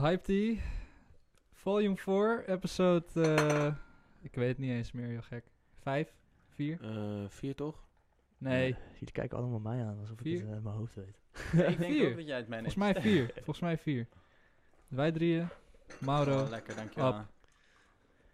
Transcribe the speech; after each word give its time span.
Hype 0.00 0.20
Tea, 0.22 0.56
volume 1.54 1.96
4, 1.96 2.44
episode, 2.48 3.04
eh, 3.14 3.74
ik 4.22 4.34
weet 4.34 4.48
het 4.48 4.58
niet 4.58 4.70
eens 4.70 4.92
meer, 4.92 5.06
heel 5.08 5.22
gek. 5.22 5.44
5? 5.82 6.12
4? 6.48 6.78
Eh, 6.82 7.24
vier 7.28 7.54
toch? 7.54 7.84
Nee, 8.38 8.76
Jullie 8.92 9.12
kijken 9.12 9.38
allemaal 9.38 9.58
mij 9.58 9.84
aan 9.84 9.98
alsof 10.00 10.16
Vier? 10.18 10.34
ik 10.34 10.40
het 10.40 10.50
eh, 10.50 10.56
in 10.56 10.62
mijn 10.62 10.76
hoofd 10.76 10.94
weet. 10.94 11.18
ik 11.52 11.78
denk 11.78 11.92
Vier. 11.92 12.10
ook 12.10 12.16
dat 12.16 12.26
jij 12.26 12.36
het 12.36 12.48
meeneemt. 12.48 12.72
volgens 12.74 12.94
mij 12.94 13.02
4. 13.02 13.30
volgens 13.34 13.60
mij 13.60 13.78
4. 13.78 14.06
Wij 14.88 15.12
drieën, 15.12 15.48
Mauro, 16.00 16.42
Oh, 16.42 16.48
lekker, 16.48 16.76
dankjewel. 16.76 17.24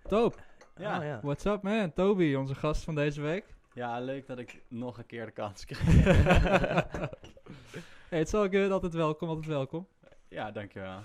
Toop. 0.02 0.42
Ja. 0.76 0.98
Oh, 0.98 1.04
ja. 1.04 1.20
What's 1.22 1.44
up 1.44 1.62
man? 1.62 1.92
Toby, 1.92 2.34
onze 2.34 2.54
gast 2.54 2.84
van 2.84 2.94
deze 2.94 3.20
week. 3.20 3.44
ja, 3.74 4.00
leuk 4.00 4.26
dat 4.26 4.38
ik 4.38 4.62
nog 4.68 4.98
een 4.98 5.06
keer 5.06 5.24
de 5.26 5.32
kans 5.32 5.64
krijg. 5.66 6.04
hey, 8.08 8.20
it's 8.20 8.34
all 8.34 8.48
good, 8.50 8.70
altijd 8.70 8.94
welkom, 8.94 9.28
altijd 9.28 9.46
welkom. 9.46 9.86
ja, 10.28 10.50
dankjewel. 10.50 11.02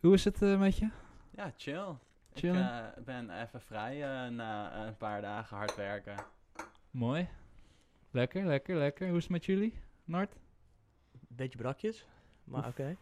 Hoe 0.00 0.14
is 0.14 0.24
het 0.24 0.42
eh, 0.42 0.58
met 0.58 0.76
je? 0.76 0.88
Ja, 1.30 1.52
chill. 1.56 1.94
Chillen? 2.34 2.88
Ik 2.90 2.96
eh, 2.96 3.04
ben 3.04 3.30
even 3.42 3.60
vrij 3.60 4.02
eh, 4.02 4.30
na 4.30 4.86
een 4.86 4.96
paar 4.96 5.20
dagen 5.20 5.56
hard 5.56 5.76
werken. 5.76 6.16
Mooi. 6.90 7.28
Lekker, 8.10 8.44
lekker, 8.46 8.76
lekker. 8.76 9.08
Hoe 9.08 9.16
is 9.16 9.22
het 9.22 9.32
met 9.32 9.44
jullie? 9.44 9.74
Nart? 10.04 10.36
Beetje 11.28 11.58
brakjes, 11.58 12.06
maar 12.44 12.66
oké. 12.68 12.96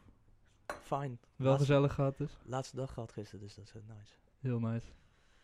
Fijn. 0.82 1.18
Wel 1.36 1.48
Laatste- 1.50 1.66
gezellig 1.66 1.94
gehad 1.94 2.16
dus. 2.18 2.38
Laatste 2.44 2.76
dag 2.76 2.92
gehad 2.92 3.12
gisteren, 3.12 3.40
dus 3.44 3.54
dat 3.54 3.64
is 3.64 3.72
nice. 3.72 4.12
Heel 4.40 4.58
nice. 4.60 4.86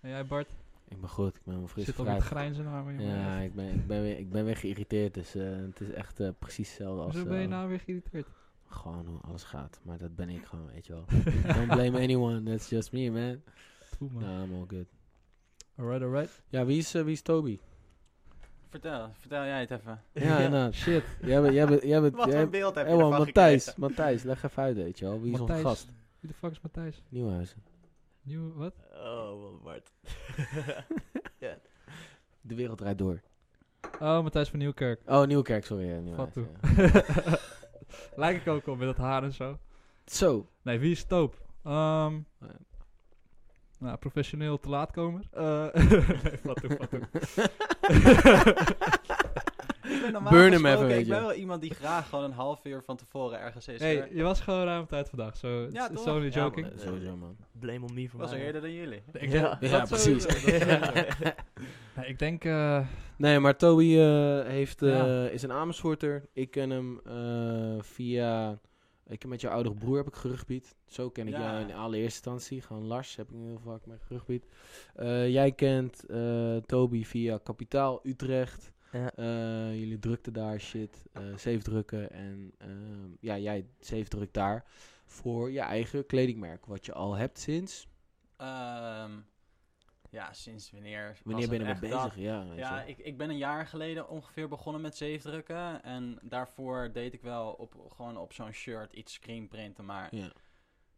En 0.01 0.09
jij 0.09 0.27
Bart? 0.27 0.51
Ik 0.89 1.01
ben 1.01 1.09
goed, 1.09 1.37
ik 1.37 1.43
ben 1.45 1.59
wel 1.59 1.67
fris 1.69 1.85
Zit 1.85 1.99
al 1.99 2.05
met 2.05 2.23
grijnzen 2.23 2.65
naar 2.65 2.85
me. 2.85 2.93
jongen. 2.93 3.17
Ja, 3.19 3.39
ik 3.39 3.55
ben, 3.55 3.75
ik, 3.75 3.87
ben 3.87 4.03
weer, 4.03 4.19
ik 4.19 4.31
ben 4.31 4.45
weer 4.45 4.57
geïrriteerd, 4.57 5.15
dus 5.15 5.35
eh, 5.35 5.57
het 5.57 5.81
is 5.81 5.91
echt 5.91 6.21
eh, 6.21 6.29
precies 6.39 6.69
hetzelfde 6.69 7.03
als... 7.03 7.15
Hoezo 7.15 7.29
ben 7.29 7.41
je 7.41 7.49
nou 7.49 7.69
weer 7.69 7.81
geïrriteerd? 7.81 8.27
Gewoon 8.73 9.07
hoe 9.07 9.19
alles 9.21 9.43
gaat, 9.43 9.81
maar 9.83 9.99
dat 9.99 10.17
ben 10.17 10.29
ik 10.29 10.45
gewoon, 10.45 10.67
weet 10.67 10.87
je 10.87 10.93
wel. 10.93 11.05
Don't 11.55 11.67
blame 11.69 11.99
anyone, 12.01 12.43
that's 12.43 12.69
just 12.69 12.93
me, 12.93 13.11
man. 13.11 13.43
Man. 14.13 14.23
Ja, 14.23 14.43
I'm 14.43 14.55
all 14.55 14.65
good. 14.69 14.87
Alright, 15.79 16.03
alright. 16.03 16.43
Ja, 16.49 16.65
wie 16.65 16.79
is, 16.79 16.95
eh, 16.95 17.03
wie 17.03 17.13
is 17.13 17.23
Toby? 17.23 17.59
Vertel, 18.69 19.11
vertel 19.19 19.45
jij 19.45 19.61
het 19.61 19.71
even. 19.71 20.03
Ja, 20.13 20.41
Ja. 20.41 20.49
nou, 20.49 20.73
shit. 20.73 21.05
Jij 21.23 21.41
bent, 21.43 21.55
jij 21.55 21.67
bent, 21.67 21.83
jij 21.83 22.01
bent, 22.01 22.15
Wat 22.25 22.31
jij 22.33 22.41
voor 22.41 22.51
beeld 22.51 22.75
heb 22.75 22.87
je 22.87 22.93
ervan 22.93 23.11
Matthijs? 23.11 23.75
Matthijs, 23.75 24.23
leg 24.23 24.43
even 24.43 24.63
uit, 24.63 24.77
weet 24.77 24.99
je 24.99 25.05
wel. 25.05 25.21
Wie 25.21 25.33
is 25.33 25.41
onze 25.41 25.55
gast? 25.55 25.87
Wie 26.21 26.31
de 26.31 26.37
fuck 26.37 26.51
is 26.51 26.61
Matthijs? 26.61 27.03
Nieuwhuizen. 27.09 27.63
Nieuw, 28.23 28.53
wat? 28.55 28.75
Oh, 28.95 29.41
wat 29.43 29.63
Bart. 29.63 29.91
De 32.41 32.55
wereld 32.55 32.79
draait 32.79 32.99
door. 32.99 33.21
Oh, 34.01 34.23
Matthijs 34.23 34.49
van 34.49 34.59
Nieuwkerk. 34.59 35.01
Oh, 35.07 35.27
Nieuwkerk, 35.27 35.65
sorry. 35.65 35.87
Ja, 35.89 35.99
Nieuwhuizen, 35.99 36.49
ja. 36.77 37.39
Lijk 38.15 38.41
ik 38.41 38.49
ook 38.49 38.67
al 38.67 38.75
met 38.77 38.87
dat 38.87 38.97
haar 38.97 39.23
en 39.23 39.33
zo. 39.33 39.59
Zo. 40.05 40.49
Nee, 40.63 40.79
wie 40.79 40.91
is 40.91 41.05
Toop? 41.05 41.41
Ehm 41.65 42.15
Ja. 42.41 42.57
nou, 43.79 43.97
professioneel 43.97 44.59
te 44.61 44.69
laatkomer. 44.69 45.25
Eh 45.31 45.67
nee, 45.75 46.39
Fatu, 46.39 46.69
Fatu. 46.69 46.97
Ik 49.02 49.02
ben 50.03 50.13
normaal 50.13 50.33
Burn 50.33 50.53
hem 50.53 50.53
gesproken- 50.53 50.77
even, 50.77 50.87
weet 50.89 51.01
Ik 51.07 51.09
ben 51.13 51.21
wel 51.21 51.33
iemand 51.35 51.61
die 51.61 51.75
graag 51.75 52.09
gewoon 52.09 52.25
een 52.25 52.33
half 52.33 52.65
uur 52.65 52.83
van 52.83 52.97
tevoren 52.97 53.39
ergens 53.41 53.69
is. 53.69 53.81
hey, 53.81 53.97
hoor. 53.97 54.09
je 54.17 54.23
was 54.23 54.41
gewoon 54.41 54.65
ruim 54.65 54.83
op 54.83 54.89
tijd 54.89 55.09
vandaag. 55.09 55.37
Zo, 55.37 55.67
Ja, 55.71 55.89
toch? 55.89 55.99
so 56.03 56.15
only 56.15 56.25
Ja, 56.25 56.31
joking. 56.31 56.67
Eh, 56.67 56.79
Sowieso, 56.79 57.17
man. 57.17 57.37
Blame 57.53 57.85
on 57.87 57.95
me 57.95 58.09
voor 58.09 58.21
was 58.21 58.33
er 58.33 58.39
eerder 58.39 58.61
dan 58.61 58.73
jullie. 58.73 59.03
Ik 59.13 59.33
Ja. 59.33 59.59
denk- 59.59 59.73
Ja, 59.73 59.79
dat 59.79 59.89
precies. 59.89 60.27
Nee, 61.97 62.07
ik 62.07 62.19
denk... 62.19 62.45
eh, 62.45 62.87
Nee, 63.17 63.39
maar 63.39 63.57
Toby 63.57 63.97
eh, 63.99 64.41
heeft, 64.47 64.83
eh, 64.83 64.89
Ja. 64.91 65.27
is 65.29 65.43
een 65.43 65.53
Amersfoorter. 65.53 66.29
Ik 66.33 66.51
ken 66.51 66.71
hem 66.71 67.01
eh, 67.05 67.83
via... 67.83 68.59
Ik 69.07 69.23
heb 69.23 69.31
met 69.31 69.41
jouw 69.41 69.53
oudere 69.53 69.75
broer 69.75 69.97
heb 69.97 70.07
ik 70.07 70.15
gerugbied. 70.15 70.77
Zo 70.87 71.11
ken 71.11 71.27
ik 71.27 71.33
Ja. 71.35 71.41
jou 71.41 71.61
in 71.69 71.75
allereerste 71.75 72.31
instantie. 72.31 72.63
Gewoon 72.63 72.87
Lars 72.87 73.17
heb 73.17 73.31
ik 73.31 73.37
heel 73.37 73.61
vaak 73.65 73.87
met 73.87 74.03
gerugbied. 74.07 74.47
Eh, 74.95 75.29
jij 75.29 75.53
kent 75.53 76.07
eh, 76.07 76.57
Toby 76.57 77.05
via 77.05 77.39
Kapitaal 77.43 78.01
Utrecht. 78.03 78.73
Ja. 78.93 79.13
Eh, 79.15 79.75
jullie 79.79 79.99
drukten 79.99 80.33
daar 80.33 80.61
shit. 80.61 81.05
eh 81.13 81.23
safe 81.31 81.59
drukken. 81.63 82.11
En 82.11 82.53
ehm, 82.59 83.11
ja, 83.21 83.39
jij 83.39 83.67
safe 83.81 84.05
drukt 84.09 84.35
daar. 84.35 84.65
Voor 85.07 85.51
je 85.51 85.61
eigen 85.61 86.07
kledingmerk. 86.07 86.67
Wat 86.67 86.87
je 86.87 86.93
al 86.93 87.15
hebt 87.15 87.39
sinds... 87.39 87.89
Ehm, 88.37 89.13
ja, 90.11 90.33
sinds 90.33 90.71
wanneer? 90.71 91.19
Wanneer 91.25 91.49
ben 91.49 91.59
je 91.59 91.65
ermee 91.65 91.81
bezig? 91.91 92.03
dat? 92.03 92.15
Ja, 92.15 92.43
Ja, 92.55 92.83
ik, 92.83 92.99
ik 92.99 93.17
ben 93.19 93.31
een 93.31 93.37
jaar 93.39 93.67
geleden 93.67 94.09
ongeveer 94.09 94.49
begonnen 94.49 94.83
met 94.83 94.97
zeefdrukken. 94.97 95.83
En 95.83 96.19
daarvoor 96.23 96.91
deed 96.93 97.13
ik 97.13 97.23
wel 97.23 97.53
op, 97.53 97.75
gewoon 97.97 98.17
op 98.17 98.33
zo'n 98.33 98.53
shirt 98.53 98.93
iets 98.93 99.13
screenprinten. 99.13 99.85
Maar 99.85 100.15
ja. 100.15 100.33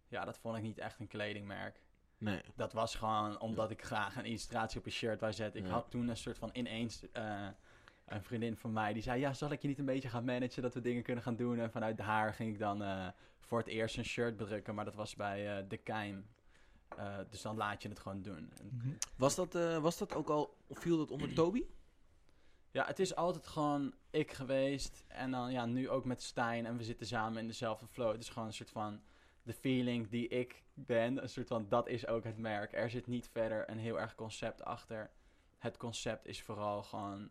ja, 0.09 0.25
dat 0.25 0.39
vond 0.39 0.57
ik 0.57 0.63
niet 0.63 0.79
echt 0.79 1.01
een 1.01 1.07
kledingmerk. 1.09 1.83
Nee. 2.19 2.41
Dat 2.57 2.73
was 2.73 2.95
gewoon 2.95 3.41
omdat 3.41 3.71
ik 3.71 3.83
graag 3.85 4.17
een 4.17 4.25
illustratie 4.25 4.79
op 4.79 4.87
een 4.87 4.93
shirt 4.93 5.21
wou 5.21 5.33
zetten. 5.33 5.61
Ik 5.61 5.67
Ja. 5.67 5.73
had 5.73 5.91
toen 5.91 6.09
een 6.09 6.17
soort 6.17 6.39
van 6.39 6.51
ineens 6.53 7.11
eh, 7.13 7.49
een 8.05 8.23
vriendin 8.23 8.57
van 8.57 8.73
mij 8.73 8.93
die 8.93 9.03
zei: 9.03 9.21
Ja, 9.21 9.33
zal 9.33 9.51
ik 9.51 9.63
je 9.63 9.69
niet 9.69 9.79
een 9.79 9.85
beetje 9.85 10.09
gaan 10.09 10.25
managen 10.25 10.63
dat 10.63 10.75
we 10.75 10.81
dingen 10.81 11.03
kunnen 11.03 11.25
gaan 11.25 11.37
doen? 11.37 11.59
En 11.59 11.71
vanuit 11.71 11.99
haar 11.99 12.35
ging 12.35 12.53
ik 12.53 12.59
dan 12.59 12.83
eh, 12.83 13.09
voor 13.41 13.59
het 13.59 13.69
eerst 13.69 13.97
een 13.97 14.05
shirt 14.05 14.37
bedrukken, 14.37 14.75
maar 14.75 14.85
dat 14.85 14.95
was 14.95 15.17
bij 15.17 15.59
eh, 15.59 15.65
De 15.69 15.77
Keim. 15.77 16.27
Eh, 16.97 17.19
dus 17.31 17.43
dan 17.43 17.57
laat 17.57 17.83
je 17.83 17.89
het 17.89 17.99
gewoon 17.99 18.23
doen. 18.23 18.53
En 18.59 18.71
mhm. 18.73 18.89
Was 19.17 19.35
dat, 19.35 19.55
eh, 19.55 19.79
was 19.79 19.99
dat 19.99 20.15
ook 20.15 20.29
al... 20.29 20.57
Of 20.67 20.79
viel 20.79 20.97
dat 20.97 21.11
onder 21.11 21.35
Toby? 21.35 21.65
ja, 22.71 22.87
het 22.87 22.99
is 22.99 23.15
altijd 23.15 23.47
gewoon 23.47 23.95
ik 24.11 24.33
geweest. 24.33 25.05
En 25.09 25.31
dan 25.31 25.53
ja, 25.53 25.67
nu 25.67 25.89
ook 25.89 26.05
met 26.05 26.23
Stijn. 26.23 26.67
En 26.67 26.77
we 26.77 26.85
zitten 26.85 27.07
samen 27.07 27.41
in 27.41 27.47
dezelfde 27.47 27.87
flow. 27.87 28.13
Het 28.13 28.21
is 28.21 28.29
gewoon 28.29 28.49
een 28.49 28.55
soort 28.55 28.71
van 28.71 29.01
de 29.43 29.53
feeling 29.53 30.09
die 30.09 30.29
ik 30.29 30.63
ben. 30.75 31.23
Een 31.23 31.29
soort 31.29 31.49
van 31.49 31.69
dat 31.69 31.89
is 31.89 32.07
ook 32.07 32.25
het 32.25 32.39
merk. 32.39 32.73
Er 32.73 32.91
zit 32.91 33.07
niet 33.07 33.29
verder 33.33 33.71
een 33.71 33.79
heel 33.79 34.01
erg 34.01 34.15
concept 34.15 34.65
achter. 34.65 35.11
Het 35.59 35.77
concept 35.77 36.27
is 36.27 36.43
vooral 36.43 36.83
gewoon 36.83 37.31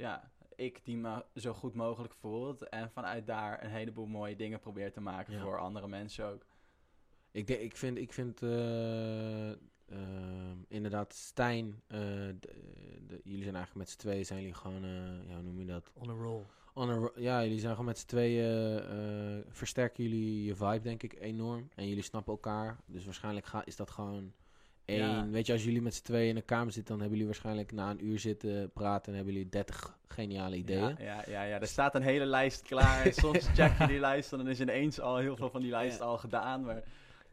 ja, 0.00 0.30
ik 0.56 0.84
die 0.84 0.96
me 0.96 1.24
zo 1.34 1.52
goed 1.52 1.74
mogelijk 1.74 2.14
voelt. 2.14 2.68
En 2.68 2.90
vanuit 2.90 3.26
daar 3.26 3.64
een 3.64 3.70
heleboel 3.70 4.06
mooie 4.06 4.36
dingen 4.36 4.58
probeert 4.60 4.92
te 4.92 5.00
maken 5.00 5.32
Ja. 5.34 5.40
voor 5.40 5.58
andere 5.58 5.88
mensen 5.88 6.24
ook. 6.26 6.46
Ik, 7.30 7.46
denk, 7.46 7.60
ik 7.60 7.76
vind, 7.76 7.98
ik 7.98 8.12
vind 8.12 8.42
eh, 8.42 9.50
ehm, 9.50 10.56
inderdaad 10.68 11.12
Stijn, 11.14 11.82
eh, 11.86 11.98
de- 11.98 12.38
de- 13.06 13.20
jullie 13.24 13.42
zijn 13.42 13.54
eigenlijk 13.56 13.74
met 13.74 13.90
z'n 13.90 13.98
tweeën, 13.98 14.24
zijn 14.26 14.38
jullie 14.40 14.54
gewoon, 14.54 14.84
eh, 14.84 15.28
ja, 15.28 15.34
hoe 15.34 15.42
noem 15.42 15.58
je 15.60 15.66
dat? 15.66 15.90
On 15.94 16.10
a 16.10 16.12
roll. 16.12 16.42
On 16.74 16.90
a 16.90 16.94
ro- 16.94 17.12
ja, 17.16 17.42
jullie 17.42 17.58
zijn 17.58 17.70
gewoon 17.70 17.86
met 17.86 17.98
z'n 17.98 18.06
tweeën, 18.06 18.78
eh, 18.78 19.38
versterken 19.52 20.02
jullie 20.04 20.44
je 20.44 20.54
vibe 20.54 20.80
denk 20.80 21.02
ik 21.02 21.20
enorm. 21.20 21.68
En 21.74 21.88
jullie 21.88 22.02
snappen 22.02 22.32
elkaar, 22.32 22.78
dus 22.86 23.04
waarschijnlijk 23.04 23.46
ga, 23.46 23.64
is 23.64 23.76
dat 23.76 23.90
gewoon 23.90 24.32
één. 24.90 24.98
Ja. 25.08 25.28
Weet 25.28 25.46
je, 25.46 25.52
als 25.52 25.64
jullie 25.64 25.82
met 25.82 25.94
z'n 25.94 26.02
tweeën 26.02 26.28
in 26.28 26.36
een 26.36 26.44
kamer 26.44 26.72
zitten, 26.72 26.84
dan 26.92 27.00
hebben 27.00 27.18
jullie 27.18 27.32
waarschijnlijk 27.32 27.72
na 27.72 27.90
een 27.90 28.04
uur 28.04 28.18
zitten 28.18 28.70
praten 28.72 29.08
en 29.10 29.14
hebben 29.16 29.34
jullie 29.34 29.48
30 29.48 29.98
geniale 30.08 30.56
ideeën. 30.56 30.80
Ja, 30.80 30.94
ja, 30.98 31.22
ja, 31.26 31.42
ja, 31.42 31.60
er 31.60 31.66
staat 31.66 31.94
een 31.94 32.02
hele 32.02 32.24
lijst 32.26 32.62
klaar. 32.62 33.04
En 33.04 33.12
soms 33.14 33.46
check 33.56 33.78
je 33.78 33.86
die 33.86 34.00
lijst 34.00 34.32
en 34.32 34.38
dan 34.38 34.48
is 34.48 34.60
ineens 34.60 35.00
al 35.00 35.16
heel 35.16 35.36
veel 35.36 35.50
van 35.50 35.60
die 35.60 35.70
lijst 35.70 35.98
Ja. 35.98 36.04
al 36.04 36.18
gedaan. 36.18 36.64
Maar 36.64 36.82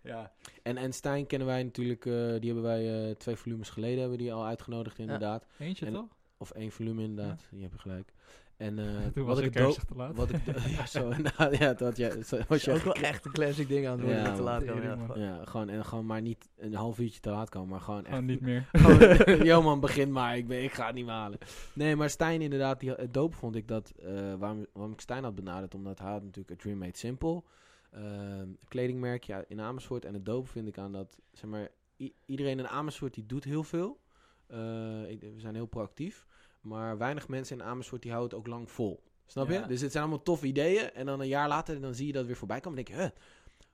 ja, 0.01 0.31
En, 0.63 0.77
en 0.77 0.93
Stijn 0.93 1.25
kennen 1.27 1.47
wij 1.47 1.63
natuurlijk, 1.63 2.05
eh, 2.05 2.13
die 2.13 2.53
hebben 2.53 2.61
wij 2.63 3.07
eh, 3.09 3.15
twee 3.15 3.35
volumes 3.35 3.69
geleden 3.69 3.99
hebben 3.99 4.17
die 4.17 4.33
al 4.33 4.45
uitgenodigd 4.45 4.99
inderdaad. 4.99 5.45
Eentje 5.59 5.85
En- 5.85 5.93
toch? 5.93 6.15
Of 6.39 6.51
één 6.51 6.71
volume 6.71 7.03
inderdaad, 7.03 7.47
je 7.51 7.61
hebt 7.61 7.79
gelijk. 7.81 8.13
En 8.57 8.79
eh, 8.79 8.85
Toen 9.13 9.25
wat 9.25 9.35
was 9.35 9.39
ik 9.45 9.55
ik 9.55 9.73
te 9.73 9.95
laat. 9.95 10.15
Wat 10.15 10.29
ik, 10.29 10.39
ja, 10.77 10.85
zo 10.85 11.09
inderdaad, 11.09 11.57
ja, 11.63 11.73
dat 11.73 11.97
ja, 11.97 12.21
zo, 12.23 12.37
Was 12.47 12.63
je 12.63 12.71
ook 12.71 12.81
wel 12.81 12.93
echt 12.93 13.25
een 13.25 13.31
classic 13.31 13.67
ding 13.67 13.87
aan 13.87 13.91
het 13.91 14.01
worden 14.01 14.23
Ja, 14.23 14.33
te 14.35 14.41
laat 14.41 14.65
komen. 14.65 14.83
Ja, 14.83 14.97
fuck. 15.05 15.15
Ja, 15.15 15.45
gewoon, 15.45 15.69
en 15.69 15.85
gewoon 15.85 16.05
maar 16.05 16.21
niet 16.21 16.49
een 16.57 16.73
half 16.73 16.99
uurtje 16.99 17.19
te 17.19 17.29
laat 17.29 17.49
komen, 17.49 17.69
maar 17.69 17.81
gewoon 17.81 17.99
echt. 17.99 18.09
Gewoon 18.09 18.25
niet 18.25 18.41
meer. 18.41 18.69
gewoon, 18.71 19.43
Yo 19.45 19.61
man, 19.61 19.79
begin 19.79 20.11
maar, 20.11 20.37
ik, 20.37 20.47
ben, 20.47 20.63
ik 20.63 20.71
ga 20.73 20.85
het 20.85 20.95
niet 20.95 21.05
meer 21.05 21.13
halen. 21.13 21.37
Nee, 21.73 21.95
maar 21.95 22.09
Stijn 22.09 22.41
inderdaad, 22.41 22.79
die, 22.79 22.91
het 22.91 23.13
doop 23.13 23.33
vond 23.35 23.55
ik 23.55 23.67
dat, 23.67 23.93
eh, 23.99 24.33
waarom, 24.37 24.65
waarom 24.73 24.93
ik 24.93 25.01
Stijn 25.01 25.23
had 25.23 25.35
benaderd, 25.35 25.75
omdat 25.75 25.99
hij 25.99 26.11
had 26.11 26.23
natuurlijk 26.23 26.59
A 26.59 26.63
Dream 26.63 26.77
Made 26.77 26.97
Simple, 26.97 27.43
ehm, 27.91 28.47
kledingmerkje 28.67 29.45
in 29.47 29.61
Amersfoort. 29.61 30.05
En 30.05 30.13
het 30.13 30.25
doop 30.25 30.47
vind 30.49 30.67
ik 30.67 30.77
aan 30.77 30.91
dat, 30.91 31.17
zeg 31.31 31.49
maar, 31.49 31.69
iedereen 32.25 32.59
in 32.59 32.67
Amersfoort 32.67 33.13
die 33.13 33.25
doet 33.25 33.43
heel 33.43 33.63
veel. 33.63 33.99
Eh, 34.47 35.09
ik- 35.09 35.19
we 35.21 35.33
zijn 35.39 35.55
heel 35.55 35.65
proactief. 35.65 36.25
Maar 36.61 36.97
weinig 36.97 37.27
mensen 37.27 37.57
in 37.59 37.63
Amersfoort 37.65 38.01
die 38.01 38.11
houden 38.11 38.37
het 38.37 38.47
ook 38.47 38.53
lang 38.53 38.71
vol. 38.71 39.03
Snap 39.25 39.47
je? 39.47 39.53
Ja. 39.53 39.67
Dus 39.67 39.81
het 39.81 39.91
zijn 39.91 40.03
allemaal 40.03 40.23
toffe 40.23 40.45
ideeën. 40.47 40.91
En 40.93 41.05
dan 41.05 41.19
een 41.19 41.27
jaar 41.27 41.47
later 41.47 41.81
dan 41.81 41.95
zie 41.95 42.07
je 42.07 42.13
dat 42.13 42.25
weer 42.25 42.35
voorbij 42.35 42.59
komen. 42.59 42.77
En 42.79 42.85
denk 42.85 42.97
je, 42.97 43.03
huh, 43.03 43.11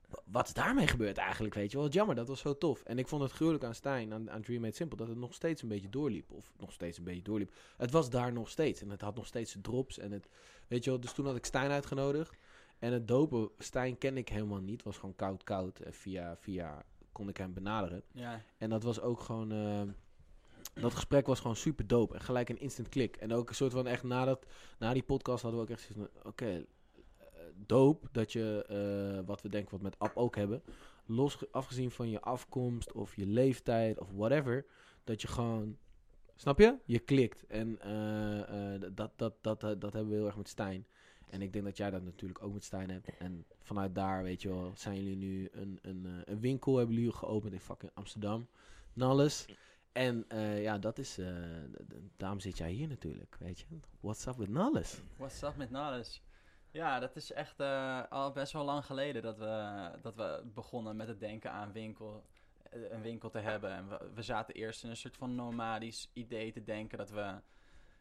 wa- 0.09 0.21
wat 0.25 0.47
is 0.47 0.53
daarmee 0.53 0.87
gebeurd 0.87 1.17
eigenlijk? 1.17 1.53
Weet 1.53 1.71
je 1.71 1.77
wel, 1.77 1.87
jammer, 1.89 2.15
dat 2.15 2.27
was 2.27 2.39
zo 2.39 2.57
tof. 2.57 2.83
En 2.83 2.97
ik 2.99 3.07
vond 3.07 3.21
het 3.21 3.31
gruwelijk 3.31 3.63
aan 3.63 3.75
Stijn, 3.75 4.13
aan, 4.13 4.31
aan 4.31 4.41
Dream 4.41 4.61
Made 4.61 4.75
Simple, 4.75 4.97
dat 4.97 5.07
het 5.07 5.17
nog 5.17 5.33
steeds 5.33 5.61
een 5.61 5.67
beetje 5.67 5.89
doorliep. 5.89 6.31
Of 6.31 6.51
nog 6.57 6.71
steeds 6.71 6.97
een 6.97 7.03
beetje 7.03 7.21
doorliep. 7.21 7.51
Het 7.77 7.91
was 7.91 8.09
daar 8.09 8.33
nog 8.33 8.49
steeds. 8.49 8.81
En 8.81 8.89
het 8.89 9.01
had 9.01 9.15
nog 9.15 9.25
steeds 9.25 9.51
zijn 9.51 9.63
drops. 9.63 9.97
En 9.99 10.11
het, 10.11 10.27
weet 10.67 10.83
je 10.83 10.89
wel, 10.89 10.99
dus 10.99 11.13
toen 11.13 11.25
had 11.25 11.35
ik 11.35 11.45
Stijn 11.45 11.71
uitgenodigd. 11.71 12.35
En 12.79 12.93
het 12.93 13.07
dopen, 13.07 13.49
Stijn 13.57 13.97
ken 13.97 14.17
ik 14.17 14.29
helemaal 14.29 14.59
niet. 14.61 14.83
Was 14.83 14.97
gewoon 14.97 15.15
koud, 15.15 15.43
koud. 15.43 15.79
Via, 15.89 16.37
via 16.39 16.83
kon 17.11 17.29
ik 17.29 17.37
hem 17.37 17.53
benaderen. 17.53 18.03
ja. 18.11 18.41
En 18.57 18.69
dat 18.69 18.83
was 18.83 19.01
ook 19.01 19.19
gewoon. 19.19 19.51
eh, 19.51 19.81
dat 20.73 20.93
gesprek 20.93 21.25
was 21.25 21.39
gewoon 21.39 21.55
super 21.55 21.87
dope. 21.87 22.13
En 22.13 22.21
gelijk 22.21 22.49
een 22.49 22.59
instant 22.59 22.89
klik. 22.89 23.15
En 23.15 23.33
ook 23.33 23.49
een 23.49 23.55
soort 23.55 23.71
van 23.71 23.87
echt 23.87 24.03
na, 24.03 24.25
dat, 24.25 24.45
na 24.79 24.93
die 24.93 25.03
podcast 25.03 25.41
hadden 25.41 25.59
we 25.59 25.65
ook 25.65 25.71
echt 25.71 25.81
zoiets 25.81 26.11
van: 26.13 26.31
oké, 26.31 26.65
eh, 27.17 27.27
dope 27.55 28.07
dat 28.11 28.31
je, 28.31 28.65
eh, 28.67 29.25
wat 29.25 29.41
we 29.41 29.49
denken 29.49 29.71
wat 29.71 29.81
met 29.81 29.99
App 29.99 30.17
ook 30.17 30.35
hebben. 30.35 30.63
los 31.05 31.51
afgezien 31.51 31.91
van 31.91 32.09
je 32.09 32.21
afkomst 32.21 32.91
of 32.91 33.15
je 33.15 33.25
leeftijd 33.25 33.99
of 33.99 34.07
whatever, 34.11 34.65
dat 35.03 35.21
je 35.21 35.27
gewoon, 35.27 35.77
snap 36.35 36.59
je? 36.59 36.77
Je 36.85 36.99
klikt. 36.99 37.45
En 37.47 37.79
eh, 37.81 38.79
dat, 38.93 39.11
dat, 39.15 39.33
dat, 39.41 39.61
dat, 39.61 39.81
hebben 39.81 40.09
we 40.09 40.15
heel 40.15 40.25
erg 40.25 40.37
met 40.37 40.49
Stijn. 40.49 40.85
En 41.29 41.41
ik 41.41 41.53
denk 41.53 41.65
dat 41.65 41.77
jij 41.77 41.89
dat 41.89 42.03
natuurlijk 42.03 42.43
ook 42.43 42.53
met 42.53 42.63
Stijn 42.63 42.89
hebt. 42.89 43.17
En 43.17 43.45
vanuit 43.61 43.95
daar, 43.95 44.23
weet 44.23 44.41
je 44.41 44.49
wel, 44.49 44.71
zijn 44.75 44.95
jullie 44.95 45.15
nu 45.15 45.49
een, 45.51 45.79
een, 45.81 46.07
een 46.25 46.39
winkel, 46.39 46.77
hebben 46.77 46.95
jullie 46.95 47.11
geopend 47.11 47.53
in 47.53 47.59
fucking 47.59 47.91
Amsterdam. 47.93 48.47
Nalles. 48.93 49.45
En 49.93 50.25
eh, 50.27 50.61
ja, 50.61 50.77
dat 50.77 50.97
is, 50.97 51.17
eh, 51.17 51.27
daarom 52.17 52.39
zit 52.39 52.57
jij 52.57 52.71
hier 52.71 52.87
natuurlijk, 52.87 53.35
weet 53.39 53.59
je. 53.59 53.65
What's 53.99 54.25
up 54.25 54.35
with 54.35 54.49
Nalles? 54.49 55.01
What's 55.17 55.41
up 55.41 55.55
met 55.55 55.69
Nalles? 55.69 56.21
Ja, 56.71 56.99
dat 56.99 57.15
is 57.15 57.31
echt 57.31 57.59
eh, 57.59 58.01
al 58.09 58.31
best 58.31 58.53
wel 58.53 58.63
lang 58.63 58.85
geleden 58.85 59.21
dat 59.21 59.37
we, 59.37 59.91
dat 60.01 60.15
we 60.15 60.43
begonnen 60.53 60.95
met 60.95 61.07
het 61.07 61.19
denken 61.19 61.51
aan 61.51 61.71
winkel, 61.71 62.25
een 62.69 63.01
winkel 63.01 63.29
te 63.29 63.39
hebben. 63.39 63.71
En 63.71 63.89
we, 63.89 64.11
we 64.13 64.21
zaten 64.21 64.55
eerst 64.55 64.83
in 64.83 64.89
een 64.89 64.97
soort 64.97 65.17
van 65.17 65.35
nomadisch 65.35 66.09
idee 66.13 66.51
te 66.51 66.63
denken 66.63 66.97
dat 66.97 67.09
we... 67.09 67.35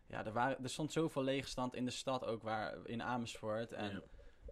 Ja, 0.07 0.25
er, 0.25 0.33
waren, 0.33 0.63
er 0.63 0.71
stond 0.71 0.93
zoveel 0.93 1.23
leegstand 1.23 1.75
in 1.75 1.85
de 1.85 1.91
stad 1.91 2.25
ook, 2.25 2.43
waar, 2.43 2.87
in 2.87 3.03
Amersfoort. 3.03 3.73
En 3.73 3.91
Ja. 3.91 4.03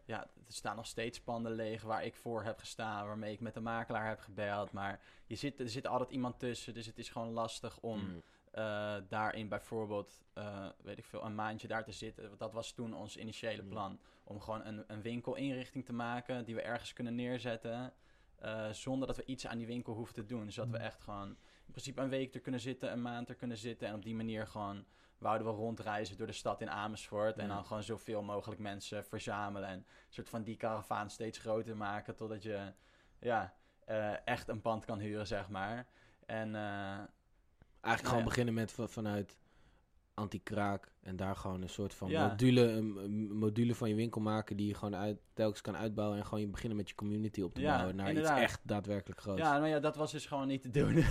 Ja. 0.04 0.22
er 0.22 0.52
staan 0.52 0.76
nog 0.76 0.86
steeds 0.86 1.20
panden 1.20 1.52
leeg 1.52 1.82
waar 1.82 2.04
ik 2.04 2.14
voor 2.14 2.42
heb 2.42 2.58
gestaan, 2.58 3.06
waarmee 3.06 3.32
ik 3.32 3.40
met 3.40 3.54
de 3.54 3.60
makelaar 3.60 4.08
heb 4.08 4.20
gebeld. 4.20 4.72
Maar 4.72 5.00
je 5.26 5.34
zit, 5.34 5.60
er 5.60 5.68
zit 5.68 5.86
altijd 5.86 6.10
iemand 6.10 6.38
tussen, 6.38 6.74
dus 6.74 6.86
het 6.86 6.98
is 6.98 7.08
gewoon 7.08 7.32
lastig 7.32 7.78
om 7.80 7.98
Mm. 8.00 8.22
eh, 8.50 8.96
daarin 9.08 9.48
bijvoorbeeld, 9.48 10.22
eh, 10.32 10.68
weet 10.82 10.98
ik 10.98 11.04
veel, 11.04 11.24
een 11.24 11.34
maandje 11.34 11.68
daar 11.68 11.84
te 11.84 11.92
zitten. 11.92 12.30
Dat 12.38 12.52
was 12.52 12.72
toen 12.72 12.94
ons 12.94 13.16
initiële 13.16 13.62
Mm. 13.62 13.68
plan. 13.68 13.98
Om 14.24 14.40
gewoon 14.40 14.64
een, 14.64 14.84
een 14.86 15.02
winkelinrichting 15.02 15.84
te 15.84 15.92
maken 15.92 16.44
die 16.44 16.54
we 16.54 16.62
ergens 16.62 16.92
kunnen 16.92 17.14
neerzetten. 17.14 17.92
eh, 18.40 18.70
zonder 18.72 19.06
dat 19.06 19.16
we 19.16 19.24
iets 19.24 19.46
aan 19.46 19.58
die 19.58 19.66
winkel 19.66 19.94
hoeven 19.94 20.14
te 20.14 20.24
doen. 20.26 20.44
Dus 20.46 20.54
dat 20.54 20.68
we 20.68 20.76
Mm. 20.78 20.84
echt 20.84 21.00
gewoon 21.00 21.28
in 21.66 21.70
principe 21.72 22.00
een 22.00 22.08
week 22.08 22.34
er 22.34 22.40
kunnen 22.40 22.60
zitten, 22.60 22.92
een 22.92 23.02
maand 23.02 23.28
er 23.28 23.34
kunnen 23.34 23.56
zitten. 23.56 23.88
En 23.88 23.94
op 23.94 24.02
die 24.02 24.14
manier 24.14 24.46
gewoon 24.46 24.84
wouden 25.20 25.46
we 25.46 25.52
rondreizen 25.52 26.16
door 26.16 26.26
de 26.26 26.32
stad 26.32 26.60
in 26.60 26.70
Amersfoort. 26.70 27.38
En 27.38 27.46
Ja. 27.46 27.54
dan 27.54 27.64
gewoon 27.64 27.82
zoveel 27.82 28.22
mogelijk 28.22 28.60
mensen 28.60 29.04
verzamelen. 29.04 29.68
En 29.68 29.74
een 29.76 29.84
soort 30.08 30.28
van 30.28 30.42
die 30.42 30.56
karavaan 30.56 31.10
steeds 31.10 31.38
groter 31.38 31.76
maken. 31.76 32.16
Totdat 32.16 32.42
je 32.42 32.72
ja, 33.20 33.54
eh, 33.84 34.26
echt 34.26 34.48
een 34.48 34.60
pand 34.60 34.84
kan 34.84 34.98
huren, 34.98 35.26
zeg 35.26 35.48
maar. 35.48 35.86
En 36.26 36.54
eh, 36.54 36.62
Eigenlijk 36.62 37.08
Nou 37.82 37.98
gewoon 38.04 38.18
ja. 38.18 38.24
beginnen 38.24 38.54
met 38.54 38.72
van- 38.72 38.88
vanuit 38.88 39.36
anti-kraak 40.14 40.92
en 41.00 41.16
daar 41.16 41.36
gewoon 41.36 41.62
een 41.62 41.68
soort 41.68 41.94
van 41.94 42.08
Ja. 42.10 42.26
module, 42.28 42.60
een, 42.62 42.96
een 42.96 43.32
module 43.36 43.74
van 43.74 43.88
je 43.88 43.94
winkel 43.94 44.20
maken 44.20 44.56
die 44.56 44.66
je 44.66 44.74
gewoon 44.74 44.96
uit, 44.96 45.20
telkens 45.34 45.60
kan 45.60 45.76
uitbouwen 45.76 46.18
en 46.18 46.24
gewoon 46.24 46.40
je 46.40 46.46
beginnen 46.48 46.76
met 46.76 46.88
je 46.88 46.94
community 46.94 47.42
op 47.42 47.54
te 47.54 47.60
Ja, 47.60 47.74
bouwen 47.74 47.96
naar 47.96 48.08
inderdaad. 48.08 48.32
iets 48.36 48.42
echt 48.42 48.60
daadwerkelijk 48.62 49.20
groots. 49.20 49.40
Ja, 49.40 49.58
maar 49.58 49.68
ja, 49.68 49.80
dat 49.80 49.96
was 49.96 50.12
dus 50.12 50.26
gewoon 50.26 50.46
niet 50.46 50.62
te 50.62 50.70
doen. 50.70 50.94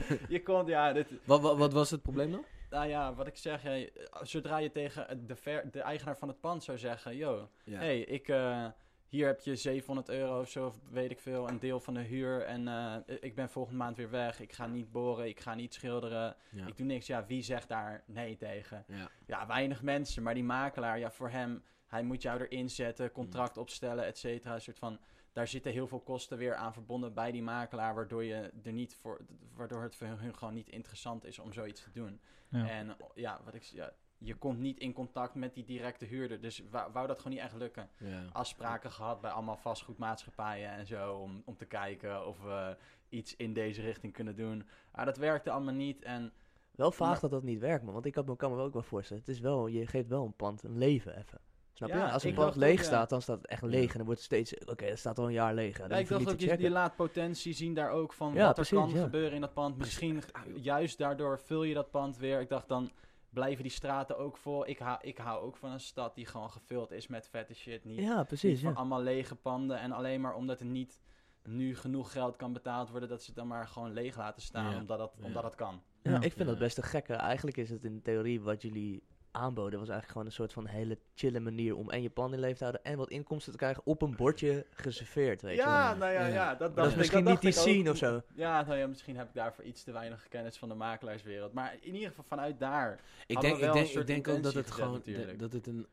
je 0.34 0.40
kon, 0.44 0.66
ja, 0.66 0.92
dit, 0.92 1.10
Wat, 1.24 1.40
wat, 1.40 1.56
wat 1.58 1.72
was 1.72 1.90
het 1.90 2.02
probleem 2.02 2.30
dan? 2.30 2.44
Nou 2.76 2.88
ja, 2.88 3.14
wat 3.14 3.26
ik 3.26 3.36
zeg, 3.36 3.62
ja, 3.62 3.86
zodra 4.22 4.56
je 4.58 4.70
tegen 4.70 5.26
de, 5.26 5.36
ver, 5.36 5.70
de 5.70 5.80
eigenaar 5.80 6.16
van 6.16 6.28
het 6.28 6.40
pand 6.40 6.64
zou 6.64 6.78
zeggen, 6.78 7.16
yo, 7.16 7.48
Ja. 7.64 7.78
hey, 7.78 8.00
ik, 8.00 8.28
eh, 8.28 8.66
hier 9.06 9.26
heb 9.26 9.40
je 9.40 9.56
700 9.56 10.08
euro 10.08 10.40
of 10.40 10.48
zo, 10.48 10.66
of 10.66 10.76
weet 10.90 11.10
ik 11.10 11.20
veel, 11.20 11.48
een 11.48 11.58
deel 11.58 11.80
van 11.80 11.94
de 11.94 12.00
huur 12.00 12.42
en 12.42 12.68
eh, 12.68 12.96
ik 13.20 13.34
ben 13.34 13.50
volgende 13.50 13.78
maand 13.78 13.96
weer 13.96 14.10
weg, 14.10 14.40
ik 14.40 14.52
ga 14.52 14.66
niet 14.66 14.92
boren, 14.92 15.26
ik 15.28 15.40
ga 15.40 15.54
niet 15.54 15.74
schilderen, 15.74 16.36
ja. 16.50 16.66
ik 16.66 16.76
doe 16.76 16.86
niks. 16.86 17.06
Ja, 17.06 17.26
wie 17.26 17.42
zegt 17.42 17.68
daar 17.68 18.02
nee 18.06 18.36
tegen? 18.36 18.84
Ja. 18.88 19.08
Ja, 19.26 19.46
weinig 19.46 19.82
mensen, 19.82 20.22
maar 20.22 20.34
die 20.34 20.44
makelaar, 20.44 20.98
ja, 20.98 21.10
voor 21.10 21.30
hem, 21.30 21.62
hij 21.86 22.02
moet 22.02 22.22
jou 22.22 22.40
erin 22.40 22.70
zetten, 22.70 23.12
contract 23.12 23.56
opstellen, 23.56 24.04
et 24.04 24.18
cetera, 24.18 24.54
een 24.54 24.60
soort 24.60 24.78
van... 24.78 24.98
Daar 25.36 25.48
zitten 25.48 25.72
heel 25.72 25.86
veel 25.86 26.00
kosten 26.00 26.38
weer 26.38 26.54
aan 26.54 26.72
verbonden 26.72 27.14
bij 27.14 27.32
die 27.32 27.42
makelaar, 27.42 27.94
waardoor, 27.94 28.24
je 28.24 28.52
er 28.64 28.72
niet 28.72 28.96
voor, 28.96 29.20
waardoor 29.54 29.82
het 29.82 29.94
voor 29.96 30.06
hun 30.06 30.34
gewoon 30.36 30.54
niet 30.54 30.68
interessant 30.68 31.24
is 31.24 31.38
om 31.38 31.52
zoiets 31.52 31.82
te 31.82 31.90
doen. 31.92 32.20
Ja. 32.48 32.68
En 32.68 32.96
ja, 33.14 33.40
wat 33.44 33.54
ik 33.54 33.62
ja, 33.62 33.92
je 34.18 34.34
komt 34.34 34.58
niet 34.58 34.78
in 34.78 34.92
contact 34.92 35.34
met 35.34 35.54
die 35.54 35.64
directe 35.64 36.04
huurder. 36.04 36.40
Dus 36.40 36.62
wou, 36.70 36.92
wou 36.92 37.06
dat 37.06 37.16
gewoon 37.16 37.32
niet 37.32 37.42
echt 37.42 37.54
lukken. 37.54 37.88
Ja. 37.98 38.24
Afspraken 38.32 38.90
gehad 38.90 39.20
bij 39.20 39.30
allemaal 39.30 39.56
vastgoedmaatschappijen 39.56 40.70
en 40.70 40.86
zo. 40.86 41.14
Om, 41.14 41.42
om 41.44 41.56
te 41.56 41.66
kijken 41.66 42.26
of 42.26 42.42
we 42.42 42.76
iets 43.08 43.36
in 43.36 43.52
deze 43.52 43.80
richting 43.82 44.12
kunnen 44.12 44.36
doen. 44.36 44.68
Maar 44.92 45.04
dat 45.04 45.16
werkte 45.16 45.50
allemaal 45.50 45.74
niet. 45.74 46.02
En 46.02 46.32
Wel 46.70 46.92
vaag 46.92 47.10
Maar- 47.10 47.20
dat 47.20 47.30
dat 47.30 47.42
niet 47.42 47.60
werkt, 47.60 47.84
man. 47.84 47.92
Want 47.94 48.06
ik 48.06 48.14
had 48.14 48.26
me, 48.26 48.36
kan 48.36 48.54
me 48.54 48.62
ook 48.62 48.72
wel 48.72 48.82
voorstellen. 48.82 49.22
Het 49.22 49.34
is 49.34 49.40
wel, 49.40 49.66
je 49.66 49.86
geeft 49.86 50.08
wel 50.08 50.24
een 50.24 50.36
pand 50.36 50.62
een 50.62 50.78
leven 50.78 51.16
even. 51.16 51.40
Snap 51.76 51.88
Ja, 51.88 52.06
je? 52.06 52.12
Als 52.12 52.24
een 52.24 52.34
pand 52.34 52.56
leeg 52.56 52.78
ook, 52.78 52.84
staat, 52.84 53.08
dan 53.08 53.22
staat 53.22 53.36
het 53.36 53.46
echt 53.46 53.62
leeg. 53.62 53.90
En 53.90 53.96
dan 53.96 54.06
wordt 54.06 54.20
het 54.20 54.28
steeds... 54.32 54.64
Oké, 54.64 54.84
het 54.84 54.98
staat 54.98 55.18
al 55.18 55.26
een 55.26 55.32
jaar 55.32 55.54
leeg. 55.54 55.78
ja, 55.78 55.84
ik 55.84 56.08
dacht 56.08 56.20
niet 56.20 56.30
ook, 56.30 56.38
je, 56.40 56.46
je 56.46 56.52
checken. 56.52 56.70
laat 56.70 56.96
potentie 56.96 57.52
zien 57.52 57.74
daar 57.74 57.90
ook 57.90 58.12
van 58.12 58.34
Ja, 58.34 58.44
wat 58.46 58.54
precies, 58.54 58.72
er 58.72 58.78
kan 58.84 58.90
ja. 58.94 59.02
gebeuren 59.02 59.32
in 59.32 59.40
dat 59.40 59.52
pand. 59.54 59.76
Misschien 59.78 60.22
juist 60.54 60.98
daardoor 60.98 61.40
vul 61.40 61.62
je 61.62 61.74
dat 61.74 61.90
pand 61.90 62.16
weer. 62.18 62.40
Ik 62.40 62.48
dacht 62.48 62.68
dan 62.68 62.90
blijven 63.30 63.62
die 63.62 63.72
straten 63.72 64.18
ook 64.18 64.36
vol. 64.36 64.68
Ik, 64.68 64.78
hou 64.78 64.98
ik 65.02 65.18
hou 65.18 65.42
ook 65.44 65.56
van 65.56 65.70
een 65.70 65.80
stad 65.80 66.14
die 66.14 66.26
gewoon 66.26 66.50
gevuld 66.50 66.90
is 66.92 67.06
met 67.06 67.28
vette 67.28 67.54
shit. 67.54 67.84
Niet, 67.84 67.98
Ja, 67.98 68.16
niet 68.18 68.26
precies. 68.26 68.60
van 68.60 68.70
Ja. 68.70 68.76
allemaal 68.76 69.02
lege 69.02 69.34
panden. 69.34 69.78
En 69.78 69.92
alleen 69.92 70.20
maar 70.20 70.34
omdat 70.34 70.60
er 70.60 70.66
niet 70.66 71.00
nu 71.42 71.76
genoeg 71.76 72.12
geld 72.12 72.36
kan 72.36 72.52
betaald 72.52 72.90
worden, 72.90 73.08
dat 73.08 73.20
ze 73.20 73.26
het 73.26 73.36
dan 73.36 73.46
maar 73.46 73.68
gewoon 73.68 73.92
leeg 73.92 74.16
laten 74.16 74.42
staan. 74.42 74.70
Ja. 74.70 74.78
Omdat, 74.78 74.98
dat, 74.98 75.12
Ja. 75.18 75.26
omdat 75.26 75.42
dat 75.42 75.54
kan. 75.54 75.82
Ja, 76.02 76.10
Ja. 76.10 76.20
ik 76.20 76.32
vind 76.32 76.48
dat 76.48 76.58
best 76.58 76.76
een 76.76 76.82
gekke. 76.84 77.12
Eigenlijk 77.14 77.56
is 77.56 77.70
het 77.70 77.84
in 77.84 78.02
theorie 78.02 78.40
wat 78.40 78.62
jullie 78.62 79.02
aanboden, 79.36 79.78
was 79.78 79.88
eigenlijk 79.88 80.08
gewoon 80.12 80.26
een 80.26 80.32
soort 80.32 80.52
van 80.52 80.66
hele 80.66 80.98
chille 81.14 81.40
manier 81.40 81.76
om 81.76 81.90
en 81.90 82.02
je 82.02 82.10
pand 82.10 82.32
in 82.34 82.40
leven 82.40 82.56
te 82.56 82.62
houden 82.64 82.84
en 82.84 82.96
wat 82.98 83.10
inkomsten 83.10 83.52
te 83.52 83.58
krijgen 83.58 83.82
op 83.86 84.02
een 84.02 84.16
bordje 84.16 84.66
geserveerd, 84.70 85.42
weet 85.42 85.56
je 85.56 85.62
wel. 85.64 85.72
Ja, 85.72 85.94
nou 85.94 86.12
ja, 86.12 86.26
Ja. 86.26 86.34
ja. 86.34 86.54
dat, 86.54 86.76
dat 86.76 86.86
is 86.86 86.92
ik- 86.92 86.98
misschien 86.98 87.24
dat 87.24 87.32
niet 87.32 87.42
die 87.42 87.52
scene 87.62 87.90
of 87.90 87.96
zo. 87.96 88.22
Ja, 88.34 88.62
nou 88.62 88.78
ja, 88.78 88.86
misschien 88.86 89.16
heb 89.16 89.28
ik 89.28 89.34
daarvoor 89.34 89.64
iets 89.64 89.82
te 89.82 89.92
weinig 89.92 90.28
kennis 90.28 90.56
van 90.56 90.68
de 90.68 90.74
makelaarswereld. 90.74 91.52
Maar 91.52 91.76
in 91.80 91.94
ieder 91.94 92.08
geval 92.08 92.24
vanuit 92.24 92.58
daar. 92.58 93.00
Ik 93.26 93.40
denk, 93.40 93.54
ik 93.54 93.60
wel 93.60 93.72
denk, 93.72 93.84
een 93.86 93.90
soort 93.92 94.08
ik 94.08 94.24
denk 94.24 94.28
ook 94.36 94.42
dat 94.42 94.54
het 94.54 94.70
gezet 94.70 94.84
gewoon 94.84 95.38
dat 95.38 95.52
het 95.52 95.66
een 95.66 95.86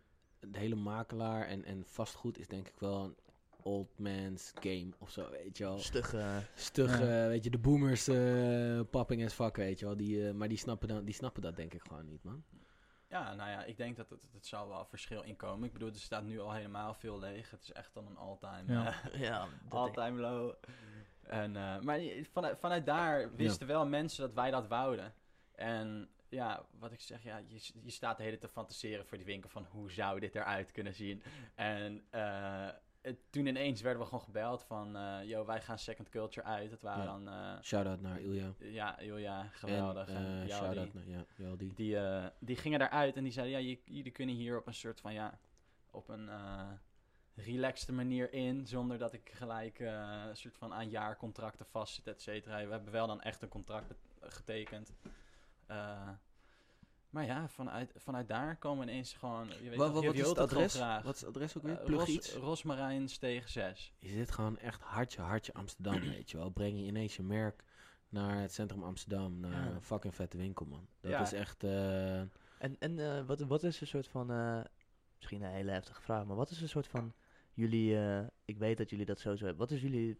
de 0.52 0.60
hele 0.60 0.76
makelaar 0.76 1.48
en, 1.48 1.66
en 1.66 1.84
vastgoed 1.86 2.40
is 2.40 2.48
denk 2.48 2.68
ik 2.68 2.74
wel 2.80 3.04
een 3.04 3.16
old 3.62 4.00
man's 4.00 4.52
game 4.60 4.90
of 5.00 5.10
zo, 5.10 5.30
weet 5.32 5.58
je 5.58 5.64
wel. 5.64 5.78
Stug. 5.80 6.16
Stug, 6.56 7.00
Ja. 7.00 7.22
eh, 7.24 7.28
weet 7.28 7.44
je, 7.44 7.50
de 7.50 7.58
boomers 7.58 8.08
eh 8.08 8.80
popping 8.90 9.26
as 9.26 9.34
fuck, 9.34 9.56
weet 9.56 9.80
je 9.80 9.86
wel. 9.86 9.98
Die, 9.98 10.28
eh, 10.28 10.34
maar 10.34 10.48
die 10.48 10.58
snappen, 10.58 10.88
dan, 10.88 11.04
die 11.06 11.14
snappen 11.14 11.42
dat 11.42 11.56
denk 11.56 11.74
ik 11.74 11.82
gewoon 11.88 12.06
niet, 12.06 12.24
man. 12.24 12.44
Ja, 13.14 13.34
nou 13.34 13.50
ja, 13.50 13.64
ik 13.64 13.78
denk 13.78 13.96
dat 13.96 14.10
het, 14.10 14.28
het 14.34 14.46
zal 14.46 14.68
wel 14.68 14.86
verschil 14.86 15.22
in 15.22 15.36
komen. 15.36 15.68
Ik 15.68 15.74
bedoel, 15.74 15.90
er 15.90 15.96
staat 15.96 16.24
nu 16.24 16.40
al 16.40 16.54
helemaal 16.54 16.94
veel 16.94 17.20
leeg. 17.20 17.52
Het 17.52 17.62
is 17.62 17.72
echt 17.72 17.94
dan 17.94 18.08
een 18.08 18.18
all-time 18.18 18.74
Ja. 18.74 18.88
eh, 19.12 19.20
ja, 19.28 19.48
all-time 19.70 20.20
low. 20.22 20.54
En, 21.22 21.56
eh, 21.56 21.80
maar 21.80 22.00
vanuit, 22.32 22.60
vanuit 22.60 22.86
daar 22.86 23.36
wisten 23.36 23.68
wel 23.68 23.86
mensen 23.88 24.26
dat 24.26 24.34
wij 24.34 24.52
dat 24.52 24.68
wouden. 24.68 25.14
En 25.52 26.10
ja, 26.30 26.66
wat 26.80 26.92
ik 26.92 27.02
zeg, 27.02 27.24
ja, 27.24 27.38
je, 27.38 27.72
je 27.84 27.92
staat 27.92 28.18
de 28.18 28.24
hele 28.24 28.38
tijd 28.38 28.52
te 28.52 28.60
fantaseren 28.60 29.06
voor 29.06 29.18
die 29.18 29.26
winkel 29.26 29.50
van 29.50 29.66
hoe 29.66 29.92
zou 29.92 30.20
dit 30.20 30.36
eruit 30.36 30.72
kunnen 30.72 30.94
zien. 30.94 31.24
En 31.56 32.06
eh, 32.10 32.70
toen 33.30 33.46
ineens 33.46 33.82
werden 33.82 34.02
we 34.02 34.08
gewoon 34.08 34.24
gebeld 34.24 34.64
van, 34.64 34.98
yo, 35.26 35.46
wij 35.46 35.62
gaan 35.62 35.80
Second 35.80 36.10
Culture 36.10 36.46
uit. 36.48 36.70
Dat 36.70 36.82
waren 36.82 37.04
Ja. 37.04 37.12
dan, 37.12 37.28
eh, 37.30 37.62
Shout-out 37.62 38.02
naar 38.02 38.20
Ilja. 38.22 38.54
ja, 38.58 39.00
Ilja, 39.00 39.44
geweldig. 39.52 40.08
En, 40.10 40.24
Jaudi. 40.24 40.50
shout-out 40.50 40.94
naar, 40.94 41.08
ja, 41.08 41.26
Jaldi. 41.36 41.72
Die, 41.76 41.98
die 42.40 42.56
gingen 42.56 42.80
daaruit 42.80 43.16
en 43.16 43.24
die 43.24 43.32
zeiden, 43.34 43.62
ja, 43.62 43.78
jullie 43.86 44.12
kunnen 44.12 44.36
hier 44.36 44.58
op 44.58 44.68
een 44.68 44.74
soort 44.74 45.00
van, 45.00 45.14
ja, 45.14 45.40
op 45.92 46.08
een 46.10 46.30
relaxte 47.36 47.94
manier 47.94 48.34
in, 48.34 48.68
zonder 48.68 48.98
dat 48.98 49.14
ik 49.14 49.32
gelijk 49.34 49.80
een 49.80 50.38
soort 50.38 50.58
van 50.58 50.74
aan 50.74 50.90
jaarcontracten 50.90 51.66
vastzit, 51.66 52.08
et 52.08 52.22
cetera. 52.22 52.66
We 52.66 52.72
hebben 52.72 52.92
wel 52.92 53.08
dan 53.08 53.22
echt 53.22 53.42
een 53.42 53.50
contract 53.50 53.94
getekend. 54.22 54.94
Maar 57.14 57.26
ja, 57.26 57.48
vanuit, 57.50 57.92
vanuit 57.96 58.28
daar 58.28 58.58
komen 58.58 58.88
ineens 58.90 59.14
gewoon, 59.14 59.48
je 59.48 59.70
weet 59.70 59.78
Wat, 59.78 59.86
toch, 59.86 59.94
wat, 59.94 60.02
je 60.04 60.08
wat 60.08 60.18
is 60.18 60.28
het 60.28 60.38
adres? 60.38 60.80
Wat 61.04 61.16
is 61.16 61.20
het 61.22 61.30
adres 61.30 61.58
ook 61.58 61.64
weer? 61.64 61.78
Plug 61.78 62.00
Ros- 62.00 62.10
iets? 62.10 62.34
Rosmarijn 62.34 63.10
Steeg 63.10 63.50
6. 63.50 63.94
Je 64.00 64.08
zit 64.10 64.32
gewoon 64.32 64.58
echt 64.58 64.82
hartje, 64.82 65.22
hartje 65.22 65.54
Amsterdam, 65.54 66.00
weet 66.16 66.32
je 66.32 66.38
wel. 66.38 66.50
Breng 66.50 66.78
je 66.80 66.86
ineens 66.86 67.16
je 67.16 67.24
merk 67.24 67.64
naar 68.10 68.42
het 68.42 68.54
centrum 68.54 68.84
Amsterdam, 68.84 69.40
naar 69.40 69.52
Ja. 69.52 69.72
een 69.76 69.82
fucking 69.82 70.16
vette 70.16 70.38
winkel, 70.38 70.66
man. 70.66 70.88
Dat 71.02 71.12
Ja. 71.12 71.22
is 71.22 71.34
echt... 71.34 71.64
eh, 71.64 72.20
En, 72.20 72.76
en 72.80 73.00
eh, 73.00 73.26
wat, 73.26 73.40
wat 73.40 73.64
is 73.64 73.82
een 73.82 73.88
soort 73.88 74.08
van, 74.08 74.32
eh, 74.32 74.62
misschien 75.18 75.42
een 75.42 75.52
hele 75.52 75.72
heftige 75.72 76.02
vraag, 76.02 76.26
maar 76.26 76.36
wat 76.36 76.50
is 76.50 76.62
een 76.62 76.70
soort 76.70 76.88
van 76.88 77.14
jullie, 77.54 77.98
eh, 77.98 78.26
ik 78.46 78.58
weet 78.58 78.78
dat 78.78 78.90
jullie 78.90 79.06
dat 79.06 79.20
sowieso 79.20 79.46
hebben, 79.46 79.68
wat 79.68 79.76
is 79.76 79.82
jullie 79.82 80.20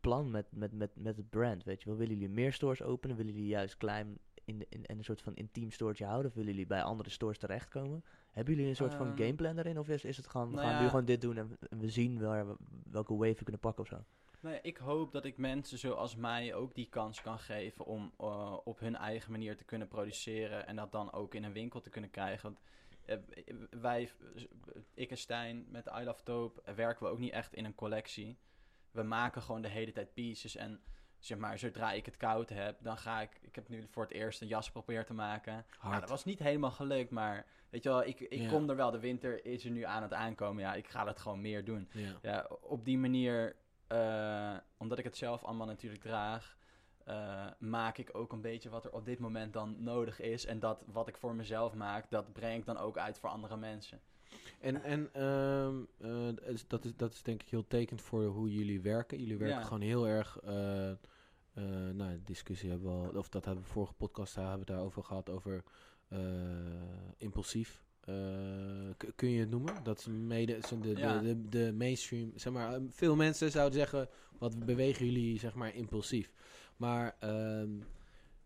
plan 0.00 0.30
met, 0.30 0.46
met, 0.50 0.72
met, 0.72 0.90
met 0.96 1.16
het 1.16 1.30
brand, 1.30 1.64
weet 1.64 1.82
je 1.82 1.88
wel? 1.88 1.98
Willen 1.98 2.14
jullie 2.14 2.28
meer 2.34 2.52
stores 2.52 2.82
openen? 2.82 3.16
Willen 3.16 3.32
jullie 3.32 3.48
juist 3.48 3.76
klein 3.76 4.18
in, 4.48 4.58
de- 4.58 4.66
in, 4.68 4.84
in 4.84 4.98
een 4.98 5.04
soort 5.04 5.22
van 5.22 5.34
intiem 5.34 5.70
stoortje 5.70 6.04
houden? 6.04 6.26
Of 6.30 6.36
willen 6.36 6.50
jullie 6.50 6.66
bij 6.66 6.82
andere 6.82 7.10
stores 7.10 7.38
terechtkomen? 7.38 8.04
Hebben 8.30 8.54
jullie 8.54 8.68
een 8.68 8.76
soort 8.76 8.94
van 8.94 9.06
Ehm, 9.06 9.16
gameplan 9.16 9.54
daarin? 9.54 9.78
Of 9.78 9.88
is, 9.88 10.04
is 10.04 10.16
het 10.16 10.26
gewoon, 10.26 10.48
we 10.48 10.54
nou 10.54 10.66
gaan 10.66 10.76
ja. 10.76 10.82
nu 10.82 10.88
gewoon 10.88 11.04
dit 11.04 11.20
doen 11.20 11.36
en 11.36 11.48
we- 11.48 11.68
en 11.68 11.78
we 11.78 11.88
zien 11.88 12.20
waar, 12.20 12.46
welke 12.90 13.14
wave 13.16 13.34
we 13.34 13.42
kunnen 13.42 13.60
pakken 13.60 13.82
of 13.82 13.88
zo? 13.88 14.04
Nou 14.40 14.54
ja, 14.54 14.62
ik 14.62 14.76
hoop 14.76 15.12
dat 15.12 15.24
ik 15.24 15.36
mensen 15.36 15.78
zoals 15.78 16.16
mij 16.16 16.54
ook 16.54 16.74
die 16.74 16.88
kans 16.88 17.22
kan 17.22 17.38
geven 17.38 17.84
om 17.84 18.12
eh, 18.18 18.56
op 18.64 18.78
hun 18.80 18.96
eigen 18.96 19.30
manier 19.30 19.56
te 19.56 19.64
kunnen 19.64 19.88
produceren 19.88 20.66
en 20.66 20.76
dat 20.76 20.92
dan 20.92 21.12
ook 21.12 21.34
in 21.34 21.44
een 21.44 21.52
winkel 21.52 21.80
te 21.80 21.90
kunnen 21.90 22.10
krijgen. 22.10 22.42
Want 22.42 22.60
eh, 23.04 23.54
wij, 23.80 24.10
ik 24.94 25.10
en 25.10 25.18
Stijn 25.18 25.66
met 25.70 25.86
I 26.00 26.04
Love 26.04 26.52
eh, 26.64 26.74
werken 26.74 27.06
we 27.06 27.12
ook 27.12 27.18
niet 27.18 27.32
echt 27.32 27.54
in 27.54 27.64
een 27.64 27.74
collectie. 27.74 28.38
we 28.90 29.02
maken 29.02 29.42
gewoon 29.42 29.62
de 29.62 29.68
hele 29.68 29.92
tijd 29.92 30.14
pieces. 30.14 30.56
En 30.56 30.80
zeg 31.18 31.38
maar, 31.38 31.58
zodra 31.58 31.92
ik 31.92 32.04
het 32.06 32.16
koud 32.16 32.48
heb, 32.48 32.76
dan 32.82 32.98
ga 32.98 33.20
ik... 33.20 33.30
Ik 33.40 33.54
heb 33.54 33.68
nu 33.68 33.86
voor 33.90 34.02
het 34.02 34.12
eerst 34.12 34.40
een 34.40 34.48
jas 34.48 34.66
geprobeerd 34.66 35.06
te 35.06 35.14
maken. 35.14 35.64
Hard. 35.78 36.00
dat 36.00 36.08
was 36.08 36.24
niet 36.24 36.38
helemaal 36.38 36.70
gelukt, 36.70 37.10
maar 37.10 37.46
weet 37.70 37.82
je 37.82 37.88
wel, 37.88 38.04
ik, 38.04 38.20
ik 38.20 38.40
Ja. 38.40 38.48
kom 38.48 38.70
er 38.70 38.76
wel. 38.76 38.90
De 38.90 38.98
winter 38.98 39.44
is 39.44 39.64
er 39.64 39.70
nu 39.70 39.82
aan 39.84 40.02
het 40.02 40.12
aankomen. 40.12 40.62
Ja, 40.62 40.74
ik 40.74 40.88
ga 40.88 41.06
het 41.06 41.18
gewoon 41.18 41.40
meer 41.40 41.64
doen. 41.64 41.88
Ja. 41.92 42.18
Ja, 42.22 42.46
op 42.60 42.84
die 42.84 42.98
manier, 42.98 43.56
eh, 43.86 44.56
omdat 44.76 44.98
ik 44.98 45.04
het 45.04 45.16
zelf 45.16 45.44
allemaal 45.44 45.66
natuurlijk 45.66 46.02
draag, 46.02 46.56
eh, 47.04 47.46
maak 47.58 47.98
ik 47.98 48.10
ook 48.12 48.32
een 48.32 48.40
beetje 48.40 48.68
wat 48.70 48.84
er 48.84 48.92
op 48.92 49.04
dit 49.04 49.18
moment 49.18 49.52
dan 49.52 49.82
nodig 49.82 50.20
is. 50.20 50.46
En 50.46 50.58
dat 50.58 50.82
wat 50.86 51.08
ik 51.08 51.16
voor 51.16 51.34
mezelf 51.34 51.74
maak, 51.74 52.10
dat 52.10 52.32
breng 52.32 52.58
ik 52.58 52.66
dan 52.66 52.78
ook 52.78 52.98
uit 52.98 53.18
voor 53.18 53.28
andere 53.30 53.56
mensen. 53.56 54.00
En, 54.60 54.82
en 54.82 55.08
ehm, 55.12 55.76
eh, 55.98 56.34
dat 56.66 56.84
is- 56.84 56.96
dat, 56.96 57.12
is, 57.12 57.22
denk 57.22 57.42
ik 57.42 57.48
heel 57.48 57.66
tekend 57.66 58.02
voor 58.02 58.24
hoe 58.24 58.52
jullie 58.52 58.80
werken. 58.80 59.18
Jullie 59.18 59.36
werken 59.36 59.58
Ja. 59.58 59.64
gewoon 59.64 59.80
heel 59.82 60.06
erg... 60.08 60.38
eh, 60.44 60.92
nou, 61.92 62.20
discussie 62.24 62.70
hebben 62.70 62.88
we 63.00 63.06
al... 63.08 63.14
Of 63.18 63.28
dat 63.28 63.44
hebben 63.44 63.64
we 63.64 63.70
vorige 63.70 63.92
podcast 63.92 64.34
daar 64.34 64.48
hebben 64.48 64.66
we 64.66 64.72
daarover 64.72 65.02
gehad. 65.04 65.30
Over 65.30 65.64
impulsief. 67.16 67.82
Kun 69.14 69.30
je 69.30 69.40
het 69.40 69.50
noemen? 69.50 69.82
Dat 69.82 69.98
is 69.98 70.06
mede 70.06 70.58
de, 70.80 70.88
Ja. 70.96 71.18
de, 71.18 71.26
de, 71.26 71.48
de 71.48 71.72
mainstream... 71.72 72.32
Zeg 72.34 72.52
maar, 72.52 72.80
veel 72.90 73.16
mensen 73.16 73.50
zouden 73.50 73.78
zeggen... 73.78 74.08
Wat 74.38 74.64
bewegen 74.66 75.06
jullie, 75.06 75.38
zeg 75.38 75.54
maar, 75.54 75.74
impulsief? 75.74 76.32
Maar... 76.76 77.16
ehm, 77.18 77.70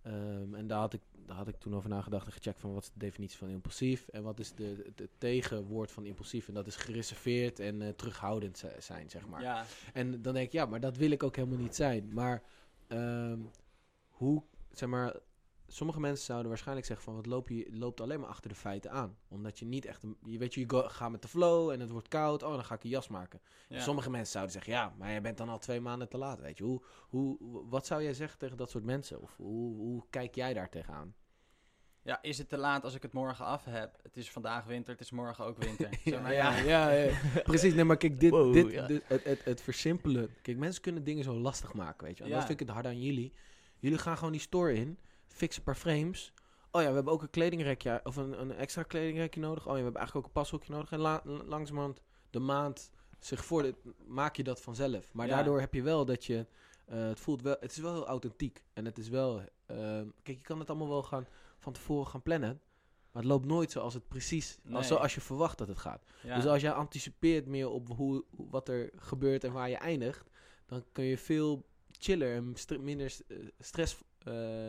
ehm, 0.02 0.54
en 0.54 0.66
daar 0.66 0.78
had, 0.78 0.92
ik, 0.92 1.00
daar 1.26 1.36
had 1.36 1.48
ik 1.48 1.56
toen 1.58 1.74
over 1.74 1.88
nagedacht 1.88 2.26
en 2.26 2.32
gecheckt 2.32 2.60
van 2.60 2.72
wat 2.74 2.82
is 2.82 2.90
de 2.92 2.98
definitie 2.98 3.38
van 3.38 3.48
impulsief 3.48 4.08
en 4.08 4.22
wat 4.22 4.38
is 4.38 4.54
de, 4.54 4.92
het- 4.96 5.08
tegenwoord 5.18 5.90
van 5.92 6.04
impulsief. 6.04 6.48
En 6.48 6.54
dat 6.54 6.66
is 6.66 6.76
gereserveerd 6.76 7.60
en 7.60 7.82
eh, 7.82 7.88
terughoudend 7.88 8.58
zi- 8.58 8.66
zijn, 8.80 9.10
zeg 9.10 9.26
maar. 9.26 9.42
Ja, 9.42 9.64
En 9.92 10.22
dan 10.22 10.34
denk 10.34 10.46
ik, 10.46 10.52
ja, 10.52 10.66
maar 10.66 10.80
dat 10.80 10.96
wil 10.96 11.10
ik 11.10 11.22
ook 11.22 11.36
helemaal 11.36 11.58
niet 11.58 11.74
zijn. 11.76 12.10
Maar 12.12 12.42
ehm, 12.88 13.38
hoe, 14.08 14.42
zeg 14.70 14.88
maar, 14.88 15.16
sommige 15.74 16.00
mensen 16.00 16.24
zouden 16.24 16.48
waarschijnlijk 16.48 16.86
zeggen 16.86 17.04
van, 17.06 17.14
wat 17.14 17.26
loop 17.26 17.48
je, 17.48 17.56
je 17.56 17.76
loopt 17.76 18.00
alleen 18.00 18.20
maar 18.20 18.28
achter 18.28 18.50
de 18.50 18.56
feiten 18.56 18.90
aan. 18.90 19.16
Omdat 19.28 19.58
je 19.58 19.64
niet 19.64 19.84
echt, 19.84 20.02
een, 20.02 20.16
je 20.24 20.38
weet 20.38 20.54
je, 20.54 20.60
je 20.60 20.68
go- 20.70 20.88
gaat 20.88 21.10
met 21.10 21.22
de 21.22 21.28
flow 21.28 21.70
en 21.70 21.80
het 21.80 21.90
wordt 21.90 22.08
koud, 22.08 22.42
oh, 22.42 22.50
dan 22.54 22.64
ga 22.64 22.74
ik 22.74 22.84
een 22.84 22.90
jas 22.90 23.08
maken. 23.08 23.40
ja. 23.68 23.80
Sommige 23.80 24.10
mensen 24.10 24.32
zouden 24.32 24.52
zeggen, 24.52 24.72
ja, 24.72 24.94
maar 24.98 25.10
jij 25.10 25.22
bent 25.22 25.36
dan 25.38 25.48
al 25.48 25.58
twee 25.58 25.80
maanden 25.80 26.08
te 26.08 26.18
laat, 26.18 26.40
weet 26.40 26.58
je. 26.58 26.64
Hoe, 26.64 26.82
hoe, 27.08 27.38
wat 27.68 27.86
zou 27.86 28.02
jij 28.02 28.14
zeggen 28.14 28.38
tegen 28.38 28.56
dat 28.56 28.70
soort 28.70 28.84
mensen? 28.84 29.20
Of 29.20 29.36
hoe, 29.36 29.76
hoe 29.76 30.04
kijk 30.10 30.34
jij 30.34 30.54
daar 30.54 30.68
tegenaan? 30.70 31.14
ja, 32.04 32.22
is 32.22 32.38
het 32.38 32.48
te 32.48 32.56
laat 32.56 32.84
als 32.84 32.94
ik 32.94 33.02
het 33.02 33.12
morgen 33.12 33.44
af 33.44 33.64
heb? 33.64 33.98
Het 34.02 34.16
is 34.16 34.30
vandaag 34.30 34.64
winter, 34.64 34.92
het 34.92 35.00
is 35.02 35.10
morgen 35.10 35.44
ook 35.44 35.58
winter. 35.58 35.88
Maar, 36.22 36.32
ja, 36.32 36.56
ja. 36.56 36.90
ja, 36.90 36.90
ja. 36.90 37.12
precies. 37.42 37.74
Nee, 37.74 37.84
maar 37.84 37.96
kijk, 37.96 38.20
dit, 38.20 38.30
Wow, 38.30 38.52
dit, 38.52 39.08
het, 39.08 39.24
het, 39.24 39.44
het 39.44 39.62
versimpelen. 39.62 40.34
Kijk, 40.42 40.56
mensen 40.56 40.82
kunnen 40.82 41.04
dingen 41.04 41.24
zo 41.24 41.34
lastig 41.34 41.74
maken, 41.74 42.06
weet 42.06 42.18
je. 42.18 42.24
En 42.24 42.30
dat 42.30 42.38
vind 42.38 42.60
ik 42.60 42.66
het 42.66 42.74
hard 42.74 42.86
aan 42.86 43.00
jullie. 43.00 43.32
Jullie 43.78 43.98
gaan 43.98 44.16
gewoon 44.16 44.32
die 44.32 44.40
store 44.40 44.74
in, 44.74 44.98
fixen 45.32 45.58
een 45.58 45.64
paar 45.72 45.80
frames. 45.82 46.32
Oh 46.70 46.82
ja, 46.82 46.88
we 46.88 46.94
hebben 46.94 47.12
ook 47.12 47.22
een 47.22 47.30
kledingrekje, 47.30 48.00
of 48.04 48.16
een, 48.16 48.40
een 48.40 48.52
extra 48.52 48.82
kledingrekje 48.82 49.40
nodig. 49.40 49.62
Oh 49.62 49.70
ja, 49.70 49.76
we 49.76 49.82
hebben 49.82 50.00
eigenlijk 50.00 50.26
ook 50.26 50.34
een 50.34 50.40
pashoekje 50.42 50.72
nodig. 50.72 50.92
En 50.92 50.98
la, 50.98 51.22
langzamerhand 51.24 52.00
de 52.30 52.38
maand 52.38 52.90
zich 53.18 53.44
voor 53.44 53.72
maak 54.06 54.36
je 54.36 54.42
dat 54.42 54.60
vanzelf. 54.60 55.12
Maar 55.12 55.26
Ja. 55.26 55.34
daardoor 55.34 55.60
heb 55.60 55.74
je 55.74 55.82
wel 55.82 56.04
dat 56.04 56.24
je, 56.24 56.46
eh, 56.86 57.06
het 57.06 57.20
voelt 57.20 57.42
wel, 57.42 57.56
het 57.60 57.70
is 57.70 57.78
wel 57.78 57.92
heel 57.92 58.06
authentiek. 58.06 58.62
En 58.72 58.84
het 58.84 58.98
is 58.98 59.08
wel, 59.08 59.40
eh, 59.66 59.76
kijk, 60.22 60.38
je 60.38 60.42
kan 60.42 60.58
het 60.58 60.68
allemaal 60.68 60.88
wel 60.88 61.02
gaan, 61.02 61.26
van 61.58 61.72
tevoren 61.72 62.06
gaan 62.06 62.22
plannen. 62.22 62.60
Maar 63.12 63.22
het 63.22 63.30
loopt 63.30 63.46
nooit 63.46 63.70
zoals 63.70 63.94
het 63.94 64.08
precies, 64.08 64.58
als, 64.72 64.86
zoals 64.86 65.14
je 65.14 65.20
verwacht 65.20 65.58
dat 65.58 65.68
het 65.68 65.78
gaat. 65.78 66.02
Ja. 66.22 66.34
Dus 66.36 66.46
als 66.46 66.62
jij 66.62 66.72
anticipeert 66.72 67.46
meer 67.46 67.68
op 67.68 67.88
hoe, 67.88 68.24
wat 68.30 68.68
er 68.68 68.90
gebeurt 68.96 69.44
en 69.44 69.52
waar 69.52 69.68
je 69.68 69.76
eindigt, 69.76 70.30
dan 70.66 70.84
kun 70.92 71.04
je 71.04 71.18
veel 71.18 71.66
chiller 71.90 72.34
en 72.34 72.54
minder, 72.80 73.10
st- 73.10 73.24
eh, 73.28 73.36
stress, 73.58 73.98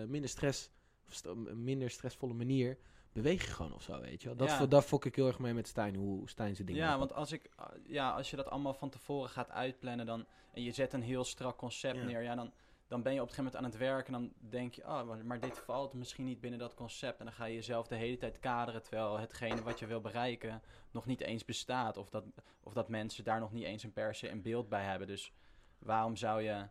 minder 0.07 0.29
stress, 0.29 0.69
of 1.07 1.13
st- 1.13 1.35
minder 1.53 1.89
stressvolle 1.89 2.33
manier 2.33 2.77
beweeg 3.11 3.45
je 3.45 3.51
gewoon 3.51 3.73
of 3.73 3.81
zo, 3.81 3.99
weet 4.01 4.21
je 4.21 4.27
wel. 4.27 4.37
Dat, 4.37 4.49
Ja. 4.49 4.65
daar 4.65 4.81
fok 4.81 5.05
ik 5.05 5.15
heel 5.15 5.27
erg 5.27 5.39
mee 5.39 5.53
met 5.53 5.67
Stijn, 5.67 5.95
hoe 5.95 6.29
Stijn 6.29 6.55
zijn 6.55 6.67
dingen 6.67 6.81
Ja, 6.83 6.97
want 6.97 7.13
als, 7.13 7.31
ik, 7.31 7.49
ah, 7.55 7.69
ja, 7.87 8.11
als 8.11 8.29
je 8.29 8.35
dat 8.35 8.49
allemaal 8.49 8.73
van 8.73 8.89
tevoren 8.89 9.29
gaat 9.29 9.49
uitplannen 9.51 10.05
dan, 10.05 10.25
en 10.53 10.61
je 10.63 10.71
zet 10.71 10.93
een 10.93 11.01
heel 11.01 11.23
strak 11.23 11.57
concept 11.57 11.97
Ja. 11.97 12.03
neer, 12.03 12.21
ja, 12.21 12.35
dan, 12.35 12.51
dan 12.87 13.01
ben 13.01 13.13
je 13.13 13.21
op 13.21 13.27
een 13.27 13.33
gegeven 13.33 13.51
moment 13.53 13.73
aan 13.75 13.79
het 13.79 13.89
werken 13.89 14.13
en 14.13 14.19
dan 14.21 14.49
denk 14.49 14.73
je, 14.73 14.81
oh, 14.83 15.03
maar, 15.03 15.25
maar 15.25 15.39
dit 15.39 15.57
valt 15.59 15.93
misschien 15.93 16.25
niet 16.25 16.39
binnen 16.41 16.59
dat 16.59 16.73
concept. 16.73 17.19
En 17.19 17.25
dan 17.25 17.33
ga 17.33 17.45
je 17.45 17.53
jezelf 17.55 17.87
de 17.87 17.95
hele 17.95 18.17
tijd 18.17 18.39
kaderen, 18.39 18.81
terwijl 18.83 19.19
hetgene 19.19 19.61
wat 19.61 19.79
je 19.79 19.85
wil 19.87 20.01
bereiken 20.01 20.61
nog 20.91 21.05
niet 21.05 21.21
eens 21.21 21.45
bestaat. 21.45 21.97
Of 21.97 22.09
dat, 22.09 22.23
of 22.63 22.73
dat 22.73 22.89
mensen 22.89 23.23
daar 23.23 23.39
nog 23.39 23.51
niet 23.51 23.63
eens 23.63 23.83
een 23.83 23.93
per 23.93 24.15
se 24.15 24.29
een 24.29 24.41
beeld 24.41 24.69
bij 24.69 24.83
hebben. 24.83 25.07
Dus 25.07 25.33
waarom 25.79 26.15
zou 26.15 26.41
je 26.41 26.67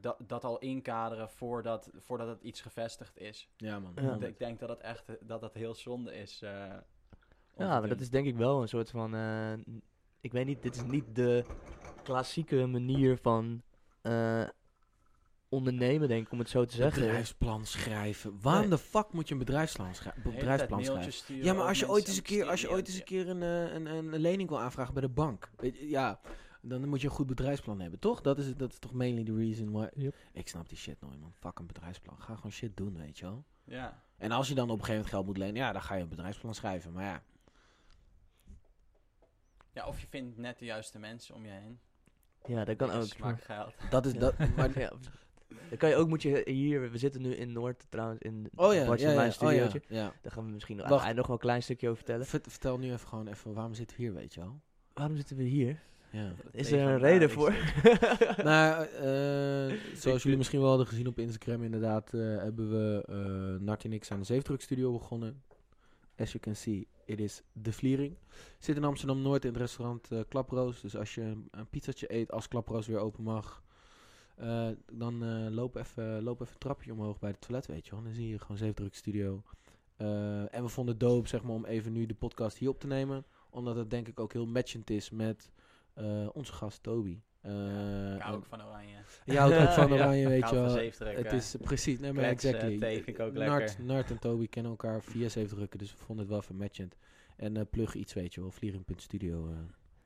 dat, 0.00 0.16
dat 0.26 0.44
al 0.44 0.58
inkaderen 0.58 1.28
voordat, 1.30 1.90
voordat 1.96 2.28
het 2.28 2.40
iets 2.42 2.60
gevestigd 2.60 3.18
is? 3.18 3.48
Ja, 3.56 3.78
man. 3.78 3.92
Ja. 3.94 4.26
Ik 4.26 4.38
denk 4.38 4.58
dat 4.60 4.68
het 4.68 4.80
echt 4.80 5.04
dat 5.20 5.40
dat 5.40 5.54
heel 5.54 5.74
zonde 5.74 6.14
is. 6.14 6.42
eh, 6.42 6.74
Ja, 7.56 7.80
dat 7.80 8.00
is 8.00 8.10
denk 8.10 8.26
ik 8.26 8.36
wel 8.36 8.62
een 8.62 8.68
soort 8.68 8.90
van. 8.90 9.14
eh, 9.14 9.52
ik 10.20 10.32
weet 10.32 10.46
niet, 10.46 10.62
dit 10.62 10.76
is 10.76 10.82
niet 10.84 11.14
de 11.14 11.44
klassieke 12.02 12.66
manier 12.66 13.16
van 13.16 13.62
eh, 14.02 14.42
ondernemen, 15.48 16.08
denk 16.08 16.26
ik, 16.26 16.32
om 16.32 16.38
het 16.38 16.48
zo 16.48 16.64
te 16.64 16.74
zeggen. 16.74 17.02
Bedrijfsplan 17.02 17.66
schrijven. 17.66 18.38
Waarom 18.40 18.60
Nee. 18.60 18.70
de 18.70 18.78
fuck 18.78 19.12
moet 19.12 19.26
je 19.28 19.32
een 19.32 19.38
bedrijfsplan, 19.40 19.94
schrij- 19.94 20.12
bedrijfsplan 20.22 20.84
schrijven? 20.84 21.36
Ja, 21.36 21.52
maar 21.52 21.66
als 21.66 21.78
je 21.78 21.88
ooit 21.88 22.06
eens 22.08 22.16
een 22.16 22.22
keer, 22.22 22.46
als 22.46 22.60
je 22.60 22.70
ooit 22.70 22.86
eens 22.88 22.96
een 22.98 23.04
keer 23.04 23.28
een, 23.28 23.42
eh, 23.42 23.74
een, 23.74 23.86
een, 23.86 24.12
een 24.12 24.20
lening 24.20 24.48
wil 24.48 24.60
aanvragen 24.60 24.92
bij 24.94 25.02
de 25.02 25.08
bank, 25.08 25.50
weet 25.56 25.76
je, 25.78 25.88
ja, 25.88 26.20
dan 26.60 26.88
moet 26.88 27.00
je 27.00 27.06
een 27.06 27.12
goed 27.12 27.26
bedrijfsplan 27.26 27.80
hebben, 27.80 27.98
toch? 27.98 28.20
Dat 28.20 28.38
is, 28.38 28.56
dat 28.56 28.72
is 28.72 28.78
toch 28.78 28.92
mainly 28.92 29.24
the 29.24 29.34
reason 29.36 29.70
why. 29.70 29.86
Yep. 29.94 30.14
Ik 30.32 30.48
snap 30.48 30.68
die 30.68 30.78
shit 30.78 31.00
nooit, 31.00 31.20
man. 31.20 31.32
Fuck 31.32 31.58
een 31.58 31.66
bedrijfsplan. 31.66 32.20
Ga 32.20 32.34
gewoon 32.34 32.52
shit 32.52 32.76
doen, 32.76 32.96
weet 32.96 33.18
je 33.18 33.24
wel. 33.24 33.44
Ja, 33.64 34.02
En 34.16 34.30
als 34.32 34.48
je 34.48 34.54
dan 34.54 34.64
op 34.64 34.78
een 34.78 34.84
gegeven 34.84 34.94
moment 34.94 35.14
geld 35.14 35.26
moet 35.26 35.36
lenen, 35.36 35.54
ja, 35.56 35.72
dan 35.72 35.82
ga 35.82 35.94
je 35.94 36.02
een 36.02 36.08
bedrijfsplan 36.08 36.54
schrijven. 36.54 36.92
Maar 36.92 37.04
ja, 37.04 37.22
ja, 39.72 39.86
of 39.86 40.00
je 40.00 40.06
vindt 40.06 40.36
net 40.36 40.58
de 40.58 40.64
juiste 40.64 40.98
mensen 40.98 41.34
om 41.34 41.44
je 41.44 41.50
heen. 41.50 41.78
Ja, 42.46 42.64
dat 42.64 42.76
kan 42.76 42.90
ook. 42.90 43.04
Smak 43.04 43.42
geld. 43.42 43.74
dat 43.90 44.06
is 44.06 44.12
Ja. 44.12 44.18
dat. 44.18 44.34
Maar, 44.56 44.78
ja, 44.78 44.92
dan 45.68 45.78
kan 45.78 45.88
je 45.88 45.96
ook, 45.96 46.08
moet 46.08 46.22
je 46.22 46.42
hier, 46.44 46.90
we 46.90 46.98
zitten 46.98 47.22
nu 47.22 47.34
in 47.34 47.52
Noord 47.52 47.86
trouwens, 47.88 48.20
in 48.20 48.50
oh 48.54 48.74
ja, 48.74 48.86
Bartje 48.86 49.08
ja, 49.08 49.14
mijn 49.14 49.26
oh 49.28 49.32
ja, 49.32 49.32
studiootje. 49.32 49.82
ja. 49.88 50.12
Daar 50.22 50.32
gaan 50.32 50.44
we 50.44 50.50
misschien 50.50 50.76
aan 50.82 50.88
Wacht. 50.88 50.94
het 50.94 51.02
eind 51.04 51.16
nog 51.16 51.26
wel 51.26 51.36
een 51.36 51.42
klein 51.42 51.62
stukje 51.62 51.86
over 51.88 51.98
vertellen. 52.04 52.26
Vert- 52.26 52.46
vertel 52.48 52.78
nu 52.78 52.92
even 52.92 53.08
gewoon 53.08 53.26
even, 53.26 53.54
waarom 53.54 53.74
zitten 53.74 53.96
we 53.96 54.02
hier, 54.02 54.12
weet 54.14 54.34
je 54.34 54.40
wel? 54.40 54.60
Waarom 54.92 55.16
zitten 55.16 55.36
we 55.36 55.42
hier? 55.42 55.82
Ja. 56.10 56.32
Is 56.52 56.72
er 56.72 56.80
een 56.80 56.98
reden 56.98 57.30
voor? 57.30 57.54
nou, 58.42 58.86
eh, 58.86 59.78
zoals 59.94 60.22
jullie 60.22 60.38
misschien 60.38 60.60
wel 60.60 60.68
hadden 60.68 60.86
gezien 60.86 61.06
op 61.06 61.18
Instagram, 61.18 61.62
inderdaad, 61.62 62.14
eh, 62.14 62.20
hebben 62.20 62.70
we 62.70 63.04
eh 63.06 63.64
Nart 63.64 63.84
en 63.84 63.92
ik 63.92 64.10
aan 64.10 64.18
de 64.18 64.24
Zeefdruk 64.24 64.60
Studio 64.60 64.92
begonnen. 64.92 65.42
As 66.16 66.32
you 66.32 66.42
can 66.42 66.56
see, 66.56 66.86
it 67.04 67.20
is 67.20 67.42
De 67.52 67.72
Vliering. 67.72 68.16
Zit 68.58 68.76
in 68.76 68.84
Amsterdam-Noord 68.84 69.44
in 69.44 69.50
het 69.50 69.60
restaurant 69.60 70.08
Klaproos. 70.28 70.80
Dus 70.80 70.96
als 70.96 71.14
je 71.14 71.20
een, 71.20 71.48
een 71.50 71.68
pizzatje 71.68 72.14
eet 72.14 72.32
als 72.32 72.48
Klaproos 72.48 72.86
weer 72.86 72.98
open 72.98 73.22
mag, 73.22 73.62
eh, 74.38 74.68
dan 74.92 75.22
eh, 75.22 75.46
loop, 75.50 75.76
even, 75.76 76.22
loop 76.22 76.40
even 76.40 76.52
een 76.52 76.58
trapje 76.58 76.92
omhoog 76.92 77.18
bij 77.18 77.30
het 77.30 77.40
toilet, 77.40 77.66
weet 77.66 77.84
je 77.86 77.90
wel. 77.90 78.02
Dan 78.02 78.12
zie 78.12 78.28
je 78.28 78.38
gewoon 78.38 78.56
Zeefdruk 78.56 78.94
Studio. 78.94 79.42
Eh, 79.96 80.54
en 80.54 80.62
we 80.62 80.68
vonden 80.68 80.94
het 80.94 81.02
dope, 81.02 81.28
zeg 81.28 81.42
maar, 81.42 81.54
om 81.54 81.64
even 81.64 81.92
nu 81.92 82.06
de 82.06 82.14
podcast 82.14 82.58
hier 82.58 82.68
op 82.68 82.80
te 82.80 82.86
nemen. 82.86 83.24
Omdat 83.50 83.76
het 83.76 83.90
denk 83.90 84.08
ik 84.08 84.20
ook 84.20 84.32
heel 84.32 84.46
matchend 84.46 84.90
is 84.90 85.10
met 85.10 85.50
eh, 85.98 86.28
onze 86.32 86.52
gast 86.52 86.82
Toby. 86.82 87.20
Eh, 87.40 87.52
Ik 88.14 88.20
hou 88.20 88.32
en- 88.32 88.34
ook 88.34 88.46
van 88.46 88.62
oranje. 88.64 88.96
je 89.24 89.38
houdt 89.38 89.54
ook 89.56 89.68
van 89.68 89.88
Ja. 89.92 89.94
oranje, 89.94 90.22
Ik 90.22 90.28
weet 90.28 90.38
je 90.40 90.46
van 90.56 91.04
wel. 91.04 91.14
Het 91.16 91.32
is 91.32 91.54
eh, 91.56 91.62
precies, 91.62 91.98
nee 91.98 92.12
maar 92.12 92.24
Kletsen, 92.24 92.54
exactly. 92.54 93.02
ik 93.06 93.20
ook 93.20 93.32
Nart, 93.32 93.58
lekker. 93.60 93.84
Nart 93.84 94.10
en 94.10 94.18
Toby 94.18 94.48
kennen 94.48 94.70
elkaar 94.72 95.02
via 95.02 95.28
zeefdrukken, 95.28 95.78
dus 95.78 95.90
we 95.92 95.98
vonden 95.98 96.24
het 96.24 96.32
wel 96.34 96.42
vermatchend. 96.42 96.96
En 97.36 97.56
eh, 97.56 97.62
plug 97.70 97.94
iets, 97.94 98.12
weet 98.14 98.34
je 98.34 98.40
wel, 98.40 98.50
vliering.studio, 98.50 99.48
eh 99.48 99.56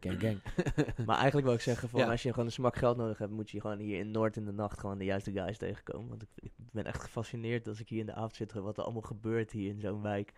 gang 0.01 0.21
gang. 0.21 0.41
Maar 1.07 1.17
eigenlijk 1.17 1.47
wil 1.47 1.55
ik 1.57 1.61
zeggen, 1.61 1.89
van, 1.89 2.01
Ja. 2.01 2.11
als 2.11 2.23
je 2.23 2.31
gewoon 2.31 2.45
een 2.47 2.53
smak 2.53 2.77
geld 2.77 2.97
nodig 2.97 3.19
hebt, 3.19 3.31
moet 3.33 3.51
je 3.51 3.61
gewoon 3.61 3.79
hier 3.79 3.99
in 3.99 4.11
Noord 4.11 4.37
in 4.37 4.45
de 4.45 4.53
nacht 4.53 4.81
gewoon 4.81 4.99
de 4.99 5.05
juiste 5.05 5.33
guys 5.33 5.59
tegenkomen. 5.59 6.09
Want 6.09 6.23
ik, 6.23 6.29
ik 6.35 6.53
ben 6.57 6.85
echt 6.85 7.03
gefascineerd 7.03 7.69
als 7.69 7.81
ik 7.81 7.89
hier 7.89 8.01
in 8.01 8.07
de 8.07 8.15
avond 8.15 8.35
zit, 8.35 8.53
wat 8.53 8.77
er 8.77 8.83
allemaal 8.85 9.03
gebeurt 9.03 9.51
hier 9.51 9.69
in 9.69 9.81
zo'n 9.81 10.03
wijk. 10.03 10.33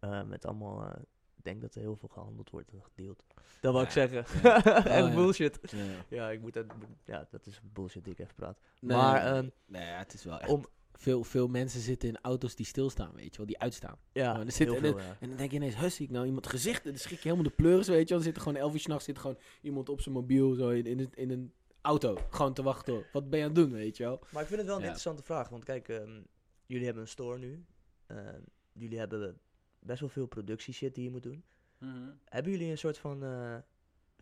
Eh, 0.00 0.22
met 0.24 0.46
allemaal, 0.46 0.84
eh, 0.84 1.00
ik 1.00 1.17
denk 1.44 1.60
dat 1.60 1.74
er 1.74 1.80
heel 1.80 1.96
veel 1.96 2.08
gehandeld 2.08 2.50
wordt 2.50 2.70
en 2.70 2.82
gedeeld. 2.82 3.24
Dat 3.60 3.72
wil 3.72 3.82
ik 3.82 3.90
zeggen. 3.90 4.24
ja. 4.42 4.64
echt 4.84 5.02
Oh, 5.08 5.14
bullshit. 5.14 5.58
Ja. 5.70 5.84
Ja, 6.08 6.30
ik 6.30 6.40
moet 6.40 6.52
dat, 6.52 6.66
ja, 7.04 7.26
dat 7.30 7.46
is 7.46 7.60
bullshit 7.72 8.04
die 8.04 8.12
ik 8.12 8.18
even 8.18 8.34
praat. 8.34 8.58
Nee, 8.80 8.96
maar, 8.96 9.22
nee, 9.24 9.32
ehm, 9.32 9.48
nee, 9.66 9.82
het 9.82 10.14
is 10.14 10.24
wel 10.24 10.38
echt... 10.40 10.50
om, 10.50 10.64
Veel, 10.92 11.24
veel 11.24 11.48
mensen 11.48 11.80
zitten 11.80 12.08
in 12.08 12.18
auto's 12.22 12.54
die 12.54 12.66
stilstaan, 12.66 13.12
weet 13.14 13.30
je 13.30 13.36
wel, 13.36 13.46
die 13.46 13.58
uitstaan. 13.58 13.98
ja, 14.12 14.32
Oh, 14.32 14.38
er 14.46 14.52
zit- 14.52 14.66
heel 14.66 14.74
en 14.76 14.80
veel, 14.80 14.98
ja. 14.98 15.16
En 15.20 15.28
dan 15.28 15.36
denk 15.36 15.50
je 15.50 15.56
ineens, 15.56 15.94
zie 15.94 16.06
ik 16.06 16.12
nou 16.12 16.26
iemand 16.26 16.46
gezicht? 16.46 16.84
En 16.84 16.90
dan 16.90 16.98
schrik 16.98 17.18
je 17.18 17.28
helemaal 17.28 17.48
de 17.50 17.56
pleuris, 17.56 17.88
weet 17.88 17.98
je 18.08 18.14
wel. 18.14 18.16
Dan 18.16 18.22
zit 18.26 18.36
er 18.36 18.42
gewoon 18.42 18.58
elf 18.58 18.72
uur 18.72 18.80
s'nachts 18.80 19.04
zit 19.04 19.18
gewoon 19.18 19.38
iemand 19.62 19.88
op 19.88 20.00
zijn 20.00 20.14
mobiel 20.14 20.54
zo 20.54 20.68
in, 20.68 20.86
in, 20.86 20.98
een- 20.98 21.14
in 21.14 21.30
een 21.30 21.52
auto. 21.80 22.16
Gewoon 22.30 22.54
te 22.54 22.62
wachten. 22.62 22.92
hoor. 22.92 23.06
Wat 23.12 23.30
ben 23.30 23.38
je 23.38 23.44
aan 23.44 23.50
het 23.54 23.60
doen, 23.60 23.72
weet 23.72 23.96
je 23.96 24.02
wel? 24.04 24.22
Maar 24.32 24.42
ik 24.42 24.48
vind 24.48 24.58
het 24.60 24.66
wel 24.68 24.76
een 24.76 24.82
Ja. 24.82 24.86
interessante 24.88 25.22
vraag. 25.22 25.48
Want 25.48 25.64
kijk, 25.64 25.88
ehm, 25.88 26.20
jullie 26.66 26.84
hebben 26.84 27.02
een 27.02 27.08
store 27.08 27.38
nu. 27.38 27.64
Ehm, 28.06 28.40
jullie 28.72 28.98
hebben 28.98 29.38
best 29.88 30.00
wel 30.00 30.08
veel 30.08 30.26
productieshit 30.26 30.94
die 30.94 31.04
je 31.04 31.10
moet 31.10 31.22
doen. 31.22 31.44
Mhm. 31.78 32.10
Hebben 32.24 32.52
jullie 32.52 32.70
een 32.70 32.78
soort 32.78 32.98
van 32.98 33.24
eh, 33.24 33.56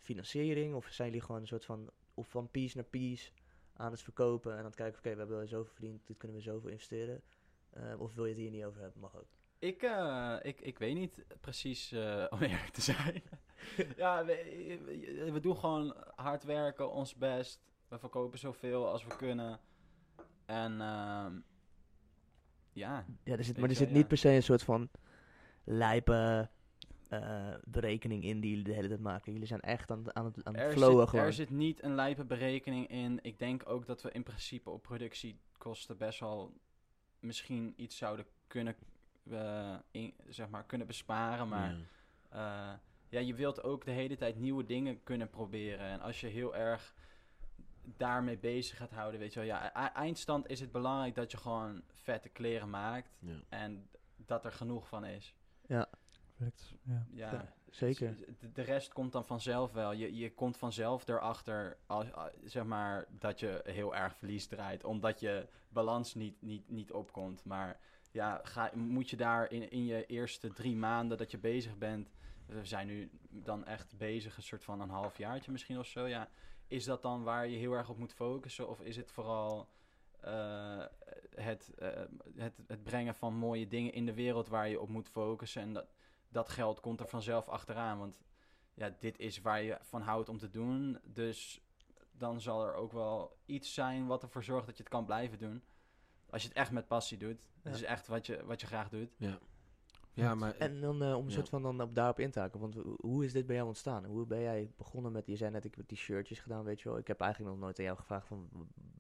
financiering? 0.01 0.75
Of 0.75 0.87
zijn 0.91 1.09
jullie 1.09 1.25
gewoon 1.25 1.41
een 1.41 1.47
soort 1.47 1.65
van 1.65 1.91
of 2.15 2.29
van 2.29 2.51
piece 2.51 2.77
naar 2.77 2.85
piece 2.85 3.31
aan 3.73 3.91
het 3.91 4.03
verkopen 4.03 4.53
en 4.53 4.59
aan 4.59 4.65
het 4.65 4.75
kijken, 4.75 4.99
oké, 4.99 5.11
we 5.11 5.19
hebben 5.19 5.49
zoveel 5.49 5.73
verdiend, 5.73 6.07
dit 6.07 6.17
kunnen 6.17 6.37
we 6.37 6.43
zoveel 6.43 6.71
investeren. 6.71 7.23
Eh, 7.71 8.01
of 8.01 8.15
wil 8.15 8.25
je 8.25 8.31
het 8.31 8.41
hier 8.41 8.51
niet 8.51 8.65
over 8.65 8.81
hebben, 8.81 9.01
mag 9.01 9.17
ook. 9.17 9.29
Ik, 9.59 9.83
eh, 9.83 10.37
ik, 10.43 10.61
ik 10.61 10.79
weet 10.79 10.95
niet 10.95 11.25
precies, 11.41 11.93
om 12.35 12.41
eerlijk 12.41 12.73
te 12.73 12.81
zijn. 12.81 13.23
ja, 14.03 14.25
we, 14.25 15.31
we 15.33 15.41
doen 15.41 15.57
gewoon 15.57 15.97
hard 16.15 16.45
werken, 16.45 16.91
ons 16.91 17.15
best. 17.15 17.61
We 17.89 17.99
verkopen 17.99 18.39
zoveel 18.39 18.89
als 18.89 19.05
we 19.05 19.17
kunnen. 19.17 19.61
En 20.47 20.81
ehm, 20.81 21.41
ja, 22.73 23.07
Ja, 23.25 23.37
er 23.37 23.45
zit, 23.45 23.59
maar 23.59 23.69
er 23.69 23.75
zit 23.75 23.91
niet 23.91 24.09
per 24.09 24.17
se 24.17 24.29
een 24.29 24.43
soort 24.43 24.63
van 24.63 24.89
lijpe 25.67 26.49
eh, 27.09 27.55
berekening 27.65 28.25
in 28.25 28.41
die 28.41 28.51
jullie 28.51 28.65
de 28.65 28.73
hele 28.73 28.89
tijd 28.89 29.01
maken. 29.01 29.33
Jullie 29.33 29.47
zijn 29.47 29.61
echt 29.61 29.91
aan, 29.91 29.99
het- 30.05 30.15
aan 30.15 30.25
het, 30.25 30.45
aan 30.45 30.55
het 30.55 30.63
er 30.63 30.73
flowen 30.73 31.01
zit, 31.01 31.09
gewoon. 31.09 31.25
er 31.25 31.33
zit 31.33 31.51
niet 31.51 31.83
een 31.83 31.95
lijpe 31.95 32.25
berekening 32.25 32.89
in. 32.89 33.19
Ik 33.23 33.39
denk 33.39 33.63
ook 33.69 33.87
dat 33.87 34.03
we 34.03 34.11
in 34.13 34.23
principe 34.23 34.71
op 34.71 34.83
productiekosten 34.83 35.97
best 35.97 36.21
wel 36.21 36.53
misschien 37.21 37.73
iets 37.77 37.97
zouden 37.97 38.27
kunnen, 38.47 38.77
in, 39.91 40.15
zeg 40.29 40.49
maar, 40.49 40.65
kunnen 40.65 40.87
besparen. 40.87 41.49
Maar 41.49 41.71
Ja. 41.71 42.73
Eh, 42.73 42.79
ja, 43.09 43.21
je 43.21 43.35
wilt 43.35 43.63
ook 43.63 43.85
de 43.85 43.91
hele 43.91 44.17
tijd 44.17 44.37
nieuwe 44.37 44.65
dingen 44.65 45.03
kunnen 45.03 45.31
proberen. 45.31 45.87
En 45.87 46.01
als 46.01 46.21
je 46.21 46.27
heel 46.27 46.57
erg 46.57 46.95
daarmee 47.97 48.39
bezig 48.39 48.77
gaat 48.77 48.91
houden, 48.91 49.21
weet 49.21 49.33
je 49.33 49.39
wel. 49.39 49.49
Ja, 49.49 49.87
e- 49.87 49.93
eindstand 49.93 50.49
is 50.49 50.61
het 50.61 50.73
belangrijk 50.73 51.15
dat 51.15 51.31
je 51.31 51.37
gewoon 51.37 51.83
vette 51.89 52.29
kleren 52.29 52.71
maakt. 52.71 53.17
Ja. 53.21 53.41
En 53.49 53.89
dat 54.17 54.45
er 54.45 54.53
genoeg 54.53 54.89
van 54.89 55.05
is. 55.05 55.35
Ja, 55.69 55.89
Perfect. 56.37 56.75
Ja. 56.83 57.07
Ja, 57.11 57.53
zeker. 57.71 58.17
De, 58.39 58.53
de 58.53 58.63
rest 58.63 58.93
komt 58.93 59.13
dan 59.13 59.25
vanzelf 59.25 59.73
wel. 59.73 59.93
Je, 59.93 60.17
je 60.17 60.35
komt 60.35 60.57
vanzelf 60.57 61.09
erachter, 61.09 61.77
als, 61.87 62.07
zeg 62.45 62.65
maar, 62.65 63.07
dat 63.19 63.41
je 63.41 63.61
heel 63.65 63.95
erg 63.95 64.17
verlies 64.17 64.47
draait. 64.47 64.85
Omdat 64.85 65.21
je 65.21 65.49
balans 65.69 66.15
niet, 66.15 66.43
niet, 66.43 66.69
niet 66.69 66.93
opkomt. 66.93 67.45
Maar 67.45 67.81
ja, 68.11 68.41
ga, 68.43 68.71
moet 68.75 69.11
je 69.11 69.17
daar 69.17 69.51
in, 69.51 69.71
in 69.71 69.85
je 69.85 70.07
eerste 70.07 70.53
drie 70.53 70.77
maanden 70.77 71.19
dat 71.19 71.31
je 71.31 71.39
bezig 71.39 71.79
bent... 71.79 72.11
We 72.47 72.65
zijn 72.65 72.87
nu 72.87 73.11
dan 73.29 73.65
echt 73.65 73.97
bezig, 73.97 74.37
een 74.37 74.43
soort 74.43 74.65
van 74.65 74.81
een 74.81 74.91
halfjaartje 74.91 75.53
misschien 75.53 75.79
of 75.79 75.87
zo. 75.87 76.07
Ja, 76.07 76.29
is 76.67 76.85
dat 76.85 77.03
dan 77.03 77.23
waar 77.23 77.49
je 77.49 77.57
heel 77.57 77.73
erg 77.73 77.89
op 77.89 77.99
moet 77.99 78.15
focussen? 78.15 78.69
Of 78.69 78.81
is 78.81 78.97
het 78.97 79.11
vooral 79.11 79.69
eh, 80.27 80.85
het, 81.35 81.75
eh, 81.79 81.89
het, 82.37 82.63
het 82.67 82.83
brengen 82.83 83.15
van 83.15 83.35
mooie 83.35 83.69
dingen 83.69 83.93
in 83.93 84.07
de 84.07 84.15
wereld 84.15 84.49
waar 84.49 84.69
je 84.69 84.81
op 84.81 84.89
moet 84.89 85.09
focussen? 85.09 85.63
En 85.63 85.73
dat, 85.73 85.87
dat 86.29 86.49
geld 86.49 86.81
komt 86.81 87.01
er 87.01 87.09
vanzelf 87.09 87.49
achteraan. 87.49 87.99
Want 87.99 88.21
ja, 88.75 88.95
dit 88.99 89.19
is 89.19 89.41
waar 89.41 89.63
je 89.63 89.79
van 89.81 90.03
houdt 90.03 90.29
om 90.29 90.39
te 90.39 90.51
doen. 90.51 90.99
Dus 91.05 91.61
dan 92.13 92.41
zal 92.41 92.67
er 92.67 92.75
ook 92.75 92.93
wel 92.93 93.39
iets 93.45 93.75
zijn 93.75 94.07
wat 94.07 94.23
ervoor 94.23 94.45
zorgt 94.45 94.67
dat 94.67 94.77
je 94.77 94.83
het 94.83 94.93
kan 94.93 95.05
blijven 95.05 95.39
doen. 95.39 95.65
Als 96.31 96.43
je 96.43 96.49
het 96.49 96.57
echt 96.57 96.71
met 96.71 96.89
passie 96.89 97.19
doet. 97.19 97.39
Ja. 97.41 97.61
Het 97.63 97.75
is 97.75 97.83
echt 97.83 98.07
wat 98.07 98.27
je, 98.27 98.45
wat 98.45 98.61
je 98.61 98.67
graag 98.67 98.89
doet. 98.89 99.11
Ja. 99.17 99.39
Ja, 100.17 100.35
maar 100.35 100.55
En 100.59 100.81
dan 100.81 101.03
eh, 101.03 101.17
om 101.17 101.23
een 101.25 101.29
Ja. 101.29 101.35
soort 101.35 101.49
van 101.49 101.63
dan 101.63 101.81
op 101.81 101.95
daarop 101.95 102.21
in 102.21 102.31
te 102.31 102.41
haken. 102.41 102.61
Want 102.61 102.75
ho- 102.75 102.97
hoe 103.01 103.25
is 103.25 103.33
dit 103.33 103.47
bij 103.47 103.57
jou 103.57 103.69
ontstaan? 103.69 104.05
Hoe 104.05 104.27
ben 104.27 104.41
jij 104.41 104.71
begonnen 104.77 105.13
met, 105.13 105.27
je 105.27 105.37
zei 105.37 105.51
net, 105.51 105.65
ik 105.65 105.75
heb 105.75 105.89
die 105.89 105.99
shirtjes 105.99 106.39
gedaan, 106.41 106.65
weet 106.65 106.81
je 106.81 106.89
wel. 106.89 106.99
Ik 106.99 107.07
heb 107.07 107.21
eigenlijk 107.21 107.53
nog 107.55 107.63
nooit 107.63 107.79
aan 107.79 107.85
jou 107.85 107.97
gevraagd 107.97 108.27
van, 108.27 108.49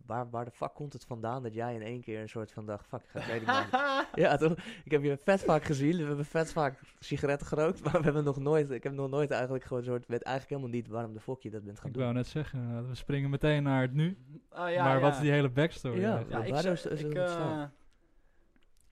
waar, 0.07 0.31
waar 0.31 0.45
de 0.45 0.51
fuck 0.51 0.75
komt 0.75 0.93
het 0.93 1.05
vandaan 1.05 1.43
dat 1.43 1.55
jij 1.55 1.75
in 1.75 1.83
één 1.83 2.01
keer 2.01 2.21
een 2.21 2.29
soort 2.29 2.53
van 2.53 2.67
dacht, 2.67 2.87
fuck, 2.87 3.01
ik 3.03 3.09
ga 3.11 3.21
kleding 3.21 3.47
maken. 3.47 4.07
ja, 4.23 4.37
toch? 4.37 4.53
Ik 4.85 4.91
heb 4.91 5.03
je 5.03 5.19
vet 5.23 5.45
vaak 5.45 5.63
gezien, 5.65 5.97
we 5.97 6.05
hebben 6.05 6.25
vet 6.25 6.53
vaak 6.53 6.81
sigaretten 6.99 7.47
gerookt, 7.47 7.83
maar 7.85 7.93
we 7.99 8.03
hebben 8.05 8.25
nog 8.25 8.39
nooit, 8.39 8.71
ik 8.71 8.83
heb 8.83 8.93
nog 8.93 9.11
nooit 9.11 9.31
eigenlijk 9.31 9.65
gewoon 9.65 9.83
een 9.83 9.89
soort, 9.89 10.07
weet 10.07 10.23
eigenlijk 10.23 10.57
helemaal 10.57 10.81
niet 10.81 10.89
waarom 10.93 11.13
de 11.13 11.21
fuck 11.21 11.43
je 11.43 11.51
dat 11.51 11.65
bent 11.65 11.79
gaan 11.79 11.89
Ik 11.89 11.95
doen. 11.95 12.03
wou 12.03 12.15
net 12.15 12.27
zeggen, 12.27 12.59
inderdaad, 12.59 12.87
we 12.89 12.95
springen 12.95 13.31
meteen 13.31 13.63
naar 13.63 13.83
het 13.83 13.93
nu. 13.95 14.19
Oh, 14.51 14.71
ja, 14.71 14.85
maar 14.85 14.95
ja. 14.95 15.01
wat 15.01 15.13
is 15.15 15.21
die 15.21 15.31
hele 15.31 15.51
backstory? 15.51 16.01
Ja? 16.01 16.23
Ja, 16.29 16.45
ik, 16.45 16.55
is- 16.55 16.87
is 16.87 17.03
ik? 17.03 17.15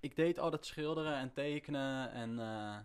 Ik 0.05 0.17
deed 0.17 0.39
altijd 0.39 0.67
schilderen 0.67 1.15
en 1.15 1.33
tekenen 1.33 2.11
en 2.13 2.39
eh, 2.39 2.77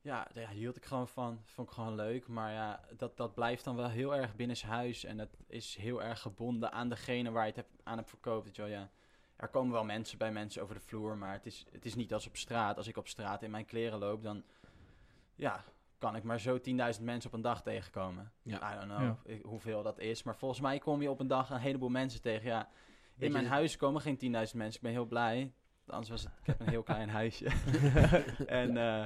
ja, 0.00 0.26
daar 0.32 0.48
hield 0.48 0.76
ik 0.76 0.84
gewoon 0.84 1.08
van. 1.08 1.40
Vond 1.44 1.68
ik 1.68 1.74
gewoon 1.74 1.94
leuk. 1.94 2.28
Maar 2.28 2.52
ja, 2.52 2.80
dat, 2.96 3.16
dat 3.16 3.34
blijft 3.34 3.64
dan 3.64 3.76
wel 3.76 3.88
heel 3.88 4.16
erg 4.16 4.36
binnenshuis 4.36 5.04
en 5.04 5.16
dat 5.16 5.28
is 5.46 5.76
heel 5.76 6.02
erg 6.02 6.20
gebonden 6.20 6.72
aan 6.72 6.88
degene 6.88 7.30
waar 7.30 7.42
je 7.42 7.52
het 7.52 7.56
hebt, 7.56 7.80
aan 7.82 7.96
hebt 7.96 8.08
verkoopt. 8.08 8.56
Wel, 8.56 8.66
ja. 8.66 8.90
Er 9.36 9.48
komen 9.48 9.72
wel 9.72 9.84
mensen 9.84 10.18
bij 10.18 10.32
mensen 10.32 10.62
over 10.62 10.74
de 10.74 10.80
vloer, 10.80 11.16
maar 11.16 11.32
het 11.32 11.46
is, 11.46 11.66
het 11.70 11.84
is 11.84 11.94
niet 11.94 12.12
als 12.12 12.26
op 12.26 12.36
straat. 12.36 12.76
Als 12.76 12.86
ik 12.86 12.96
op 12.96 13.08
straat 13.08 13.42
in 13.42 13.50
mijn 13.50 13.64
kleren 13.64 13.98
loop, 13.98 14.22
dan 14.22 14.44
ja, 15.34 15.64
kan 15.98 16.16
ik 16.16 16.22
maar 16.22 16.40
zo 16.40 16.58
10.000 16.58 16.64
mensen 17.00 17.30
op 17.30 17.32
een 17.32 17.40
dag 17.40 17.62
tegenkomen. 17.62 18.32
Ja. 18.42 18.72
I 18.72 18.78
don't 18.78 18.92
know 18.92 19.30
Ja. 19.30 19.38
hoeveel 19.42 19.82
dat 19.82 19.98
is. 19.98 20.22
Maar 20.22 20.36
volgens 20.36 20.60
mij 20.60 20.78
kom 20.78 21.02
je 21.02 21.10
op 21.10 21.20
een 21.20 21.26
dag 21.26 21.50
een 21.50 21.58
heleboel 21.58 21.88
mensen 21.88 22.20
tegen. 22.20 22.46
Ja, 22.46 22.68
in 23.18 23.32
mijn 23.32 23.46
huis 23.46 23.76
komen 23.76 24.00
geen 24.00 24.18
10.000 24.18 24.28
mensen. 24.30 24.74
Ik 24.74 24.80
ben 24.80 24.90
heel 24.90 25.06
blij. 25.06 25.52
Anders 25.86 26.10
was 26.10 26.22
het, 26.22 26.32
ik 26.40 26.46
heb 26.50 26.60
een 26.60 26.68
heel 26.68 26.82
klein 26.82 27.08
huisje. 27.08 27.46
en 28.46 28.76
eh, 28.76 29.04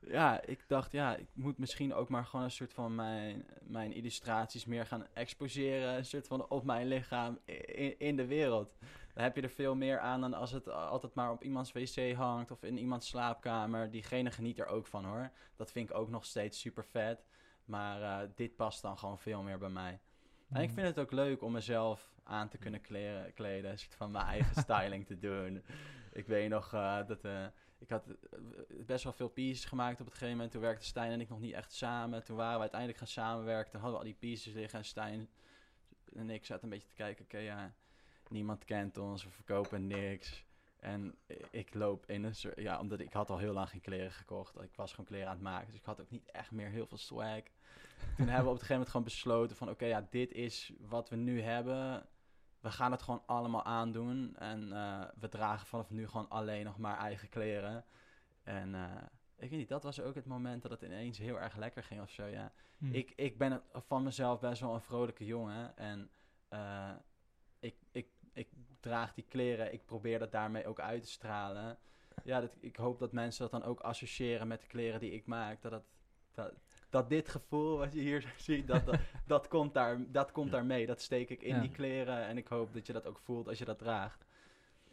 ja, 0.00 0.42
ik 0.42 0.64
dacht, 0.66 0.92
ja, 0.92 1.16
ik 1.16 1.28
moet 1.32 1.58
misschien 1.58 1.94
ook 1.94 2.08
maar 2.08 2.24
gewoon 2.24 2.44
een 2.44 2.50
soort 2.50 2.72
van 2.72 2.94
mijn, 2.94 3.46
mijn 3.62 3.92
illustraties 3.92 4.64
meer 4.64 4.86
gaan 4.86 5.06
exposeren. 5.12 5.96
Een 5.96 6.04
soort 6.04 6.26
van 6.26 6.48
op 6.48 6.64
mijn 6.64 6.88
lichaam 6.88 7.38
in, 7.44 7.98
in 7.98 8.16
de 8.16 8.26
wereld. 8.26 8.76
Dan 9.14 9.22
heb 9.22 9.36
je 9.36 9.42
er 9.42 9.50
veel 9.50 9.74
meer 9.74 9.98
aan 9.98 10.20
dan 10.20 10.34
als 10.34 10.50
het 10.50 10.68
altijd 10.68 11.14
maar 11.14 11.30
op 11.30 11.42
iemands 11.42 11.72
wc 11.72 12.14
hangt 12.14 12.50
of 12.50 12.62
in 12.62 12.78
iemands 12.78 13.08
slaapkamer. 13.08 13.90
Diegene 13.90 14.30
geniet 14.30 14.58
er 14.58 14.66
ook 14.66 14.86
van 14.86 15.04
hoor. 15.04 15.30
Dat 15.56 15.72
vind 15.72 15.90
ik 15.90 15.96
ook 15.96 16.08
nog 16.10 16.24
steeds 16.24 16.60
super 16.60 16.84
vet. 16.84 17.24
Maar 17.64 18.02
eh, 18.02 18.28
dit 18.34 18.56
past 18.56 18.82
dan 18.82 18.98
gewoon 18.98 19.18
veel 19.18 19.42
meer 19.42 19.58
bij 19.58 19.68
mij. 19.68 20.00
En 20.48 20.62
ik 20.62 20.70
vind 20.70 20.86
het 20.86 20.98
ook 20.98 21.12
leuk 21.12 21.42
om 21.42 21.52
mezelf 21.52 22.13
aan 22.24 22.48
te 22.48 22.58
kunnen 22.58 22.80
kleren, 22.80 23.32
kleden. 23.32 23.70
Een 23.70 23.78
soort 23.78 23.94
van 23.94 24.10
mijn 24.10 24.26
eigen 24.26 24.62
styling 24.64 25.06
te 25.06 25.18
doen. 25.18 25.62
Ik 26.12 26.26
weet 26.26 26.48
nog 26.48 26.74
eh, 26.74 27.06
dat... 27.06 27.24
eh, 27.24 27.46
ik 27.78 27.90
had 27.90 28.06
eh, 28.08 28.38
best 28.86 29.04
wel 29.04 29.12
veel 29.12 29.28
pieces 29.28 29.64
gemaakt 29.64 30.00
op 30.00 30.06
het 30.06 30.14
gegeven 30.14 30.34
moment. 30.34 30.52
Toen 30.52 30.60
werkten 30.60 30.86
Stijn 30.86 31.10
en 31.10 31.20
ik 31.20 31.28
nog 31.28 31.40
niet 31.40 31.54
echt 31.54 31.72
samen. 31.72 32.24
Toen 32.24 32.36
waren 32.36 32.54
we 32.54 32.60
uiteindelijk 32.60 32.98
gaan 32.98 33.08
samenwerken. 33.08 33.70
Toen 33.70 33.80
hadden 33.80 34.00
we 34.00 34.04
al 34.06 34.12
die 34.12 34.20
pieces 34.20 34.52
liggen. 34.52 34.78
En 34.78 34.84
Stijn 34.84 35.28
en 36.14 36.30
ik 36.30 36.44
zaten 36.44 36.64
een 36.64 36.70
beetje 36.70 36.88
te 36.88 36.94
kijken. 36.94 37.24
Oké, 37.24 37.38
ja, 37.38 37.74
niemand 38.28 38.64
kent 38.64 38.98
ons. 38.98 39.24
We 39.24 39.30
verkopen 39.30 39.86
niks. 39.86 40.44
En 40.76 41.14
ik 41.50 41.74
loop 41.74 42.06
in 42.06 42.24
een 42.24 42.34
soort... 42.34 42.60
Ja, 42.60 42.80
omdat 42.80 43.00
ik 43.00 43.12
had 43.12 43.30
al 43.30 43.38
heel 43.38 43.52
lang 43.52 43.68
geen 43.68 43.80
kleren 43.80 44.12
gekocht. 44.12 44.62
Ik 44.62 44.74
was 44.74 44.90
gewoon 44.90 45.06
kleren 45.06 45.28
aan 45.28 45.34
het 45.34 45.42
maken. 45.42 45.66
Dus 45.66 45.76
ik 45.76 45.84
had 45.84 46.00
ook 46.00 46.10
niet 46.10 46.30
echt 46.30 46.50
meer 46.50 46.68
heel 46.68 46.86
veel 46.86 46.98
swag. 46.98 47.42
Toen 48.16 48.26
hebben 48.26 48.44
we 48.44 48.50
op 48.50 48.58
het 48.58 48.66
gegeven 48.66 48.68
moment 48.68 48.90
gewoon 48.90 49.04
besloten 49.04 49.56
van... 49.56 49.70
Oké, 49.70 49.84
ja, 49.84 50.06
dit 50.10 50.32
is 50.32 50.72
wat 50.80 51.08
we 51.08 51.16
nu 51.16 51.40
hebben. 51.40 52.06
We 52.64 52.70
gaan 52.70 52.92
het 52.92 53.02
gewoon 53.02 53.22
allemaal 53.26 53.64
aandoen. 53.64 54.36
En 54.36 54.72
eh, 54.72 55.04
we 55.20 55.28
dragen 55.28 55.66
vanaf 55.66 55.90
nu 55.90 56.08
gewoon 56.08 56.28
alleen 56.28 56.64
nog 56.64 56.78
maar 56.78 56.98
eigen 56.98 57.28
kleren. 57.28 57.84
En 58.42 58.74
eh, 58.74 59.02
ik 59.36 59.50
weet 59.50 59.58
niet, 59.58 59.68
dat 59.68 59.82
was 59.82 60.00
ook 60.00 60.14
het 60.14 60.26
moment 60.26 60.62
dat 60.62 60.70
het 60.70 60.82
ineens 60.82 61.18
heel 61.18 61.40
erg 61.40 61.56
lekker 61.56 61.82
ging 61.82 62.00
of 62.00 62.10
zo, 62.10 62.26
ja. 62.26 62.52
Hm. 62.78 62.94
Ik, 62.94 63.12
ik 63.16 63.38
ben 63.38 63.62
van 63.72 64.02
mezelf 64.02 64.40
best 64.40 64.60
wel 64.60 64.74
een 64.74 64.80
vrolijke 64.80 65.24
jongen. 65.24 65.76
En 65.76 66.10
eh, 66.48 66.90
ik, 67.58 67.74
ik, 67.92 68.06
ik 68.32 68.48
draag 68.80 69.14
die 69.14 69.24
kleren. 69.28 69.72
Ik 69.72 69.84
probeer 69.84 70.18
dat 70.18 70.32
daarmee 70.32 70.66
ook 70.66 70.80
uit 70.80 71.02
te 71.02 71.10
stralen. 71.10 71.78
Ja, 72.22 72.40
dat, 72.40 72.56
ik 72.60 72.76
hoop 72.76 72.98
dat 72.98 73.12
mensen 73.12 73.42
dat 73.42 73.60
dan 73.60 73.70
ook 73.70 73.80
associëren 73.80 74.48
met 74.48 74.60
de 74.60 74.66
kleren 74.66 75.00
die 75.00 75.12
ik 75.12 75.26
maak. 75.26 75.62
Dat, 75.62 75.72
het, 75.72 75.84
dat, 76.32 76.52
dat 76.94 77.08
dit 77.08 77.28
gevoel 77.28 77.76
wat 77.78 77.92
je 77.92 78.00
hier 78.00 78.34
ziet, 78.36 78.66
dat, 78.66 78.86
dat, 78.86 78.98
dat 79.26 79.48
komt, 79.48 79.74
daar, 79.74 80.04
dat 80.12 80.32
komt 80.32 80.50
daar 80.50 80.64
mee. 80.64 80.86
Dat 80.86 81.00
steek 81.00 81.30
ik 81.30 81.42
in 81.42 81.54
Ja. 81.54 81.60
die 81.60 81.70
kleren. 81.70 82.26
En 82.26 82.36
ik 82.36 82.48
hoop 82.48 82.72
dat 82.74 82.86
je 82.86 82.92
dat 82.92 83.06
ook 83.06 83.18
voelt 83.18 83.48
als 83.48 83.58
je 83.58 83.64
dat 83.64 83.78
draagt. 83.78 84.24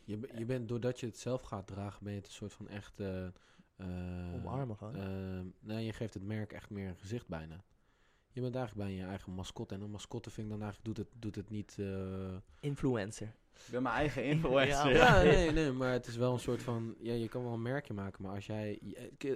je, 0.04 0.20
je 0.38 0.46
bent, 0.46 0.68
doordat 0.70 1.00
je 1.00 1.06
het 1.06 1.18
zelf 1.18 1.42
gaat 1.42 1.68
dragen, 1.68 2.04
ben 2.04 2.12
je 2.14 2.18
het 2.20 2.28
een 2.28 2.34
soort 2.34 2.54
van 2.54 2.68
echt... 2.68 3.00
eh, 3.00 3.26
eh, 3.26 4.34
Omarmen 4.34 4.78
gewoon. 4.78 4.96
eh, 4.96 5.42
nee, 5.60 5.86
je 5.86 5.94
geeft 5.94 6.14
het 6.14 6.24
merk 6.24 6.54
echt 6.54 6.70
meer 6.70 6.88
een 6.90 6.98
gezicht 6.98 7.28
bijna. 7.28 7.64
Je 8.34 8.42
bent 8.42 8.56
eigenlijk 8.56 8.88
bijna 8.88 9.04
je 9.04 9.10
eigen 9.10 9.32
mascotte. 9.34 9.76
En 9.76 9.82
een 9.82 9.90
mascotte 9.92 10.30
vind 10.30 10.46
ik 10.48 10.54
dan 10.54 10.62
eigenlijk, 10.62 10.96
doet 10.96 11.06
het, 11.08 11.22
doet 11.22 11.36
het 11.36 11.50
niet... 11.50 11.78
eh, 11.80 12.36
Influencer. 12.60 13.36
Ik 13.54 13.72
ben 13.72 13.84
mijn 13.84 13.96
eigen 13.96 14.24
influencer. 14.34 14.92
Ja, 14.92 15.22
Ja, 15.22 15.24
nee, 15.32 15.52
nee, 15.52 15.72
maar 15.72 15.92
het 15.92 16.08
is 16.08 16.16
wel 16.16 16.34
een 16.34 16.40
soort 16.40 16.62
van... 16.62 16.96
Ja, 17.00 17.14
je 17.14 17.28
kan 17.28 17.44
wel 17.44 17.54
een 17.54 17.62
merkje 17.62 17.94
maken, 17.94 18.24
maar 18.24 18.36
als 18.36 18.46
jij... 18.46 18.80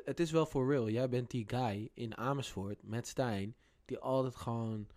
Het 0.03 0.19
is 0.19 0.31
wel 0.31 0.45
for 0.45 0.67
real. 0.69 0.89
Jij 0.89 1.09
bent 1.09 1.29
die 1.31 1.43
guy 1.47 1.89
in 1.93 2.17
Amersfoort 2.17 2.83
met 2.83 3.07
Stijn... 3.07 3.55
die 3.85 3.99
altijd 3.99 4.35
gewoon 4.35 4.87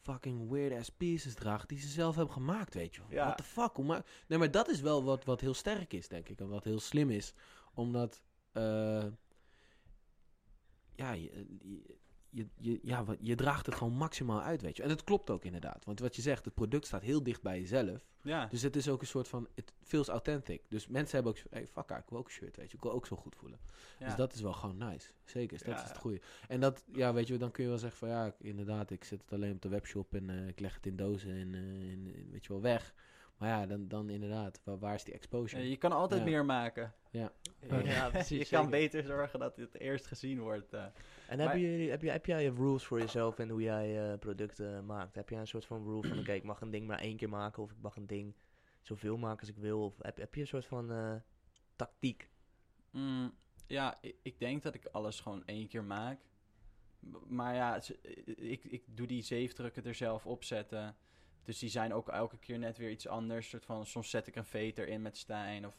fucking 0.00 0.50
weird-ass 0.50 0.90
pieces 0.90 1.34
draagt... 1.34 1.68
die 1.68 1.78
ze 1.78 1.88
zelf 1.88 2.14
hebben 2.16 2.34
gemaakt, 2.34 2.74
weet 2.74 2.94
je 2.94 3.00
wel. 3.00 3.10
Ja. 3.10 3.24
What 3.24 3.36
the 3.36 3.42
fuck? 3.42 3.70
Hoe 3.74 3.84
maak... 3.84 4.06
Nee, 4.26 4.38
maar 4.38 4.50
dat 4.50 4.68
is 4.68 4.80
wel 4.80 5.04
wat, 5.04 5.24
wat 5.24 5.40
heel 5.40 5.54
sterk 5.54 5.92
is, 5.92 6.08
denk 6.08 6.28
ik. 6.28 6.40
En 6.40 6.48
wat 6.48 6.64
heel 6.64 6.80
slim 6.80 7.10
is. 7.10 7.34
Omdat... 7.74 8.22
eh, 8.52 9.06
ja, 10.94 11.12
je, 11.12 11.46
je, 11.62 11.96
je, 12.34 12.46
je, 12.58 12.78
ja, 12.82 13.04
je 13.20 13.34
draagt 13.34 13.66
het 13.66 13.74
gewoon 13.74 13.92
maximaal 13.92 14.42
uit, 14.42 14.62
weet 14.62 14.76
je. 14.76 14.82
En 14.82 14.88
het 14.88 15.04
klopt 15.04 15.30
ook 15.30 15.44
inderdaad. 15.44 15.84
Want 15.84 16.00
wat 16.00 16.16
je 16.16 16.22
zegt, 16.22 16.44
het 16.44 16.54
product 16.54 16.86
staat 16.86 17.02
heel 17.02 17.22
dicht 17.22 17.42
bij 17.42 17.60
jezelf. 17.60 18.06
Ja, 18.22 18.46
Dus 18.46 18.62
het 18.62 18.76
is 18.76 18.88
ook 18.88 19.00
een 19.00 19.06
soort 19.06 19.28
van, 19.28 19.48
it 19.54 19.72
feels 19.82 20.08
authentic. 20.08 20.62
Dus 20.68 20.86
mensen 20.86 21.14
hebben 21.14 21.32
ook 21.32 21.38
zo, 21.38 21.46
hey, 21.50 21.66
fuck, 21.66 21.90
ik 21.90 22.08
wil 22.08 22.18
ook 22.18 22.26
een 22.26 22.32
shirt, 22.32 22.56
weet 22.56 22.70
je. 22.70 22.76
Ik 22.76 22.82
wil 22.82 22.92
ook 22.92 23.06
zo 23.06 23.16
goed 23.16 23.36
voelen. 23.36 23.58
ja. 23.98 24.06
Dus 24.06 24.14
dat 24.14 24.32
is 24.32 24.40
wel 24.40 24.52
gewoon 24.52 24.76
nice. 24.76 25.10
Zeker, 25.24 25.58
dat 25.58 25.66
Ja. 25.66 25.82
is 25.82 25.88
het 25.88 25.98
goede. 25.98 26.20
En 26.48 26.60
dat, 26.60 26.84
ja, 26.92 27.12
weet 27.12 27.26
je, 27.28 27.36
dan 27.38 27.50
kun 27.50 27.62
je 27.62 27.68
wel 27.68 27.78
zeggen 27.78 27.98
van, 27.98 28.08
ja, 28.08 28.26
ik- 28.26 28.34
inderdaad, 28.38 28.90
ik 28.90 29.04
zet 29.04 29.20
het 29.20 29.32
alleen 29.32 29.52
op 29.54 29.62
de 29.62 29.68
webshop 29.68 30.14
en 30.14 30.30
eh, 30.30 30.48
ik 30.48 30.60
leg 30.60 30.74
het 30.74 30.86
in 30.86 30.96
dozen 30.96 31.30
en, 31.30 31.54
eh, 31.54 31.60
in- 31.90 32.14
in- 32.14 32.28
weet 32.30 32.44
je 32.46 32.52
wel, 32.52 32.62
weg. 32.62 32.94
Maar 33.36 33.48
ja, 33.48 33.66
dan, 33.66 33.88
dan 33.88 34.10
inderdaad, 34.10 34.60
waar, 34.64 34.78
waar 34.78 34.94
is 34.94 35.04
die 35.04 35.14
exposure? 35.14 35.68
Je 35.68 35.76
kan 35.76 35.92
altijd 35.92 36.20
Ja. 36.20 36.26
meer 36.26 36.44
maken. 36.44 36.94
Ja. 37.10 37.32
Ja, 37.84 38.08
precies. 38.10 38.48
je 38.48 38.56
kan 38.56 38.70
beter 38.70 39.02
zorgen 39.04 39.38
dat 39.38 39.56
het 39.56 39.78
eerst 39.78 40.06
gezien 40.06 40.40
wordt. 40.40 40.72
eh. 40.72 40.84
En 41.28 41.36
Maar- 41.36 41.46
hebben 41.46 41.70
jullie, 41.70 41.90
heb, 41.90 42.02
je, 42.02 42.10
heb 42.10 42.26
jij 42.26 42.46
rules 42.46 42.84
voor 42.84 42.98
jezelf 42.98 43.38
en 43.38 43.48
hoe 43.48 43.62
jij 43.62 44.12
eh, 44.12 44.18
producten 44.18 44.86
maakt? 44.86 45.14
Heb 45.14 45.28
jij 45.28 45.38
een 45.38 45.46
soort 45.46 45.66
van 45.66 45.84
rule 45.84 46.08
van, 46.08 46.18
oké, 46.18 46.32
ik 46.32 46.42
mag 46.42 46.60
een 46.60 46.70
ding 46.70 46.86
maar 46.86 46.98
één 46.98 47.16
keer 47.16 47.28
maken 47.28 47.62
of 47.62 47.70
ik 47.70 47.80
mag 47.80 47.96
een 47.96 48.06
ding 48.06 48.36
zoveel 48.80 49.16
maken 49.16 49.40
als 49.40 49.48
ik 49.48 49.56
wil? 49.56 49.84
Of 49.84 49.94
heb, 49.98 50.16
heb 50.16 50.34
je 50.34 50.40
een 50.40 50.46
soort 50.46 50.66
van 50.66 50.92
eh, 50.92 51.14
tactiek? 51.76 52.30
Mm, 52.90 53.34
ja, 53.66 53.98
ik, 54.00 54.16
ik 54.22 54.38
denk 54.38 54.62
dat 54.62 54.74
ik 54.74 54.86
alles 54.86 55.20
gewoon 55.20 55.42
één 55.46 55.68
keer 55.68 55.84
maak. 55.84 56.20
Maar 57.26 57.54
ja, 57.54 57.80
ik, 58.24 58.64
ik 58.64 58.84
doe 58.86 59.06
die 59.06 59.22
zeefdrukken 59.22 59.84
er 59.84 59.94
zelf 59.94 60.26
op 60.26 60.44
zetten. 60.44 60.96
Dus 61.42 61.58
die 61.58 61.68
zijn 61.68 61.94
ook 61.94 62.08
elke 62.08 62.38
keer 62.38 62.58
net 62.58 62.76
weer 62.78 62.90
iets 62.90 63.08
anders. 63.08 63.48
Soort 63.48 63.64
van, 63.64 63.86
soms 63.86 64.10
zet 64.10 64.26
ik 64.26 64.36
een 64.36 64.44
veter 64.44 64.88
in 64.88 65.02
met 65.02 65.16
Stijn. 65.16 65.66
Of 65.66 65.76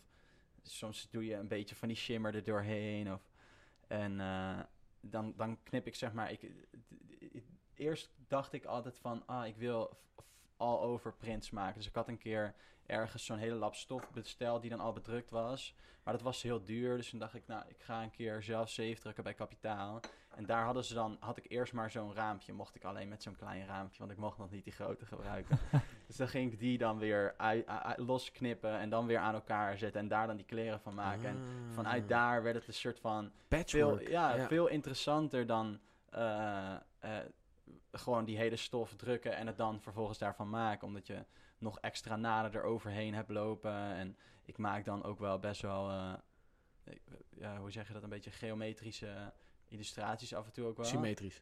soms 0.63 1.09
doe 1.09 1.25
je 1.25 1.35
een 1.35 1.47
beetje 1.47 1.75
van 1.75 1.87
die 1.87 1.97
shimmer 1.97 2.35
er 2.35 2.43
doorheen. 2.43 3.13
Of, 3.13 3.31
en 3.87 4.19
eh, 4.19 4.59
dan, 5.09 5.33
dan 5.37 5.63
knip 5.63 5.87
ik 5.87 5.95
zeg 5.95 6.13
maar... 6.13 6.31
Ik, 6.31 6.51
eerst 7.73 8.09
dacht 8.27 8.53
ik 8.53 8.65
altijd 8.65 8.97
van... 8.99 9.23
Ah, 9.25 9.47
ik 9.47 9.55
wil 9.55 9.97
all 10.57 10.77
over 10.77 11.13
prints 11.13 11.49
maken. 11.49 11.75
Dus 11.75 11.87
ik 11.87 11.95
had 11.95 12.07
een 12.07 12.17
keer 12.17 12.55
ergens 12.85 13.25
zo'n 13.25 13.37
hele 13.37 13.55
lap 13.55 13.75
stof 13.75 14.11
besteld 14.11 14.61
die 14.61 14.69
dan 14.69 14.79
al 14.79 14.93
bedrukt 14.93 15.29
was. 15.29 15.75
Maar 16.03 16.13
dat 16.13 16.23
was 16.23 16.41
heel 16.41 16.63
duur, 16.63 16.97
dus 16.97 17.09
toen 17.09 17.19
dacht 17.19 17.33
ik, 17.33 17.47
nou, 17.47 17.63
ik 17.67 17.83
ga 17.83 18.03
een 18.03 18.11
keer 18.11 18.43
zelf 18.43 18.69
safe 18.69 18.99
drukken 18.99 19.23
bij 19.23 19.33
Kapitaal. 19.33 19.99
En 20.35 20.45
daar 20.45 20.63
hadden 20.63 20.85
ze 20.85 20.93
dan, 20.93 21.17
had 21.19 21.37
ik 21.37 21.45
eerst 21.47 21.73
maar 21.73 21.91
zo'n 21.91 22.13
raampje, 22.13 22.53
mocht 22.53 22.75
ik 22.75 22.83
alleen 22.83 23.07
met 23.07 23.23
zo'n 23.23 23.35
klein 23.35 23.65
raampje, 23.65 23.99
want 23.99 24.11
ik 24.11 24.17
mocht 24.17 24.37
nog 24.37 24.51
niet 24.51 24.63
die 24.63 24.73
grote 24.73 25.05
gebruiken. 25.05 25.59
dus 26.07 26.15
dan 26.15 26.27
ging 26.27 26.51
ik 26.51 26.59
die 26.59 26.77
dan 26.77 26.97
weer 26.97 27.35
losknippen 27.95 28.77
en 28.79 28.89
dan 28.89 29.05
weer 29.05 29.17
aan 29.17 29.33
elkaar 29.33 29.77
zetten 29.77 30.01
en 30.01 30.07
daar 30.07 30.27
dan 30.27 30.35
die 30.35 30.45
kleren 30.45 30.79
van 30.79 30.93
maken. 30.93 31.25
En 31.29 31.37
vanuit 31.71 32.03
Ah. 32.03 32.09
daar 32.09 32.43
werd 32.43 32.55
het 32.55 32.67
een 32.67 32.73
soort 32.73 32.99
van 32.99 33.31
Patchwork. 33.47 33.97
veel, 33.97 34.09
ja, 34.09 34.47
veel 34.47 34.67
interessanter 34.67 35.45
dan 35.45 35.79
eh, 36.09 36.75
eh, 36.99 37.17
gewoon 37.91 38.25
die 38.25 38.37
hele 38.37 38.55
stof 38.55 38.95
drukken 38.95 39.35
en 39.35 39.47
het 39.47 39.57
dan 39.57 39.81
vervolgens 39.81 40.17
daarvan 40.17 40.49
maken. 40.49 40.87
Omdat 40.87 41.07
je 41.07 41.25
nog 41.57 41.79
extra 41.79 42.15
naden 42.15 42.55
eroverheen 42.61 43.13
hebt 43.13 43.29
lopen. 43.29 43.73
En 43.73 44.17
ik 44.43 44.57
maak 44.57 44.85
dan 44.85 45.03
ook 45.03 45.19
wel 45.19 45.39
best 45.39 45.61
wel, 45.61 45.89
eh, 45.89 46.13
ja, 47.29 47.57
hoe 47.57 47.71
zeg 47.71 47.87
je 47.87 47.93
dat, 47.93 48.03
een 48.03 48.09
beetje 48.09 48.31
geometrische 48.31 49.33
illustraties 49.67 50.33
af 50.33 50.45
en 50.45 50.51
toe 50.51 50.65
ook 50.65 50.77
wel. 50.77 50.85
Symmetrisch. 50.85 51.41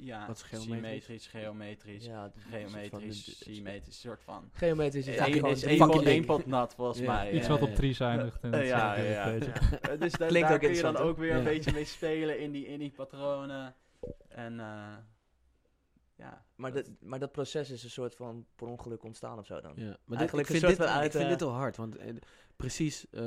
Ja, 0.00 0.26
Wat 0.26 0.36
is 0.36 0.42
geometrisch? 0.42 0.74
symmetrisch, 0.74 1.26
geometrisch, 1.26 2.04
Ja, 2.04 2.24
is 2.26 2.32
een 2.34 2.50
soort 2.50 2.70
geometrisch, 2.70 3.40
symmetrisch, 3.40 4.00
soort 4.00 4.22
van. 4.22 4.50
Geometrisch 4.52 5.06
is 5.06 5.16
eigenlijk 5.16 5.56
is 5.56 5.62
gewoon 5.62 5.80
één 5.80 5.88
pot, 5.96 6.04
één 6.06 6.24
pot 6.24 6.46
nat 6.46 6.74
volgens 6.74 6.98
Ja, 6.98 7.04
mij. 7.14 7.32
Iets 7.32 7.44
eh. 7.44 7.50
wat 7.50 7.62
op 7.62 7.74
drie 7.74 7.92
zuinigt. 7.94 8.40
En 8.42 8.52
Eh, 8.54 8.66
ja, 8.68 8.94
is 8.94 9.00
ja, 9.12 9.24
eigenlijk 9.24 9.56
ja. 9.56 9.72
een 9.72 9.90
Eh, 9.94 10.00
dus 10.00 10.12
da- 10.12 10.26
Klinkt 10.26 10.48
daar 10.48 10.56
ook 10.56 10.62
kun 10.64 10.74
je 10.74 10.82
dan 10.82 10.96
ook 10.96 11.18
weer 11.18 11.30
een 11.32 11.38
Ja. 11.38 11.44
beetje 11.44 11.72
mee 11.72 11.84
spelen 11.84 12.40
in 12.40 12.50
die, 12.52 12.66
in 12.66 12.78
die 12.78 12.90
patronen. 12.90 13.74
En 14.28 14.60
eh, 14.60 14.96
ja. 16.16 16.44
Maar, 16.54 16.72
dat, 16.72 16.90
maar 17.00 17.18
dat 17.18 17.32
proces 17.32 17.70
is 17.70 17.84
een 17.84 17.90
soort 17.90 18.14
van 18.14 18.46
per 18.54 18.66
ongeluk 18.66 19.02
ontstaan 19.02 19.38
of 19.38 19.46
zo 19.46 19.60
dan? 19.60 19.72
Ja, 19.76 19.84
maar 19.84 19.86
dit, 19.94 19.98
ik 20.08 20.16
Eigenlijk 20.16 20.48
vind, 20.48 20.62
een 20.62 20.68
dit, 20.68 20.80
uit, 20.80 21.04
ik 21.04 21.10
vind 21.10 21.24
eh, 21.24 21.30
dit 21.30 21.40
wel 21.40 21.50
hard, 21.52 21.76
want 21.76 21.96
eh, 21.96 22.14
precies, 22.56 23.06
eh, 23.10 23.22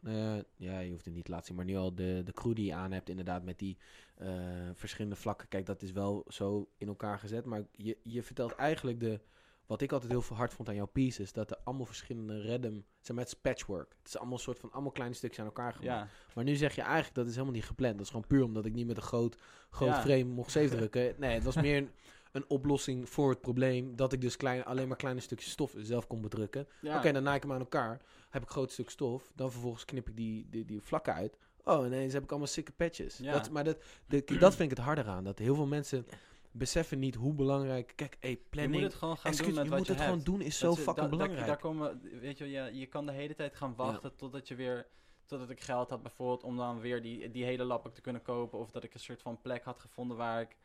nou 0.00 0.16
ja, 0.16 0.42
ja, 0.56 0.78
je 0.78 0.90
hoeft 0.90 1.04
het 1.04 1.14
niet 1.14 1.24
te 1.24 1.30
laten 1.30 1.46
zien, 1.46 1.56
maar 1.56 1.64
nu 1.64 1.76
al 1.76 1.94
de, 1.94 2.20
de 2.24 2.32
crew 2.32 2.54
die 2.54 2.64
je 2.66 2.74
aan 2.74 2.92
hebt, 2.92 3.08
inderdaad, 3.08 3.42
met 3.44 3.58
die 3.58 3.78
eh, 4.18 4.28
verschillende 4.74 5.16
vlakken. 5.16 5.48
Kijk, 5.48 5.66
dat 5.66 5.82
is 5.82 5.92
wel 5.92 6.24
zo 6.28 6.68
in 6.76 6.88
elkaar 6.88 7.18
gezet, 7.18 7.44
maar 7.44 7.62
je, 7.72 7.98
je 8.02 8.22
vertelt 8.22 8.52
eigenlijk 8.54 9.00
de, 9.00 9.20
wat 9.66 9.80
ik 9.80 9.92
altijd 9.92 10.10
heel 10.10 10.22
veel 10.22 10.36
hard 10.36 10.54
vond 10.54 10.68
aan 10.68 10.74
jouw 10.74 10.86
pieces, 10.86 11.32
dat 11.32 11.50
er 11.50 11.58
allemaal 11.64 11.86
verschillende 11.86 12.46
random, 12.50 12.84
zijn 13.00 13.16
met 13.18 13.38
patchwork. 13.42 13.94
Het 13.98 14.06
is 14.08 14.16
allemaal 14.16 14.34
een 14.36 14.42
soort 14.42 14.58
van, 14.58 14.72
allemaal 14.72 14.92
kleine 14.92 15.14
stukjes 15.14 15.40
aan 15.40 15.46
elkaar 15.46 15.72
gemaakt. 15.72 16.10
Ja, 16.10 16.34
Maar 16.34 16.44
nu 16.44 16.54
zeg 16.56 16.74
je 16.74 16.82
eigenlijk, 16.82 17.14
dat 17.14 17.26
is 17.26 17.32
helemaal 17.32 17.54
niet 17.54 17.64
gepland. 17.64 17.92
Dat 17.96 18.02
is 18.02 18.10
gewoon 18.10 18.26
puur 18.26 18.42
omdat 18.44 18.66
ik 18.66 18.74
niet 18.74 18.86
met 18.86 18.96
een 18.96 19.02
groot, 19.02 19.36
groot 19.70 19.88
Ja. 19.88 20.00
frame 20.00 20.24
mocht 20.24 20.50
safe 20.50 20.68
drukken. 20.76 21.14
Nee, 21.18 21.34
het 21.34 21.44
was 21.44 21.56
meer 21.56 21.76
een, 21.76 21.90
een 22.32 22.44
oplossing 22.50 23.08
voor 23.08 23.30
het 23.30 23.40
probleem, 23.40 23.96
dat 23.96 24.12
ik 24.12 24.20
dus 24.20 24.36
klein, 24.36 24.64
alleen 24.64 24.88
maar 24.88 24.96
kleine 24.96 25.20
stukjes 25.20 25.50
stof 25.50 25.74
zelf 25.76 26.06
kon 26.06 26.20
bedrukken. 26.20 26.68
ja. 26.80 26.96
Oké, 26.96 27.12
dan 27.12 27.22
naai 27.22 27.36
ik 27.36 27.42
hem 27.42 27.52
aan 27.52 27.58
elkaar. 27.60 28.00
Heb 28.28 28.42
ik 28.42 28.48
groot 28.48 28.72
stuk 28.72 28.90
stof. 28.90 29.32
Dan 29.34 29.50
vervolgens 29.52 29.84
knip 29.84 30.08
ik 30.08 30.16
die, 30.16 30.46
die, 30.50 30.64
die 30.64 30.80
vlakken 30.80 31.14
uit. 31.14 31.38
Oh, 31.64 31.86
ineens 31.86 32.12
heb 32.12 32.22
ik 32.22 32.30
allemaal 32.30 32.48
sikke 32.48 32.72
patches. 32.72 33.16
Ja. 33.18 33.32
Dat, 33.32 33.50
maar 33.50 33.64
dat, 33.64 33.82
de- 34.06 34.24
dat 34.38 34.54
vind 34.54 34.70
ik 34.70 34.76
het 34.76 34.86
harder 34.86 35.06
aan. 35.06 35.24
Dat 35.24 35.38
heel 35.38 35.54
veel 35.54 35.66
mensen 35.66 36.06
beseffen 36.50 36.98
niet 36.98 37.14
hoe 37.14 37.34
belangrijk... 37.34 37.92
Kijk, 37.96 38.16
hey, 38.20 38.30
je 38.30 38.36
planning... 38.50 38.74
moet 38.74 38.90
het 38.90 38.94
gewoon 38.94 39.16
gaan 39.18 39.32
doen 39.32 39.46
met 39.46 39.54
je 39.54 39.68
wat 39.70 39.78
moet 39.78 39.86
je 39.86 39.92
het 39.92 40.00
hebt. 40.02 40.12
gewoon 40.12 40.24
doen 40.24 40.40
is 40.40 40.58
Dat 40.58 40.74
zo 40.76 40.82
fucking 40.82 40.96
da- 40.96 41.02
da- 41.02 41.08
belangrijk. 41.08 41.46
Daar 41.46 41.56
komen, 41.58 42.00
weet 42.20 42.38
je, 42.38 42.50
je, 42.50 42.70
je 42.78 42.86
kan 42.86 43.06
de 43.06 43.12
hele 43.12 43.34
tijd 43.34 43.56
gaan 43.56 43.74
wachten 43.74 44.16
totdat 44.16 44.48
je 44.48 44.54
weer, 44.54 44.86
totdat 45.26 45.50
ik 45.50 45.60
geld 45.60 45.90
had 45.90 46.02
bijvoorbeeld 46.02 46.42
om 46.44 46.56
dan 46.56 46.80
weer 46.80 47.02
die, 47.02 47.30
die 47.30 47.44
hele 47.44 47.64
lap 47.64 47.94
te 47.94 48.00
kunnen 48.00 48.22
kopen. 48.22 48.58
Of 48.58 48.70
dat 48.70 48.84
ik 48.84 48.94
een 48.94 49.00
soort 49.00 49.22
van 49.22 49.40
plek 49.40 49.64
had 49.64 49.78
gevonden 49.78 50.16
waar 50.16 50.40
ik 50.40 50.56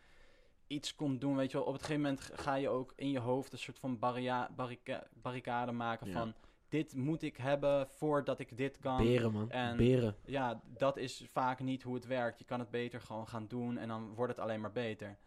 iets 0.68 0.96
kon 0.96 1.20
doen, 1.20 1.36
weet 1.36 1.52
je 1.52 1.58
wel. 1.58 1.66
Op 1.68 1.74
een 1.74 1.80
gegeven 1.80 2.02
moment 2.02 2.30
ga 2.34 2.56
je 2.56 2.70
ook 2.70 2.94
in 2.96 3.10
je 3.12 3.20
hoofd 3.20 3.52
een 3.52 3.58
soort 3.60 3.80
van 3.80 4.00
barria, 4.00 4.50
barrica- 4.56 5.08
barricade 5.14 5.72
maken 5.72 6.08
Ja. 6.08 6.14
van... 6.14 6.34
Dit 6.74 6.96
moet 6.96 7.22
ik 7.22 7.38
hebben 7.38 7.88
voordat 7.88 8.40
ik 8.40 8.58
dit 8.58 8.78
kan. 8.80 8.98
Beren, 8.98 9.32
man. 9.32 9.50
en- 9.52 9.78
Beren. 9.78 10.16
Ja, 10.26 10.62
dat 10.78 10.98
is 10.98 11.26
vaak 11.32 11.60
niet 11.60 11.84
hoe 11.84 11.96
het 11.96 12.06
werkt. 12.06 12.40
Je 12.40 12.46
kan 12.46 12.60
het 12.60 12.70
beter 12.70 13.02
gewoon 13.02 13.28
gaan 13.28 13.48
doen 13.48 13.78
en 13.78 13.88
dan 13.88 14.14
wordt 14.14 14.32
het 14.36 14.42
alleen 14.46 14.62
maar 14.62 14.72
beter. 14.72 15.18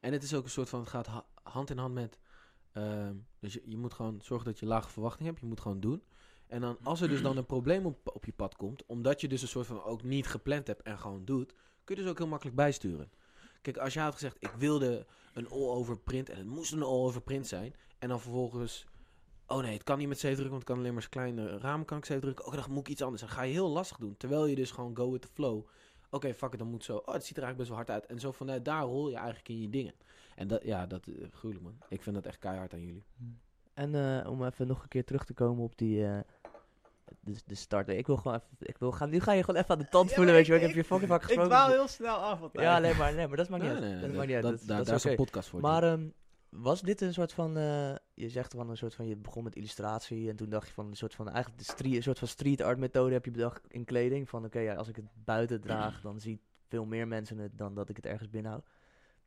En 0.00 0.12
het 0.12 0.22
is 0.22 0.34
ook 0.34 0.44
een 0.44 0.50
soort 0.50 0.68
van, 0.68 0.80
het 0.80 0.88
gaat 0.88 1.06
ha- 1.06 1.26
hand 1.42 1.70
in 1.70 1.78
hand 1.78 1.94
met, 1.94 2.18
ehm, 2.72 3.14
dus 3.38 3.52
je, 3.52 3.62
je 3.64 3.76
moet 3.76 3.94
gewoon 3.94 4.20
zorgen 4.22 4.46
dat 4.46 4.58
je 4.58 4.66
lage 4.66 4.88
verwachting 4.90 5.28
hebt. 5.28 5.40
Je 5.40 5.46
moet 5.46 5.60
gewoon 5.60 5.80
doen. 5.80 6.02
En 6.46 6.60
dan, 6.60 6.78
als 6.82 7.00
er 7.00 7.08
dus 7.08 7.22
dan 7.22 7.36
een 7.36 7.46
probleem 7.46 7.86
op, 7.86 8.10
op 8.14 8.24
je 8.24 8.32
pad 8.32 8.56
komt, 8.56 8.86
omdat 8.86 9.20
je 9.20 9.28
dus 9.28 9.42
een 9.42 9.48
soort 9.48 9.66
van 9.66 9.82
ook 9.82 10.02
niet 10.02 10.26
gepland 10.26 10.66
hebt 10.66 10.82
en 10.82 10.98
gewoon 10.98 11.24
doet, 11.24 11.54
kun 11.84 11.96
je 11.96 12.02
dus 12.02 12.10
ook 12.10 12.18
heel 12.18 12.26
makkelijk 12.26 12.56
bijsturen. 12.56 13.10
Kijk, 13.62 13.76
als 13.76 13.94
je 13.94 14.00
had 14.00 14.12
gezegd, 14.12 14.36
ik 14.38 14.50
wilde 14.58 15.06
een 15.34 15.48
all-over 15.48 15.98
print 15.98 16.28
en 16.30 16.36
het 16.36 16.46
moest 16.46 16.72
een 16.72 16.82
all-over 16.82 17.20
print 17.22 17.46
zijn, 17.46 17.74
en 17.98 18.08
dan 18.08 18.20
vervolgens, 18.20 18.86
oh 19.46 19.62
nee, 19.62 19.72
het 19.72 19.82
kan 19.82 19.98
niet 19.98 20.08
met 20.08 20.18
drukken, 20.18 20.42
want 20.48 20.54
het 20.54 20.64
kan 20.64 20.78
alleen 20.78 20.92
maar 20.92 21.02
zijn 21.02 21.12
kleine 21.34 21.58
raam 21.58 21.84
kan 21.84 21.98
ik 21.98 22.04
safe 22.04 22.20
drukken. 22.20 22.46
Oké, 22.46 22.56
dan 22.56 22.64
moet 22.70 22.80
ik 22.86 22.88
iets 22.88 23.02
anders. 23.02 23.22
Dan 23.22 23.30
ga 23.30 23.42
je 23.42 23.52
heel 23.52 23.68
lastig 23.68 23.96
doen, 23.96 24.16
terwijl 24.16 24.46
je 24.46 24.54
dus 24.54 24.70
gewoon 24.70 24.96
go 24.96 25.10
with 25.10 25.22
the 25.22 25.28
flow. 25.32 25.66
Oké, 26.10 26.34
fuck 26.34 26.52
it, 26.52 26.58
dan 26.58 26.68
moet 26.68 26.84
zo. 26.84 26.96
Oh, 26.96 27.14
het 27.14 27.24
ziet 27.26 27.36
er 27.36 27.42
eigenlijk 27.42 27.56
best 27.56 27.68
wel 27.68 27.76
hard 27.76 27.90
uit. 27.90 28.06
En 28.06 28.20
zo 28.20 28.32
vanuit 28.32 28.64
daar 28.64 28.82
rol 28.82 29.08
je 29.08 29.14
eigenlijk 29.16 29.48
in 29.48 29.60
je 29.60 29.68
dingen. 29.68 29.94
En 30.34 30.48
dat, 30.48 30.62
ja, 30.64 30.86
dat, 30.86 31.06
uh, 31.06 31.26
gruwelijk 31.32 31.64
man. 31.64 31.78
Ik 31.88 32.02
vind 32.02 32.14
dat 32.14 32.26
echt 32.26 32.38
keihard 32.38 32.72
aan 32.72 32.82
jullie. 32.84 33.04
En 33.74 33.94
eh, 34.24 34.30
om 34.30 34.44
even 34.44 34.66
nog 34.66 34.82
een 34.82 34.88
keer 34.88 35.04
terug 35.04 35.24
te 35.24 35.34
komen 35.34 35.64
op 35.64 35.78
die... 35.78 36.06
eh, 36.06 36.18
de, 37.20 37.34
de 37.46 37.54
start. 37.54 37.88
Ik 37.88 38.06
wil 38.06 38.16
gewoon 38.16 38.36
even... 38.36 38.48
Ik 38.58 38.78
wil 38.78 38.92
gaan, 38.92 39.10
nu 39.10 39.20
ga 39.20 39.32
je 39.32 39.44
gewoon 39.44 39.60
even 39.60 39.74
aan 39.74 39.78
de 39.82 39.88
tand 39.88 40.12
voelen, 40.12 40.34
weet 40.34 40.46
je 40.46 40.52
wel. 40.52 40.60
Ik 40.60 40.66
ik- 40.68 40.74
heb 40.74 40.82
je 40.84 40.88
fucking 40.88 41.10
vaak 41.10 41.20
Ik 41.20 41.26
gesproken. 41.26 41.52
dwaal 41.52 41.68
heel 41.68 41.88
snel 41.88 42.16
af 42.16 42.40
altijd. 42.42 42.64
Ja, 42.64 42.78
nee, 42.78 42.94
maar, 42.94 43.14
nee, 43.14 43.26
maar 43.26 43.36
dat 43.36 43.48
maakt 43.48 43.62
niet 43.62 43.72
Nee, 43.72 43.82
uit. 43.82 43.90
nee, 43.92 44.00
dat 44.00 44.12
maakt 44.12 44.26
niet 44.26 44.34
uit. 44.34 44.42
dat- 44.44 44.66
Dat, 44.76 44.86
daar- 44.86 44.94
is 44.94 45.04
een 45.04 45.14
podcast 45.14 45.48
voor. 45.48 45.60
Maar 45.60 45.98
was 46.60 46.82
dit 46.82 47.00
een 47.00 47.12
soort 47.12 47.32
van... 47.32 47.56
eh, 47.56 47.94
je 48.14 48.28
zegt 48.28 48.54
van 48.54 48.70
een 48.70 48.76
soort 48.76 48.94
van... 48.94 49.06
Je 49.08 49.16
begon 49.16 49.44
met 49.44 49.54
illustratie 49.56 50.28
en 50.30 50.36
toen 50.36 50.48
dacht 50.48 50.66
je 50.68 50.74
van 50.74 50.86
een 50.86 50.96
soort 50.96 51.14
van... 51.14 51.28
Eigenlijk 51.28 51.58
de 51.58 51.64
street, 51.72 51.94
een 51.96 52.02
soort 52.02 52.18
van 52.18 52.28
street 52.28 52.60
art 52.60 52.78
methode 52.78 53.12
heb 53.12 53.24
je 53.24 53.30
bedacht 53.30 53.66
in 53.68 53.84
kleding. 53.84 54.28
Van 54.28 54.44
oké, 54.44 54.58
ja, 54.58 54.74
als 54.74 54.88
ik 54.88 54.96
het 54.96 55.04
buiten 55.24 55.60
draag, 55.60 56.00
dan 56.08 56.20
zien 56.20 56.40
veel 56.68 56.84
meer 56.84 57.08
mensen 57.08 57.38
het 57.38 57.58
dan 57.58 57.74
dat 57.74 57.88
ik 57.88 57.96
het 57.96 58.06
ergens 58.06 58.30
binnenhoud. 58.30 58.66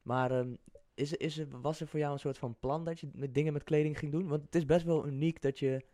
Maar 0.02 0.32
ehm, 0.32 0.54
is, 0.94 1.14
is 1.14 1.44
was 1.50 1.80
er 1.82 1.88
voor 1.88 2.00
jou 2.00 2.14
een 2.14 2.20
soort 2.20 2.38
van 2.38 2.60
plan 2.60 2.84
dat 2.86 3.00
je 3.00 3.10
met 3.14 3.34
dingen 3.34 3.54
met 3.54 3.64
kleding 3.64 4.00
ging 4.00 4.12
doen? 4.12 4.28
Want 4.28 4.44
het 4.44 4.56
is 4.56 4.66
best 4.66 4.86
wel 4.86 5.08
uniek 5.08 5.42
dat 5.42 5.60
je... 5.60 5.86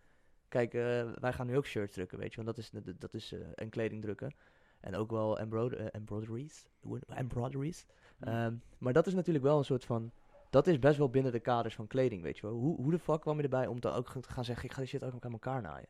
Kijk, 0.47 0.73
eh, 0.73 1.11
wij 1.19 1.33
gaan 1.33 1.47
nu 1.47 1.57
ook 1.57 1.65
shirts 1.65 1.93
drukken, 1.93 2.17
weet 2.17 2.33
je. 2.33 2.43
Want 2.43 2.55
dat 2.55 2.57
is, 2.57 2.71
dat- 2.99 3.13
is 3.13 3.31
eh, 3.31 3.39
en 3.55 3.69
kleding 3.69 4.01
drukken. 4.01 4.33
En 4.79 4.95
ook 4.95 5.11
wel 5.11 5.39
embroider, 5.39 5.89
embroideries. 5.91 6.67
Embroideries. 7.07 7.85
Ehm, 8.19 8.53
maar 8.77 8.93
dat 8.93 9.07
is 9.07 9.13
natuurlijk 9.13 9.45
wel 9.45 9.57
een 9.57 9.65
soort 9.65 9.85
van... 9.85 10.11
Dat 10.55 10.67
is 10.67 10.79
best 10.79 10.97
wel 10.97 11.09
binnen 11.09 11.31
de 11.31 11.39
kaders 11.39 11.75
van 11.75 11.87
kleding, 11.87 12.21
weet 12.21 12.35
je 12.37 12.41
wel. 12.47 12.55
Hoe, 12.55 12.75
hoe 12.75 12.91
de 12.91 12.99
fuck 12.99 13.21
kwam 13.21 13.37
je 13.37 13.43
erbij 13.43 13.67
om 13.67 13.79
dan 13.79 13.93
ook 13.93 14.09
te 14.11 14.29
gaan 14.29 14.43
zeggen... 14.45 14.65
Ik 14.65 14.71
ga 14.71 14.79
die 14.79 14.87
shit 14.87 15.03
ook 15.03 15.25
aan 15.25 15.31
elkaar 15.31 15.61
naaien? 15.61 15.87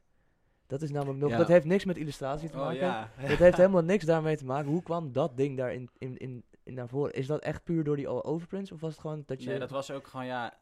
Dat 0.67 0.81
is 0.81 0.91
namelijk 0.91 1.19
nog... 1.19 1.29
Ja. 1.29 1.37
Dat 1.37 1.47
heeft 1.47 1.65
niks 1.65 1.85
met 1.85 1.97
illustratie 1.97 2.49
te 2.49 2.57
Oh 2.57 2.63
maken. 2.63 2.79
ja. 2.79 3.09
Dat 3.27 3.37
heeft 3.37 3.57
helemaal 3.57 3.83
niks 3.83 4.05
daarmee 4.05 4.37
te 4.37 4.45
maken. 4.45 4.71
Hoe 4.71 4.83
kwam 4.83 5.11
dat 5.11 5.37
ding 5.37 5.57
daar 5.57 5.73
in, 5.73 5.89
in, 5.97 6.17
in, 6.17 6.43
in 6.63 6.73
naar 6.73 6.87
voren? 6.87 7.13
Is 7.13 7.27
dat 7.27 7.41
echt 7.41 7.63
puur 7.63 7.83
door 7.83 7.95
die 7.95 8.07
overprints? 8.07 8.71
Of 8.71 8.79
was 8.79 8.91
het 8.91 9.01
gewoon 9.01 9.23
dat 9.25 9.43
je... 9.43 9.49
Nee, 9.49 9.59
dat 9.59 9.69
was 9.69 9.91
ook 9.91 10.07
gewoon, 10.07 10.25
ja... 10.25 10.53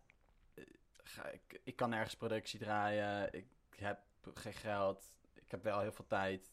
eh, 0.53 0.63
ga- 1.03 1.29
Ik, 1.31 1.59
ik 1.63 1.75
kan 1.75 1.89
nergens 1.89 2.15
productie 2.15 2.59
draaien. 2.59 3.33
Ik 3.33 3.45
heb 3.75 3.99
geen 4.33 4.53
geld. 4.53 5.11
Ik 5.33 5.51
heb 5.51 5.63
wel 5.63 5.79
heel 5.79 5.91
veel 5.91 6.07
tijd. 6.07 6.51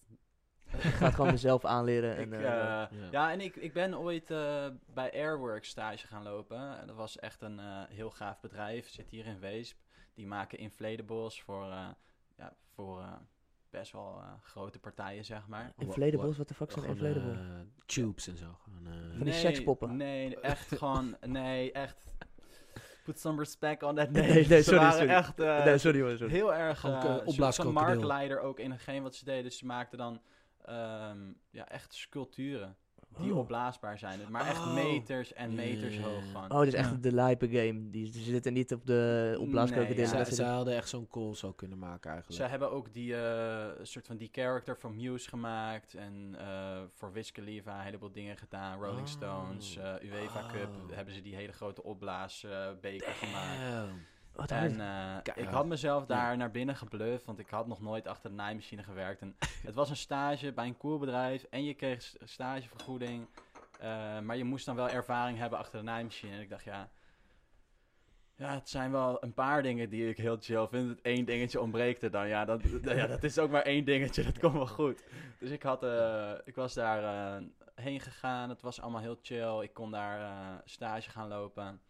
Ik 0.73 0.81
ga 0.81 1.05
het 1.05 1.15
gewoon 1.15 1.31
mezelf 1.31 1.65
aanleren. 1.65 2.17
En, 2.17 2.23
Ik, 2.33 2.33
eh, 2.33 2.39
eh, 2.39 2.43
Ja. 2.45 2.89
ja, 3.11 3.33
en 3.33 3.41
ik, 3.41 3.57
ik 3.57 3.73
ben 3.73 3.99
ooit 3.99 4.31
eh, 4.31 4.67
bij 4.95 5.13
Airworks 5.13 5.69
stage 5.69 6.07
gaan 6.07 6.23
lopen. 6.23 6.79
En 6.81 6.87
dat 6.87 6.97
was 6.97 7.19
echt 7.19 7.43
een 7.43 7.59
eh, 7.59 7.83
heel 7.89 8.11
gaaf 8.11 8.41
bedrijf. 8.41 8.89
Zit 8.89 9.11
hier 9.11 9.27
in 9.27 9.39
Weesp. 9.41 9.77
Die 10.15 10.27
maken 10.27 10.59
inflatables 10.59 11.43
voor, 11.43 11.65
eh, 11.65 11.89
ja, 12.37 12.53
voor 12.75 13.01
eh, 13.01 13.13
best 13.71 13.93
wel 13.93 14.19
eh, 14.21 14.33
grote 14.43 14.79
partijen, 14.79 15.25
zeg 15.25 15.47
maar. 15.47 15.73
inflatables, 15.79 16.37
wat 16.37 16.49
de 16.49 16.55
fuck 16.55 16.71
zijn 16.73 16.85
inflatables? 16.85 17.39
tubes 17.87 18.27
en 18.29 18.37
zo. 18.37 18.57
Gewoon, 18.63 18.87
eh, 18.87 19.17
Van 19.17 19.25
die 19.25 19.35
sekspoppen? 19.35 19.97
Nee, 19.97 20.41
echt 20.41 20.77
gewoon... 20.79 21.17
Nee, 21.27 21.73
echt... 21.73 22.15
Put 23.05 23.19
some 23.21 23.39
respect 23.39 23.83
on 23.83 23.95
that 23.95 24.11
name. 24.11 24.27
Nee, 24.27 24.47
nee, 24.47 24.63
Ze 24.63 24.63
sorry, 24.63 24.79
waren 24.79 24.93
sorry. 24.99 25.11
echt... 25.11 25.41
eh, 25.41 25.65
nee, 25.65 25.79
sorry 25.79 26.01
hoor, 26.01 26.17
sorry. 26.17 26.33
Heel 26.33 26.55
erg 26.55 26.85
uh, 26.85 27.17
een 27.57 27.73
marktleider 27.73 28.41
ook 28.41 28.59
in 28.59 28.71
hetgeen 28.71 29.03
wat 29.03 29.15
ze 29.15 29.25
deden. 29.25 29.43
Dus 29.45 29.59
ze 29.59 29.67
maakten 29.67 29.99
dan 29.99 30.21
ehm, 30.71 31.33
ja, 31.51 31.69
echt 31.69 31.95
sculpturen 31.95 32.77
die 33.19 33.33
Oh. 33.33 33.39
opblaasbaar 33.39 33.99
zijn. 33.99 34.21
Maar 34.29 34.47
echt 34.47 34.59
Oh. 34.59 34.75
meters 34.75 35.33
en 35.33 35.55
meters 35.55 35.99
hoog 35.99 36.27
gewoon. 36.27 36.51
Oh, 36.53 36.61
dus 36.61 36.73
echt 36.75 36.91
Ja. 36.91 36.97
de 36.97 37.13
lijpe 37.13 37.49
game. 37.49 37.91
Die, 37.91 38.11
die 38.11 38.23
zitten 38.23 38.53
niet 38.53 38.73
op 38.75 38.87
de 38.87 39.37
opblaaskrokodillen. 39.41 40.11
Nee, 40.11 40.19
ja. 40.19 40.25
Zij, 40.25 40.47
hadden 40.47 40.75
echt 40.75 40.89
zo'n 40.89 41.09
call 41.09 41.35
zo 41.35 41.53
kunnen 41.53 41.79
maken 41.79 42.11
eigenlijk. 42.11 42.43
Ze 42.43 42.49
hebben 42.49 42.71
ook 42.71 42.93
die 42.93 43.17
eh, 43.17 43.67
soort 43.83 44.07
van 44.07 44.17
die 44.17 44.29
character 44.33 44.79
van 44.79 44.97
Muse 44.97 45.29
gemaakt. 45.29 45.95
En 45.95 46.35
eh, 46.39 46.81
voor 46.95 47.13
Wiz 47.13 47.31
Khalifa 47.31 47.79
een 47.79 47.85
heleboel 47.85 48.13
dingen 48.13 48.37
gedaan. 48.37 48.81
Rolling 48.81 49.01
Oh. 49.01 49.07
Stones, 49.07 49.77
eh, 49.77 49.95
UEFA 50.03 50.47
Cup. 50.53 50.71
Hebben 50.95 51.15
ze 51.15 51.21
die 51.23 51.35
hele 51.35 51.53
grote 51.53 51.83
opblaasbeker 51.83 53.13
gemaakt. 53.13 53.93
Wat. 54.35 54.51
En 54.51 54.81
eh, 54.81 55.16
ik 55.35 55.49
had 55.49 55.66
mezelf 55.66 56.07
daar 56.07 56.37
naar 56.37 56.51
binnen 56.51 56.77
gebluft, 56.77 57.25
want 57.25 57.38
ik 57.38 57.49
had 57.49 57.66
nog 57.66 57.81
nooit 57.81 58.07
achter 58.07 58.31
de 58.31 58.37
naaimachine 58.37 58.83
gewerkt. 58.83 59.21
En 59.21 59.37
het 59.69 59.75
was 59.75 59.90
een 59.90 59.97
stage 59.97 60.53
bij 60.53 60.66
een 60.66 60.77
koelbedrijf 60.77 61.43
en 61.43 61.64
je 61.64 61.75
kreeg 61.75 62.14
stagevergoeding. 62.25 63.27
eh, 63.81 64.21
maar 64.21 64.37
je 64.37 64.45
moest 64.45 64.66
dan 64.66 64.77
wel 64.77 64.88
ervaring 64.88 65.38
hebben 65.38 65.59
achter 65.59 65.79
de 65.79 65.85
naaimachine. 65.85 66.35
En 66.35 66.40
ik 66.40 66.51
dacht, 66.51 66.64
ja, 66.64 66.90
ja, 68.35 68.55
het 68.55 68.69
zijn 68.69 68.90
wel 68.90 69.23
een 69.25 69.35
paar 69.35 69.62
dingen 69.62 69.90
die 69.90 70.09
ik 70.09 70.16
heel 70.16 70.37
chill 70.40 70.66
vind. 70.66 70.88
Het 70.88 71.01
één 71.01 71.25
dingetje 71.25 71.61
ontbreekt 71.61 72.03
er 72.03 72.11
dan. 72.11 72.29
Ja, 72.29 72.45
dat, 72.45 72.62
ja, 72.83 73.07
dat 73.07 73.23
is 73.25 73.38
ook 73.38 73.51
maar 73.51 73.62
één 73.62 73.85
dingetje, 73.85 74.23
dat 74.23 74.38
komt 74.38 74.55
wel 74.55 74.66
goed. 74.66 75.05
Dus 75.38 75.51
ik, 75.51 75.62
had, 75.62 75.83
eh, 75.83 76.33
ik 76.45 76.55
was 76.55 76.75
daar 76.75 77.03
eh, 77.37 77.43
heen 77.75 78.01
gegaan, 78.01 78.49
het 78.49 78.62
was 78.62 78.81
allemaal 78.81 79.01
heel 79.01 79.19
chill. 79.23 79.62
Ik 79.62 79.75
kon 79.75 79.90
daar 79.90 80.62
stage 80.64 81.11
gaan 81.11 81.29
lopen. 81.29 81.81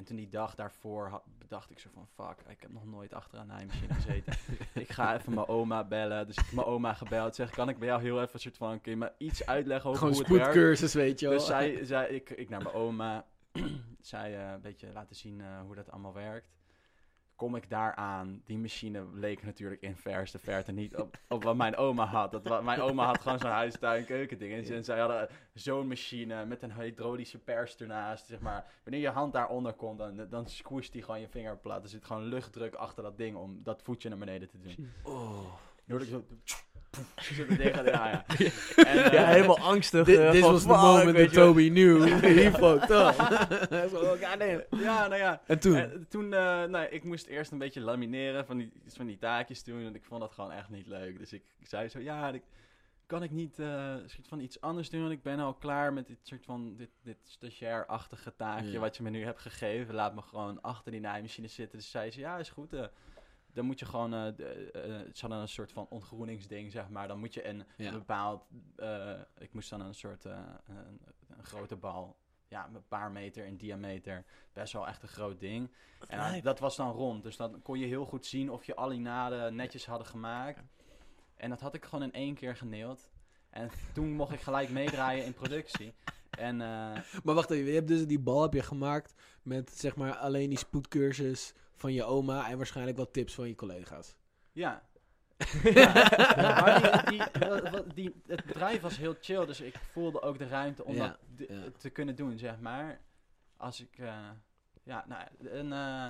En 0.00 0.06
toen 0.06 0.16
die 0.16 0.28
dag 0.28 0.54
daarvoor 0.54 1.08
had, 1.08 1.22
bedacht 1.38 1.70
ik 1.70 1.78
zo 1.78 1.88
van... 1.94 2.06
Fuck, 2.06 2.48
ik 2.48 2.60
heb 2.60 2.72
nog 2.72 2.84
nooit 2.86 3.14
achter 3.14 3.38
een 3.38 3.46
naaimachine 3.46 3.94
gezeten. 3.94 4.32
ik 4.84 4.92
ga 4.92 5.16
even 5.16 5.34
mijn 5.34 5.48
oma 5.48 5.84
bellen. 5.84 6.26
Dus 6.26 6.36
ik 6.36 6.44
heb 6.44 6.54
mijn 6.54 6.66
oma 6.66 6.94
gebeld. 6.94 7.34
Zeg, 7.34 7.50
kan 7.50 7.68
ik 7.68 7.78
bij 7.78 7.88
jou 7.88 8.02
heel 8.02 8.20
even 8.20 8.34
een 8.34 8.40
soort 8.40 8.56
van... 8.56 8.80
Kun 8.80 8.92
je 8.92 8.98
me 8.98 9.12
iets 9.18 9.46
uitleggen 9.46 9.90
over 9.90 10.02
Gewoon 10.02 10.14
hoe 10.14 10.22
het 10.22 10.32
werkt? 10.32 10.50
spoedcursus, 10.50 10.94
weet 10.94 11.20
je 11.20 11.28
wel. 11.28 11.38
Dus 11.38 11.46
zij, 11.46 11.78
zij, 11.84 12.08
ik, 12.08 12.30
ik 12.30 12.48
naar 12.48 12.62
mijn 12.62 12.74
oma. 12.74 13.26
zij 14.00 14.36
eh, 14.36 14.52
een 14.52 14.60
beetje 14.60 14.92
laten 14.92 15.16
zien 15.16 15.40
eh, 15.40 15.60
hoe 15.60 15.74
dat 15.74 15.90
allemaal 15.90 16.14
werkt. 16.14 16.59
Kom 17.40 17.54
ik 17.56 17.70
daar 17.70 17.94
aan. 17.94 18.42
Die 18.44 18.58
machine 18.58 19.04
leek 19.12 19.42
natuurlijk 19.42 19.80
in 19.82 19.96
verste 19.96 20.38
verte 20.38 20.72
niet 20.72 20.96
op, 20.96 21.16
op 21.28 21.42
wat 21.44 21.56
mijn 21.56 21.76
oma 21.76 22.04
had. 22.04 22.30
Dat, 22.32 22.48
wa- 22.48 22.60
mijn 22.60 22.80
oma 22.80 23.04
had 23.06 23.20
gewoon 23.20 23.38
zo'n 23.38 23.50
huistuin 23.50 24.04
keukending. 24.04 24.52
En, 24.52 24.64
ze- 24.64 24.74
en 24.74 24.84
zij 24.84 24.98
hadden 24.98 25.28
zo'n 25.54 25.86
machine 25.88 26.44
met 26.46 26.62
een 26.62 26.72
hydraulische 26.72 27.38
pers 27.38 27.76
ernaast. 27.76 28.26
Zeg 28.26 28.40
maar. 28.40 28.64
Wanneer 28.82 29.00
je 29.02 29.08
hand 29.08 29.32
daaronder 29.32 29.72
komt, 29.72 29.98
dan, 29.98 30.26
dan 30.30 30.46
squisht 30.46 30.92
die 30.92 31.02
gewoon 31.02 31.20
je 31.20 31.28
vinger 31.28 31.56
plat. 31.58 31.82
Er 31.82 31.88
zit 31.88 32.04
gewoon 32.04 32.22
luchtdruk 32.22 32.74
achter 32.74 33.02
dat 33.02 33.16
ding 33.18 33.36
om 33.36 33.62
dat 33.62 33.82
voetje 33.82 34.08
naar 34.08 34.18
beneden 34.18 34.48
te 34.48 34.58
doen. 34.58 34.90
Oh. 35.02 35.42
Dan 35.86 35.98
hoorde 35.98 36.22
zo... 36.90 37.46
De 37.46 37.62
ja, 37.62 37.82
ja. 37.84 38.24
En, 38.76 39.04
eh, 39.04 39.12
ja, 39.12 39.26
helemaal 39.26 39.58
angstig. 39.58 40.06
Dit 40.06 40.18
eh, 40.18 40.40
was 40.40 40.62
fuck, 40.62 40.70
moment 40.70 41.16
wel. 41.16 41.46
Toby 41.46 41.68
knew. 41.70 42.08
He 42.20 42.50
fucked 42.50 42.90
up. 42.90 43.14
Zo, 43.90 43.96
oh, 43.96 44.10
goddamn. 44.10 44.62
Ja, 44.70 45.06
nou 45.06 45.16
ja. 45.20 45.40
En 45.46 45.58
toen? 45.58 45.76
En 45.76 46.06
toen, 46.08 46.34
eh, 46.34 46.64
nou, 46.64 46.84
ik 46.84 47.04
moest 47.04 47.26
eerst 47.26 47.52
een 47.52 47.58
beetje 47.58 47.80
lamineren 47.80 48.46
van 48.46 48.56
die, 48.56 48.72
van 48.86 49.06
die 49.06 49.18
taakjes 49.18 49.64
doen. 49.64 49.84
En 49.84 49.94
ik 49.94 50.04
vond 50.04 50.20
dat 50.20 50.32
gewoon 50.32 50.52
echt 50.52 50.68
niet 50.68 50.86
leuk. 50.86 51.18
Dus 51.18 51.32
ik, 51.32 51.42
ik 51.58 51.66
zei 51.66 51.88
zo, 51.88 51.98
ja, 51.98 52.28
ik, 52.28 52.42
kan 53.06 53.22
ik 53.22 53.30
niet 53.30 53.58
eh 53.58 53.94
soort 54.06 54.28
van 54.28 54.40
iets 54.40 54.60
anders 54.60 54.90
doen? 54.90 55.00
Want 55.00 55.12
ik 55.12 55.22
ben 55.22 55.38
al 55.38 55.54
klaar 55.54 55.92
met 55.92 56.06
dit 56.06 56.18
soort 56.22 56.44
van, 56.44 56.76
dit, 56.76 56.90
dit 57.02 57.18
stagiair-achtige 57.24 58.36
taakje 58.36 58.70
Ja. 58.70 58.80
wat 58.80 58.96
je 58.96 59.02
me 59.02 59.10
nu 59.10 59.24
hebt 59.24 59.40
gegeven. 59.40 59.94
Laat 59.94 60.14
me 60.14 60.22
gewoon 60.22 60.60
achter 60.60 60.92
die 60.92 61.00
naaimachine 61.00 61.48
zitten. 61.48 61.78
Dus 61.78 61.90
zei 61.90 62.10
ze, 62.10 62.20
ja, 62.20 62.38
is 62.38 62.50
goed. 62.50 62.72
Eh, 63.50 63.54
dan 63.56 63.64
moet 63.64 63.78
je 63.78 63.84
gewoon, 63.86 64.14
eh 64.14 64.36
de, 64.36 64.70
eh, 64.70 64.80
ze 65.12 65.20
hadden 65.20 65.38
een 65.38 65.48
soort 65.48 65.72
van 65.72 65.86
ontgroeningsding, 65.88 66.72
zeg 66.72 66.88
maar. 66.88 67.08
Dan 67.08 67.18
moet 67.18 67.34
je 67.34 67.46
een, 67.48 67.64
Ja. 67.76 67.86
een 67.92 67.98
bepaald, 67.98 68.42
eh, 68.76 69.20
ik 69.38 69.52
moest 69.52 69.70
dan 69.70 69.80
een 69.80 69.94
soort, 69.94 70.24
eh, 70.24 70.38
een, 70.68 71.00
een 71.36 71.44
grote 71.44 71.76
bal, 71.76 72.16
ja, 72.48 72.68
een 72.74 72.88
paar 72.88 73.10
meter 73.10 73.44
in 73.46 73.56
diameter. 73.56 74.24
Best 74.52 74.72
wel 74.72 74.86
echt 74.88 75.02
een 75.02 75.08
groot 75.08 75.40
ding. 75.40 75.70
En 76.08 76.18
dan- 76.32 76.40
dat 76.40 76.58
was 76.58 76.76
dan 76.76 76.90
rond. 76.92 77.22
Dus 77.22 77.36
dan 77.36 77.62
kon 77.62 77.78
je 77.78 77.86
heel 77.86 78.04
goed 78.04 78.26
zien 78.26 78.50
of 78.50 78.64
je 78.64 78.74
alle 78.74 78.96
naden 78.96 79.54
netjes 79.54 79.86
hadden 79.86 80.06
gemaakt. 80.06 80.60
En 81.36 81.50
dat 81.50 81.60
had 81.60 81.74
ik 81.74 81.84
gewoon 81.84 82.04
in 82.04 82.12
één 82.12 82.34
keer 82.34 82.56
geneeld. 82.56 83.10
En 83.50 83.70
toen 83.92 84.12
mocht 84.12 84.32
ik 84.32 84.40
gelijk 84.40 84.68
meedraaien 84.70 85.24
in 85.24 85.34
productie. 85.34 85.94
En 86.30 86.60
eh, 86.60 86.68
Maar 87.24 87.34
wacht 87.34 87.50
even, 87.50 87.68
je 87.68 87.74
hebt 87.74 87.88
dus 87.88 88.06
die 88.06 88.18
bal 88.20 88.42
heb 88.42 88.52
je 88.52 88.62
gemaakt 88.62 89.14
met 89.42 89.70
zeg 89.70 89.96
maar 89.96 90.16
alleen 90.16 90.48
die 90.48 90.58
spoedcursus 90.58 91.54
van 91.80 91.92
je 91.92 92.04
oma 92.04 92.48
en 92.48 92.56
waarschijnlijk 92.56 92.96
wat 92.96 93.12
tips 93.12 93.34
van 93.34 93.48
je 93.48 93.54
collega's. 93.54 94.16
ja. 94.52 94.88
ja. 95.74 95.92
Maar 96.34 97.04
die, 97.08 97.22
die, 97.94 98.22
het 98.26 98.44
bedrijf 98.44 98.80
was 98.80 98.96
heel 98.96 99.16
chill, 99.20 99.46
dus 99.46 99.60
ik 99.60 99.78
voelde 99.92 100.22
ook 100.22 100.38
de 100.38 100.46
ruimte 100.46 100.84
om 100.84 100.94
Ja, 100.94 101.18
dat 101.36 101.80
te 101.80 101.90
kunnen 101.90 102.16
doen, 102.16 102.38
zeg 102.38 102.60
maar. 102.60 103.00
Als 103.56 103.80
ik, 103.80 103.98
eh, 103.98 104.30
ja, 104.82 105.04
nou, 105.08 105.22
en 105.50 105.72
eh, 105.72 106.08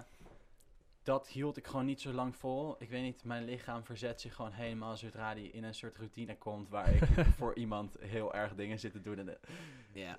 dat 1.02 1.28
hield 1.28 1.56
ik 1.56 1.66
gewoon 1.66 1.84
niet 1.86 2.00
zo 2.00 2.12
lang 2.12 2.36
vol. 2.36 2.76
Ik 2.78 2.88
weet 2.90 3.02
niet, 3.02 3.24
mijn 3.24 3.44
lichaam 3.44 3.84
verzet 3.84 4.20
zich 4.20 4.34
gewoon 4.34 4.52
helemaal 4.52 4.96
zodra 4.96 5.34
die 5.34 5.50
in 5.50 5.64
een 5.64 5.74
soort 5.74 5.96
routine 5.96 6.38
komt 6.38 6.68
waar 6.68 6.94
ik 6.94 7.02
voor 7.38 7.54
iemand 7.54 7.96
heel 8.00 8.34
erg 8.34 8.54
dingen 8.54 8.78
zit 8.78 8.92
te 8.92 9.00
doen. 9.00 9.18
En, 9.18 9.38
Ja. 9.92 10.18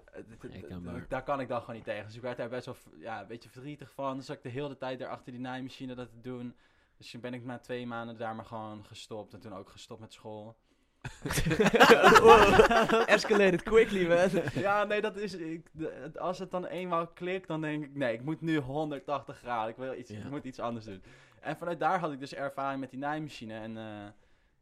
daar 1.09 1.23
kan 1.23 1.39
ik 1.39 1.47
dan 1.47 1.59
gewoon 1.59 1.75
niet 1.75 1.83
tegen. 1.83 2.05
Dus 2.05 2.15
ik 2.15 2.21
werd 2.21 2.37
daar 2.37 2.49
best 2.49 2.65
wel 2.65 2.75
ja, 2.99 3.21
een 3.21 3.27
beetje 3.27 3.49
verdrietig 3.49 3.91
van. 3.91 4.17
Dus 4.17 4.25
zat 4.25 4.35
ik 4.35 4.43
de 4.43 4.49
hele 4.49 4.77
tijd 4.77 4.99
daar 4.99 5.09
achter 5.09 5.31
die 5.31 5.41
naaimachine 5.41 5.95
dat 5.95 6.09
te 6.09 6.21
doen. 6.21 6.55
Dus 6.97 7.11
toen 7.11 7.21
ben 7.21 7.33
ik 7.33 7.43
na 7.43 7.59
twee 7.59 7.85
maanden 7.87 8.17
daar 8.17 8.35
maar 8.35 8.45
gewoon 8.45 8.85
gestopt. 8.85 9.33
En 9.33 9.39
toen 9.39 9.53
ook 9.53 9.69
gestopt 9.69 9.99
met 10.01 10.13
school. 10.13 10.57
Escalated 13.05 13.63
quickly, 13.63 14.07
man. 14.07 14.29
ja, 14.63 14.83
nee, 14.83 15.01
dat 15.01 15.17
is... 15.17 15.33
Ik, 15.35 15.69
de- 15.71 16.11
als 16.19 16.39
het 16.39 16.51
dan 16.51 16.65
eenmaal 16.65 17.07
klikt, 17.07 17.47
dan 17.47 17.61
denk 17.61 17.83
ik... 17.83 17.95
Nee, 17.95 18.13
ik 18.13 18.23
moet 18.23 18.41
nu 18.41 18.57
180 18.57 19.37
graden. 19.37 19.69
Ik, 19.69 19.75
wil 19.77 19.93
iets, 19.93 20.09
Ja. 20.09 20.17
ik 20.17 20.29
moet 20.29 20.45
iets 20.45 20.59
anders 20.59 20.85
doen. 20.85 21.03
En 21.39 21.57
vanuit 21.57 21.79
daar 21.79 21.99
had 21.99 22.11
ik 22.11 22.19
dus 22.19 22.33
ervaring 22.33 22.79
met 22.79 22.89
die 22.89 22.99
naaimachine. 22.99 23.53
En 23.59 23.77
eh, 23.77 24.07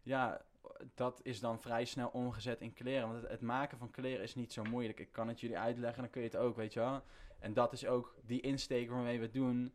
ja, 0.03 0.41
dat 0.95 1.19
is 1.23 1.39
dan 1.39 1.61
vrij 1.61 1.85
snel 1.85 2.07
omgezet 2.07 2.61
in 2.61 2.73
kleren. 2.73 3.07
Want 3.09 3.21
het, 3.21 3.31
het 3.31 3.41
maken 3.41 3.77
van 3.77 3.91
kleren 3.91 4.23
is 4.23 4.35
niet 4.35 4.53
zo 4.53 4.63
moeilijk. 4.63 4.99
Ik 4.99 5.11
kan 5.11 5.27
het 5.27 5.39
jullie 5.39 5.57
uitleggen, 5.57 6.01
dan 6.01 6.11
kun 6.11 6.21
je 6.21 6.27
het 6.27 6.37
ook, 6.37 6.55
weet 6.55 6.73
je 6.73 6.79
wel. 6.79 7.01
En 7.39 7.53
dat 7.53 7.73
is 7.73 7.85
ook 7.85 8.15
die 8.25 8.41
insteek 8.41 8.89
waarmee 8.89 9.17
we 9.17 9.23
het 9.25 9.33
doen. 9.33 9.73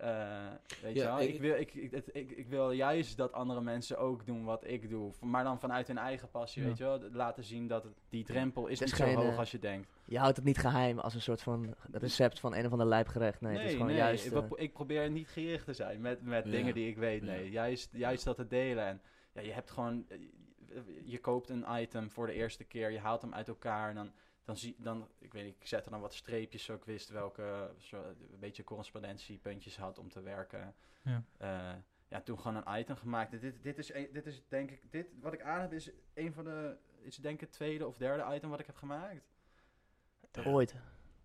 Eh, 0.00 0.46
weet 0.82 0.94
Ja, 0.94 1.02
je 1.02 1.08
wel? 1.08 1.20
ik- 1.20 1.34
Ik, 1.34 1.40
wil, 1.40 1.54
ik, 1.56 1.74
ik, 1.74 1.90
het- 1.90 2.08
ik, 2.12 2.30
ik 2.30 2.48
wil 2.48 2.70
juist 2.70 3.16
dat 3.16 3.32
andere 3.32 3.60
mensen 3.60 3.98
ook 3.98 4.26
doen 4.26 4.44
wat 4.44 4.64
ik 4.66 4.88
doe. 4.88 5.12
Maar 5.20 5.44
dan 5.44 5.58
vanuit 5.60 5.86
hun 5.86 5.98
eigen 5.98 6.30
passie, 6.30 6.62
Ja. 6.62 6.68
weet 6.68 6.78
je 6.78 6.84
wel. 6.84 7.00
Laten 7.12 7.44
zien 7.44 7.66
dat 7.66 7.82
het- 7.84 7.92
die 8.08 8.24
drempel 8.24 8.66
is 8.66 8.80
niet 8.80 8.88
zo 8.88 9.04
hoog 9.04 9.32
eh, 9.32 9.38
als 9.38 9.50
je 9.50 9.58
denkt. 9.58 9.88
Je 10.04 10.18
houdt 10.18 10.36
het 10.36 10.44
niet 10.44 10.58
geheim 10.58 10.98
als 10.98 11.14
een 11.14 11.20
soort 11.20 11.42
van 11.42 11.74
recept 11.92 12.40
van 12.40 12.54
een 12.54 12.66
of 12.66 12.72
ander 12.72 12.86
lijpgerecht. 12.86 13.40
Nee, 13.40 13.56
het 13.58 13.66
is 13.70 13.72
gewoon 13.76 13.92
juist... 13.94 14.26
ik, 14.26 14.32
eh, 14.32 14.42
ik 14.54 14.72
probeer 14.72 15.10
niet 15.10 15.28
gericht 15.28 15.64
te 15.64 15.72
zijn 15.72 16.00
met, 16.00 16.22
met 16.22 16.44
Ja. 16.44 16.50
dingen 16.50 16.74
die 16.74 16.88
ik 16.88 16.96
weet. 16.96 17.22
Nee, 17.22 17.44
Ja. 17.44 17.50
juist, 17.50 17.88
juist 17.92 18.24
dat 18.24 18.36
te 18.36 18.46
delen. 18.46 18.84
En 18.86 19.00
ja, 19.32 19.40
je 19.40 19.52
hebt 19.52 19.70
gewoon, 19.70 20.06
je 21.04 21.18
koopt 21.18 21.48
een 21.48 21.64
item 21.70 22.10
voor 22.10 22.26
de 22.26 22.32
eerste 22.32 22.64
keer, 22.64 22.90
je 22.90 22.98
haalt 22.98 23.22
hem 23.22 23.34
uit 23.34 23.48
elkaar 23.48 23.88
en 23.88 23.94
dan, 23.94 24.10
dan 24.44 24.56
zie 24.56 24.76
dan, 24.78 25.08
ik 25.18 25.32
weet 25.32 25.44
niet, 25.44 25.56
ik 25.60 25.66
zette 25.66 25.90
dan 25.90 26.00
wat 26.00 26.14
streepjes 26.14 26.64
zo 26.64 26.74
ik 26.74 26.84
wist 26.84 27.08
welke, 27.08 27.74
zo, 27.78 28.04
een 28.04 28.38
beetje 28.38 28.64
correspondentiepuntjes 28.64 29.76
had 29.76 29.98
om 29.98 30.08
te 30.08 30.22
werken. 30.22 30.74
Ja. 31.02 31.24
Eh, 31.36 31.78
ja, 32.08 32.20
toen 32.20 32.38
gewoon 32.40 32.56
een 32.56 32.80
item 32.80 32.96
gemaakt. 32.96 33.40
Dit, 33.40 33.62
dit, 33.62 33.78
is, 33.78 33.92
dit 34.12 34.26
is 34.26 34.42
denk 34.48 34.70
ik, 34.70 34.92
dit 34.92 35.06
wat 35.20 35.32
ik 35.32 35.42
aan 35.42 35.60
heb 35.60 35.72
is 35.72 35.90
een 36.14 36.32
van 36.32 36.44
de, 36.44 36.76
is 37.02 37.16
denk 37.16 37.34
ik 37.34 37.40
het 37.40 37.52
tweede 37.52 37.86
of 37.86 37.96
derde 37.96 38.34
item 38.34 38.50
wat 38.50 38.60
ik 38.60 38.66
heb 38.66 38.76
gemaakt. 38.76 39.28
Ooit. 40.44 40.74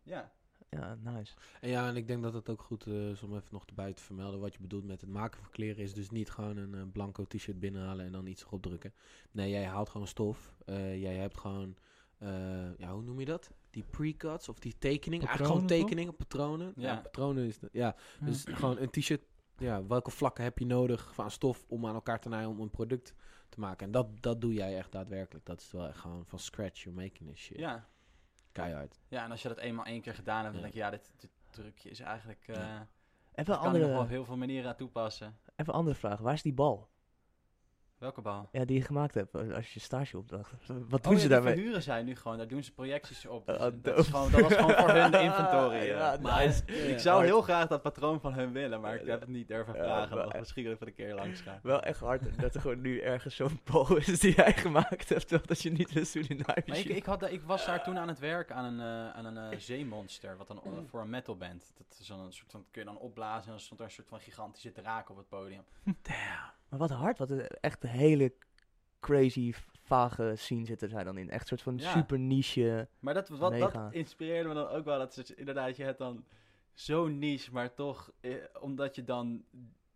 Ja. 0.04 0.34
Ja, 0.70 0.98
nice. 1.02 1.36
En 1.62 1.70
ja, 1.70 1.88
en 1.88 1.96
ik 1.96 2.08
denk 2.08 2.24
dat 2.24 2.34
het 2.34 2.50
ook 2.50 2.62
goed 2.62 2.86
eh, 2.86 3.10
is 3.10 3.24
om 3.24 3.36
even 3.36 3.48
nog 3.52 3.66
erbij 3.66 3.94
te 3.94 4.02
vermelden. 4.02 4.40
Wat 4.40 4.54
je 4.54 4.60
bedoelt 4.60 4.86
met 4.86 5.02
het 5.02 5.10
maken 5.10 5.40
van 5.40 5.50
kleren 5.50 5.84
is 5.84 5.94
dus 5.94 6.10
niet 6.10 6.30
gewoon 6.30 6.58
een 6.58 6.74
eh, 6.76 6.82
blanco 6.92 7.26
t-shirt 7.26 7.60
binnenhalen 7.60 8.06
en 8.06 8.12
dan 8.12 8.26
iets 8.26 8.44
erop 8.44 8.62
drukken. 8.62 8.94
Nee, 9.32 9.50
jij 9.50 9.66
haalt 9.66 9.90
gewoon 9.90 10.08
stof. 10.08 10.56
Eh, 10.66 11.02
jij 11.02 11.16
hebt 11.16 11.38
gewoon, 11.38 11.78
eh, 12.18 12.78
ja, 12.78 12.92
hoe 12.92 13.02
noem 13.02 13.20
je 13.20 13.26
dat? 13.26 13.52
Die 13.70 13.84
pre-cuts 13.90 14.50
of 14.50 14.60
die 14.60 14.78
tekening. 14.78 15.22
Eigenlijk 15.24 15.52
gewoon 15.52 15.68
toch? 15.68 15.78
tekeningen, 15.80 16.16
patronen. 16.16 16.74
Ja, 16.76 16.92
Ja. 16.94 17.00
patronen 17.02 17.46
is 17.48 17.60
ja. 17.72 17.96
Dus 18.20 18.44
gewoon 18.60 18.78
een 18.78 18.90
t-shirt 18.90 19.22
ja, 19.58 19.86
welke 19.86 20.12
vlakken 20.12 20.44
heb 20.44 20.58
je 20.60 20.66
nodig 20.66 21.14
van 21.14 21.32
stof 21.32 21.66
om 21.68 21.86
aan 21.86 21.94
elkaar 21.96 22.20
te 22.20 22.30
naaien 22.30 22.50
om 22.50 22.60
een 22.60 22.70
product 22.70 23.14
te 23.50 23.60
maken. 23.60 23.86
En 23.86 23.92
dat, 23.92 24.22
dat 24.22 24.42
doe 24.42 24.54
jij 24.54 24.78
echt 24.78 24.92
daadwerkelijk. 24.92 25.46
Dat 25.46 25.60
is 25.62 25.72
wel 25.72 25.88
echt 25.88 26.00
gewoon 26.00 26.26
van 26.26 26.40
scratch, 26.40 26.84
you're 26.84 27.02
making 27.02 27.30
this 27.30 27.40
shit. 27.40 27.58
Ja. 27.58 27.88
Keihard. 28.52 29.00
ja, 29.08 29.24
en 29.24 29.32
als 29.32 29.42
je 29.42 29.48
dat 29.48 29.58
eenmaal 29.58 29.86
één 29.86 30.02
keer 30.02 30.14
gedaan 30.16 30.44
hebt, 30.44 30.54
dan 30.54 30.56
Ja. 30.56 30.62
denk 30.62 30.74
je, 30.74 30.80
ja, 30.80 30.90
dit, 30.90 31.12
dit 31.18 31.30
trucje 31.50 31.90
is 31.90 32.00
eigenlijk... 32.00 32.44
eh 32.48 32.56
Ja. 32.56 32.88
Even 33.34 33.60
kan 33.60 33.76
ik 33.76 33.82
nog 33.82 33.92
wel 33.92 34.02
op 34.02 34.08
heel 34.08 34.26
veel 34.26 34.38
manieren 34.38 34.70
aan 34.70 34.76
toepassen. 34.76 35.38
even 35.56 35.74
een 35.74 35.80
andere 35.80 35.96
vraag. 35.96 36.20
Waar 36.20 36.34
is 36.34 36.42
die 36.42 36.54
bal? 36.54 36.90
Welke 37.98 38.22
bal? 38.22 38.50
Ja, 38.52 38.66
die 38.66 38.78
je 38.78 38.84
gemaakt 38.84 39.14
hebt 39.14 39.36
eh, 39.36 39.54
als 39.56 39.74
je 39.74 39.80
stageopdracht. 39.80 40.52
Wat 40.90 41.04
doen 41.04 41.14
Oh, 41.14 41.20
ze 41.20 41.20
die 41.20 41.30
daarmee? 41.30 41.54
verhuren 41.54 41.82
zij 41.82 42.04
nu 42.04 42.16
gewoon. 42.16 42.38
Daar 42.38 42.48
doen 42.48 42.64
ze 42.64 42.74
projecties 42.74 43.26
op. 43.26 43.50
Oh, 43.50 43.60
Dus 43.60 43.72
dat, 43.82 43.98
is 43.98 44.08
gewoon, 44.08 44.32
dat 44.32 44.42
was 44.42 44.54
gewoon 44.54 44.76
voor 44.76 44.90
hun 44.90 45.12
de 45.12 45.20
inventory. 45.30 45.76
eh. 45.76 45.88
Ja, 45.88 46.18
Maar 46.22 46.46
nice. 46.46 46.66
Ik 46.66 47.00
zou 47.00 47.24
heel 47.24 47.42
graag 47.42 47.68
dat 47.68 47.82
patroon 47.82 48.20
van 48.20 48.34
hun 48.34 48.52
willen, 48.52 48.82
maar 48.82 48.96
ik 48.96 49.08
heb 49.08 49.20
het 49.20 49.30
niet 49.30 49.48
durven 49.48 49.76
Ja, 49.76 49.84
vragen. 49.84 50.16
maar- 50.16 50.26
nog. 50.26 50.40
Misschien 50.40 50.66
even 50.68 50.88
een 50.88 50.94
keer 50.94 51.16
langs 51.16 51.42
gaan. 51.42 51.60
Wel 51.64 51.82
echt 51.82 52.00
hard 52.00 52.40
dat 52.42 52.56
er 52.56 52.62
gewoon 52.62 52.82
nu 52.82 53.00
ergens 53.00 53.36
zo'n 53.36 53.60
bal 53.72 53.98
is 53.98 54.20
die 54.20 54.36
jij 54.36 54.54
gemaakt 54.54 55.10
hebt, 55.10 55.28
toch? 55.28 55.42
Dat 55.42 55.62
je 55.62 55.72
niet 55.72 55.92
wist 55.94 56.14
hoe 56.14 56.24
die 56.24 56.36
naar 56.46 56.64
Maar 56.66 56.78
ik, 56.78 56.86
ik, 56.86 57.06
had, 57.06 57.32
ik 57.32 57.42
was 57.42 57.66
daar 57.66 57.84
toen 57.84 57.98
aan 57.98 58.08
het 58.08 58.20
werk 58.20 58.52
aan 58.52 58.66
een, 58.66 58.80
eh, 58.80 59.10
aan 59.18 59.26
een 59.26 59.52
eh, 59.52 59.60
zeemonster, 59.60 60.38
wat 60.38 60.48
dan 60.48 60.62
eh, 60.64 60.72
voor 60.88 61.02
een 61.02 61.10
metalband. 61.10 61.72
Dat 61.78 61.98
is 62.00 62.08
dan 62.08 62.20
een 62.20 62.34
soort 62.34 62.52
van, 62.52 62.66
kun 62.72 62.82
je 62.82 62.88
dan 62.88 62.98
opblazen 62.98 63.44
en 63.46 63.50
dan 63.52 63.60
stond 63.60 63.80
er 63.80 63.86
een 63.86 63.92
soort 63.92 64.08
van 64.08 64.20
gigantische 64.20 64.72
draak 64.72 65.10
op 65.10 65.18
het 65.18 65.30
podium. 65.30 65.64
Maar 66.70 66.80
wat 66.80 66.90
hard, 66.90 67.18
wat 67.18 67.32
echt 67.60 67.84
hele 67.84 68.34
crazy, 69.00 69.54
vage 69.84 70.34
scene 70.36 70.66
zit 70.66 70.82
er 70.82 70.90
zij 70.90 71.04
dan 71.04 71.18
in. 71.18 71.30
Echt 71.30 71.42
een 71.42 71.48
soort 71.48 71.62
van 71.62 71.78
Ja. 71.78 71.92
super 71.92 72.20
niche. 72.20 72.88
Maar 73.00 73.14
dat, 73.14 73.30
wat, 73.30 73.52
Mega. 73.52 73.84
dat 73.84 73.94
inspireerde 73.94 74.48
me 74.48 74.54
dan 74.56 74.68
ook 74.68 74.86
wel. 74.86 74.98
Dat 74.98 75.18
is 75.18 75.34
inderdaad, 75.34 75.76
je 75.78 75.84
hebt 75.84 75.98
dan 75.98 76.26
zo 76.74 77.08
niche, 77.08 77.52
maar 77.52 77.74
toch, 77.74 78.12
eh, 78.22 78.34
omdat 78.62 78.96
je 78.96 79.04
dan 79.04 79.44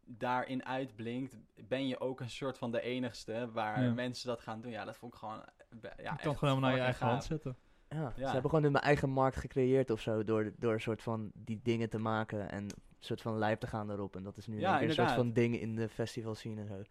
daarin 0.06 0.66
uitblinkt, 0.66 1.38
ben 1.68 1.88
je 1.88 2.00
ook 2.00 2.20
een 2.20 2.30
soort 2.30 2.58
van 2.58 2.72
de 2.72 2.82
enigste 2.82 3.50
waar 3.54 3.84
Ja. 3.84 3.94
mensen 3.94 4.28
dat 4.28 4.42
gaan 4.42 4.62
doen. 4.62 4.72
Ja, 4.72 4.86
dat 4.86 4.96
vond 4.98 5.14
ik 5.14 5.20
gewoon... 5.20 5.44
eh, 5.82 5.92
Ja, 6.04 6.16
kan 6.16 6.38
gewoon 6.38 6.50
helemaal 6.50 6.60
naar 6.70 6.76
je 6.76 6.84
eigen 6.84 7.08
hand 7.08 7.24
zetten. 7.24 7.56
Ja, 7.90 8.14
Ja. 8.16 8.26
ze 8.28 8.32
hebben 8.34 8.50
gewoon 8.50 8.64
hun 8.66 8.76
eigen 8.76 9.10
markt 9.10 9.38
gecreëerd 9.38 9.90
of 9.90 10.00
zo. 10.02 10.24
Door, 10.24 10.52
door 10.58 10.74
een 10.74 10.82
soort 10.82 11.02
van 11.02 11.32
die 11.34 11.60
dingen 11.64 11.90
te 11.90 11.98
maken 12.00 12.52
en 12.52 12.68
soort 13.00 13.22
van 13.22 13.38
lijf 13.38 13.58
te 13.58 13.68
gaan 13.68 13.92
erop. 13.92 14.16
En 14.16 14.24
dat 14.24 14.38
is 14.38 14.48
nu 14.48 14.60
Ja, 14.60 14.68
een, 14.74 14.78
soort 14.80 14.90
inderdaad. 14.90 15.16
van 15.16 15.34
ding 15.34 15.60
in 15.60 15.76
de 15.76 15.90
festival 15.90 16.36
scene 16.36 16.62
en 16.62 16.68
zo. 16.68 16.82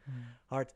Hard. 0.46 0.74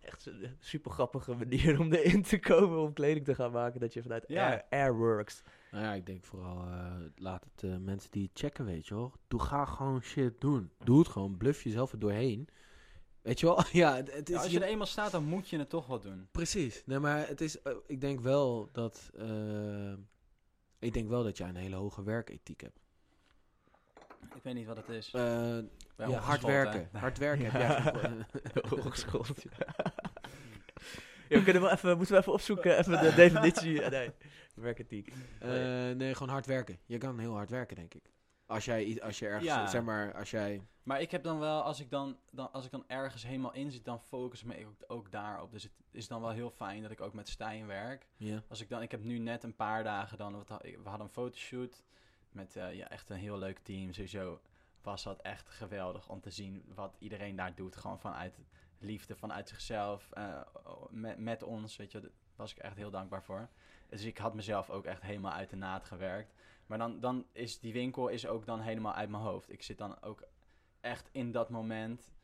Echt 0.00 0.26
een 0.26 0.56
super 0.58 0.90
grappige 0.90 1.34
manier 1.34 1.80
om 1.80 1.92
erin 1.92 2.22
te 2.22 2.38
komen 2.38 2.78
om 2.78 2.92
kleding 2.92 3.24
te 3.24 3.34
gaan 3.34 3.52
maken. 3.52 3.80
Dat 3.80 3.92
je 3.92 4.02
vanuit 4.02 4.24
Ja. 4.28 4.48
Air, 4.50 4.64
Airworks. 4.70 5.42
Nou 5.70 5.84
ja, 5.84 5.92
ik 5.94 6.06
denk 6.06 6.24
vooral, 6.24 6.66
eh, 6.66 6.94
laat 7.16 7.44
het 7.52 7.70
eh, 7.70 7.76
mensen 7.76 8.10
die 8.10 8.22
het 8.22 8.38
checken, 8.38 8.64
weet 8.64 8.86
je 8.86 8.94
wel. 8.94 9.12
Doe, 9.28 9.40
ga 9.40 9.64
gewoon 9.64 10.02
shit 10.02 10.40
doen. 10.40 10.70
Doe 10.84 10.98
het 10.98 11.08
gewoon, 11.08 11.36
bluff 11.36 11.62
jezelf 11.62 11.92
er 11.92 11.98
doorheen. 11.98 12.48
Weet 13.22 13.40
je 13.40 13.46
wel? 13.46 13.62
ja, 13.82 13.96
het, 13.96 14.12
het 14.14 14.28
is... 14.28 14.34
Ja, 14.34 14.42
als 14.42 14.50
je 14.50 14.60
er 14.60 14.66
eenmaal 14.66 14.86
staat, 14.86 15.10
dan 15.10 15.24
moet 15.24 15.48
je 15.48 15.58
het 15.58 15.68
toch 15.70 15.86
wel 15.86 16.00
doen. 16.00 16.28
Precies. 16.30 16.82
Nee, 16.86 16.98
maar 16.98 17.28
het 17.28 17.40
is, 17.40 17.62
eh, 17.62 17.72
ik 17.86 18.00
denk 18.00 18.20
wel 18.20 18.68
dat, 18.72 19.10
eh, 19.16 19.92
ik 20.78 20.92
denk 20.92 21.08
wel 21.08 21.22
dat 21.22 21.36
jij 21.36 21.48
een 21.48 21.56
hele 21.56 21.76
hoge 21.76 22.02
werkethiek 22.02 22.60
hebt. 22.60 22.84
Ik 24.34 24.42
weet 24.42 24.54
niet 24.54 24.66
wat 24.66 24.76
het 24.76 24.88
is. 24.88 25.10
Eh, 25.14 25.58
ja, 25.96 26.10
hard 26.10 26.42
werken. 26.42 26.88
hè? 26.92 26.98
Hard 26.98 27.18
werken 27.18 27.44
heb 27.50 27.60
jij. 27.60 27.82
Ja, 31.28 31.38
we 31.38 31.44
kunnen 31.44 31.62
wel 31.62 31.70
even, 31.70 31.96
moeten 31.96 32.14
we 32.14 32.20
even 32.20 32.32
opzoeken, 32.32 32.78
even 32.78 33.00
de 33.02 33.14
definitie. 33.14 33.72
Ja, 33.72 33.88
nee, 33.88 34.10
werkethiek. 34.54 35.12
Eh, 35.40 35.50
nee, 35.90 36.12
gewoon 36.14 36.28
hard 36.28 36.46
werken. 36.46 36.78
Je 36.86 36.98
kan 36.98 37.18
heel 37.18 37.34
hard 37.34 37.50
werken, 37.50 37.76
denk 37.76 37.94
ik. 37.94 38.10
Als 38.46 38.64
jij, 38.64 39.02
als 39.02 39.18
je 39.18 39.26
ergens, 39.26 39.44
Ja. 39.44 39.66
zeg 39.66 39.82
maar, 39.82 40.14
als 40.14 40.30
jij... 40.30 40.62
Maar 40.82 41.00
ik 41.00 41.10
heb 41.10 41.22
dan 41.22 41.38
wel, 41.38 41.62
als 41.62 41.80
ik 41.80 41.90
dan, 41.90 42.16
dan, 42.30 42.52
als 42.52 42.64
ik 42.64 42.70
dan 42.70 42.84
ergens 42.86 43.26
helemaal 43.26 43.52
in 43.52 43.70
zit, 43.70 43.84
dan 43.84 44.00
focus 44.00 44.40
ik 44.40 44.46
me 44.46 44.66
ook, 44.66 44.74
ook 44.86 45.10
daarop. 45.12 45.52
Dus 45.52 45.62
het 45.62 45.72
is 45.92 46.08
dan 46.08 46.20
wel 46.20 46.30
heel 46.30 46.50
fijn 46.50 46.82
dat 46.82 46.90
ik 46.90 47.00
ook 47.00 47.12
met 47.14 47.28
Stijn 47.28 47.66
werk. 47.66 48.06
Ja. 48.16 48.42
Als 48.48 48.60
ik 48.60 48.68
dan, 48.68 48.82
ik 48.82 48.90
heb 48.90 49.02
nu 49.04 49.18
net 49.18 49.42
een 49.42 49.56
paar 49.56 49.84
dagen 49.84 50.18
dan, 50.18 50.44
we 50.60 50.78
hadden 50.84 51.06
een 51.06 51.12
fotoshoot 51.12 51.82
met 52.36 52.56
eh, 52.56 52.74
ja, 52.74 52.88
echt 52.88 53.10
een 53.10 53.16
heel 53.16 53.38
leuk 53.38 53.58
team. 53.58 53.92
Sowieso 53.92 54.40
was 54.82 55.02
dat 55.02 55.20
echt 55.20 55.48
geweldig 55.48 56.08
om 56.08 56.20
te 56.20 56.30
zien 56.30 56.64
wat 56.74 56.96
iedereen 56.98 57.36
daar 57.36 57.54
doet. 57.54 57.76
Gewoon 57.76 58.00
vanuit 58.00 58.38
liefde, 58.78 59.16
vanuit 59.16 59.48
zichzelf, 59.48 60.10
eh, 60.12 60.40
met, 60.90 61.18
met 61.18 61.42
ons, 61.42 61.76
weet 61.76 61.92
je. 61.92 62.00
Daar 62.00 62.10
was 62.36 62.50
ik 62.52 62.58
echt 62.58 62.76
heel 62.76 62.90
dankbaar 62.90 63.22
voor. 63.22 63.48
Dus 63.88 64.02
ik 64.04 64.18
had 64.18 64.34
mezelf 64.34 64.70
ook 64.70 64.84
echt 64.84 65.02
helemaal 65.02 65.32
uit 65.32 65.50
de 65.50 65.56
naad 65.56 65.84
gewerkt. 65.84 66.34
Maar 66.66 66.78
dan, 66.78 67.00
dan 67.00 67.26
is 67.32 67.58
die 67.60 67.72
winkel 67.72 68.08
is 68.08 68.26
ook 68.26 68.46
dan 68.46 68.60
helemaal 68.60 68.94
uit 68.94 69.08
mijn 69.08 69.22
hoofd. 69.22 69.52
Ik 69.52 69.62
zit 69.62 69.78
dan 69.78 70.02
ook 70.02 70.22
echt 70.80 71.08
in 71.12 71.32
dat 71.32 71.50
moment. 71.50 72.14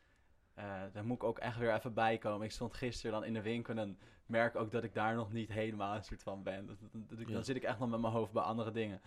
eh 0.54 0.82
daar 0.92 1.04
moet 1.04 1.16
ik 1.16 1.24
ook 1.24 1.38
echt 1.38 1.56
weer 1.58 1.74
even 1.74 1.94
bij 1.94 2.18
komen. 2.18 2.46
Ik 2.46 2.52
stond 2.52 2.74
gisteren 2.74 3.12
dan 3.12 3.24
in 3.24 3.34
de 3.34 3.42
winkel 3.42 3.76
en 3.76 3.98
merk 4.26 4.56
ook 4.56 4.70
dat 4.70 4.84
ik 4.84 4.94
daar 4.94 5.14
nog 5.14 5.32
niet 5.32 5.48
helemaal 5.52 5.96
een 5.96 6.04
soort 6.04 6.22
van 6.22 6.42
ben. 6.42 6.66
Dat, 6.66 6.76
dat- 6.80 7.08
dat 7.08 7.18
ik- 7.18 7.28
Ja. 7.28 7.34
Dan 7.34 7.44
zit 7.44 7.56
ik 7.56 7.62
echt 7.62 7.78
nog 7.78 7.88
met 7.88 8.00
mijn 8.00 8.12
hoofd 8.12 8.32
bij 8.32 8.42
andere 8.42 8.70
dingen. 8.70 9.00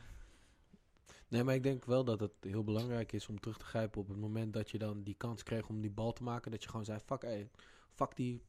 Nee, 1.28 1.44
maar 1.44 1.56
ik 1.56 1.64
denk 1.64 1.86
wel 1.86 2.04
dat 2.04 2.20
het 2.20 2.32
heel 2.40 2.64
belangrijk 2.64 3.12
is 3.12 3.28
om 3.28 3.40
terug 3.40 3.58
te 3.58 3.66
grijpen 3.66 4.02
op 4.02 4.08
het 4.08 4.18
moment 4.18 4.54
dat 4.54 4.70
je 4.72 4.78
dan 4.78 5.04
die 5.04 5.16
kans 5.16 5.44
kreeg 5.44 5.70
om 5.70 5.82
die 5.82 5.92
bal 5.92 6.14
te 6.14 6.24
maken. 6.24 6.52
Dat 6.52 6.64
je 6.64 6.70
gewoon 6.70 6.86
zei, 6.86 7.00
fuck, 7.00 7.24
ey, 7.24 7.50
fuck 7.94 8.16
die 8.16 8.42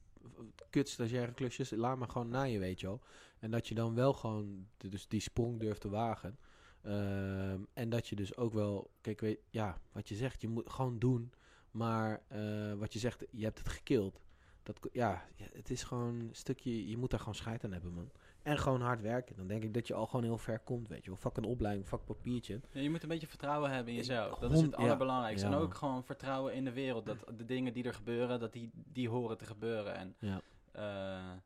kut 0.69 0.89
stagiaire 0.89 1.33
klusjes, 1.33 1.69
laat 1.69 1.97
me 1.97 2.09
gewoon 2.09 2.29
na 2.29 2.43
je, 2.43 2.59
weet 2.59 2.79
je 2.79 2.87
wel. 2.87 3.01
En 3.39 3.51
dat 3.51 3.67
je 3.67 3.75
dan 3.75 3.95
wel 3.95 4.13
gewoon 4.13 4.67
dus 4.77 5.07
die 5.07 5.21
sprong 5.21 5.59
durft 5.59 5.81
te 5.81 5.89
wagen. 5.89 6.37
Ehm, 6.81 7.61
en 7.73 7.89
dat 7.89 8.07
je 8.07 8.15
dus 8.15 8.37
ook 8.37 8.53
wel, 8.53 8.91
kijk, 9.01 9.19
weet, 9.21 9.39
ja, 9.49 9.81
wat 9.91 10.09
je 10.09 10.15
zegt, 10.15 10.41
je 10.41 10.47
moet 10.47 10.69
gewoon 10.69 10.99
doen. 10.99 11.33
Maar 11.71 12.23
eh, 12.27 12.73
wat 12.73 12.93
je 12.93 12.99
zegt, 12.99 13.25
je 13.31 13.43
hebt 13.43 13.57
het 13.57 13.69
gekild. 13.69 14.21
Dat, 14.63 14.79
ja, 14.91 15.27
het 15.35 15.69
is 15.69 15.83
gewoon 15.83 16.19
een 16.19 16.35
stukje, 16.35 16.89
je 16.89 16.97
moet 16.97 17.09
daar 17.09 17.19
gewoon 17.19 17.35
scheid 17.35 17.63
aan 17.63 17.71
hebben, 17.71 17.93
man. 17.93 18.11
En 18.47 18.57
gewoon 18.57 18.81
hard 18.81 19.01
werken. 19.01 19.35
Dan 19.35 19.47
denk 19.47 19.63
ik 19.63 19.73
dat 19.73 19.87
je 19.87 19.93
al 19.93 20.05
gewoon 20.05 20.23
heel 20.25 20.37
ver 20.37 20.59
komt, 20.59 20.87
weet 20.87 21.03
je 21.03 21.09
wel. 21.09 21.19
Vak 21.19 21.37
een 21.37 21.43
opleiding, 21.43 21.87
vak 21.87 22.05
papiertje. 22.05 22.61
Ja, 22.71 22.81
je 22.81 22.89
moet 22.89 23.03
een 23.03 23.09
beetje 23.09 23.27
vertrouwen 23.27 23.69
hebben 23.71 23.89
in 23.93 23.97
jezelf. 23.99 24.39
Dat 24.39 24.51
is 24.51 24.61
het 24.61 24.75
allerbelangrijkste. 24.75 25.47
Ja, 25.47 25.53
en 25.53 25.59
ook 25.59 25.73
gewoon 25.73 26.03
vertrouwen 26.03 26.53
in 26.53 26.65
de 26.65 26.71
wereld. 26.73 27.05
Dat 27.05 27.17
de 27.37 27.45
dingen 27.45 27.73
die 27.73 27.83
er 27.83 27.93
gebeuren, 27.93 28.39
dat 28.39 28.53
die, 28.53 28.69
die 28.73 29.09
horen 29.09 29.37
te 29.37 29.45
gebeuren. 29.45 29.95
En 29.95 30.15
Ja. 30.19 30.41
eh, 30.71 31.37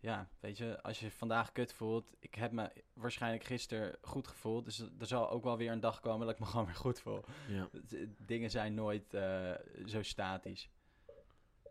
ja, 0.00 0.28
weet 0.40 0.58
je, 0.58 0.82
als 0.82 1.00
je 1.00 1.10
vandaag 1.10 1.52
kut 1.52 1.72
voelt. 1.72 2.12
Ik 2.18 2.34
heb 2.34 2.52
me 2.52 2.70
waarschijnlijk 2.92 3.44
gisteren 3.44 3.96
goed 4.02 4.28
gevoeld. 4.28 4.64
Dus 4.64 4.78
er 4.98 5.06
zal 5.06 5.30
ook 5.30 5.44
wel 5.44 5.56
weer 5.56 5.70
een 5.72 5.80
dag 5.80 6.00
komen 6.00 6.26
dat 6.26 6.34
ik 6.34 6.40
me 6.40 6.46
gewoon 6.46 6.66
weer 6.66 6.74
goed 6.74 7.00
voel. 7.00 7.24
Ja. 7.48 7.68
Dingen 8.26 8.50
zijn 8.50 8.74
nooit 8.74 9.14
eh, 9.14 9.50
zo 9.86 10.02
statisch. 10.02 10.70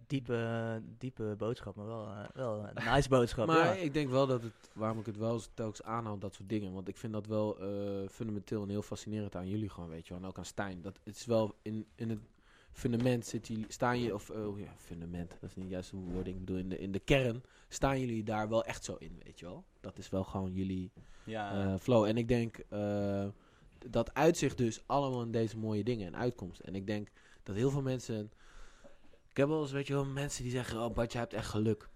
Diepe, 0.09 0.81
diepe 0.97 1.35
boodschap, 1.37 1.75
maar 1.75 1.85
wel, 1.85 2.07
eh, 2.07 2.25
wel 2.33 2.67
een 2.75 2.83
nice 2.93 3.09
boodschap. 3.09 3.47
Maar 3.47 3.57
ja. 3.57 3.73
ik 3.73 3.93
denk 3.93 4.09
wel 4.09 4.27
dat 4.27 4.43
het, 4.43 4.69
waarom 4.73 4.99
ik 4.99 5.05
het 5.05 5.17
wel 5.17 5.41
telkens 5.53 5.83
aanhaal, 5.83 6.17
dat 6.17 6.33
soort 6.33 6.49
dingen. 6.49 6.73
Want 6.73 6.87
ik 6.87 6.97
vind 6.97 7.13
dat 7.13 7.25
wel 7.27 7.59
eh, 7.59 8.09
fundamenteel 8.09 8.63
en 8.63 8.69
heel 8.69 8.81
fascinerend 8.81 9.35
aan 9.35 9.47
jullie 9.47 9.69
gewoon, 9.69 9.89
weet 9.89 10.07
je 10.07 10.13
wel. 10.13 10.23
En 10.23 10.29
ook 10.29 10.37
aan 10.37 10.45
Stijn. 10.45 10.81
Dat 10.81 10.99
het 11.03 11.15
is 11.15 11.25
wel 11.25 11.55
in, 11.61 11.85
in 11.95 12.09
het 12.09 12.19
fundament 12.71 13.25
zit 13.25 13.47
jullie, 13.47 13.65
staan 13.67 13.99
je, 13.99 14.13
of 14.13 14.29
oh 14.29 14.59
ja, 14.59 14.73
fundament, 14.77 15.29
dat 15.29 15.49
is 15.49 15.55
niet 15.55 15.69
juist 15.69 15.91
de 15.91 15.97
woording. 15.97 16.35
Ik 16.35 16.45
bedoel, 16.45 16.61
in 16.61 16.69
de, 16.69 16.79
in 16.79 16.91
de 16.91 16.99
kern 16.99 17.43
staan 17.67 17.99
jullie 17.99 18.23
daar 18.23 18.49
wel 18.49 18.63
echt 18.63 18.83
zo 18.83 18.95
in, 18.99 19.21
weet 19.23 19.39
je 19.39 19.45
wel. 19.45 19.63
Dat 19.79 19.97
is 19.97 20.09
wel 20.09 20.23
gewoon 20.23 20.53
jullie 20.53 20.91
Ja, 21.23 21.51
eh, 21.51 21.79
flow. 21.79 22.05
En 22.05 22.17
ik 22.17 22.27
denk, 22.27 22.57
dat 23.89 24.13
uitzicht 24.13 24.57
dus 24.57 24.83
allemaal 24.85 25.21
in 25.21 25.31
deze 25.31 25.57
mooie 25.57 25.83
dingen 25.83 26.07
en 26.07 26.15
uitkomst. 26.15 26.59
En 26.59 26.75
ik 26.75 26.87
denk 26.87 27.09
dat 27.43 27.55
heel 27.55 27.69
veel 27.69 27.81
mensen... 27.81 28.31
Ik 29.29 29.37
heb 29.37 29.47
wel 29.47 29.61
eens, 29.61 29.71
weet 29.71 29.87
je 29.87 29.93
wel, 29.93 30.05
mensen 30.05 30.43
die 30.43 30.51
zeggen... 30.51 30.83
Oh, 30.83 30.93
Bart, 30.93 31.11
je 31.11 31.17
hebt 31.17 31.33
echt 31.33 31.47
geluk. 31.47 31.89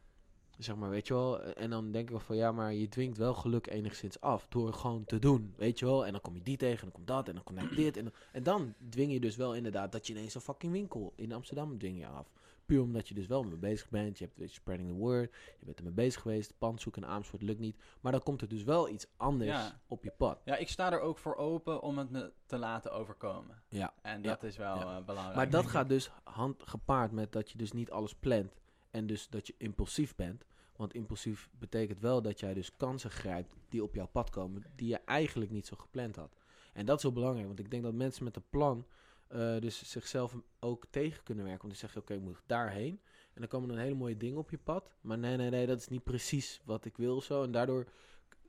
Zeg 0.58 0.76
maar, 0.76 0.90
weet 0.90 1.08
je 1.08 1.14
wel. 1.14 1.42
En 1.44 1.70
dan 1.70 1.92
denk 1.92 2.04
ik 2.04 2.10
wel 2.10 2.20
van, 2.20 2.36
ja, 2.36 2.52
maar 2.52 2.74
je 2.74 2.90
dwingt 2.90 3.18
wel 3.18 3.34
geluk 3.34 3.68
enigszins 3.68 4.22
af. 4.22 4.46
Door 4.50 4.74
gewoon 4.74 5.06
te 5.06 5.20
doen, 5.20 5.54
weet 5.58 5.80
je 5.80 5.86
wel. 5.86 6.06
En 6.06 6.12
dan 6.12 6.22
kom 6.22 6.36
je 6.36 6.42
die 6.42 6.58
tegen, 6.58 6.78
en 6.78 6.84
dan 6.84 6.92
komt 6.92 7.08
dat, 7.08 7.28
en 7.28 7.34
dan 7.34 7.44
komt 7.44 7.76
dit. 7.76 7.98
En 7.98 8.04
dan, 8.04 8.14
en 8.32 8.44
dan 8.44 8.74
dwing 8.90 9.12
je 9.12 9.20
dus 9.20 9.36
wel 9.36 9.56
inderdaad 9.56 9.92
dat 9.92 10.08
je 10.08 10.14
ineens 10.14 10.36
een 10.36 10.42
fucking 10.42 10.72
winkel 10.72 11.14
in 11.16 11.32
Amsterdam 11.32 11.78
dwing 11.78 12.00
je 12.00 12.08
af. 12.08 12.34
Puur 12.66 12.82
omdat 12.82 13.08
je 13.08 13.14
dus 13.14 13.28
wel 13.28 13.44
mee 13.44 13.58
bezig 13.58 13.90
bent. 13.90 14.18
Je 14.20 14.30
hebt 14.36 14.52
spreading 14.52 14.90
the 14.90 14.96
word. 14.96 15.34
Je 15.60 15.66
bent 15.66 15.78
ermee 15.78 15.94
bezig 15.94 16.22
geweest. 16.22 16.54
Pand 16.58 16.82
zoeken 16.82 17.02
in 17.02 17.08
Amersfoort 17.08 17.42
lukt 17.42 17.60
niet. 17.60 17.78
Maar 18.02 18.12
dan 18.12 18.24
komt 18.24 18.42
er 18.42 18.48
dus 18.48 18.64
wel 18.64 18.90
iets 18.90 19.08
anders 19.18 19.50
Ja. 19.50 19.80
op 19.88 20.04
je 20.04 20.12
pad. 20.18 20.42
ja, 20.46 20.56
ik 20.56 20.70
sta 20.70 20.92
er 20.92 21.00
ook 21.00 21.18
voor 21.18 21.36
open 21.36 21.82
om 21.82 21.98
het 21.98 22.10
me 22.10 22.32
te 22.46 22.58
laten 22.58 22.92
overkomen. 22.92 23.64
Ja. 23.70 23.94
En 24.02 24.22
dat 24.22 24.44
is 24.44 24.58
wel 24.58 24.76
Ja. 24.76 24.98
eh, 24.98 25.06
belangrijk. 25.06 25.36
Maar 25.36 25.50
dat 25.50 25.66
gaat 25.68 25.90
dus 25.90 26.12
hand 26.24 26.64
gepaard 26.66 27.12
met 27.12 27.32
dat 27.32 27.52
je 27.52 27.58
dus 27.58 27.72
niet 27.72 27.92
alles 27.92 28.16
plant. 28.16 28.56
En 28.92 29.08
dus 29.08 29.28
dat 29.30 29.48
je 29.48 29.56
impulsief 29.58 30.16
bent. 30.16 30.46
Want 30.76 30.94
impulsief 30.94 31.50
betekent 31.60 32.00
wel 32.00 32.22
dat 32.22 32.40
jij 32.40 32.54
dus 32.54 32.76
kansen 32.76 33.12
grijpt 33.12 33.54
die 33.70 33.84
op 33.84 33.96
jouw 33.96 34.08
pad 34.08 34.30
komen. 34.30 34.64
Die 34.76 34.88
je 34.88 35.00
eigenlijk 35.06 35.52
niet 35.52 35.68
zo 35.68 35.76
gepland 35.80 36.16
had. 36.16 36.36
En 36.74 36.86
dat 36.86 36.98
is 36.98 37.04
heel 37.04 37.12
belangrijk. 37.14 37.48
Want 37.48 37.60
ik 37.60 37.72
denk 37.72 37.84
dat 37.84 37.94
mensen 37.94 38.24
met 38.24 38.36
een 38.36 38.44
plan 38.50 38.86
eh, 39.34 39.60
dus 39.60 39.90
zichzelf 39.90 40.36
ook 40.60 40.86
tegen 40.90 41.24
kunnen 41.24 41.44
werken. 41.46 41.62
Want 41.62 41.74
die 41.74 41.82
zeggen, 41.82 42.02
oké, 42.02 42.14
ik 42.14 42.22
moet 42.22 42.42
daarheen. 42.46 43.02
En 43.34 43.42
dan 43.42 43.48
komen 43.48 43.70
er 43.70 43.76
een 43.76 43.82
hele 43.82 43.96
mooie 43.96 44.18
dingen 44.18 44.38
op 44.38 44.50
je 44.50 44.58
pad. 44.58 44.94
Maar 45.02 45.18
nee, 45.18 45.38
nee, 45.38 45.50
nee, 45.50 45.68
dat 45.68 45.80
is 45.80 45.88
niet 45.88 46.04
precies 46.04 46.62
wat 46.66 46.86
ik 46.86 46.98
wil 46.98 47.22
zo. 47.22 47.44
En 47.44 47.52
daardoor 47.52 47.88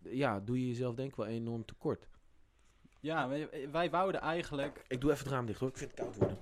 ja, 0.03 0.41
doe 0.41 0.61
je 0.61 0.66
jezelf 0.66 0.95
denk 0.95 1.11
ik 1.11 1.16
wel 1.16 1.26
enorm 1.26 1.64
tekort. 1.64 2.09
Ja, 3.01 3.28
wij, 3.28 3.70
wij 3.70 3.91
wouden 3.91 4.20
eigenlijk... 4.20 4.85
Ik 4.89 5.01
doe 5.01 5.11
even 5.11 5.24
het 5.24 5.32
raam 5.32 5.47
dicht 5.47 5.61
hoor. 5.61 5.68
Ik 5.68 5.76
vind 5.76 5.91
het 5.91 6.01
koud 6.01 6.16
worden. 6.16 6.39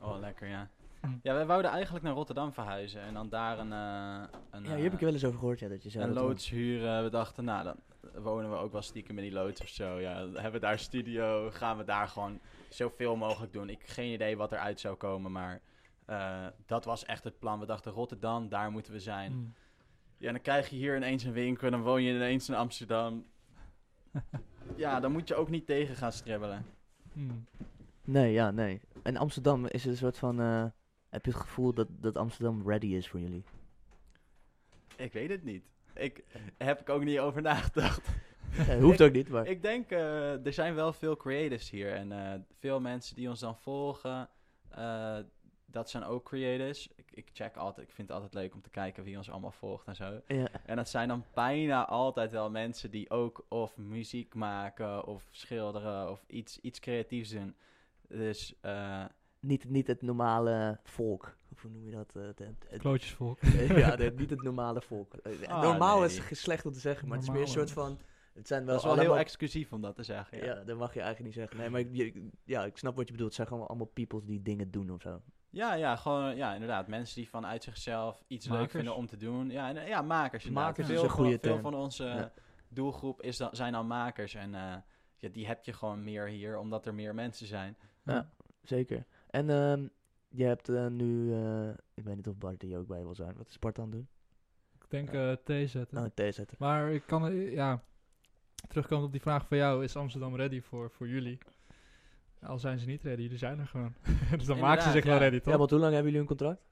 Oh, 0.00 0.18
lekker, 0.18 0.48
ja. 0.48 0.70
Ja, 1.22 1.34
wij 1.34 1.46
wouden 1.46 1.70
eigenlijk 1.70 2.04
naar 2.04 2.14
Rotterdam 2.14 2.52
verhuizen 2.52 3.00
en 3.00 3.14
dan 3.14 3.28
daar 3.28 3.58
een, 3.58 3.72
eh 3.72 4.38
een, 4.50 4.64
Ja, 4.64 4.74
hier 4.74 4.84
heb 4.84 4.92
ik 4.92 4.98
eh, 4.98 5.04
wel 5.04 5.12
eens 5.12 5.24
over 5.24 5.38
gehoord, 5.38 5.58
ja, 5.58 5.68
dat 5.68 5.82
je 5.82 5.90
zei. 5.90 6.04
een 6.04 6.12
loods 6.12 6.50
huren. 6.50 7.02
We 7.02 7.10
dachten, 7.10 7.44
nou, 7.44 7.64
dan 7.64 7.76
wonen 8.22 8.50
we 8.50 8.56
ook 8.56 8.72
wel 8.72 8.82
stiekem 8.82 9.18
in 9.18 9.24
die 9.24 9.32
loods 9.32 9.60
of 9.60 9.68
zo. 9.68 10.00
Ja, 10.00 10.16
hebben 10.16 10.52
we 10.52 10.58
daar 10.58 10.78
studio, 10.78 11.50
gaan 11.50 11.76
we 11.76 11.84
daar 11.84 12.08
gewoon 12.08 12.40
zoveel 12.68 13.16
mogelijk 13.16 13.52
doen. 13.52 13.70
Ik 13.70 13.78
heb 13.78 13.88
geen 13.88 14.12
idee 14.12 14.36
wat 14.36 14.52
eruit 14.52 14.80
zou 14.80 14.96
komen, 14.96 15.32
maar 15.32 15.60
eh, 16.04 16.46
dat 16.66 16.84
was 16.84 17.04
echt 17.04 17.24
het 17.24 17.38
plan. 17.38 17.60
We 17.60 17.66
dachten, 17.66 17.92
Rotterdam, 17.92 18.48
daar 18.48 18.70
moeten 18.70 18.92
we 18.92 19.00
zijn. 19.00 19.32
Hm. 19.32 19.38
Ja, 20.18 20.32
dan 20.32 20.40
krijg 20.40 20.68
je 20.68 20.76
hier 20.76 20.96
ineens 20.96 21.24
een 21.24 21.32
winkel, 21.32 21.70
dan 21.70 21.82
woon 21.82 22.02
je 22.02 22.14
ineens 22.14 22.48
in 22.48 22.54
Amsterdam. 22.54 23.24
ja, 24.76 25.00
dan 25.00 25.12
moet 25.12 25.28
je 25.28 25.34
ook 25.34 25.48
niet 25.48 25.66
tegen 25.66 25.96
gaan 25.96 26.12
stribbelen. 26.12 26.64
Hm. 27.12 27.20
Nee, 28.04 28.32
ja, 28.32 28.50
nee. 28.50 28.80
En 29.02 29.16
Amsterdam 29.16 29.66
is 29.66 29.82
het 29.82 29.92
een 29.92 29.98
soort 29.98 30.18
van... 30.18 30.72
heb 31.16 31.24
je 31.24 31.30
het 31.30 31.40
gevoel 31.40 31.72
dat, 31.72 31.86
dat 31.90 32.16
Amsterdam 32.16 32.62
ready 32.66 32.86
is 32.86 33.08
voor 33.08 33.20
jullie? 33.20 33.44
Ik 34.96 35.12
weet 35.12 35.30
het 35.30 35.44
niet. 35.44 35.64
Ik 35.94 36.24
heb 36.56 36.80
ik 36.80 36.88
ook 36.88 37.04
niet 37.04 37.18
over 37.18 37.42
nagedacht. 37.42 38.08
Ja, 38.66 38.78
hoeft 38.78 39.02
ook 39.02 39.12
niet, 39.12 39.28
maar... 39.28 39.46
Ik 39.46 39.62
denk, 39.62 39.90
eh, 39.90 40.46
er 40.46 40.52
zijn 40.52 40.74
wel 40.74 40.92
veel 40.92 41.16
creators 41.16 41.70
hier. 41.70 41.94
En 41.94 42.12
eh, 42.12 42.40
veel 42.58 42.80
mensen 42.80 43.16
die 43.16 43.28
ons 43.28 43.40
dan 43.40 43.56
volgen, 43.56 44.28
eh, 44.68 45.18
dat 45.66 45.90
zijn 45.90 46.04
ook 46.04 46.24
creators. 46.24 46.88
Ik, 46.94 47.10
ik 47.10 47.28
check 47.32 47.56
altijd, 47.56 47.88
ik 47.88 47.94
vind 47.94 48.08
het 48.08 48.16
altijd 48.16 48.34
leuk 48.34 48.54
om 48.54 48.62
te 48.62 48.70
kijken 48.70 49.04
wie 49.04 49.16
ons 49.16 49.30
allemaal 49.30 49.50
volgt 49.50 49.86
en 49.86 49.96
zo. 49.96 50.20
Ja, 50.26 50.48
En 50.64 50.76
dat 50.76 50.88
zijn 50.88 51.08
dan 51.08 51.24
bijna 51.34 51.86
altijd 51.86 52.30
wel 52.30 52.50
mensen 52.50 52.90
die 52.90 53.10
ook 53.10 53.44
of 53.48 53.76
muziek 53.76 54.34
maken 54.34 55.06
of 55.06 55.28
schilderen 55.30 56.10
of 56.10 56.24
iets, 56.26 56.60
iets 56.60 56.80
creatiefs 56.80 57.30
doen. 57.30 57.54
Dus 58.08 58.54
niet, 59.40 59.68
niet 59.68 59.86
het 59.86 60.02
normale 60.02 60.78
volk. 60.84 61.36
Hoe 61.60 61.70
noem 61.70 61.84
je 61.84 61.90
dat? 61.90 62.16
eh, 62.16 62.22
het- 62.22 62.38
het- 62.38 62.66
het- 62.68 62.80
Klootjesvolk. 62.80 63.38
ja, 63.84 63.96
de- 63.96 64.12
niet 64.16 64.30
het 64.30 64.42
normale 64.42 64.80
volk. 64.82 65.14
Eh, 65.14 65.48
Ah, 65.48 65.62
normaal 65.62 65.98
nee. 66.00 66.06
is 66.08 66.40
slecht 66.42 66.66
om 66.66 66.72
te 66.72 66.78
zeggen, 66.80 67.08
maar 67.08 67.16
het 67.16 67.26
is 67.26 67.32
meer 67.32 67.42
een 67.42 67.48
soort 67.48 67.70
van... 67.70 67.98
Het 68.34 68.46
zijn 68.46 68.60
wel, 68.64 68.68
dat 68.68 68.76
is 68.78 68.82
wel 68.84 68.92
allemaal... 68.92 69.12
heel 69.14 69.22
exclusief 69.24 69.72
om 69.72 69.80
dat 69.80 69.94
te 69.94 70.02
zeggen. 70.02 70.38
ja. 70.38 70.44
Ja, 70.44 70.64
dat 70.64 70.78
mag 70.78 70.94
je 70.94 71.00
eigenlijk 71.00 71.34
niet 71.34 71.42
zeggen. 71.44 71.58
Nee, 71.60 71.70
maar 71.70 71.80
ik, 71.80 71.88
je- 71.92 72.28
ja, 72.44 72.64
ik 72.64 72.76
snap 72.78 72.96
wat 72.96 73.06
je 73.06 73.12
bedoelt. 73.12 73.28
Het 73.28 73.36
zijn 73.36 73.48
gewoon 73.48 73.66
allemaal 73.68 73.86
peoples 73.86 74.24
die 74.24 74.42
dingen 74.42 74.70
doen 74.70 74.90
of 74.90 75.00
zo. 75.02 75.22
ja, 75.50 75.74
ja, 75.74 75.96
gewoon, 75.96 76.36
ja, 76.36 76.52
inderdaad. 76.54 76.86
Mensen 76.88 77.14
die 77.16 77.28
vanuit 77.28 77.62
zichzelf 77.62 78.24
iets 78.26 78.48
leuk 78.48 78.70
vinden 78.70 78.94
om 78.96 79.06
te 79.06 79.16
doen. 79.16 79.50
Ja, 79.50 79.68
en, 79.74 79.86
ja 79.86 80.02
makers. 80.02 80.44
inderdaad. 80.46 80.68
Makers 80.68 80.88
is 80.88 80.94
veel, 80.94 81.04
een 81.04 81.10
goede 81.10 81.30
van, 81.30 81.40
veel 81.40 81.50
term. 81.50 81.62
van 81.62 81.74
onze 81.74 82.04
Ja. 82.04 82.32
doelgroep 82.68 83.22
is 83.22 83.36
dan, 83.36 83.48
zijn 83.52 83.72
dan 83.72 83.86
makers. 83.86 84.34
En 84.34 84.54
eh, 84.54 84.74
ja, 85.16 85.28
die 85.28 85.46
heb 85.46 85.64
je 85.64 85.72
gewoon 85.72 86.04
meer 86.04 86.26
hier, 86.28 86.58
omdat 86.58 86.86
er 86.86 86.94
meer 86.94 87.14
mensen 87.14 87.46
zijn. 87.46 87.76
Ja, 88.04 88.30
zeker. 88.62 89.04
En 89.36 89.50
ehm, 89.50 89.86
je 90.28 90.44
hebt 90.44 90.68
eh, 90.68 90.86
nu... 90.86 91.32
eh, 91.32 91.68
ik 91.94 92.04
weet 92.04 92.16
niet 92.16 92.28
of 92.28 92.38
Bart 92.38 92.62
hier 92.62 92.78
ook 92.78 92.86
bij 92.86 93.02
wil 93.02 93.14
zijn. 93.14 93.36
Wat 93.36 93.48
is 93.48 93.58
Bart 93.58 93.78
aan 93.78 93.84
het 93.84 93.92
doen? 93.92 94.08
Ik 94.74 94.90
denk 94.90 95.12
eh 95.12 95.32
thee 95.44 95.66
zetten. 95.66 95.98
Oh, 95.98 96.04
thee 96.14 96.32
zetten. 96.32 96.56
Maar 96.60 96.92
ik 96.92 97.02
kan, 97.06 97.34
ja, 97.34 97.82
terugkomen 98.68 99.04
op 99.04 99.12
die 99.12 99.20
vraag 99.20 99.46
van 99.46 99.56
jou, 99.56 99.84
is 99.84 99.96
Amsterdam 99.96 100.36
ready 100.36 100.60
voor, 100.60 100.90
voor 100.90 101.08
jullie? 101.08 101.38
Al 102.42 102.58
zijn 102.58 102.78
ze 102.78 102.86
niet 102.86 103.02
ready, 103.02 103.22
jullie 103.22 103.38
zijn 103.38 103.58
er 103.58 103.66
gewoon. 103.66 103.94
dus 104.36 104.46
dan 104.46 104.58
maken 104.58 104.82
ze 104.82 104.90
zich 104.90 105.04
wel 105.04 105.18
ready, 105.18 105.38
toch? 105.38 105.52
Ja, 105.52 105.58
want 105.58 105.70
hoe 105.70 105.78
lang 105.78 105.92
hebben 105.92 106.12
jullie 106.12 106.28
een 106.28 106.36
contract? 106.36 106.62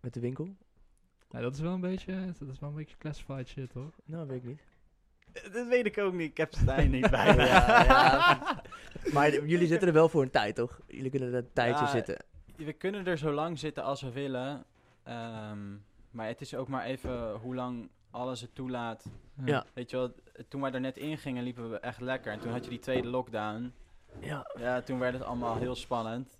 Met 0.00 0.14
de 0.14 0.20
winkel? 0.20 0.56
Nee, 1.30 1.42
dat 1.42 1.54
is 1.54 1.60
wel 1.60 1.72
een 1.72 1.80
beetje, 1.80 2.32
dat 2.38 2.48
is 2.48 2.58
wel 2.58 2.68
een 2.68 2.74
beetje 2.74 2.96
classified 2.96 3.48
shit, 3.48 3.72
hoor. 3.72 3.92
Nou, 4.04 4.26
weet 4.26 4.42
ik 4.42 4.48
niet. 4.48 4.62
Dat 5.52 5.68
weet 5.68 5.86
ik 5.86 5.98
ook 5.98 6.12
niet. 6.12 6.30
Ik 6.30 6.36
heb 6.36 6.54
Stijn 6.54 6.90
niet 6.90 7.10
bij 7.16 7.34
ja. 7.34 8.62
Maar 9.12 9.46
jullie 9.46 9.66
zitten 9.66 9.88
er 9.88 9.94
wel 9.94 10.08
voor 10.08 10.22
een 10.22 10.30
tijd, 10.30 10.54
toch? 10.54 10.80
Jullie 10.86 11.10
kunnen 11.10 11.28
er 11.28 11.34
een 11.34 11.52
tijdje 11.52 11.84
Ja, 11.84 11.90
zitten. 11.90 12.16
We 12.56 12.72
kunnen 12.72 13.06
er 13.06 13.18
zo 13.18 13.32
lang 13.32 13.58
zitten 13.58 13.84
als 13.84 14.02
we 14.02 14.12
willen. 14.12 14.64
Ehm, 15.02 15.58
maar 16.10 16.26
het 16.26 16.40
is 16.40 16.54
ook 16.54 16.68
maar 16.68 16.84
even 16.84 17.32
hoe 17.32 17.54
lang 17.54 17.88
alles 18.10 18.40
het 18.40 18.54
toelaat. 18.54 19.04
Ja. 19.44 19.64
Weet 19.72 19.90
je 19.90 19.96
wel, 19.96 20.14
toen 20.48 20.60
wij 20.60 20.72
er 20.72 20.80
net 20.80 20.96
in 20.96 21.18
gingen, 21.18 21.42
liepen 21.42 21.70
we 21.70 21.78
echt 21.78 22.00
lekker. 22.00 22.32
En 22.32 22.40
toen 22.40 22.52
had 22.52 22.64
je 22.64 22.70
die 22.70 22.78
tweede 22.78 23.08
lockdown. 23.08 23.72
Ja. 24.20 24.46
Ja, 24.58 24.80
toen 24.80 24.98
werd 24.98 25.14
het 25.14 25.22
allemaal 25.22 25.56
heel 25.56 25.74
spannend. 25.74 26.36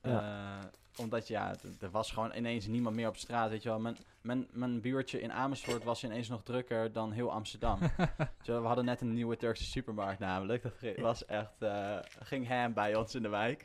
Eh, 0.00 0.58
omdat 0.96 1.28
ja, 1.28 1.54
er 1.80 1.90
was 1.90 2.12
gewoon 2.12 2.34
ineens 2.34 2.66
niemand 2.66 2.96
meer 2.96 3.08
op 3.08 3.16
straat. 3.16 3.50
Weet 3.50 3.62
je 3.62 3.68
wel, 3.68 3.78
mijn, 3.78 3.96
mijn, 4.28 4.48
mijn 4.52 4.80
buurtje 4.80 5.20
in 5.20 5.32
Amersfoort 5.32 5.84
was 5.84 6.04
ineens 6.04 6.28
nog 6.28 6.42
drukker 6.42 6.92
dan 6.92 7.12
heel 7.12 7.32
Amsterdam. 7.32 7.78
We 8.44 8.52
hadden 8.52 8.84
net 8.84 9.00
een 9.00 9.14
nieuwe 9.14 9.36
Turkse 9.36 9.64
supermarkt 9.64 10.18
namelijk. 10.18 10.62
Dat 10.62 10.96
was 10.96 11.24
echt, 11.24 11.62
eh, 11.62 11.98
ging 12.22 12.48
ham 12.48 12.72
bij 12.72 12.94
ons 12.96 13.14
in 13.14 13.22
de 13.22 13.28
wijk. 13.28 13.64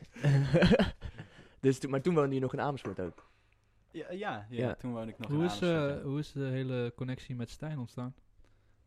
dus, 1.60 1.86
maar 1.88 2.02
toen 2.02 2.14
woonde 2.16 2.36
je 2.36 2.42
nog 2.42 2.54
in 2.54 2.62
Amersfoort 2.62 3.00
ook. 3.00 3.32
Ja, 3.92 4.12
ja, 4.12 4.46
ja, 4.50 4.68
Ja. 4.68 4.76
toen 4.76 4.92
woonde 4.94 5.12
ik 5.12 5.18
nog 5.18 5.28
Hoe 5.30 5.40
in 5.40 5.46
is, 5.46 5.62
Amersfoort. 5.64 5.98
eh, 6.00 6.04
hoe 6.04 6.20
is 6.20 6.32
de 6.32 6.44
hele 6.46 6.94
connectie 6.96 7.36
met 7.36 7.50
Stijn 7.50 7.80
ontstaan? 7.80 8.16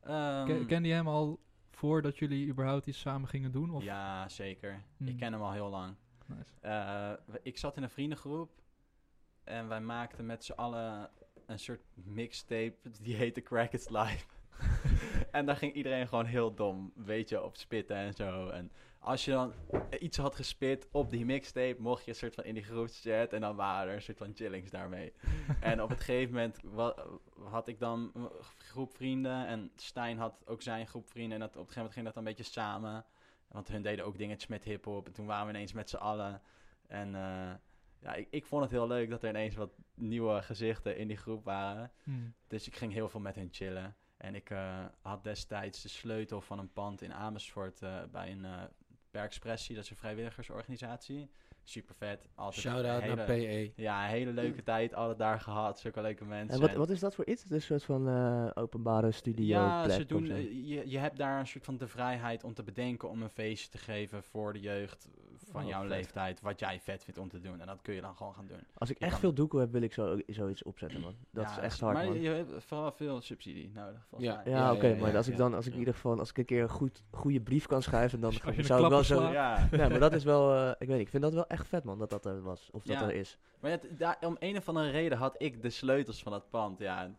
Ehm, 0.00 0.46
Ken, 0.46 0.66
kende 0.66 0.88
je 0.88 0.94
hem 0.94 1.08
al 1.08 1.40
voordat 1.70 2.18
jullie 2.18 2.48
überhaupt 2.48 2.86
iets 2.86 3.00
samen 3.00 3.28
gingen 3.28 3.52
doen? 3.52 3.70
Of? 3.70 3.82
Ja, 3.82 4.28
zeker. 4.28 4.82
Hmm. 4.96 5.08
Ik 5.08 5.16
ken 5.16 5.32
hem 5.32 5.42
al 5.42 5.52
heel 5.52 5.68
lang. 5.68 5.94
Nice. 6.26 6.52
Eh, 6.60 7.12
ik 7.42 7.58
zat 7.58 7.76
in 7.76 7.82
een 7.82 7.90
vriendengroep 7.90 8.50
en 9.44 9.68
wij 9.68 9.80
maakten 9.80 10.26
met 10.26 10.44
z'n 10.44 10.52
allen 10.52 11.10
een 11.46 11.58
soort 11.58 11.82
mixtape 11.94 12.74
die 13.00 13.14
heette 13.14 13.42
Crack 13.42 13.72
It's 13.72 13.88
Live. 13.88 14.24
en 15.30 15.46
daar 15.46 15.56
ging 15.56 15.72
iedereen 15.72 16.08
gewoon 16.08 16.24
heel 16.24 16.54
dom, 16.54 16.92
weet 16.94 17.28
je, 17.28 17.42
op 17.42 17.56
spitten 17.56 17.96
en 17.96 18.14
zo. 18.14 18.48
En 18.48 18.70
als 18.98 19.24
je 19.24 19.30
dan 19.30 19.52
iets 19.98 20.16
had 20.16 20.34
gespit 20.34 20.88
op 20.90 21.10
die 21.10 21.24
mixtape, 21.24 21.76
mocht 21.78 22.04
je 22.04 22.10
een 22.10 22.16
soort 22.16 22.34
van 22.34 22.44
in 22.44 22.54
die 22.54 22.62
groepschat 22.62 23.32
en 23.32 23.40
dan 23.40 23.56
waren 23.56 23.88
er 23.88 23.94
een 23.94 24.02
soort 24.02 24.18
van 24.18 24.32
chillings 24.34 24.70
daarmee. 24.70 25.12
en 25.60 25.82
op 25.82 25.88
het 25.88 26.00
gegeven 26.00 26.34
moment 26.34 26.60
had 27.50 27.68
ik 27.68 27.78
dan 27.78 28.10
een 28.14 28.28
groep 28.58 28.96
vrienden 28.96 29.46
en 29.46 29.70
Stijn 29.76 30.18
had 30.18 30.42
ook 30.46 30.62
zijn 30.62 30.86
groep 30.86 31.08
vrienden 31.10 31.32
en 31.32 31.40
dat, 31.40 31.56
op 31.56 31.66
het 31.66 31.72
gegeven 31.72 31.82
moment 31.82 31.94
ging 31.94 32.06
dat 32.06 32.16
een 32.16 32.24
beetje 32.24 32.60
samen. 32.60 33.04
Want 33.48 33.68
hun 33.68 33.82
deden 33.82 34.04
ook 34.04 34.18
dingetjes 34.18 34.50
met 34.50 34.64
hip-hop. 34.64 35.06
En 35.06 35.12
toen 35.12 35.26
waren 35.26 35.46
we 35.46 35.52
ineens 35.52 35.72
met 35.72 35.90
z'n 35.90 35.96
allen. 35.96 36.42
En 36.86 37.14
eh, 37.14 37.54
ja, 38.00 38.14
ik, 38.14 38.26
ik 38.30 38.44
vond 38.44 38.62
het 38.62 38.70
heel 38.70 38.86
leuk 38.86 39.10
dat 39.10 39.22
er 39.22 39.28
ineens 39.28 39.54
wat 39.54 39.70
nieuwe 39.94 40.42
gezichten 40.42 40.96
in 40.96 41.08
die 41.08 41.16
groep 41.16 41.44
waren. 41.44 41.90
Hm. 42.02 42.10
Dus 42.46 42.66
ik 42.66 42.76
ging 42.76 42.92
heel 42.92 43.08
veel 43.08 43.20
met 43.20 43.34
hen 43.34 43.48
chillen. 43.50 43.96
En 44.16 44.34
ik 44.34 44.50
eh, 44.50 44.84
had 45.00 45.24
destijds 45.24 45.82
de 45.82 45.88
sleutel 45.88 46.40
van 46.40 46.58
een 46.58 46.72
pand 46.72 47.02
in 47.02 47.12
Amersfoort 47.12 47.82
eh, 47.82 48.02
bij 48.12 48.30
een 48.30 48.44
uh, 48.44 48.62
per 49.10 49.22
Expressie. 49.22 49.74
Dat 49.74 49.84
is 49.84 49.90
een 49.90 49.96
vrijwilligersorganisatie. 49.96 51.30
Super 51.64 51.94
vet. 51.94 52.28
Altijd 52.34 52.60
Shout-out 52.60 53.02
hele- 53.02 53.14
naar 53.14 53.26
PE. 53.26 53.72
Ja, 53.76 54.04
een 54.04 54.10
hele 54.10 54.32
leuke 54.32 54.62
tijd. 54.62 54.94
Altijd 54.94 55.18
daar 55.18 55.40
gehad. 55.40 55.78
Zulke 55.80 56.00
leuke 56.00 56.24
mensen. 56.24 56.54
En 56.54 56.60
wat, 56.60 56.74
wat 56.76 56.90
is 56.90 57.00
dat 57.00 57.14
voor 57.14 57.26
iets? 57.26 57.42
Het 57.42 57.52
is 57.52 57.56
een 57.70 57.80
soort 57.80 57.84
van 57.84 58.08
eh, 58.08 58.50
openbare 58.62 59.10
studio 59.12 59.46
Ja, 59.46 59.82
plek 59.82 59.94
ze 59.96 60.00
of 60.02 60.06
doen, 60.06 60.26
zo. 60.26 60.32
eh, 60.32 60.42
je, 60.68 60.82
je 60.90 60.98
hebt 60.98 61.16
daar 61.16 61.38
een 61.40 61.46
soort 61.46 61.64
van 61.64 61.76
de 61.76 61.88
vrijheid 61.88 62.44
om 62.44 62.54
te 62.54 62.62
bedenken 62.62 63.08
om 63.08 63.22
een 63.22 63.30
feestje 63.30 63.68
te 63.70 63.78
geven 63.78 64.22
voor 64.22 64.52
de 64.52 64.60
jeugd 64.60 65.08
van 65.50 65.62
Oh, 65.62 65.68
jouw 65.68 65.80
vet. 65.80 65.90
leeftijd, 65.90 66.40
wat 66.40 66.60
jij 66.60 66.80
vet 66.80 67.04
vindt 67.04 67.20
om 67.20 67.28
te 67.28 67.40
doen. 67.40 67.60
En 67.60 67.66
dat 67.66 67.82
kun 67.82 67.94
je 67.94 68.00
dan 68.00 68.16
gewoon 68.16 68.34
gaan 68.34 68.46
doen. 68.46 68.60
Als 68.74 68.90
ik 68.90 68.98
je 68.98 69.02
echt 69.04 69.12
kan- 69.12 69.20
veel 69.20 69.34
doekoe 69.34 69.60
heb, 69.60 69.72
wil 69.72 69.82
ik 69.82 69.92
zo, 69.92 70.18
zoiets 70.26 70.62
opzetten, 70.62 71.00
man. 71.00 71.14
Dat 71.30 71.44
Ja, 71.44 71.50
is 71.50 71.56
echt 71.58 71.80
hard, 71.80 71.94
Maar 71.96 72.04
man. 72.06 72.20
je 72.20 72.28
hebt 72.28 72.64
vooral 72.64 72.92
veel 72.92 73.20
subsidie 73.20 73.70
nodig, 73.74 74.06
volgens 74.08 74.30
Ja. 74.30 74.36
mij. 74.44 74.52
Ja, 74.52 74.58
Ja, 74.58 74.72
oké, 74.72 74.94
maar 74.94 75.16
als 75.16 75.28
ik 75.28 75.36
dan, 75.36 75.54
als 75.54 75.66
ik 75.66 75.72
in 75.72 75.78
ieder 75.78 75.94
geval, 75.94 76.18
als 76.18 76.30
ik 76.30 76.38
een 76.38 76.44
keer 76.44 76.62
een 76.62 76.68
goed, 76.68 77.02
goede 77.10 77.40
brief 77.40 77.66
kan 77.66 77.82
schrijven, 77.82 78.20
dan 78.20 78.32
zou 78.58 78.82
ik 78.84 78.88
wel 78.90 79.04
zo... 79.04 79.22
Ja. 79.30 79.68
Nee, 79.70 79.88
maar 79.88 80.00
dat 80.00 80.12
is 80.12 80.24
wel, 80.24 80.54
eh, 80.54 80.68
ik 80.70 80.76
weet 80.78 80.88
niet, 80.88 81.06
ik 81.06 81.08
vind 81.08 81.22
dat 81.22 81.34
wel 81.34 81.46
echt 81.46 81.66
vet, 81.68 81.84
man, 81.84 81.98
dat 81.98 82.10
dat 82.10 82.24
er 82.26 82.42
was. 82.42 82.68
Of 82.72 82.82
dat 82.82 82.98
Ja. 82.98 83.02
er 83.02 83.14
is. 83.14 83.38
Maar 83.60 83.70
het, 83.70 83.88
daar, 83.98 84.16
om 84.20 84.36
een 84.38 84.56
of 84.56 84.68
andere 84.68 84.90
reden 84.90 85.18
had 85.18 85.34
ik 85.42 85.62
de 85.62 85.70
sleutels 85.70 86.22
van 86.22 86.32
het 86.32 86.50
pand. 86.50 86.78
Ja, 86.78 87.02
en 87.02 87.16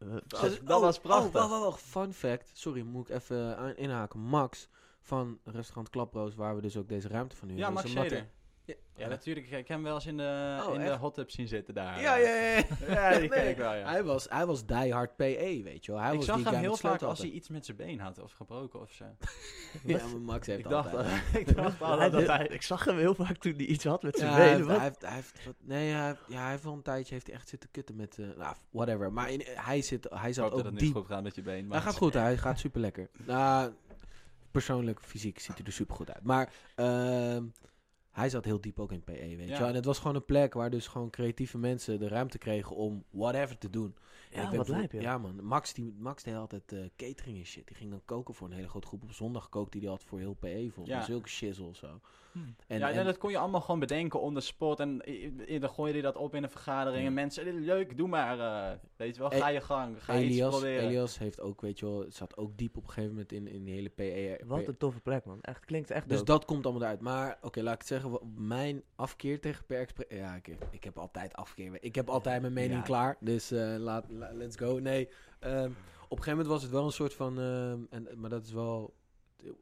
Eh, 0.00 0.08
dat, 0.26 0.60
dat 0.64 0.80
was 0.80 0.98
prachtig. 1.00 1.26
Oh, 1.28 1.32
wacht, 1.32 1.48
wacht, 1.50 1.62
wacht. 1.64 1.80
Fun 1.82 2.12
fact. 2.12 2.50
Sorry, 2.58 2.82
moet 2.82 3.08
ik 3.08 3.14
even 3.16 3.76
inhaken. 3.76 4.20
Max 4.20 4.68
van 5.10 5.38
restaurant 5.44 5.90
Klaproos, 5.90 6.34
waar 6.34 6.54
we 6.56 6.62
dus 6.62 6.76
ook 6.76 6.88
deze 6.88 7.08
ruimte 7.08 7.36
van 7.36 7.48
nu 7.48 7.54
ja, 7.56 7.58
hebben, 7.64 7.76
Max 7.82 7.90
Scheder. 7.90 8.18
matte- 8.18 8.38
Ja, 8.64 8.74
Ja, 8.96 9.08
natuurlijk. 9.08 9.46
Ik 9.46 9.52
heb 9.52 9.68
hem 9.68 9.82
wel 9.82 9.94
eens 9.94 10.06
in 10.06 10.16
de, 10.16 10.62
Oh, 10.68 10.74
in 10.74 10.80
de 10.80 10.96
hot 10.96 11.14
tub 11.14 11.30
zien 11.30 11.48
zitten 11.48 11.74
daar. 11.74 12.00
Ja, 12.00 12.16
ja, 12.16 12.34
ja. 12.34 12.62
Ja, 12.94 13.18
die 13.18 13.28
ken 13.28 13.38
Nee, 13.42 13.50
ik 13.50 13.56
wel, 13.56 13.74
ja. 13.74 13.88
Hij 13.90 14.04
was, 14.04 14.26
hij 14.28 14.46
was 14.46 14.66
die 14.66 14.92
hard 14.92 15.16
PE, 15.16 15.60
weet 15.64 15.84
je 15.84 15.92
wel. 15.92 16.00
Hij 16.00 16.10
ik 16.10 16.16
was 16.16 16.26
zag 16.26 16.36
die 16.36 16.46
hem 16.46 16.54
heel 16.54 16.76
vaak 16.76 17.02
als 17.02 17.18
hij 17.18 17.28
iets 17.28 17.48
met 17.48 17.64
zijn 17.64 17.76
been 17.76 17.98
had 18.00 18.18
of 18.22 18.32
gebroken 18.32 18.80
of 18.80 18.92
zo. 18.92 19.04
Ja, 19.84 20.06
maar 20.06 20.20
Max 20.20 20.46
heeft 20.46 20.58
ik, 20.58 20.68
dacht, 20.68 20.94
altijd. 20.94 21.22
ik 21.46 21.54
dacht 21.56 21.78
Hij- 21.78 21.88
altijd 21.88 22.12
dat 22.12 22.26
hij... 22.26 22.46
ik 22.46 22.62
zag 22.62 22.84
hem 22.84 22.96
heel 22.98 23.14
vaak 23.14 23.36
toen 23.36 23.54
hij 23.56 23.64
iets 23.64 23.84
had 23.84 24.02
met 24.02 24.16
zijn 24.18 24.30
Ja, 24.30 24.36
hij 24.36 24.56
benen. 24.58 24.66
heeft, 24.68 24.76
hij 24.80 24.84
heeft, 24.88 25.02
hij 25.02 25.14
heeft 25.14 25.44
wat- 25.44 25.54
nee, 25.60 25.90
hij 25.92 26.06
heeft, 26.06 26.20
ja, 26.28 26.40
hij 26.42 26.50
heeft 26.50 26.64
wel 26.64 26.72
een 26.72 26.82
tijdje 26.82 27.14
heeft 27.14 27.26
hij 27.26 27.36
echt 27.36 27.48
zitten 27.48 27.70
kutten 27.70 27.96
met, 27.96 28.18
eh, 28.18 28.26
nou, 28.36 28.56
whatever. 28.70 29.12
Maar 29.12 29.30
in, 29.30 29.42
hij, 29.46 29.82
zit, 29.82 30.06
hij 30.10 30.28
Ik 30.28 30.34
zat 30.34 30.44
hoop 30.44 30.52
dat 30.56 30.60
ook 30.60 30.64
het 30.72 30.80
nu 30.80 30.86
diep. 30.86 30.96
goed 30.96 31.06
gaat 31.06 31.22
met 31.22 31.34
je 31.34 31.42
been. 31.42 31.70
Hij 31.70 31.80
gaat 31.80 31.96
goed, 31.96 32.14
hij 32.14 32.36
gaat 32.38 32.58
super 32.58 32.80
lekker. 32.80 33.10
Nou, 33.26 33.72
persoonlijk, 34.50 35.00
fysiek 35.02 35.38
ziet 35.38 35.56
hij 35.56 35.66
er 35.66 35.72
super 35.72 35.96
goed 35.96 36.10
uit. 36.14 36.24
Maar, 36.24 36.52
ehm, 36.74 37.44
hij 38.10 38.28
zat 38.28 38.44
heel 38.44 38.60
diep 38.60 38.80
ook 38.80 38.92
in 38.92 39.04
PE, 39.04 39.12
weet 39.12 39.38
je 39.38 39.46
Ja. 39.46 39.68
En 39.68 39.74
het 39.74 39.84
was 39.84 39.98
gewoon 39.98 40.16
een 40.16 40.24
plek 40.24 40.54
waar 40.54 40.70
dus 40.70 40.86
gewoon 40.86 41.10
creatieve 41.10 41.58
mensen 41.58 41.98
de 41.98 42.08
ruimte 42.08 42.38
kregen 42.38 42.76
om 42.76 43.04
whatever 43.10 43.58
te 43.58 43.70
doen. 43.70 43.94
En 44.30 44.42
Ja, 44.42 44.56
wat 44.56 44.68
lijp, 44.68 44.92
ja. 44.92 45.00
Ja 45.00 45.18
man, 45.18 45.44
Max, 45.44 45.72
die, 45.72 45.94
Max 45.98 46.22
deed 46.22 46.34
altijd 46.34 46.72
eh, 46.72 46.78
catering 46.96 47.38
en 47.38 47.46
shit. 47.46 47.66
Die 47.66 47.76
ging 47.76 47.90
dan 47.90 48.02
koken 48.04 48.34
voor 48.34 48.48
een 48.48 48.54
hele 48.54 48.68
grote 48.68 48.86
groep. 48.86 49.02
Op 49.02 49.12
zondag 49.12 49.48
kookte 49.48 49.78
hij 49.78 49.88
altijd 49.88 50.08
voor 50.08 50.18
heel 50.18 50.34
PE, 50.34 50.68
volgens. 50.72 50.96
Ja. 50.96 51.04
Zulke 51.04 51.28
shizzle 51.28 51.66
of 51.66 51.76
zo. 51.76 52.00
En, 52.66 52.78
ja, 52.78 52.90
en- 52.90 52.98
en 52.98 53.04
dat 53.04 53.18
kon 53.18 53.30
je 53.30 53.38
allemaal 53.38 53.60
gewoon 53.60 53.80
bedenken 53.80 54.20
on 54.20 54.34
the 54.34 54.40
spot. 54.40 54.80
En 54.80 55.02
dan 55.60 55.70
gooide 55.70 55.96
je 55.96 56.02
dat 56.02 56.16
op 56.16 56.34
in 56.34 56.42
een 56.42 56.50
vergadering. 56.50 57.00
Ja. 57.02 57.06
En 57.06 57.14
mensen, 57.14 57.46
"Eh, 57.46 57.54
leuk, 57.54 57.96
doe 57.96 58.08
maar. 58.08 58.38
eh, 58.40 58.78
weet 58.96 59.14
je 59.14 59.20
wel, 59.20 59.30
ga 59.30 59.48
E- 59.50 59.52
je 59.52 59.60
gang. 59.60 60.04
Ga 60.04 60.14
iets 60.18 60.22
Elias, 60.22 60.50
proberen. 60.50 60.82
Elias 60.82 61.18
heeft 61.18 61.40
ook, 61.40 61.60
weet 61.60 61.78
je 61.78 61.86
wel, 61.86 62.04
zat 62.08 62.36
ook 62.36 62.56
diep 62.58 62.76
op 62.76 62.82
een 62.82 62.88
gegeven 62.88 63.10
moment 63.10 63.32
in, 63.32 63.48
in 63.48 63.64
die 63.64 63.74
hele 63.74 63.88
PE. 63.88 64.40
Wat 64.46 64.66
een 64.66 64.76
toffe 64.76 65.00
plek, 65.00 65.24
man. 65.24 65.40
Echt, 65.40 65.64
klinkt 65.64 65.90
echt 65.90 66.08
Dus 66.08 66.18
dope. 66.18 66.30
dat 66.30 66.44
komt 66.44 66.64
allemaal 66.64 66.82
eruit. 66.82 67.00
Maar 67.00 67.38
oké, 67.42 67.62
laat 67.62 67.72
ik 67.74 67.78
het 67.78 67.88
zeggen. 67.88 68.18
Mijn 68.46 68.82
afkeer 68.96 69.40
tegen 69.40 69.64
Per 69.66 69.78
Express... 69.80 70.14
Ja, 70.14 70.34
ik, 70.34 70.48
ik 70.70 70.84
heb 70.84 70.98
altijd 70.98 71.34
afkeer. 71.34 71.78
Ik 71.80 71.94
heb 71.94 72.08
altijd 72.08 72.40
mijn 72.40 72.52
mening 72.52 72.78
Ja. 72.78 72.84
klaar. 72.84 73.16
Dus 73.20 73.50
eh, 73.50 73.74
laat, 73.78 74.04
la- 74.08 74.32
let's 74.32 74.56
go. 74.56 74.78
Nee, 74.78 75.08
ehm, 75.38 75.64
op 76.08 76.18
een 76.18 76.24
gegeven 76.24 76.30
moment 76.30 76.46
was 76.46 76.62
het 76.62 76.70
wel 76.70 76.84
een 76.84 76.92
soort 76.92 77.14
van... 77.14 77.38
ehm, 77.40 77.80
en, 77.90 78.08
maar 78.16 78.30
dat 78.30 78.44
is 78.44 78.52
wel 78.52 78.94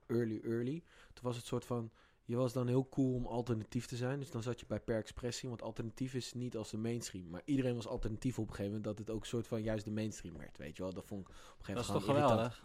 early, 0.06 0.40
early. 0.44 0.82
Toen 1.12 1.24
was 1.24 1.36
het 1.36 1.46
soort 1.46 1.64
van... 1.64 1.90
Je 2.28 2.36
was 2.36 2.52
dan 2.52 2.66
heel 2.66 2.88
cool 2.88 3.14
om 3.14 3.26
alternatief 3.26 3.86
te 3.86 3.96
zijn. 3.96 4.18
Dus 4.18 4.30
dan 4.30 4.42
zat 4.42 4.60
je 4.60 4.66
bij 4.68 4.80
Per 4.80 4.96
Expressie. 4.96 5.48
Want 5.48 5.62
alternatief 5.62 6.14
is 6.14 6.32
niet 6.34 6.56
als 6.56 6.70
de 6.70 6.76
mainstream. 6.76 7.28
Maar 7.30 7.42
iedereen 7.44 7.74
was 7.74 7.86
alternatief 7.86 8.38
op 8.38 8.44
een 8.48 8.54
gegeven 8.54 8.66
moment. 8.76 8.84
Dat 8.84 8.98
het 8.98 9.10
ook 9.16 9.20
een 9.20 9.26
soort 9.26 9.46
van 9.46 9.62
juist 9.62 9.84
de 9.84 9.90
mainstream 9.90 10.38
werd. 10.38 10.58
Weet 10.58 10.76
je 10.76 10.82
wel? 10.82 10.92
Dat 10.92 11.04
vond 11.06 11.20
ik 11.20 11.28
op 11.28 11.34
een 11.34 11.64
gegeven 11.64 11.74
Dat 11.74 11.86
moment 11.86 12.08
is 12.08 12.14
toch 12.14 12.26
geweldig? 12.26 12.62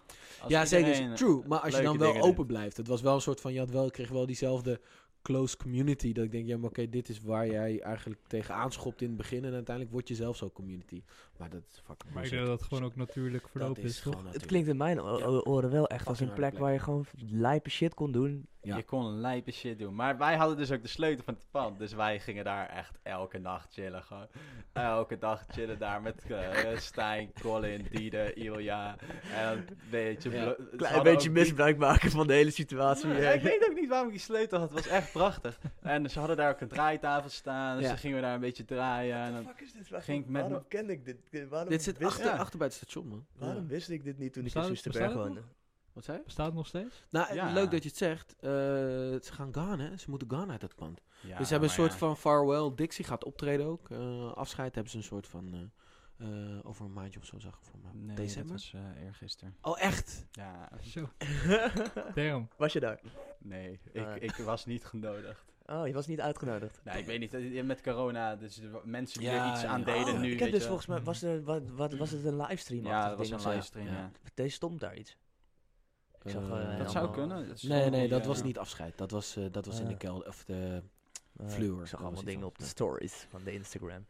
Ja, 0.47 0.65
zeker. 0.65 1.11
is 1.11 1.19
True. 1.19 1.41
eh, 1.41 1.47
Maar 1.47 1.59
als 1.59 1.75
je 1.75 1.81
dan 1.83 1.97
wel 1.97 2.15
open 2.21 2.35
doet. 2.35 2.47
blijft. 2.47 2.77
Het 2.77 2.87
was 2.87 3.01
wel 3.01 3.15
een 3.15 3.21
soort 3.21 3.41
van, 3.41 3.53
je 3.53 3.59
had 3.59 3.69
wel, 3.69 3.89
kreeg 3.89 4.09
wel 4.09 4.25
diezelfde 4.25 4.81
close 5.21 5.57
community. 5.57 6.13
Dat 6.13 6.23
ik 6.23 6.31
denk, 6.31 6.47
ja, 6.47 6.57
maar 6.57 6.69
oké, 6.69 6.89
dit 6.89 7.09
is 7.09 7.19
waar 7.21 7.47
jij 7.47 7.81
eigenlijk 7.81 8.21
tegenaan 8.27 8.71
schopt 8.71 9.01
in 9.01 9.07
het 9.07 9.17
begin. 9.17 9.45
En 9.45 9.53
uiteindelijk 9.53 9.91
word 9.95 10.07
je 10.07 10.15
zelf 10.15 10.37
zo 10.37 10.49
community. 10.51 11.03
Maar 11.43 11.51
dat 11.51 11.63
is 11.71 11.81
fucking 11.85 12.13
Maar 12.13 12.23
ik 12.23 12.29
denk 12.29 12.45
dat 12.45 12.59
het 12.59 12.67
gewoon 12.67 12.83
ook 12.83 12.95
natuurlijk 12.95 13.47
verlopen 13.47 13.81
Dat 13.81 13.91
is, 13.91 14.01
toch? 14.01 14.23
Het 14.31 14.45
klinkt 14.45 14.67
in 14.67 14.77
mijn 14.77 15.01
oren 15.01 15.69
wel 15.71 15.87
echt 15.87 16.07
als 16.07 16.19
een 16.19 16.33
plek 16.33 16.57
waar 16.57 16.71
je 16.73 16.79
gewoon 16.79 17.05
lijpe 17.29 17.69
shit 17.69 17.93
kon 17.93 18.11
doen. 18.11 18.47
Ja. 18.61 18.75
Je 18.75 18.83
kon 18.83 19.05
een 19.05 19.19
lijpe 19.19 19.51
shit 19.51 19.79
doen. 19.79 19.95
Maar 19.95 20.17
wij 20.17 20.35
hadden 20.35 20.57
dus 20.57 20.71
ook 20.71 20.81
de 20.81 20.87
sleutel 20.87 21.23
van 21.23 21.33
het 21.33 21.45
pand. 21.51 21.79
Dus 21.79 21.93
wij 21.93 22.19
gingen 22.19 22.43
daar 22.43 22.69
echt 22.69 22.99
elke 23.01 23.37
nacht 23.37 23.73
chillen. 23.73 24.03
Gewoon. 24.03 24.27
Elke 24.73 25.17
dag 25.17 25.45
chillen 25.49 25.79
daar 25.79 26.01
met 26.01 26.23
eh, 26.31 26.77
Stijn, 26.77 27.31
Colin, 27.41 27.87
Diede, 27.91 28.33
Ilja. 28.33 28.95
En 29.35 29.57
een 29.57 29.65
beetje... 29.89 30.29
Klein 30.75 30.93
hadden 30.93 31.13
beetje 31.13 31.29
misbruik 31.29 31.77
maken 31.77 32.11
van 32.11 32.27
de 32.27 32.33
hele 32.33 32.51
situatie. 32.51 33.09
Ja, 33.09 33.31
ik 33.31 33.41
weet 33.41 33.67
ook 33.69 33.75
niet 33.75 33.89
waarom 33.89 34.07
ik 34.07 34.13
die 34.13 34.23
sleutel 34.23 34.59
had. 34.59 34.69
Het 34.71 34.79
was 34.79 34.87
echt 34.87 35.11
prachtig. 35.11 35.59
En 35.81 36.09
ze 36.09 36.19
hadden 36.19 36.37
daar 36.37 36.49
ook 36.49 36.61
een 36.61 36.67
draaitafel 36.67 37.29
staan. 37.29 37.75
Dus 37.75 37.83
Ja. 37.83 37.89
dan 37.89 37.99
gingen 37.99 38.15
we 38.15 38.23
daar 38.23 38.33
een 38.33 38.39
beetje 38.39 38.65
draaien. 38.65 39.15
En 39.15 39.33
dan, 39.33 39.43
fuck 39.43 39.61
is 39.61 39.73
dit? 39.73 40.25
waarom 40.27 40.67
ken 40.67 40.89
ik 40.89 41.05
dit? 41.05 41.17
Dit- 41.33 41.49
Waarom, 41.49 41.69
Dit 41.69 41.83
zit 41.83 41.97
wist, 41.97 42.11
achter, 42.11 42.25
ja. 42.25 42.37
achter 42.37 42.57
bij 42.57 42.67
het 42.67 42.75
station, 42.75 43.07
man. 43.07 43.25
waarom 43.35 43.61
Ja. 43.63 43.67
wist 43.69 43.89
ik 43.89 44.03
dit 44.03 44.17
niet 44.17 44.33
toen 44.33 44.45
ik 44.45 44.53
Bestaat 44.53 44.63
in 44.65 44.71
het- 44.73 44.79
Soesterberg 44.83 45.13
woonde? 45.25 45.41
Wat 45.93 46.03
zei 46.03 46.17
je? 46.17 46.23
Bestaat 46.23 46.45
het 46.45 46.55
nog 46.55 46.67
steeds? 46.67 47.03
Nou, 47.09 47.33
Ja. 47.33 47.51
leuk 47.53 47.71
dat 47.71 47.83
je 47.83 47.89
het 47.89 47.97
zegt. 47.97 48.35
Eh, 48.39 48.49
ze 48.49 49.29
gaan 49.33 49.53
gaan, 49.53 49.79
hè. 49.79 49.97
Ze 49.97 50.09
moeten 50.09 50.29
gaan 50.31 50.51
uit 50.51 50.61
dat 50.61 50.75
pand. 50.75 51.01
ja, 51.21 51.37
dus 51.37 51.45
ze 51.47 51.51
hebben 51.51 51.69
een 51.69 51.75
soort 51.75 51.91
ja. 51.91 51.97
van 51.97 52.17
farewell. 52.17 52.71
Dixie 52.75 53.05
gaat 53.05 53.23
optreden 53.23 53.65
ook. 53.65 53.89
Eh, 53.89 54.33
afscheid 54.33 54.73
hebben 54.75 54.91
ze 54.91 54.97
een 54.97 55.03
soort 55.03 55.27
van... 55.27 55.53
eh, 55.53 55.61
eh, 56.17 56.59
over 56.65 56.85
een 56.85 56.93
maandje 56.93 57.19
of 57.19 57.25
zo, 57.25 57.39
zag 57.39 57.53
ik 57.53 57.63
voor 57.63 57.79
me. 57.79 57.89
Nee, 57.93 58.15
December? 58.15 58.51
dat 58.51 58.71
was 58.71 58.73
uh, 58.75 59.01
eergisteren. 59.05 59.55
Oh, 59.61 59.81
echt? 59.81 60.25
Ja, 60.31 60.69
Zo. 60.81 61.09
Damn. 62.15 62.49
Was 62.57 62.73
je 62.73 62.79
daar? 62.79 62.99
nee. 63.39 63.79
Ik, 63.91 64.05
Ah. 64.05 64.15
ik 64.21 64.31
was 64.35 64.65
niet 64.65 64.85
genodigd. 64.85 65.52
Oh, 65.65 65.87
je 65.87 65.93
was 65.93 66.07
niet 66.07 66.21
uitgenodigd. 66.21 66.79
Nee, 66.83 66.97
ik 66.97 67.05
weet 67.05 67.19
niet. 67.19 67.33
eh, 67.33 67.63
Met 67.63 67.81
corona, 67.81 68.35
dus 68.35 68.55
de 68.55 68.81
mensen 68.83 69.19
die 69.19 69.29
Ja, 69.29 69.45
er 69.45 69.51
iets 69.51 69.61
ja. 69.61 69.67
aan 69.67 69.83
deden 69.83 70.13
Oh, 70.13 70.19
nu. 70.19 70.31
ik 70.31 70.39
heb 70.39 70.51
dus 70.51 70.61
je. 70.61 70.67
volgens 70.67 70.87
mij, 70.87 71.01
was, 71.01 71.21
er, 71.21 71.43
wat, 71.43 71.61
wat, 71.69 71.93
was 71.93 72.11
het 72.11 72.25
een 72.25 72.37
livestream? 72.41 72.85
Ja, 72.85 73.09
dat 73.09 73.17
was 73.17 73.29
een 73.29 73.49
livestream, 73.51 73.87
Ja. 73.87 73.93
ja. 73.93 74.11
Deze 74.33 74.55
stond 74.55 74.79
daar 74.79 74.95
iets. 74.97 75.17
Ik 76.23 76.31
zag, 76.31 76.49
Eh, 76.49 76.71
eh, 76.73 76.77
Dat 76.77 76.91
zou 76.91 77.11
kunnen. 77.11 77.47
Dat 77.47 77.63
Nee, 77.63 77.89
nee, 77.89 77.99
die, 77.99 78.09
dat 78.09 78.25
was 78.25 78.43
niet 78.43 78.57
afscheid. 78.57 78.97
Dat 78.97 79.11
was, 79.11 79.35
eh, 79.35 79.43
dat 79.51 79.65
was 79.65 79.79
in 79.79 79.85
de 79.87 79.93
Ah. 79.93 79.99
kelder. 79.99 80.27
Of 80.27 80.43
de... 80.45 80.81
Eh, 81.37 81.47
Vloer, 81.47 81.81
Ik 81.81 81.87
zag 81.87 81.99
dat 81.99 82.07
allemaal 82.07 82.23
dingen 82.25 82.45
op 82.45 82.57
de 82.57 82.65
stories 82.65 83.25
van 83.29 83.43
de 83.43 83.53
Instagram. 83.53 84.05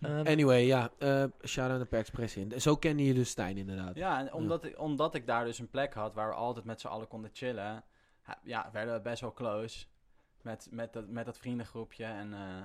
Ehm, 0.00 0.26
Anyway, 0.26 0.66
ja. 0.66 0.90
eh 0.98 1.24
shout 1.44 1.68
out 1.68 1.78
naar 1.78 1.86
Per 1.86 1.98
Expressie. 1.98 2.46
En 2.54 2.60
Zo 2.60 2.76
kende 2.76 3.04
je 3.04 3.14
dus 3.14 3.28
Stijn 3.30 3.56
inderdaad. 3.56 3.96
Ja, 3.96 4.18
en 4.18 4.32
omdat, 4.32 4.64
Ik, 4.64 4.78
omdat 4.78 5.14
ik 5.14 5.26
daar 5.26 5.44
dus 5.44 5.58
een 5.58 5.70
plek 5.70 5.94
had 5.94 6.14
waar 6.14 6.28
we 6.28 6.34
altijd 6.34 6.64
met 6.64 6.80
z'n 6.80 6.86
allen 6.86 7.08
konden 7.08 7.30
chillen, 7.32 7.84
ja, 8.42 8.68
werden 8.72 8.94
we 8.94 9.00
best 9.00 9.20
wel 9.20 9.32
close 9.32 9.86
met, 10.42 10.68
met, 10.70 10.92
dat, 10.92 11.08
met 11.08 11.24
dat 11.24 11.38
vriendengroepje. 11.38 12.04
En 12.04 12.34
eh, 12.34 12.62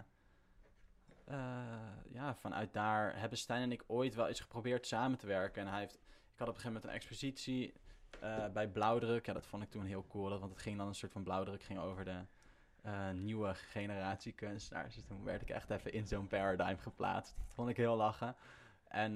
eh, 1.25 2.11
ja, 2.11 2.35
vanuit 2.35 2.73
daar 2.73 3.19
hebben 3.19 3.37
Stijn 3.37 3.61
en 3.61 3.71
ik 3.71 3.83
ooit 3.87 4.15
wel 4.15 4.27
eens 4.27 4.39
geprobeerd 4.39 4.87
samen 4.87 5.17
te 5.17 5.27
werken. 5.27 5.61
En 5.61 5.67
hij 5.67 5.79
heeft, 5.79 5.93
ik 5.93 6.39
had 6.39 6.47
op 6.47 6.55
een 6.55 6.61
gegeven 6.61 6.73
moment 6.73 6.83
een 6.83 6.95
expositie 6.95 7.73
eh, 8.19 8.47
bij 8.47 8.67
Blauwdruk. 8.67 9.25
Ja, 9.25 9.33
dat 9.33 9.45
vond 9.45 9.63
ik 9.63 9.69
toen 9.69 9.85
heel 9.85 10.05
cool, 10.07 10.39
want 10.39 10.51
het 10.51 10.61
ging 10.61 10.77
dan 10.77 10.87
een 10.87 10.95
soort 10.95 11.11
van 11.11 11.23
Blauwdruk 11.23 11.63
ging 11.63 11.79
over 11.79 12.05
de 12.05 12.21
nieuwe 13.13 13.53
generatie 13.53 14.31
kunstenaars. 14.33 14.95
Dus 14.95 15.03
toen 15.03 15.23
werd 15.23 15.41
ik 15.41 15.49
echt 15.49 15.69
even 15.69 15.93
in 15.93 16.07
zo'n 16.07 16.27
paradigm 16.27 16.77
geplaatst. 16.77 17.35
Dat 17.37 17.53
vond 17.53 17.69
ik 17.69 17.77
heel 17.77 17.95
lachen. 17.95 18.35
En 18.87 19.13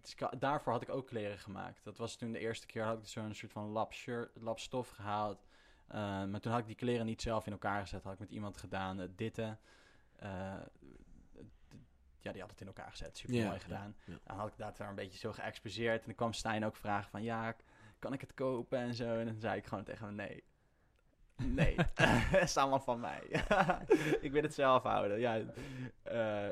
dus 0.00 0.16
daarvoor 0.38 0.72
had 0.72 0.82
ik 0.82 0.88
ook 0.88 1.06
kleren 1.06 1.38
gemaakt. 1.38 1.84
Dat 1.84 1.98
was 1.98 2.16
toen 2.16 2.32
de 2.32 2.38
eerste 2.38 2.66
keer 2.66 2.84
had 2.84 2.98
ik 2.98 3.06
zo'n 3.06 3.34
soort 3.34 3.52
van 3.52 3.68
lab, 3.68 3.92
shirt, 3.92 4.30
lab 4.40 4.58
stof 4.58 4.88
gehaald. 4.88 5.45
Eh, 5.88 6.24
maar 6.24 6.40
toen 6.40 6.52
had 6.52 6.60
ik 6.60 6.66
die 6.66 6.76
kleren 6.76 7.06
niet 7.06 7.22
zelf 7.22 7.46
in 7.46 7.52
elkaar 7.52 7.80
gezet. 7.80 8.02
Had 8.04 8.12
ik 8.12 8.18
met 8.18 8.30
iemand 8.30 8.56
gedaan, 8.56 9.00
uh, 9.00 9.06
Ditte. 9.16 9.56
Eh, 10.16 10.54
ja, 12.20 12.32
die 12.32 12.40
had 12.40 12.50
het 12.50 12.60
in 12.60 12.66
elkaar 12.66 12.90
gezet. 12.90 13.18
Super 13.18 13.34
mooi 13.34 13.46
Ja, 13.46 13.58
gedaan. 13.58 13.94
ja, 14.04 14.12
ja. 14.12 14.18
Dan 14.24 14.36
had 14.36 14.48
ik 14.48 14.56
dat 14.56 14.76
daar 14.76 14.88
een 14.88 14.94
beetje 14.94 15.18
zo 15.18 15.32
geëxposeerd. 15.32 16.00
En 16.00 16.06
dan 16.06 16.14
kwam 16.14 16.32
Stijn 16.32 16.64
ook 16.64 16.76
vragen 16.76 17.10
van... 17.10 17.22
Ja, 17.22 17.56
kan 17.98 18.12
ik 18.12 18.20
het 18.20 18.34
kopen 18.34 18.78
en 18.78 18.94
zo? 18.94 19.18
En 19.18 19.26
dan 19.26 19.40
zei 19.40 19.56
ik 19.58 19.66
gewoon 19.66 19.84
tegen 19.84 20.06
hem... 20.06 20.14
Nee. 20.14 20.44
Nee. 21.36 21.76
is 22.42 22.56
allemaal 22.56 22.80
van 22.80 23.00
mij. 23.00 23.22
ik 24.26 24.32
wil 24.32 24.42
het 24.42 24.54
zelf 24.54 24.82
houden. 24.82 25.18
Ja, 25.18 25.34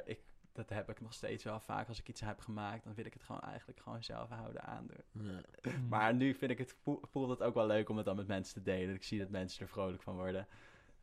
ik, 0.04 0.20
dat 0.54 0.68
heb 0.68 0.90
ik 0.90 1.00
nog 1.00 1.12
steeds 1.12 1.44
wel 1.44 1.60
vaak. 1.60 1.88
Als 1.88 1.98
ik 1.98 2.08
iets 2.08 2.20
heb 2.20 2.40
gemaakt, 2.40 2.84
dan 2.84 2.94
wil 2.94 3.04
ik 3.04 3.12
het 3.12 3.22
gewoon 3.22 3.40
eigenlijk 3.40 3.80
gewoon 3.80 4.02
zelf 4.02 4.28
houden 4.28 4.62
aandoen. 4.62 5.02
Ja. 5.12 5.20
Mm. 5.62 5.88
Maar 5.88 6.14
nu 6.14 6.34
vind 6.34 6.50
ik 6.50 6.58
het, 6.58 6.76
voel- 6.82 7.02
voelt 7.02 7.30
het 7.30 7.42
ook 7.42 7.54
wel 7.54 7.66
leuk 7.66 7.88
om 7.88 7.96
het 7.96 8.06
dan 8.06 8.16
met 8.16 8.26
mensen 8.26 8.54
te 8.54 8.62
delen. 8.62 8.94
Ik 8.94 9.04
zie 9.04 9.18
dat 9.18 9.28
mensen 9.28 9.62
er 9.62 9.68
vrolijk 9.68 10.02
van 10.02 10.14
worden. 10.14 10.46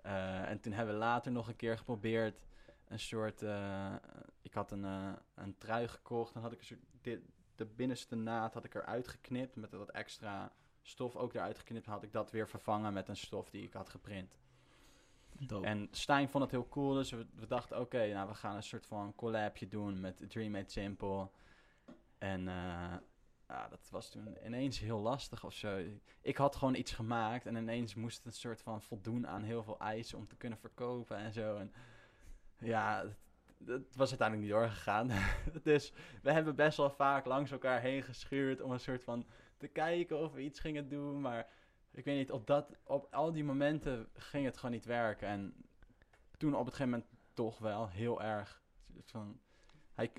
Eh, 0.01 0.49
en 0.49 0.59
toen 0.59 0.73
hebben 0.73 0.93
we 0.93 0.99
later 0.99 1.31
nog 1.31 1.47
een 1.47 1.55
keer 1.55 1.77
geprobeerd 1.77 2.43
een 2.87 2.99
soort... 2.99 3.41
eh, 3.41 3.95
ik 4.41 4.53
had 4.53 4.71
een, 4.71 4.85
eh, 4.85 5.13
een 5.35 5.57
trui 5.57 5.87
gekocht. 5.87 6.33
Dan 6.33 6.41
had 6.43 6.51
ik 6.51 6.59
een 6.59 6.65
soort... 6.65 6.81
Dit, 7.01 7.21
de 7.55 7.65
binnenste 7.65 8.15
naad 8.15 8.53
had 8.53 8.65
ik 8.65 8.75
eruit 8.75 9.07
geknipt. 9.07 9.55
Met 9.55 9.71
wat 9.71 9.89
extra 9.89 10.51
stof 10.81 11.15
ook 11.15 11.33
eruit 11.33 11.57
geknipt. 11.57 11.85
Had 11.85 12.03
ik 12.03 12.11
dat 12.11 12.31
weer 12.31 12.47
vervangen 12.47 12.93
met 12.93 13.07
een 13.07 13.15
stof 13.17 13.49
die 13.49 13.63
ik 13.63 13.73
had 13.73 13.89
geprint. 13.89 14.35
En 15.61 15.87
Stijn 15.91 16.29
vond 16.29 16.43
het 16.43 16.51
heel 16.51 16.67
cool, 16.69 16.93
dus 16.93 17.11
we, 17.11 17.47
dachten, 17.47 17.79
oké, 17.79 18.13
nou, 18.13 18.27
we 18.29 18.35
gaan 18.35 18.55
een 18.55 18.63
soort 18.63 18.85
van 18.85 19.15
collabje 19.15 19.67
doen 19.67 19.99
met 19.99 20.29
Dream 20.29 20.51
Made 20.51 20.69
Simple. 20.69 21.29
En 22.17 22.47
eh, 22.47 22.93
ja, 23.47 23.67
dat 23.69 23.89
was 23.91 24.09
toen 24.09 24.37
ineens 24.45 24.79
heel 24.79 24.99
lastig 24.99 25.45
of 25.45 25.53
zo. 25.53 25.83
Ik 26.21 26.37
had 26.37 26.55
gewoon 26.55 26.75
iets 26.75 26.91
gemaakt 26.91 27.45
en 27.45 27.55
ineens 27.55 27.95
moest 27.95 28.17
het 28.17 28.25
een 28.25 28.39
soort 28.39 28.61
van 28.61 28.81
voldoen 28.81 29.27
aan 29.27 29.43
heel 29.43 29.63
veel 29.63 29.79
eisen 29.79 30.17
om 30.17 30.27
te 30.27 30.35
kunnen 30.35 30.59
verkopen 30.59 31.17
en 31.17 31.33
zo. 31.33 31.57
En 31.57 31.73
ja, 32.57 33.05
dat 33.57 33.95
was 33.95 34.09
uiteindelijk 34.09 34.49
niet 34.49 34.57
doorgegaan. 34.57 35.09
dus 35.63 35.93
we 36.21 36.31
hebben 36.31 36.55
best 36.55 36.77
wel 36.77 36.89
vaak 36.89 37.25
langs 37.25 37.51
elkaar 37.51 37.81
heen 37.81 38.03
geschuurd 38.03 38.61
om 38.61 38.71
een 38.71 38.79
soort 38.79 39.03
van 39.03 39.25
te 39.57 39.67
kijken 39.67 40.19
of 40.19 40.33
we 40.33 40.41
iets 40.41 40.59
gingen 40.59 40.89
doen, 40.89 41.21
maar 41.21 41.47
ik 41.91 42.05
weet 42.05 42.17
niet, 42.17 42.31
op, 42.31 42.47
dat, 42.47 42.75
op 42.83 43.07
al 43.13 43.31
die 43.31 43.43
momenten 43.43 44.07
ging 44.13 44.45
het 44.45 44.55
gewoon 44.57 44.71
niet 44.71 44.85
werken. 44.85 45.27
En 45.27 45.53
toen 46.37 46.55
op 46.55 46.65
het 46.65 46.73
gegeven 46.73 46.91
moment 46.91 47.09
toch 47.33 47.57
wel 47.59 47.87
heel 47.89 48.21
erg. 48.21 48.61
Van, 49.03 49.39
hij, 49.93 50.11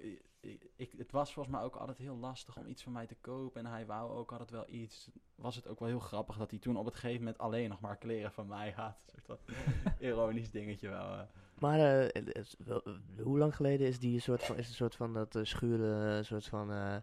ik, 0.77 0.93
het 0.97 1.13
was 1.13 1.33
volgens 1.33 1.55
mij 1.55 1.65
ook 1.65 1.77
altijd 1.77 1.99
heel 1.99 2.17
lastig 2.17 2.57
om 2.57 2.67
iets 2.67 2.83
van 2.83 2.93
mij 2.93 3.07
te 3.07 3.17
kopen. 3.21 3.65
En 3.65 3.71
hij 3.71 3.87
wou 3.87 4.11
ook 4.11 4.33
altijd 4.33 4.51
wel 4.51 4.69
iets. 4.69 5.11
Was 5.35 5.57
het 5.57 5.69
ook 5.69 5.79
wel 5.79 5.89
heel 5.89 5.99
grappig 5.99 6.37
dat 6.37 6.51
hij 6.51 6.59
toen 6.59 6.77
op 6.77 6.85
het 6.85 6.95
gegeven 6.95 7.19
moment 7.19 7.39
alleen 7.39 7.69
nog 7.69 7.81
maar 7.81 7.97
kleren 7.97 8.33
van 8.33 8.47
mij 8.47 8.71
had. 8.71 8.97
Een 9.15 9.23
soort 9.23 9.41
van 9.45 9.55
ironisch 10.09 10.51
dingetje 10.51 10.89
wel. 10.89 11.13
eh. 11.13 11.21
Maar 11.59 11.79
eh, 11.79 12.37
eh, 12.37 12.77
hoe 13.23 13.39
lang 13.39 13.57
geleden 13.57 13.87
is 13.87 13.99
die 13.99 14.21
soort 14.21 14.43
van, 14.43 14.57
is 14.57 14.69
een 14.69 14.75
soort 14.75 14.95
van 14.95 15.13
dat 15.15 15.39
schuren, 15.43 16.17
een 16.17 16.25
soort 16.25 16.47
van 16.47 17.03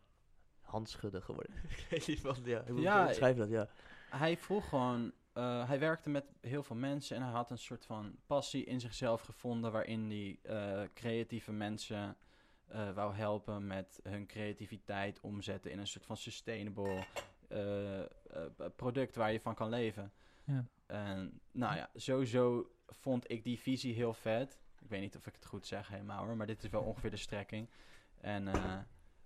handschudden 0.61 1.23
geworden? 1.23 1.53
ik 1.77 1.87
weet 1.89 2.07
niet 2.07 2.21
wat, 2.21 2.39
ja. 2.43 2.63
Ja, 2.75 3.13
schrijf 3.13 3.33
je 3.33 3.39
dat? 3.41 3.49
Ja. 3.49 3.67
Hij 4.09 4.37
vroeg 4.37 4.69
gewoon. 4.69 5.11
eh, 5.33 5.67
hij 5.67 5.79
werkte 5.79 6.09
met 6.09 6.25
heel 6.41 6.63
veel 6.63 6.75
mensen 6.75 7.15
en 7.15 7.21
hij 7.21 7.31
had 7.31 7.51
een 7.51 7.57
soort 7.57 7.85
van 7.85 8.15
passie 8.25 8.63
in 8.65 8.79
zichzelf 8.79 9.21
gevonden. 9.21 9.71
waarin 9.71 10.09
hij 10.09 10.39
eh, 10.41 10.87
creatieve 10.93 11.51
mensen 11.51 12.17
eh, 12.67 12.91
wou 12.93 13.15
helpen 13.15 13.67
met 13.67 13.99
hun 14.03 14.27
creativiteit 14.27 15.19
omzetten 15.19 15.71
in 15.71 15.79
een 15.79 15.87
soort 15.87 16.05
van 16.05 16.17
sustainable 16.17 17.03
product 18.75 19.15
waar 19.15 19.31
je 19.31 19.39
van 19.39 19.55
kan 19.55 19.69
leven. 19.69 20.11
Ja. 20.43 20.65
En 20.85 21.41
nou 21.51 21.75
ja, 21.75 21.89
sowieso 21.95 22.71
vond 22.87 23.31
ik 23.31 23.43
die 23.43 23.59
visie 23.59 23.93
heel 23.93 24.13
vet. 24.13 24.59
Ik 24.79 24.89
weet 24.89 25.01
niet 25.01 25.15
of 25.15 25.27
ik 25.27 25.33
het 25.33 25.45
goed 25.45 25.67
zeg 25.67 25.87
helemaal 25.87 26.25
hoor, 26.25 26.37
maar 26.37 26.47
dit 26.47 26.63
is 26.63 26.69
wel 26.69 26.81
ongeveer 26.81 27.09
de 27.09 27.17
strekking. 27.17 27.69
En 28.21 28.47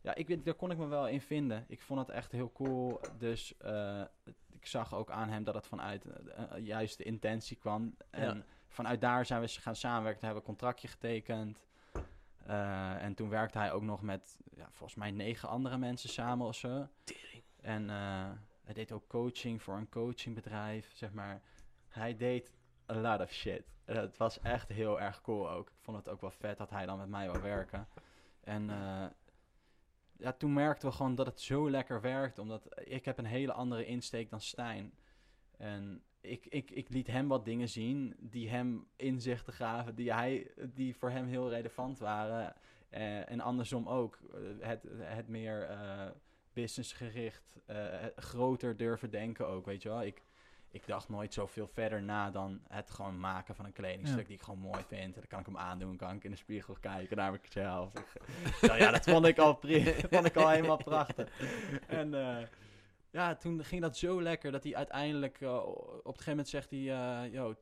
ja, 0.04 0.16
ik, 0.16 0.28
weet- 0.28 0.45
daar 0.45 0.54
kon 0.54 0.72
ik 0.72 0.78
me 0.78 0.86
wel 0.88 1.08
in 1.08 1.22
vinden. 1.22 1.66
Ik 1.68 1.82
vond 1.82 1.99
het 1.99 2.10
echt 2.10 2.32
heel 2.32 2.51
cool. 2.51 2.99
Dus 3.18 3.58
eh, 3.58 4.01
ik 4.51 4.66
zag 4.66 4.93
ook 4.95 5.12
aan 5.12 5.30
hem 5.30 5.43
dat 5.43 5.54
het 5.56 5.68
vanuit 5.68 6.06
eh, 6.06 6.43
eh, 6.58 6.66
juist 6.66 6.97
de 6.97 7.04
intentie 7.04 7.58
kwam. 7.58 7.95
En 8.10 8.36
Ja. 8.38 8.43
vanuit 8.68 9.01
daar 9.01 9.26
zijn 9.26 9.41
we 9.41 9.47
gaan 9.47 9.76
samenwerken. 9.76 10.20
Toen 10.20 10.30
hebben 10.30 10.43
we 10.45 10.49
een 10.51 10.58
contractje 10.58 10.88
getekend. 10.88 11.60
Eh, 12.45 13.04
en 13.04 13.14
toen 13.14 13.30
werkte 13.30 13.58
hij 13.58 13.72
ook 13.72 13.82
nog 13.84 14.01
met 14.01 14.39
ja, 14.56 14.68
volgens 14.72 14.95
mij 14.99 15.12
negen 15.12 15.49
andere 15.49 15.78
mensen 15.78 16.10
samen 16.10 16.47
of 16.47 16.56
zo. 16.56 16.88
En 17.62 17.89
eh, 17.89 18.30
hij 18.64 18.74
deed 18.74 18.91
ook 18.91 19.08
coaching 19.08 19.62
voor 19.62 19.76
een 19.76 19.89
coachingbedrijf, 19.89 20.91
zeg 20.95 21.12
maar. 21.14 21.41
Hij 21.88 22.16
deed 22.18 22.51
a 22.89 22.95
lot 22.95 23.20
of 23.22 23.32
shit. 23.32 23.64
Het 23.86 24.18
was 24.18 24.39
echt 24.39 24.70
heel 24.70 25.01
erg 25.01 25.22
cool 25.22 25.49
ook. 25.49 25.68
Ik 25.70 25.76
vond 25.82 25.97
het 25.97 26.10
ook 26.10 26.22
wel 26.22 26.32
vet 26.32 26.58
dat 26.58 26.70
hij 26.70 26.86
dan 26.86 26.97
met 26.97 27.10
mij 27.10 27.28
wou 27.28 27.41
werken. 27.41 27.88
En 28.43 28.70
eh, 28.70 29.06
ja, 30.24 30.34
toen 30.34 30.54
merkten 30.54 30.90
we 30.90 30.96
gewoon 30.96 31.16
dat 31.16 31.26
het 31.26 31.42
zo 31.42 31.70
lekker 31.70 32.02
werkt. 32.02 32.40
Omdat 32.40 32.68
ik 32.84 33.06
heb 33.06 33.18
een 33.18 33.26
hele 33.26 33.54
andere 33.54 33.86
insteek 33.86 34.30
dan 34.30 34.42
Stijn. 34.42 34.94
En 35.58 36.04
ik, 36.22 36.46
ik, 36.46 36.72
ik 36.72 36.90
liet 36.90 37.08
hem 37.08 37.28
wat 37.28 37.46
dingen 37.46 37.70
zien 37.70 38.16
die 38.20 38.50
hem 38.50 38.88
inzichten 38.96 39.54
gaven, 39.54 39.96
die, 39.96 40.14
hij, 40.14 40.52
die 40.74 40.96
voor 40.96 41.10
hem 41.10 41.26
heel 41.26 41.50
relevant 41.50 42.00
waren. 42.00 42.54
Eh, 42.90 43.32
en 43.32 43.40
andersom 43.40 43.88
ook. 43.88 44.20
Eh, 44.34 44.68
het, 44.68 44.86
het 44.98 45.28
meer 45.28 45.64
eh, 45.64 46.10
businessgericht, 46.54 47.60
groter 48.16 48.78
durven 48.78 49.12
denken 49.12 49.48
ook, 49.48 49.66
weet 49.66 49.82
je 49.82 49.90
wel. 49.90 50.04
Ik, 50.04 50.22
ik 50.74 50.88
dacht 50.88 51.10
nooit 51.10 51.34
zoveel 51.34 51.68
verder 51.68 52.04
na 52.04 52.32
dan 52.32 52.62
het 52.68 52.90
gewoon 52.90 53.20
maken 53.20 53.56
van 53.56 53.66
een 53.66 53.74
kledingstuk 53.74 54.20
Ja. 54.22 54.26
die 54.28 54.36
ik 54.36 54.42
gewoon 54.42 54.60
mooi 54.60 54.84
vind. 54.88 55.04
En 55.04 55.12
dan 55.14 55.28
kan 55.28 55.40
ik 55.40 55.46
hem 55.46 55.58
aandoen, 55.58 55.98
kan 55.98 56.16
ik 56.16 56.24
in 56.24 56.32
de 56.32 56.38
spiegel 56.38 56.78
kijken 56.80 57.18
naar 57.18 57.40
mezelf. 57.42 57.92
Nou 58.62 58.78
ja, 58.80 58.92
dat 58.92 59.04
vond 59.04 59.26
ik 59.26 59.38
al, 59.38 59.60
vond 60.12 60.26
ik 60.26 60.36
al 60.36 60.50
helemaal 60.50 60.78
prachtig. 60.84 61.40
En 61.88 62.14
eh, 62.14 62.46
ja, 63.12 63.36
toen 63.36 63.64
ging 63.64 63.82
dat 63.82 63.98
zo 63.98 64.22
lekker 64.22 64.52
dat 64.52 64.64
hij 64.64 64.76
uiteindelijk 64.76 65.42
eh, 65.42 65.66
op 65.66 65.78
een 66.04 66.04
gegeven 66.04 66.30
moment 66.30 66.48
zegt 66.50 66.70
hij, 66.70 66.80
eh 66.92 67.34
yo, 67.34 67.56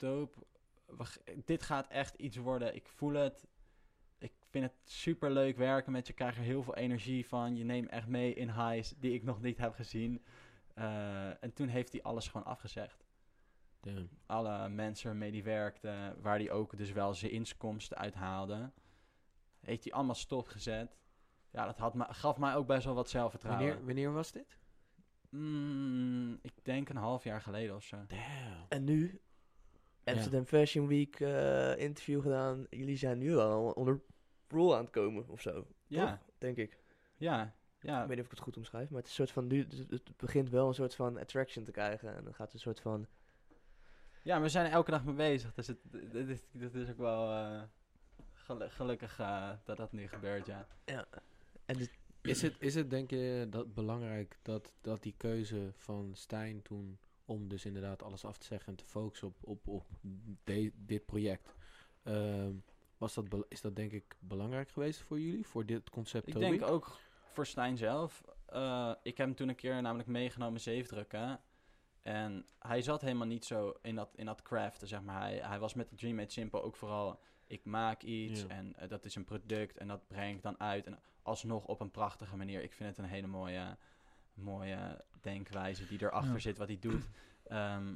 g- 1.03 1.17
dit 1.45 1.63
gaat 1.63 1.87
echt 1.87 2.15
iets 2.15 2.37
worden. 2.37 2.75
Ik 2.75 2.87
voel 2.87 3.13
het. 3.13 3.45
Ik 4.19 4.31
vind 4.49 4.63
het 4.63 4.73
super 4.83 5.31
leuk 5.31 5.57
werken 5.57 5.91
met 5.91 6.07
je. 6.07 6.13
Krijg 6.13 6.37
er 6.37 6.43
heel 6.43 6.63
veel 6.63 6.75
energie 6.75 7.27
van. 7.27 7.55
Je 7.55 7.63
neemt 7.63 7.89
echt 7.89 8.07
mee 8.07 8.33
in 8.33 8.49
highs 8.51 8.93
die 8.97 9.13
ik 9.13 9.23
nog 9.23 9.41
niet 9.41 9.57
heb 9.57 9.73
gezien. 9.73 10.23
Eh, 10.81 11.43
en 11.43 11.53
toen 11.53 11.67
heeft 11.67 11.91
hij 11.91 12.01
alles 12.01 12.27
gewoon 12.27 12.45
afgezegd. 12.45 13.05
Damn. 13.79 14.09
Alle 14.25 14.69
mensen 14.69 15.07
waarmee 15.07 15.31
hij 15.31 15.43
werkte, 15.43 16.15
waar 16.21 16.37
hij 16.37 16.51
ook 16.51 16.77
dus 16.77 16.91
wel 16.91 17.13
zijn 17.13 17.31
inkomsten 17.31 17.97
uithaalde, 17.97 18.71
heeft 19.59 19.83
hij 19.83 19.93
allemaal 19.93 20.15
stopgezet. 20.15 20.97
Ja, 21.51 21.65
dat 21.65 21.77
had 21.77 21.93
me, 21.93 22.05
gaf 22.09 22.37
mij 22.37 22.55
ook 22.55 22.67
best 22.67 22.85
wel 22.85 22.93
wat 22.93 23.09
zelfvertrouwen. 23.09 23.65
Wanneer, 23.65 23.85
wanneer 23.85 24.13
was 24.13 24.31
dit? 24.31 24.57
Mm, 25.29 26.39
ik 26.41 26.53
denk 26.63 26.89
een 26.89 26.95
half 26.95 27.23
jaar 27.23 27.41
geleden 27.41 27.75
of 27.75 27.83
zo. 27.83 27.97
Damn. 28.07 28.65
En 28.69 28.83
nu, 28.83 29.21
Amsterdam 30.03 30.45
Fashion 30.45 30.87
Week 30.87 31.19
eh, 31.19 31.77
interview 31.77 32.21
gedaan. 32.21 32.67
Jullie 32.69 32.97
zijn 32.97 33.17
nu 33.17 33.37
al 33.37 33.71
onder 33.71 34.01
rol 34.47 34.75
aan 34.75 34.83
het 34.83 34.91
komen 34.91 35.27
of 35.27 35.41
zo. 35.41 35.67
Ja, 35.87 36.09
toch? 36.09 36.19
Denk 36.37 36.57
ik. 36.57 36.77
ja, 37.17 37.55
ja. 37.81 38.01
Ik 38.01 38.07
weet 38.07 38.17
niet 38.17 38.19
of 38.19 38.25
ik 38.25 38.31
het 38.31 38.39
goed 38.39 38.57
omschrijf, 38.57 38.89
maar 38.89 38.99
het 39.01 39.09
is 39.11 39.17
een 39.17 39.27
soort 39.27 39.31
van 39.37 39.47
nu, 39.47 39.67
het- 39.89 40.17
begint 40.17 40.49
wel 40.49 40.67
een 40.67 40.73
soort 40.73 40.95
van 40.95 41.17
attraction 41.17 41.63
te 41.65 41.71
krijgen. 41.71 42.15
En 42.15 42.23
dan 42.23 42.33
gaat 42.33 42.45
het 42.45 42.53
een 42.53 42.59
soort 42.59 42.79
van, 42.79 43.07
Ja, 44.23 44.41
we 44.41 44.49
zijn 44.49 44.65
er 44.65 44.71
elke 44.71 44.91
dag 44.91 45.03
mee 45.03 45.15
bezig. 45.15 45.53
Dus 45.53 45.67
het, 45.67 45.77
dit, 45.91 46.27
is, 46.29 46.39
dit 46.51 46.75
is 46.75 46.89
ook 46.89 46.97
wel 46.97 47.31
eh, 47.31 47.61
gelu- 48.33 48.69
gelukkig 48.69 49.19
eh, 49.19 49.49
dat 49.63 49.77
dat 49.77 49.91
nu 49.91 50.07
gebeurt, 50.07 50.45
ja. 50.45 50.67
en 51.65 51.77
dit- 51.77 51.99
Is 52.21 52.41
het, 52.41 52.55
is 52.59 52.75
het 52.75 52.89
denk 52.89 53.09
je 53.09 53.47
dat 53.49 53.73
belangrijk 53.73 54.37
dat, 54.41 54.73
dat 54.81 55.03
die 55.03 55.13
keuze 55.17 55.69
van 55.73 56.11
Stijn 56.15 56.61
toen 56.61 56.99
om 57.25 57.47
dus 57.47 57.65
inderdaad 57.65 58.03
alles 58.03 58.25
af 58.25 58.37
te 58.37 58.45
zeggen 58.45 58.67
en 58.67 58.75
te 58.75 58.85
focussen 58.85 59.27
op, 59.27 59.35
op, 59.41 59.67
op 59.67 59.85
de- 60.43 60.71
dit 60.75 61.05
project, 61.05 61.55
ehm, 62.03 62.53
was 62.97 63.13
dat, 63.13 63.25
is 63.49 63.61
dat 63.61 63.75
denk 63.75 63.91
ik 63.91 64.15
belangrijk 64.19 64.69
geweest 64.69 65.01
voor 65.01 65.19
jullie, 65.19 65.47
voor 65.47 65.65
dit 65.65 65.89
concept 65.89 66.27
Ik 66.27 66.39
denk 66.39 66.61
ook 66.63 66.97
voor 67.33 67.45
Stijn 67.45 67.77
zelf. 67.77 68.23
eh, 68.45 68.93
ik 69.03 69.17
heb 69.17 69.27
hem 69.27 69.35
toen 69.35 69.49
een 69.49 69.55
keer 69.55 69.81
namelijk 69.81 70.09
meegenomen 70.09 70.59
zeefdrukken. 70.61 71.39
En 72.01 72.45
hij 72.59 72.81
zat 72.81 73.01
helemaal 73.01 73.27
niet 73.27 73.45
zo 73.45 73.73
in 73.81 73.95
dat, 73.95 74.09
in 74.15 74.25
dat 74.25 74.41
craften, 74.41 74.87
zeg 74.87 75.01
maar. 75.01 75.21
Hij, 75.21 75.37
hij 75.37 75.59
was 75.59 75.73
met 75.73 75.89
de 75.89 75.95
Dream 75.95 76.15
Made 76.15 76.31
Simple 76.31 76.61
ook 76.61 76.75
vooral... 76.75 77.19
Ik 77.47 77.65
maak 77.65 78.01
iets 78.03 78.47
en 78.47 78.75
eh, 78.75 78.89
dat 78.89 79.05
is 79.05 79.15
een 79.15 79.25
product 79.25 79.77
en 79.77 79.87
dat 79.87 80.07
breng 80.07 80.35
ik 80.35 80.41
dan 80.43 80.59
uit. 80.59 80.85
En 80.85 80.99
alsnog 81.23 81.65
op 81.65 81.79
een 81.79 81.91
prachtige 81.91 82.37
manier. 82.37 82.61
Ik 82.63 82.73
vind 82.73 82.89
het 82.89 82.97
een 82.97 83.11
hele 83.11 83.27
mooie, 83.27 83.77
mooie 84.33 85.05
denkwijze 85.21 85.87
die 85.87 86.01
erachter 86.01 86.33
Ja. 86.33 86.39
zit, 86.39 86.57
wat 86.57 86.67
hij 86.67 86.79
doet. 86.79 87.09
Ehm, 87.47 87.95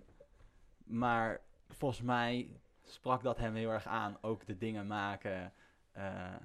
maar 0.83 1.41
volgens 1.69 2.01
mij 2.01 2.59
sprak 2.83 3.23
dat 3.23 3.38
hem 3.38 3.55
heel 3.55 3.69
erg 3.71 3.86
aan. 3.88 4.17
Ook 4.21 4.45
de 4.45 4.57
dingen 4.57 4.88
maken. 4.88 5.53
eh, 5.91 6.36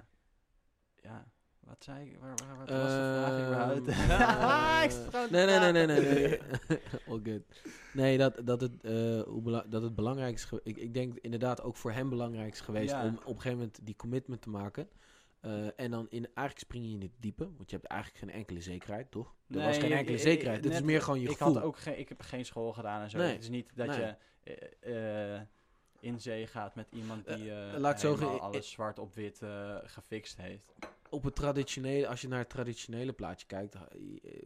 ja, 1.01 1.30
wat 1.63 1.83
zei 1.83 2.09
ik? 2.09 2.17
Waar, 2.19 2.33
waar, 2.47 2.57
was 2.57 2.67
de 2.67 2.73
vraag 2.73 3.31
Ehm, 3.37 3.45
überhaupt? 3.47 3.87
eh, 3.87 4.81
ik 4.85 4.91
zit 4.91 5.07
gewoon 5.09 5.27
te 5.27 5.33
nee, 5.33 5.45
nee, 5.45 5.59
nee, 5.71 5.85
nee, 5.85 5.99
nee, 6.01 6.13
nee. 6.27 6.39
All 7.09 7.19
good. 7.23 7.41
Nee, 7.93 8.17
dat, 8.17 8.41
dat, 8.43 8.61
het, 8.61 8.73
hoe 9.25 9.41
bela- 9.41 9.65
dat 9.69 9.81
het 9.81 9.95
belangrijk 9.95 10.33
is. 10.33 10.49
Ik, 10.63 10.77
ik 10.77 10.93
denk 10.93 11.17
inderdaad 11.21 11.61
ook 11.61 11.75
voor 11.75 11.91
hem 11.91 12.09
belangrijk 12.09 12.51
is 12.53 12.61
geweest 12.61 12.91
Ja. 12.91 13.03
om 13.03 13.13
op 13.15 13.19
een 13.27 13.27
gegeven 13.41 13.57
moment 13.57 13.79
die 13.83 13.95
commitment 13.95 14.41
te 14.41 14.49
maken. 14.49 14.89
Eh, 15.39 15.79
en 15.79 15.91
dan 15.91 16.07
in, 16.09 16.25
eigenlijk 16.25 16.59
spring 16.59 16.85
je 16.85 16.91
in 16.91 17.01
het 17.01 17.11
diepe, 17.19 17.43
want 17.57 17.69
je 17.69 17.75
hebt 17.75 17.87
eigenlijk 17.91 18.23
geen 18.23 18.31
enkele 18.31 18.61
zekerheid, 18.61 19.11
toch? 19.11 19.35
Er 19.49 19.61
was 19.63 19.77
geen 19.77 19.91
enkele 19.91 20.17
zekerheid. 20.17 20.63
Dit 20.63 20.71
is 20.71 20.81
meer 20.81 21.01
gewoon 21.01 21.19
je 21.19 21.29
ik 21.29 21.37
gevoel. 21.37 21.53
Had 21.53 21.63
ook 21.63 21.77
geen, 21.77 21.99
ik 21.99 22.09
heb 22.09 22.21
geen 22.21 22.45
school 22.45 22.73
gedaan 22.73 23.01
en 23.01 23.09
zo. 23.09 23.17
Nee. 23.17 23.31
Het 23.31 23.41
is 23.41 23.49
niet 23.49 23.71
dat 23.75 23.87
Nee. 23.87 23.99
je 23.99 24.15
eh, 24.79 25.41
in 25.99 26.19
zee 26.19 26.47
gaat 26.47 26.75
met 26.75 26.87
iemand 26.91 27.25
die 27.27 27.51
laat 27.77 27.99
zo 27.99 28.13
helemaal 28.13 28.33
ge- 28.35 28.39
alles 28.41 28.71
zwart 28.71 28.99
op 28.99 29.13
wit 29.15 29.41
gefixt 29.83 30.37
heeft. 30.37 30.73
Op 31.11 31.23
het 31.23 31.35
traditionele, 31.35 32.07
als 32.07 32.21
je 32.21 32.27
naar 32.27 32.39
het 32.39 32.49
traditionele 32.49 33.13
plaatje 33.13 33.47
kijkt, 33.47 33.75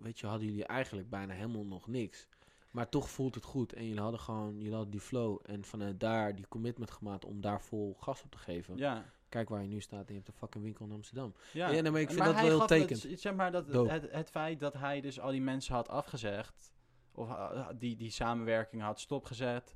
weet 0.01 0.19
je, 0.19 0.27
hadden 0.27 0.47
jullie 0.47 0.65
eigenlijk 0.65 1.09
bijna 1.09 1.33
helemaal 1.33 1.65
nog 1.65 1.87
niks. 1.87 2.27
Maar 2.71 2.89
toch 2.89 3.09
voelt 3.09 3.35
het 3.35 3.43
goed 3.43 3.73
en 3.73 3.85
jullie 3.85 4.01
hadden 4.01 4.19
gewoon, 4.19 4.55
jullie 4.57 4.73
hadden 4.73 4.91
die 4.91 4.99
flow 4.99 5.39
en 5.45 5.63
vanuit 5.63 5.99
daar 5.99 6.35
die 6.35 6.47
commitment 6.47 6.91
gemaakt 6.91 7.25
om 7.25 7.41
daar 7.41 7.61
vol 7.61 7.95
gas 7.99 8.23
op 8.23 8.31
te 8.31 8.37
geven. 8.37 8.77
Ja. 8.77 9.05
Kijk 9.29 9.49
waar 9.49 9.61
je 9.61 9.67
nu 9.67 9.81
staat 9.81 9.99
en 9.99 10.07
je 10.07 10.13
hebt 10.13 10.27
een 10.27 10.33
fucking 10.33 10.63
winkel 10.63 10.85
in 10.85 10.91
Amsterdam. 10.91 11.33
Ja, 11.53 11.69
Ja, 11.69 11.81
nee, 11.81 11.91
maar 11.91 12.01
ik 12.01 12.07
vind 12.07 12.19
Maar 12.19 12.27
dat 12.27 12.35
wel 12.35 12.45
heel 12.45 12.59
gaf 12.59 12.69
het- 12.69 12.87
tekend. 12.87 13.19
zeg 13.19 13.33
maar 13.35 13.51
dat 13.51 13.67
het, 13.67 14.11
het 14.11 14.29
feit 14.29 14.59
dat 14.59 14.73
hij 14.73 15.01
dus 15.01 15.19
al 15.19 15.31
die 15.31 15.41
mensen 15.41 15.75
had 15.75 15.87
afgezegd, 15.89 16.73
of 17.11 17.29
uh, 17.29 17.67
die, 17.77 17.95
die 17.95 18.09
samenwerking 18.09 18.81
had 18.81 18.99
stopgezet, 18.99 19.75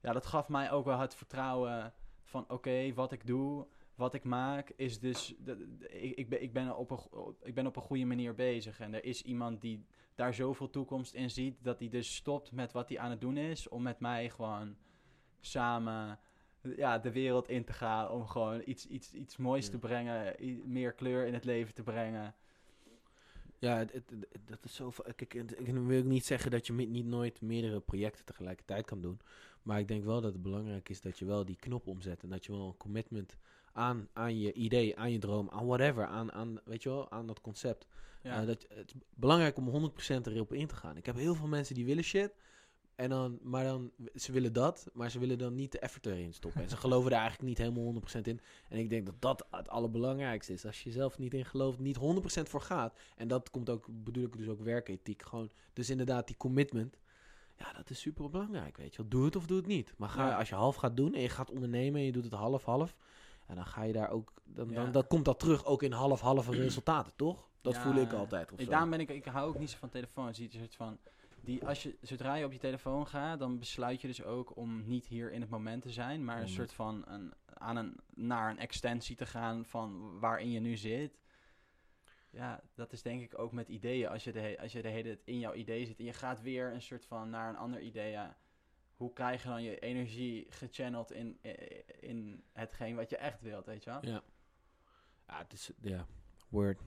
ja, 0.00 0.12
dat 0.12 0.26
gaf 0.26 0.48
mij 0.48 0.70
ook 0.70 0.84
wel 0.84 0.98
het 0.98 1.14
vertrouwen 1.14 1.92
van 2.24 2.44
oké, 2.48 2.92
wat 2.94 3.12
ik 3.12 3.26
doe, 3.26 3.66
wat 3.98 4.14
ik 4.14 4.24
maak, 4.24 4.70
is 4.76 4.98
dus, 4.98 5.34
ik, 5.88 6.16
ik, 6.16 6.28
ben, 6.28 6.42
ik, 6.42 6.52
ben 6.52 6.76
op 6.76 6.90
een, 6.90 7.34
ik 7.42 7.54
ben 7.54 7.66
op 7.66 7.76
een 7.76 7.82
goede 7.82 8.04
manier 8.04 8.34
bezig. 8.34 8.80
En 8.80 8.94
er 8.94 9.04
is 9.04 9.22
iemand 9.22 9.60
die 9.60 9.84
daar 10.14 10.34
zoveel 10.34 10.70
toekomst 10.70 11.14
in 11.14 11.30
ziet, 11.30 11.56
dat 11.62 11.78
hij 11.78 11.88
dus 11.88 12.14
stopt 12.14 12.52
met 12.52 12.72
wat 12.72 12.88
hij 12.88 12.98
aan 12.98 13.10
het 13.10 13.20
doen 13.20 13.36
is, 13.36 13.68
om 13.68 13.82
met 13.82 14.00
mij 14.00 14.30
gewoon 14.30 14.76
samen 15.40 16.18
ja, 16.76 16.98
de 16.98 17.12
wereld 17.12 17.48
in 17.48 17.64
te 17.64 17.72
gaan. 17.72 18.10
Om 18.10 18.26
gewoon 18.26 18.62
iets, 18.64 18.86
iets, 18.86 19.12
iets 19.12 19.36
moois 19.36 19.64
Ja. 19.64 19.70
te 19.70 19.78
brengen. 19.78 20.34
meer 20.64 20.92
kleur 20.92 21.26
in 21.26 21.34
het 21.34 21.44
leven 21.44 21.74
te 21.74 21.82
brengen. 21.82 22.34
Ja, 23.58 23.76
het, 23.76 23.92
het- 23.92 24.10
het- 24.10 24.48
dat 24.48 24.64
is 24.64 24.74
zo. 24.74 24.92
Kijk, 25.16 25.32
het- 25.32 25.60
ik 25.60 25.66
wil 25.74 26.02
niet 26.04 26.24
zeggen 26.24 26.50
dat 26.50 26.66
je 26.66 26.72
niet 26.72 27.06
nooit 27.06 27.40
meerdere 27.40 27.80
projecten 27.80 28.24
tegelijkertijd 28.24 28.84
kan 28.84 29.00
doen. 29.00 29.20
Maar 29.62 29.78
ik 29.78 29.88
denk 29.88 30.04
wel 30.04 30.20
dat 30.20 30.32
het 30.32 30.42
belangrijk 30.42 30.88
is 30.88 31.00
dat 31.00 31.18
je 31.18 31.24
wel 31.24 31.44
die 31.44 31.56
knop 31.56 31.86
omzet. 31.86 32.22
En 32.22 32.28
dat 32.28 32.44
je 32.44 32.52
wel 32.52 32.66
een 32.66 32.76
commitment 32.76 33.36
aan, 33.78 34.08
aan 34.12 34.38
je 34.38 34.52
idee, 34.52 34.96
aan 34.98 35.12
je 35.12 35.18
droom, 35.18 35.50
aan 35.50 35.66
whatever, 35.66 36.06
aan, 36.06 36.32
aan, 36.32 36.60
weet 36.64 36.82
je 36.82 36.88
wel, 36.88 37.10
aan 37.10 37.26
dat 37.26 37.40
concept. 37.40 37.86
Ja. 38.22 38.40
Eh, 38.40 38.46
dat, 38.46 38.66
het 38.68 38.94
is 38.94 39.00
belangrijk 39.14 39.56
om 39.56 39.90
100% 39.90 40.26
erop 40.26 40.52
in 40.52 40.66
te 40.66 40.74
gaan. 40.76 40.96
Ik 40.96 41.06
heb 41.06 41.16
heel 41.16 41.34
veel 41.34 41.46
mensen 41.46 41.74
die 41.74 41.84
willen 41.84 42.04
shit. 42.04 42.34
En 42.94 43.08
dan, 43.08 43.38
maar 43.42 43.64
dan, 43.64 43.90
ze 44.14 44.32
willen 44.32 44.52
dat, 44.52 44.88
maar 44.92 45.10
ze 45.10 45.18
willen 45.18 45.38
dan 45.38 45.54
niet 45.54 45.72
de 45.72 45.78
effort 45.78 46.06
erin 46.06 46.32
stoppen. 46.32 46.62
En 46.62 46.68
ze 46.68 46.76
geloven 46.76 47.10
er 47.10 47.16
eigenlijk 47.18 47.48
niet 47.48 47.58
helemaal 47.58 47.94
100% 48.16 48.20
in. 48.22 48.40
En 48.68 48.78
ik 48.78 48.90
denk 48.90 49.06
dat 49.06 49.14
dat 49.18 49.46
het 49.50 49.68
allerbelangrijkste 49.68 50.52
is. 50.52 50.66
Als 50.66 50.82
je 50.82 50.90
zelf 50.90 51.18
niet 51.18 51.34
in 51.34 51.44
gelooft, 51.44 51.78
niet 51.78 51.98
100% 51.98 52.42
voor 52.42 52.60
gaat. 52.60 52.98
En 53.16 53.28
dat 53.28 53.50
komt 53.50 53.70
ook, 53.70 53.86
bedoel 53.90 54.24
ik 54.24 54.36
dus 54.36 54.48
ook 54.48 54.60
werkethiek. 54.60 55.22
Gewoon, 55.22 55.50
dus 55.72 55.90
inderdaad, 55.90 56.26
die 56.26 56.36
commitment. 56.36 56.98
Ja, 57.56 57.72
dat 57.72 57.90
is 57.90 58.00
super 58.00 58.30
belangrijk, 58.30 58.76
weet 58.76 58.94
je 58.94 59.00
wel. 59.00 59.10
Doe 59.10 59.24
het 59.24 59.36
of 59.36 59.46
doe 59.46 59.56
het 59.56 59.66
niet. 59.66 59.92
Maar 59.96 60.08
ga, 60.08 60.28
Ja. 60.28 60.38
als 60.38 60.48
je 60.48 60.54
half 60.54 60.76
gaat 60.76 60.96
doen 60.96 61.14
en 61.14 61.20
je 61.20 61.28
gaat 61.28 61.50
ondernemen 61.50 62.00
en 62.00 62.06
je 62.06 62.12
doet 62.12 62.24
het 62.24 62.32
half-half. 62.32 62.94
En 63.48 63.54
dan 63.54 63.66
ga 63.66 63.82
je 63.82 63.92
daar 63.92 64.10
ook, 64.10 64.32
dan, 64.44 64.68
Ja. 64.68 64.74
dan, 64.74 64.92
dan 64.92 65.06
komt 65.06 65.24
dat 65.24 65.38
terug 65.38 65.64
ook 65.64 65.82
in 65.82 65.92
half-halve 65.92 66.50
resultaten, 66.64 67.12
toch? 67.16 67.48
Dat 67.60 67.74
Ja, 67.74 67.82
voel 67.82 68.02
ik 68.02 68.12
altijd. 68.12 68.52
Of 68.52 68.58
Ik, 68.58 68.64
zo. 68.64 68.70
daarom 68.70 68.90
ben 68.90 69.00
ik, 69.00 69.08
ik 69.08 69.24
hou 69.24 69.48
ook 69.48 69.58
niet 69.58 69.70
zo 69.70 69.76
van 69.78 69.88
telefoons. 69.88 70.40
Iets 70.40 70.56
soort 70.56 70.74
van, 70.74 70.98
die, 71.40 71.66
als 71.66 71.82
je, 71.82 71.96
zodra 72.00 72.34
je 72.34 72.44
op 72.44 72.52
je 72.52 72.58
telefoon 72.58 73.06
gaat, 73.06 73.38
dan 73.38 73.58
besluit 73.58 74.00
je 74.00 74.06
dus 74.06 74.22
ook 74.24 74.56
om 74.56 74.82
niet 74.86 75.06
hier 75.06 75.32
in 75.32 75.40
het 75.40 75.50
moment 75.50 75.82
te 75.82 75.90
zijn, 75.90 76.24
maar 76.24 76.36
een 76.36 76.42
Om 76.42 76.48
soort 76.48 76.72
van 76.72 77.04
een, 77.06 77.32
aan 77.54 77.76
een, 77.76 77.96
naar 78.14 78.50
een 78.50 78.58
extensie 78.58 79.16
te 79.16 79.26
gaan 79.26 79.64
van 79.64 80.18
waarin 80.18 80.50
je 80.50 80.60
nu 80.60 80.76
zit. 80.76 81.18
Ja, 82.30 82.60
dat 82.74 82.92
is 82.92 83.02
denk 83.02 83.22
ik 83.22 83.38
ook 83.38 83.52
met 83.52 83.68
ideeën. 83.68 84.08
Als 84.08 84.24
je 84.24 84.32
de, 84.32 84.58
als 84.60 84.72
je 84.72 84.82
de 84.82 84.88
hele 84.88 85.02
tijd 85.02 85.20
in 85.24 85.38
jouw 85.38 85.54
idee 85.54 85.86
zit 85.86 85.98
en 85.98 86.04
je 86.04 86.12
gaat 86.12 86.40
weer 86.42 86.72
een 86.72 86.82
soort 86.82 87.04
van 87.04 87.30
naar 87.30 87.48
een 87.48 87.56
ander 87.56 87.80
idee, 87.80 88.10
ja, 88.10 88.36
hoe 88.98 89.12
krijg 89.12 89.42
je 89.42 89.48
dan 89.48 89.62
je 89.62 89.78
energie 89.78 90.46
gechanneld 90.50 91.12
in, 91.12 91.38
in, 92.00 92.42
hetgeen 92.52 92.96
wat 92.96 93.10
je 93.10 93.16
echt 93.16 93.40
wilt, 93.40 93.66
weet 93.66 93.84
je 93.84 93.90
wel? 93.90 94.04
Ja. 94.04 94.22
Ja, 95.26 95.38
het 95.38 95.52
is, 95.52 95.70
ja, 95.80 96.06
word. 96.48 96.80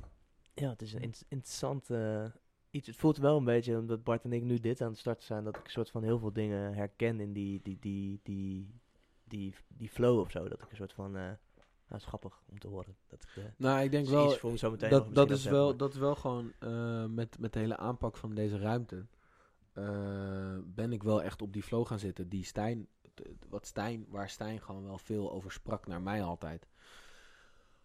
Ja, 0.54 0.70
het 0.70 0.82
is 0.82 0.94
een 0.94 1.02
int- 1.02 1.26
interessant 1.28 1.90
eh, 1.90 2.26
iets. 2.70 2.88
Het 2.88 2.96
voelt 2.96 3.18
wel 3.18 3.38
een 3.38 3.44
beetje, 3.44 3.78
omdat 3.78 4.04
Bart 4.04 4.24
en 4.24 4.34
ik 4.34 4.44
nu 4.44 4.60
dit 4.60 4.82
aan 4.82 4.90
het 4.90 4.98
starten 4.98 5.26
zijn, 5.26 5.44
dat 5.44 5.58
ik 5.58 5.64
een 5.64 5.72
soort 5.72 5.90
van 5.90 6.04
heel 6.04 6.20
veel 6.20 6.34
dingen 6.34 6.74
herken 6.74 7.20
in 7.20 7.34
die, 7.34 7.62
die, 7.64 7.78
die, 7.80 8.20
die, 8.24 8.80
die, 9.24 9.56
die 9.68 9.90
flow 9.90 10.20
of 10.20 10.32
zo. 10.32 10.48
Dat 10.48 10.62
ik 10.62 10.70
een 10.70 10.76
soort 10.76 10.94
van, 10.94 11.16
eh 11.18 11.22
nou, 11.88 12.04
is 12.04 12.06
grappig 12.06 12.44
om 12.50 12.60
te 12.60 12.68
horen. 12.68 12.96
Dat 13.08 13.24
ik, 13.24 13.44
eh, 13.44 13.50
Nou, 13.58 13.84
ik 13.84 13.92
denk 13.92 14.08
wel, 14.08 14.30
voor 14.32 14.52
me 14.52 14.58
zo 14.58 14.72
meteen 14.72 14.90
dat, 14.90 15.16
dat, 15.16 15.30
is 15.32 15.44
wel, 15.46 15.78
dat 15.78 15.94
is 15.94 16.00
wel 16.00 16.16
gewoon 16.16 16.54
eh, 16.60 17.06
met, 17.06 17.40
met 17.40 17.54
de 17.54 17.60
hele 17.60 17.78
aanpak 17.78 18.18
van 18.18 18.36
deze 18.36 18.58
ruimte. 18.58 19.06
Eh, 19.74 20.58
ben 20.64 20.94
ik 20.94 21.04
wel 21.04 21.24
echt 21.24 21.42
op 21.42 21.54
die 21.54 21.64
flow 21.64 21.88
gaan 21.88 22.00
zitten. 22.00 22.30
Die 22.30 22.46
Stijn, 22.46 22.88
wat 23.50 23.66
Stijn, 23.66 24.06
waar 24.10 24.30
Stijn 24.30 24.62
gewoon 24.62 24.84
wel 24.84 24.98
veel 24.98 25.32
over 25.32 25.52
sprak 25.52 25.88
naar 25.88 26.02
mij 26.02 26.24
altijd. 26.24 26.68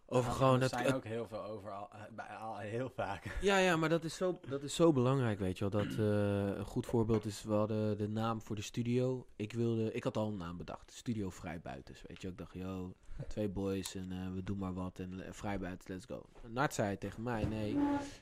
Over 0.09 0.31
gewoon 0.31 0.61
het, 0.61 0.69
zijn 0.69 0.93
ook 0.93 1.03
heel 1.03 1.27
veel 1.27 1.43
over, 1.43 1.71
al, 1.71 1.89
eh, 1.91 2.01
bij, 2.11 2.25
al, 2.25 2.57
heel 2.57 2.89
vaak. 2.89 3.23
Ja, 3.41 3.57
ja, 3.57 3.75
maar 3.77 3.89
dat 3.89 4.03
is 4.03 4.15
zo, 4.15 4.39
dat 4.47 4.63
is 4.63 4.75
zo 4.75 4.91
belangrijk, 4.91 5.39
weet 5.39 5.57
je 5.57 5.69
wel. 5.69 5.83
Dat, 5.83 5.91
eh, 5.91 6.57
een 6.57 6.65
goed 6.65 6.85
voorbeeld 6.85 7.25
is, 7.25 7.43
we 7.43 7.53
hadden 7.53 7.97
de 7.97 8.07
naam 8.07 8.41
voor 8.41 8.55
de 8.55 8.61
studio. 8.61 9.27
Ik, 9.35 9.53
wilde, 9.53 9.93
ik 9.93 10.03
had 10.03 10.17
al 10.17 10.27
een 10.27 10.37
naam 10.37 10.57
bedacht, 10.57 10.91
Studio 10.91 11.29
Vrijbuiters, 11.29 12.01
weet 12.07 12.21
je. 12.21 12.27
Ik 12.27 12.37
dacht, 12.37 12.53
yo, 12.53 12.93
twee 13.27 13.49
boys 13.49 13.95
en 13.95 14.33
we 14.33 14.43
doen 14.43 14.57
maar 14.57 14.73
wat 14.73 14.99
en 14.99 15.13
uh, 15.13 15.25
Vrijbuiters, 15.31 15.87
let's 15.87 16.05
go. 16.05 16.25
Nart 16.47 16.73
zei 16.73 16.97
tegen 16.97 17.23
mij, 17.23 17.45
nee, 17.45 17.77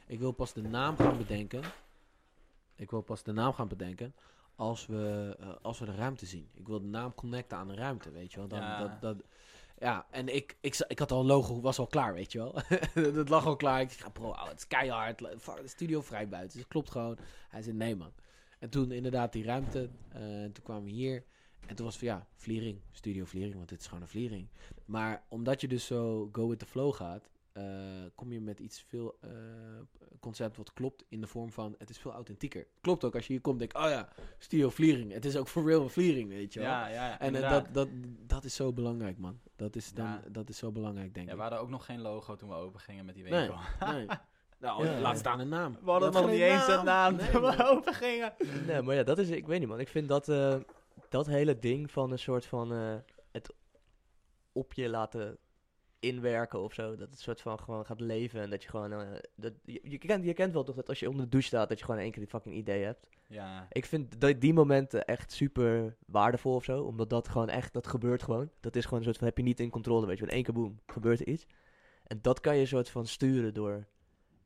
ik 0.07 0.19
wil 0.19 0.31
pas 0.31 0.53
de 0.53 0.61
naam 0.61 0.97
gaan 0.97 1.17
bedenken. 1.17 1.61
Ik 2.75 2.89
wil 2.91 3.01
pas 3.01 3.23
de 3.23 3.31
naam 3.31 3.53
gaan 3.53 3.67
bedenken 3.67 4.15
als 4.55 4.85
we, 4.85 5.35
eh, 5.39 5.47
als 5.61 5.79
we 5.79 5.85
de 5.85 5.95
ruimte 5.95 6.25
zien. 6.25 6.49
Ik 6.53 6.67
wil 6.67 6.81
de 6.81 6.87
naam 6.87 7.13
connecten 7.15 7.57
aan 7.57 7.67
de 7.67 7.75
ruimte, 7.75 8.11
weet 8.11 8.31
je 8.31 8.37
wel. 8.37 8.47
Dan, 8.47 8.59
Ja. 8.59 8.79
dat, 8.79 9.01
dat, 9.01 9.23
ja, 9.79 10.05
en 10.11 10.35
ik, 10.35 10.57
ik, 10.61 10.85
ik 10.87 10.99
had 10.99 11.11
al 11.11 11.19
een 11.19 11.25
logo, 11.25 11.61
was 11.61 11.79
al 11.79 11.87
klaar, 11.87 12.13
weet 12.13 12.31
je 12.31 12.37
wel. 12.37 12.53
dat 13.13 13.29
lag 13.29 13.45
al 13.45 13.55
klaar. 13.55 13.81
Ik 13.81 13.91
ga 13.91 14.09
bro, 14.09 14.29
oh, 14.29 14.47
het 14.47 14.57
is 14.57 14.67
keihard. 14.67 15.19
De 15.19 15.37
studio 15.65 16.01
vrij 16.01 16.27
buiten. 16.27 16.51
Dus 16.51 16.61
het 16.61 16.71
klopt 16.71 16.91
gewoon. 16.91 17.17
Hij 17.49 17.61
zei, 17.61 17.75
nee 17.75 17.95
man. 17.95 18.11
En 18.59 18.69
toen 18.69 18.91
inderdaad 18.91 19.33
die 19.33 19.43
ruimte. 19.43 19.89
en 20.09 20.51
toen 20.51 20.63
kwamen 20.63 20.83
we 20.83 20.89
hier. 20.89 21.23
En 21.65 21.75
toen 21.75 21.85
was 21.85 21.95
het 21.95 22.03
van, 22.07 22.13
ja, 22.17 22.27
Vliering. 22.35 22.79
Studio 22.91 23.25
Vliering, 23.25 23.55
want 23.55 23.69
dit 23.69 23.79
is 23.79 23.87
gewoon 23.87 24.01
een 24.01 24.07
Vliering. 24.07 24.47
Maar 24.85 25.23
omdat 25.29 25.61
je 25.61 25.67
dus 25.67 25.85
zo 25.85 26.29
go 26.31 26.47
with 26.47 26.59
the 26.59 26.65
flow 26.65 26.93
gaat... 26.93 27.29
eh, 27.55 27.63
kom 28.15 28.31
je 28.31 28.41
met 28.41 28.59
iets 28.59 28.81
veel 28.81 29.17
eh, 29.21 29.29
concept 30.19 30.57
wat 30.57 30.73
klopt 30.73 31.05
in 31.09 31.21
de 31.21 31.27
vorm 31.27 31.51
van... 31.51 31.75
Het 31.77 31.89
is 31.89 31.97
veel 31.97 32.11
authentieker. 32.11 32.67
Klopt 32.81 33.03
ook, 33.03 33.15
als 33.15 33.27
je 33.27 33.33
hier 33.33 33.41
komt, 33.41 33.59
denk 33.59 33.73
ik... 33.73 33.81
Oh 33.83 33.89
ja, 33.89 34.09
Studio 34.37 34.69
Vliering. 34.69 35.11
Het 35.11 35.25
is 35.25 35.35
ook 35.37 35.47
voor 35.47 35.65
real 35.65 35.89
Vliering, 35.89 36.29
weet 36.29 36.53
je 36.53 36.59
wel. 36.59 36.69
Ja, 36.69 36.87
ja, 36.87 37.19
En 37.19 37.35
eh, 37.35 37.49
dat, 37.49 37.67
dat, 37.73 37.87
dat 38.27 38.43
is 38.43 38.55
zo 38.55 38.73
belangrijk, 38.73 39.17
man. 39.17 39.39
Dat 39.55 39.75
is, 39.75 39.93
dan, 39.93 40.05
Ja. 40.05 40.21
dat 40.31 40.49
is 40.49 40.57
zo 40.57 40.71
belangrijk, 40.71 41.13
denk 41.13 41.25
Ja, 41.25 41.31
ik. 41.31 41.37
we 41.37 41.41
hadden 41.43 41.61
ook 41.61 41.69
nog 41.69 41.85
geen 41.85 42.01
logo 42.01 42.35
toen 42.35 42.49
we 42.49 42.55
open 42.55 42.79
gingen 42.79 43.05
met 43.05 43.15
die 43.15 43.23
winkel. 43.23 43.57
Nee. 43.79 44.05
Nou, 44.59 44.85
Ja. 44.85 44.99
laat 44.99 45.17
staan 45.17 45.39
een 45.39 45.49
naam. 45.49 45.77
We 45.83 45.91
hadden 45.91 46.13
nog 46.13 46.29
niet 46.29 46.39
eens 46.39 46.67
een 46.67 46.85
naam 46.85 47.15
Nee, 47.15 47.31
toen 47.31 47.41
we 47.41 47.65
open 47.69 47.93
gingen. 47.93 48.33
Nee, 48.67 48.81
maar 48.81 48.95
ja, 48.95 49.03
dat 49.03 49.17
is, 49.17 49.29
ik 49.29 49.47
weet 49.47 49.59
niet 49.59 49.67
man. 49.67 49.79
Ik 49.79 49.87
vind 49.87 50.07
dat, 50.07 50.29
eh, 50.29 50.55
dat 51.09 51.25
hele 51.25 51.59
ding 51.59 51.91
van 51.91 52.11
een 52.11 52.19
soort 52.19 52.45
van 52.45 52.73
eh, 52.73 52.95
het 53.31 53.53
op 54.51 54.73
je 54.73 54.89
laten 54.89 55.37
inwerken 55.99 56.59
of 56.59 56.73
zo. 56.73 56.89
Dat 56.89 56.99
het 56.99 57.11
een 57.11 57.17
soort 57.17 57.41
van 57.41 57.59
gewoon 57.59 57.85
gaat 57.85 57.99
leven 57.99 58.41
en 58.41 58.49
dat 58.49 58.63
je 58.63 58.69
gewoon... 58.69 58.91
eh, 58.93 59.19
dat, 59.35 59.53
je, 59.65 59.79
je, 59.83 59.97
kent, 59.97 60.25
je 60.25 60.33
kent 60.33 60.53
wel 60.53 60.63
toch 60.63 60.75
dat 60.75 60.89
als 60.89 60.99
je 60.99 61.09
onder 61.09 61.23
de 61.23 61.29
douche 61.29 61.47
staat, 61.47 61.69
dat 61.69 61.77
je 61.77 61.83
gewoon 61.83 61.99
in 61.99 62.05
één 62.05 62.13
keer 62.13 62.23
die 62.23 62.31
fucking 62.31 62.55
idee 62.55 62.83
hebt. 62.83 63.07
Ja, 63.27 63.67
Ik 63.71 63.85
vind 63.85 64.21
dat 64.21 64.41
die 64.41 64.53
momenten 64.53 65.05
echt 65.05 65.31
super 65.31 65.97
waardevol 66.05 66.55
of 66.55 66.63
zo. 66.63 66.81
Omdat 66.83 67.09
dat 67.09 67.27
gewoon 67.27 67.49
echt, 67.49 67.73
dat 67.73 67.87
gebeurt 67.87 68.23
gewoon. 68.23 68.49
Dat 68.59 68.75
is 68.75 68.83
gewoon 68.83 68.99
een 68.99 69.05
soort 69.05 69.17
van, 69.17 69.27
heb 69.27 69.37
je 69.37 69.43
niet 69.43 69.59
in 69.59 69.69
controle, 69.69 70.05
weet 70.07 70.17
je. 70.17 70.23
In 70.23 70.29
één 70.29 70.43
keer 70.43 70.53
boem, 70.53 70.79
gebeurt 70.85 71.19
er 71.19 71.27
iets. 71.27 71.45
En 72.03 72.19
dat 72.21 72.39
kan 72.39 72.57
je 72.57 72.65
soort 72.65 72.89
van 72.89 73.05
sturen 73.05 73.53
door 73.53 73.87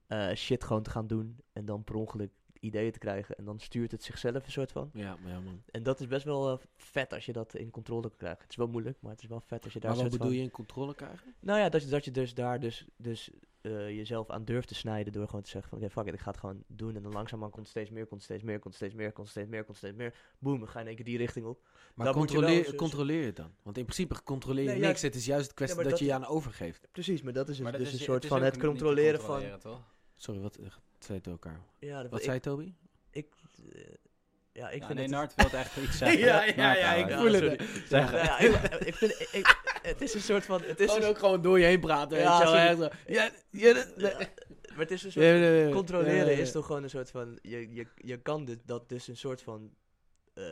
eh, 0.07 0.33
shit 0.35 0.63
gewoon 0.63 0.83
te 0.83 0.89
gaan 0.89 1.07
doen. 1.07 1.37
En 1.53 1.65
dan 1.65 1.83
per 1.83 1.95
ongeluk 1.95 2.31
ideeën 2.59 2.91
te 2.91 2.99
krijgen. 2.99 3.35
En 3.37 3.45
dan 3.45 3.59
stuurt 3.59 3.91
het 3.91 4.03
zichzelf 4.03 4.45
een 4.45 4.51
soort 4.51 4.71
van. 4.71 4.89
Ja, 4.93 5.15
maar 5.21 5.31
ja, 5.31 5.39
man. 5.39 5.61
En 5.71 5.83
dat 5.83 5.99
is 5.99 6.07
best 6.07 6.25
wel 6.25 6.51
eh, 6.51 6.57
vet 6.77 7.13
als 7.13 7.25
je 7.25 7.33
dat 7.33 7.55
in 7.55 7.71
controle 7.71 8.07
kan 8.07 8.17
krijgen. 8.17 8.41
Het 8.41 8.49
is 8.49 8.55
wel 8.55 8.67
moeilijk, 8.67 8.97
maar 9.01 9.11
het 9.11 9.21
is 9.21 9.27
wel 9.27 9.41
vet 9.41 9.63
als 9.63 9.73
je 9.73 9.79
daar 9.79 9.91
Maar 9.91 10.01
wat 10.01 10.11
bedoel 10.11 10.27
van- 10.27 10.35
je 10.35 10.41
in 10.43 10.51
controle 10.51 10.95
krijgen? 10.95 11.33
Nou 11.39 11.59
ja, 11.59 11.69
dat 11.69 11.83
je, 11.83 11.89
dat 11.89 12.05
je 12.05 12.11
dus 12.11 12.33
daar 12.33 12.59
dus, 12.59 12.85
dus 12.97 13.29
eh, 13.61 13.89
jezelf 13.89 14.29
aan 14.29 14.45
durft 14.45 14.67
te 14.67 14.75
snijden 14.75 15.13
door 15.13 15.25
gewoon 15.25 15.41
te 15.41 15.49
zeggen 15.49 15.69
van... 15.69 15.79
Oké, 15.79 15.89
fuck 15.89 16.05
it, 16.07 16.13
ik 16.13 16.19
ga 16.19 16.31
het 16.31 16.39
gewoon 16.39 16.63
doen. 16.67 16.95
En 16.95 17.01
dan 17.03 17.11
langzaamaan 17.11 17.49
komt 17.49 17.67
steeds 17.67 17.89
meer, 17.89 18.05
komt 18.05 18.21
steeds 18.21 18.43
meer, 18.43 18.59
komt 18.59 18.75
steeds 18.75 18.93
meer, 18.93 19.11
komt 19.11 19.27
steeds 19.27 19.47
meer, 19.49 19.63
komt 19.63 19.77
steeds 19.77 19.95
meer. 19.95 20.15
Boom, 20.39 20.59
we 20.59 20.67
gaan 20.67 20.81
in 20.81 20.87
één 20.87 20.95
keer 20.95 21.05
die 21.05 21.17
richting 21.17 21.45
op. 21.45 21.61
Maar 21.95 22.05
Dat 22.05 22.15
moet 22.15 22.29
je 22.29 22.35
controleer, 22.35 22.61
wel, 22.61 22.71
dus- 22.71 22.79
controleer 22.79 23.19
je 23.19 23.25
het 23.25 23.35
dan? 23.35 23.51
Want 23.63 23.77
in 23.77 23.83
principe 23.83 24.23
controleer 24.23 24.63
je 24.63 24.69
Nee, 24.69 24.79
ja, 24.79 24.87
niks. 24.87 25.01
Het 25.01 25.15
is 25.15 25.25
juist 25.25 25.47
de 25.47 25.53
kwestie 25.53 25.83
ja, 25.83 25.89
dat, 25.89 25.99
je 25.99 26.05
je 26.05 26.13
aan 26.13 26.25
overgeeft. 26.25 26.87
Precies, 26.91 27.21
maar 27.21 27.33
dat 27.33 27.49
is 27.49 27.59
maar 27.59 27.71
dus, 27.71 27.81
dat 27.81 27.89
dus 27.91 27.95
is- 27.95 27.99
een 28.07 28.11
soort 28.13 28.23
is 28.23 28.29
van 28.29 28.41
het 28.43 28.57
controleren 28.57 29.19
van... 29.19 29.27
controleren, 29.29 29.59
toch? 29.59 29.81
Sorry, 30.15 30.39
wat 30.41 30.57
zei 31.05 31.17
het 31.17 31.27
elkaar? 31.27 31.59
Ja, 31.79 32.01
dat, 32.01 32.11
Wat 32.11 32.19
ik, 32.19 32.25
zei 32.25 32.39
Toby? 32.39 32.73
ik, 33.11 33.27
eh, 33.73 33.81
ja, 34.53 34.69
ik 34.69 34.79
Ja, 34.81 34.85
vind 34.85 34.99
nee, 34.99 35.07
het... 35.07 35.15
Nart 35.15 35.35
wil 35.35 35.59
echt 35.59 35.77
iets 35.77 35.97
zeggen. 36.03 36.19
Ja, 36.19 36.43
ja, 36.43 36.75
ja, 36.75 36.93
ik 36.93 37.11
voel 37.17 37.31
het. 37.31 37.61
Zeg. 37.87 38.11
Ja, 38.11 38.23
ja, 38.23 38.39
ik, 38.39 38.55
ik 38.85 38.95
vind... 38.95 39.11
Ik, 39.31 39.57
het 39.81 40.01
is 40.01 40.13
een 40.13 40.21
soort 40.21 40.45
van... 40.45 40.61
Het 40.63 40.79
is 40.79 40.93
een, 40.95 41.03
ook 41.03 41.17
gewoon 41.17 41.41
door 41.41 41.59
je 41.59 41.65
heen 41.65 41.79
praten, 41.79 42.17
weet 42.17 42.25
Ja, 42.25 42.69
je 42.69 42.77
wel. 42.77 42.89
Ja, 43.07 43.29
ja, 43.49 43.73
maar 44.69 44.77
het 44.77 44.91
is 44.91 45.03
een 45.03 45.11
soort. 45.11 45.71
Controleren 45.73 46.37
is 46.37 46.51
toch 46.51 46.65
gewoon 46.65 46.83
een 46.83 46.89
soort 46.89 47.11
van... 47.11 47.39
Je, 47.41 47.73
je, 47.73 47.87
je 47.95 48.17
kan 48.21 48.45
dit, 48.45 48.59
dat 48.65 48.89
dus 48.89 49.07
een 49.07 49.17
soort 49.17 49.41
van... 49.41 49.73
eh, 50.33 50.43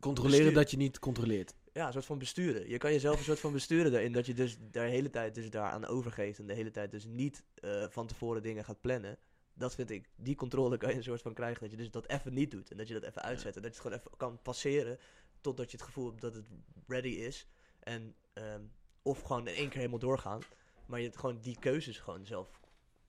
Controleren 0.00 0.38
bestuur- 0.38 0.54
dat 0.62 0.70
je 0.70 0.76
niet 0.76 0.98
controleert. 0.98 1.54
ja, 1.72 1.86
een 1.86 1.92
soort 1.92 2.04
van 2.04 2.18
besturen. 2.18 2.68
Je 2.68 2.78
kan 2.78 2.92
jezelf 2.92 3.18
een 3.18 3.24
soort 3.24 3.40
van 3.40 3.52
besturen 3.52 3.92
daarin. 3.92 4.12
Dat 4.12 4.26
je 4.26 4.34
dus 4.34 4.56
de 4.70 4.80
hele 4.80 5.10
tijd 5.10 5.34
dus 5.34 5.50
daaraan 5.50 5.86
overgeeft. 5.86 6.38
En 6.38 6.46
de 6.46 6.54
hele 6.54 6.70
tijd 6.70 6.90
dus 6.90 7.04
niet 7.04 7.42
eh, 7.54 7.84
van 7.88 8.06
tevoren 8.06 8.42
dingen 8.42 8.64
gaat 8.64 8.80
plannen. 8.80 9.18
Dat 9.54 9.74
vind 9.74 9.90
ik, 9.90 10.08
die 10.16 10.34
controle 10.34 10.76
kan 10.76 10.90
je 10.90 10.96
een 10.96 11.02
soort 11.02 11.22
van 11.22 11.34
krijgen. 11.34 11.60
Dat 11.60 11.70
je 11.70 11.76
dus 11.76 11.90
dat 11.90 12.08
even 12.08 12.34
niet 12.34 12.50
doet. 12.50 12.70
En 12.70 12.76
dat 12.76 12.88
je 12.88 12.94
dat 12.94 13.02
even 13.02 13.22
uitzet. 13.22 13.56
En 13.56 13.62
dat 13.62 13.74
je 13.74 13.80
het 13.80 13.86
gewoon 13.86 13.98
even 13.98 14.16
kan 14.16 14.42
passeren. 14.42 14.98
Totdat 15.40 15.70
je 15.70 15.76
het 15.76 15.86
gevoel 15.86 16.06
hebt 16.06 16.20
dat 16.20 16.34
het 16.34 16.46
ready 16.86 17.08
is. 17.08 17.46
En, 17.80 18.14
ehm, 18.32 18.62
of 19.02 19.20
gewoon 19.22 19.46
in 19.48 19.54
één 19.54 19.68
keer 19.68 19.76
helemaal 19.78 19.98
doorgaan. 19.98 20.40
Maar 20.86 21.00
je 21.00 21.06
het 21.06 21.16
gewoon 21.16 21.38
die 21.40 21.58
keuzes 21.58 21.98
gewoon 21.98 22.26
zelf 22.26 22.60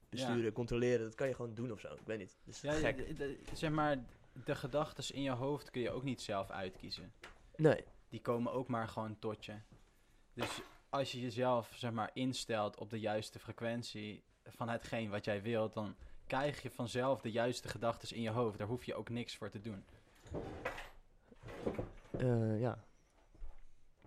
besturen, 0.08 0.52
controleren. 0.52 1.04
Dat 1.04 1.14
kan 1.14 1.28
je 1.28 1.34
gewoon 1.34 1.54
doen 1.54 1.72
of 1.72 1.80
zo. 1.80 1.94
Ik 1.94 2.00
weet 2.06 2.18
niet. 2.18 2.36
Dus 2.44 2.60
Ja, 2.60 2.72
gek. 2.72 3.16
de- 3.18 3.38
zeg 3.52 3.70
maar, 3.70 4.04
de 4.44 4.54
gedachten 4.54 5.14
in 5.14 5.22
je 5.22 5.30
hoofd 5.30 5.70
kun 5.70 5.80
je 5.80 5.90
ook 5.90 6.02
niet 6.02 6.22
zelf 6.22 6.50
uitkiezen. 6.50 7.12
Nee. 7.56 7.84
Die 8.08 8.20
komen 8.20 8.52
ook 8.52 8.68
maar 8.68 8.88
gewoon 8.88 9.18
tot 9.18 9.44
je. 9.44 9.54
Dus 10.34 10.60
als 10.88 11.12
je 11.12 11.20
jezelf, 11.20 11.72
zeg 11.74 11.92
maar, 11.92 12.10
instelt 12.14 12.76
op 12.78 12.90
de 12.90 13.00
juiste 13.00 13.38
frequentie 13.38 14.22
van 14.44 14.68
hetgeen 14.68 15.10
wat 15.10 15.24
jij 15.24 15.42
wilt, 15.42 15.74
dan 15.74 15.94
krijg 16.26 16.62
je 16.62 16.70
vanzelf 16.70 17.20
de 17.20 17.30
juiste 17.30 17.68
gedachten 17.68 18.16
in 18.16 18.22
je 18.22 18.30
hoofd. 18.30 18.58
Daar 18.58 18.66
hoef 18.66 18.84
je 18.84 18.94
ook 18.94 19.08
niks 19.08 19.36
voor 19.36 19.50
te 19.50 19.60
doen. 19.60 19.84
Eh, 22.10 22.60
ja. 22.60 22.84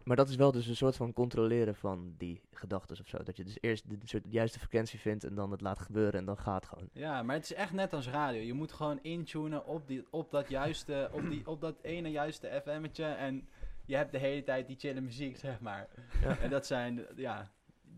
Maar 0.04 0.18
dat 0.18 0.30
is 0.30 0.36
wel 0.36 0.52
dus 0.52 0.68
een 0.68 0.76
soort 0.76 0.96
van 0.96 1.14
controleren 1.14 1.76
van 1.76 2.14
die 2.18 2.42
gedachten 2.52 3.00
of 3.00 3.08
zo. 3.08 3.24
Dat 3.24 3.38
je 3.38 3.44
dus 3.44 3.58
eerst 3.62 3.90
de, 3.90 3.98
de 3.98 4.08
soort 4.08 4.24
juiste 4.30 4.60
frequentie 4.60 5.00
vindt 5.00 5.24
en 5.24 5.36
dan 5.36 5.52
het 5.52 5.62
laat 5.62 5.80
gebeuren 5.80 6.20
en 6.20 6.26
dan 6.26 6.38
gaat 6.38 6.66
gewoon. 6.66 6.90
Ja, 6.94 7.24
maar 7.24 7.36
het 7.36 7.44
is 7.44 7.54
echt 7.54 7.74
net 7.74 7.94
als 7.94 8.08
radio. 8.08 8.42
Je 8.42 8.54
moet 8.54 8.72
gewoon 8.72 9.00
intunen 9.02 9.66
op, 9.66 9.88
die, 9.88 10.08
op 10.10 10.32
dat 10.32 10.50
juiste, 10.50 11.10
op, 11.12 11.30
die, 11.30 11.48
op 11.48 11.62
dat 11.62 11.76
ene 11.82 12.12
juiste 12.12 12.62
FM'tje. 12.66 13.06
En 13.06 13.48
je 13.86 13.96
hebt 13.96 14.12
de 14.12 14.18
hele 14.18 14.44
tijd 14.44 14.68
die 14.68 14.78
chille 14.80 15.02
muziek, 15.02 15.38
zeg 15.38 15.60
maar. 15.60 15.88
Ja. 16.22 16.38
En 16.38 16.50
dat 16.50 16.66
zijn, 16.66 17.06
ja, 17.16 17.52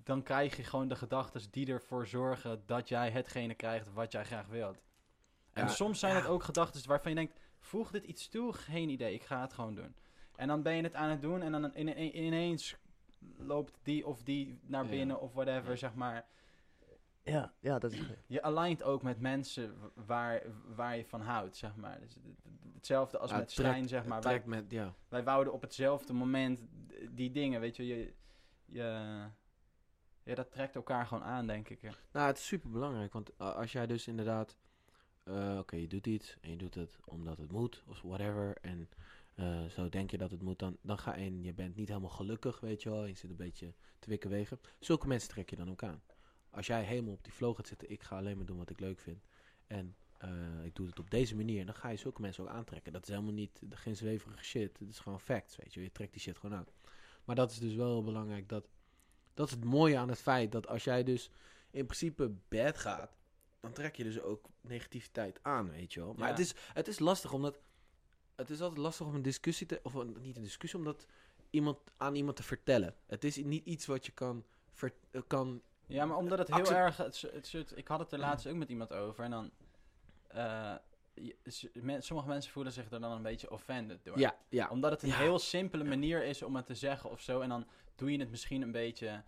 dan 0.03 0.23
krijg 0.23 0.57
je 0.57 0.63
gewoon 0.63 0.87
de 0.87 0.95
gedachten 0.95 1.41
die 1.51 1.67
ervoor 1.71 2.07
zorgen 2.07 2.63
dat 2.65 2.89
jij 2.89 3.09
hetgene 3.11 3.53
krijgt 3.55 3.93
wat 3.93 4.11
jij 4.11 4.25
graag 4.25 4.47
wilt. 4.47 4.81
En 5.53 5.63
Ja, 5.65 5.69
soms 5.69 5.99
zijn 5.99 6.13
ja. 6.13 6.19
het 6.19 6.27
ook 6.27 6.43
gedachten 6.43 6.87
waarvan 6.87 7.11
je 7.11 7.17
denkt, 7.17 7.39
voeg 7.59 7.91
dit 7.91 8.03
iets 8.03 8.27
toe? 8.29 8.53
Geen 8.53 8.89
idee, 8.89 9.13
ik 9.13 9.23
ga 9.23 9.41
het 9.41 9.53
gewoon 9.53 9.75
doen. 9.75 9.95
En 10.35 10.47
dan 10.47 10.61
ben 10.61 10.75
je 10.75 10.83
het 10.83 10.95
aan 10.95 11.09
het 11.09 11.21
doen 11.21 11.41
en 11.41 11.51
dan 11.51 11.75
in, 11.75 11.95
in- 11.95 12.23
ineens 12.23 12.75
loopt 13.37 13.79
die 13.83 14.07
of 14.07 14.23
die 14.23 14.59
naar 14.63 14.83
Ja. 14.83 14.89
binnen 14.89 15.19
of 15.19 15.33
whatever, 15.33 15.77
zeg 15.77 15.93
maar. 15.93 16.25
Ja, 17.23 17.53
ja, 17.59 17.79
dat 17.79 17.91
is... 17.91 18.01
Je 18.27 18.41
aligned 18.41 18.83
ook 18.83 19.01
met 19.01 19.19
mensen 19.19 19.75
waar, 19.95 20.41
waar 20.75 20.97
je 20.97 21.05
van 21.05 21.21
houdt, 21.21 21.57
zeg 21.57 21.75
maar. 21.75 21.99
Dus 21.99 22.13
het- 22.13 22.23
het- 22.25 22.73
hetzelfde 22.73 23.17
als 23.17 23.31
met 23.31 23.39
trekt- 23.39 23.51
Stijn, 23.69 23.87
zeg 23.87 24.05
maar. 24.05 24.21
Wij, 24.21 24.41
met, 24.45 24.73
wij 25.09 25.23
wouden 25.23 25.53
op 25.53 25.61
hetzelfde 25.61 26.13
moment 26.13 26.59
die 27.09 27.31
dingen, 27.31 27.59
weet 27.61 27.75
je. 27.75 27.87
je, 27.87 28.13
je 28.65 29.23
ja, 30.23 30.35
dat 30.35 30.51
trekt 30.51 30.75
elkaar 30.75 31.05
gewoon 31.07 31.23
aan, 31.23 31.47
denk 31.47 31.69
ik. 31.69 31.81
Nou, 32.11 32.27
het 32.27 32.37
is 32.37 32.45
super 32.45 32.69
belangrijk, 32.69 33.13
want 33.13 33.31
a- 33.41 33.51
als 33.51 33.71
jij 33.71 33.87
dus 33.87 34.07
inderdaad 34.07 34.57
eh, 35.23 35.57
oké, 35.59 35.75
je 35.75 35.87
doet 35.87 36.07
iets 36.07 36.37
en 36.41 36.49
je 36.49 36.57
doet 36.57 36.75
het 36.75 36.97
omdat 37.05 37.37
het 37.37 37.51
moet 37.51 37.83
of 37.87 38.01
whatever. 38.01 38.57
En 38.61 38.89
eh, 39.35 39.65
zo 39.65 39.89
denk 39.89 40.11
je 40.11 40.17
dat 40.17 40.31
het 40.31 40.41
moet, 40.41 40.59
dan, 40.59 40.77
dan 40.81 40.97
ga 40.97 41.15
je 41.15 41.25
en 41.25 41.43
je 41.43 41.53
bent 41.53 41.75
niet 41.75 41.87
helemaal 41.87 42.09
gelukkig, 42.09 42.59
weet 42.59 42.83
je 42.83 42.89
wel. 42.89 43.05
Je 43.05 43.13
zit 43.13 43.29
een 43.29 43.35
beetje 43.35 43.73
te 43.99 44.09
wikken 44.09 44.29
wegen. 44.29 44.59
Zulke 44.79 45.07
mensen 45.07 45.29
trek 45.29 45.49
je 45.49 45.55
dan 45.55 45.69
ook 45.71 45.83
aan. 45.83 46.01
Als 46.49 46.67
jij 46.67 46.83
helemaal 46.83 47.13
op 47.13 47.23
die 47.23 47.33
flow 47.33 47.55
gaat 47.55 47.67
zitten, 47.67 47.89
ik 47.91 48.03
ga 48.03 48.17
alleen 48.17 48.37
maar 48.37 48.45
doen 48.45 48.57
wat 48.57 48.69
ik 48.69 48.79
leuk 48.79 48.99
vind. 48.99 49.23
En 49.67 49.95
eh, 50.17 50.29
ik 50.65 50.75
doe 50.75 50.87
het 50.87 50.99
op 50.99 51.09
deze 51.11 51.35
manier, 51.35 51.65
dan 51.65 51.75
ga 51.75 51.89
je 51.89 51.97
zulke 51.97 52.21
mensen 52.21 52.43
ook 52.43 52.49
aantrekken. 52.49 52.93
Dat 52.93 53.01
is 53.03 53.09
helemaal 53.09 53.33
niet 53.33 53.61
geen 53.69 53.95
zweverige 53.95 54.43
shit. 54.43 54.79
Het 54.79 54.89
is 54.89 54.99
gewoon 54.99 55.19
facts, 55.19 55.55
weet 55.55 55.73
je. 55.73 55.81
Je 55.81 55.91
trekt 55.91 56.11
die 56.11 56.21
shit 56.21 56.37
gewoon 56.37 56.57
aan. 56.57 56.67
Maar 57.25 57.35
dat 57.35 57.51
is 57.51 57.59
dus 57.59 57.73
wel 57.75 57.87
heel 57.87 58.03
belangrijk. 58.03 58.49
Dat, 58.49 58.67
dat 59.33 59.47
is 59.47 59.53
het 59.53 59.63
mooie 59.65 59.97
aan 59.97 60.09
het 60.09 60.19
feit 60.21 60.51
dat 60.51 60.67
als 60.67 60.83
jij 60.83 61.03
dus 61.03 61.29
in 61.71 61.85
principe 61.85 62.31
bad 62.49 62.77
gaat, 62.77 63.17
dan 63.59 63.73
trek 63.73 63.95
je 63.95 64.03
dus 64.03 64.19
ook 64.21 64.45
negativiteit 64.61 65.39
aan, 65.41 65.69
weet 65.71 65.93
je 65.93 65.99
wel. 65.99 66.13
Maar 66.13 66.25
Ja. 66.27 66.33
het, 66.33 66.39
is, 66.39 66.53
het 66.73 66.87
is 66.87 66.99
lastig 66.99 67.33
omdat. 67.33 67.59
Het 68.35 68.49
is 68.49 68.61
altijd 68.61 68.79
lastig 68.79 69.05
om 69.07 69.15
een 69.15 69.21
discussie 69.21 69.67
te. 69.67 69.79
Of 69.83 69.93
een- 69.93 70.17
niet 70.21 70.35
een 70.35 70.41
discussie, 70.43 70.79
om 70.79 70.85
dat 70.85 71.05
iemand, 71.49 71.77
aan 71.97 72.15
iemand 72.15 72.35
te 72.35 72.43
vertellen. 72.43 72.95
Het 73.05 73.23
is 73.23 73.35
niet 73.35 73.65
iets 73.65 73.85
wat 73.85 74.05
je 74.05 74.11
kan. 74.11 74.45
ver- 74.71 74.93
eh, 75.11 75.21
kan 75.27 75.61
Ja, 75.85 76.05
maar 76.05 76.17
omdat 76.17 76.37
het 76.37 76.55
heel 76.55 76.71
erg... 76.71 76.97
Het, 76.97 77.21
het, 77.51 77.71
ik 77.75 77.87
had 77.87 77.99
het 77.99 78.11
er 78.11 78.19
laatst 78.19 78.47
ook 78.47 78.55
met 78.55 78.69
iemand 78.69 78.93
over. 78.93 79.23
En 79.23 79.31
dan... 79.31 79.51
eh, 80.27 80.75
sommige 81.99 82.27
mensen 82.27 82.51
voelen 82.51 82.73
zich 82.73 82.91
er 82.91 82.99
dan 82.99 83.11
een 83.11 83.21
beetje 83.21 83.51
offended 83.51 84.03
door. 84.03 84.19
ja, 84.19 84.35
ja. 84.49 84.69
Omdat 84.69 84.91
het 84.91 85.03
een 85.03 85.09
Ja. 85.09 85.17
heel 85.17 85.39
simpele 85.39 85.83
manier 85.83 86.23
is 86.23 86.41
om 86.43 86.55
het 86.55 86.65
te 86.65 86.75
zeggen 86.75 87.09
of 87.09 87.21
zo. 87.21 87.41
En 87.41 87.49
dan 87.49 87.67
doe 87.95 88.11
je 88.11 88.19
het 88.19 88.29
misschien 88.29 88.61
een 88.61 88.71
beetje... 88.71 89.23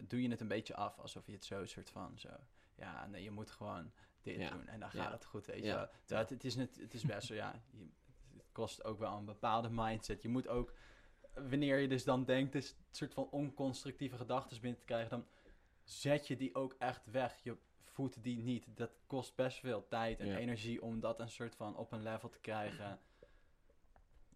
Doe 0.00 0.22
je 0.22 0.28
het 0.30 0.40
een 0.40 0.48
beetje 0.48 0.74
af. 0.76 0.98
Alsof 0.98 1.26
je 1.26 1.32
het 1.32 1.44
zo 1.44 1.66
soort 1.66 1.90
van 1.90 2.18
zo... 2.18 2.28
Ja, 2.76 3.06
nee, 3.06 3.22
je 3.22 3.30
moet 3.30 3.50
gewoon 3.50 3.92
dit 4.22 4.36
Ja. 4.40 4.50
doen. 4.50 4.66
En 4.66 4.80
dan 4.80 4.90
gaat 4.90 5.12
het 5.12 5.24
goed, 5.24 5.46
weet 5.46 5.64
je 5.64 5.72
wel. 5.72 5.88
Het, 6.18 6.30
het, 6.30 6.44
is 6.44 6.54
net, 6.54 6.76
het 6.80 6.94
is 6.94 7.02
best 7.04 7.26
zo, 7.26 7.34
ja... 7.34 7.62
Je, 7.70 7.88
het 8.36 8.52
kost 8.52 8.84
ook 8.84 8.98
wel 8.98 9.16
een 9.16 9.24
bepaalde 9.24 9.68
mindset. 9.70 10.22
Je 10.22 10.28
moet 10.28 10.48
ook... 10.48 10.72
Wanneer 11.34 11.78
je 11.78 11.88
dus 11.88 12.04
dan 12.04 12.24
denkt, 12.24 12.52
dus 12.52 12.70
een 12.70 12.76
soort 12.90 13.14
van 13.14 13.28
onconstructieve 13.30 14.16
gedachten 14.16 14.60
binnen 14.60 14.78
te 14.78 14.84
krijgen... 14.86 15.10
dan 15.10 15.26
zet 15.82 16.26
je 16.26 16.36
die 16.36 16.54
ook 16.54 16.74
echt 16.78 17.10
weg. 17.10 17.40
Je 17.42 17.56
voedt 17.94 18.22
die 18.22 18.42
niet. 18.42 18.66
Dat 18.76 18.90
kost 19.06 19.34
best 19.34 19.58
veel 19.58 19.86
tijd 19.88 20.20
en 20.20 20.26
Ja. 20.26 20.36
energie 20.36 20.82
om 20.82 21.00
dat 21.00 21.20
een 21.20 21.28
soort 21.28 21.54
van 21.54 21.76
op 21.76 21.92
een 21.92 22.02
level 22.02 22.28
te 22.28 22.38
krijgen. 22.40 22.98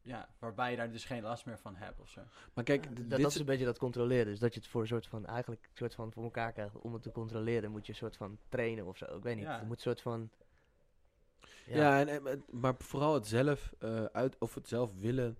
Ja, 0.02 0.28
waarbij 0.38 0.70
je 0.70 0.76
daar 0.76 0.90
dus 0.92 1.04
geen 1.04 1.22
last 1.22 1.46
meer 1.46 1.58
van 1.58 1.76
hebt 1.76 2.00
of 2.00 2.08
zo. 2.08 2.20
Maar 2.54 2.64
kijk, 2.64 2.84
Ja, 2.84 2.90
dat, 3.16 3.18
is- 3.18 3.34
een 3.38 3.44
beetje 3.46 3.64
dat 3.64 3.78
controleren. 3.78 4.26
Dus 4.26 4.38
dat 4.38 4.54
je 4.54 4.60
het 4.60 4.68
voor 4.68 4.80
een 4.80 4.86
soort 4.86 5.06
van, 5.06 5.26
eigenlijk 5.26 5.62
een 5.62 5.76
soort 5.76 5.94
van 5.94 6.12
voor 6.12 6.22
elkaar 6.22 6.52
krijgt. 6.52 6.78
Om 6.78 6.92
het 6.92 7.02
te 7.02 7.12
controleren 7.12 7.70
moet 7.70 7.86
je 7.86 7.92
een 7.92 7.98
soort 7.98 8.16
van 8.16 8.38
trainen 8.48 8.86
of 8.86 8.96
zo. 8.96 9.04
Ik 9.16 9.22
weet 9.22 9.36
niet. 9.36 9.44
Ja. 9.44 9.58
Je 9.60 9.66
moet 9.66 9.76
een 9.76 9.82
soort 9.82 10.00
van... 10.00 10.30
Ja, 11.66 12.00
en, 12.06 12.26
en- 12.26 12.44
maar 12.50 12.74
vooral 12.78 13.14
het 13.14 13.26
zelf 13.26 13.74
eh, 13.78 14.04
uit 14.04 14.38
of 14.38 14.54
het 14.54 14.68
zelf 14.68 14.94
willen. 14.94 15.36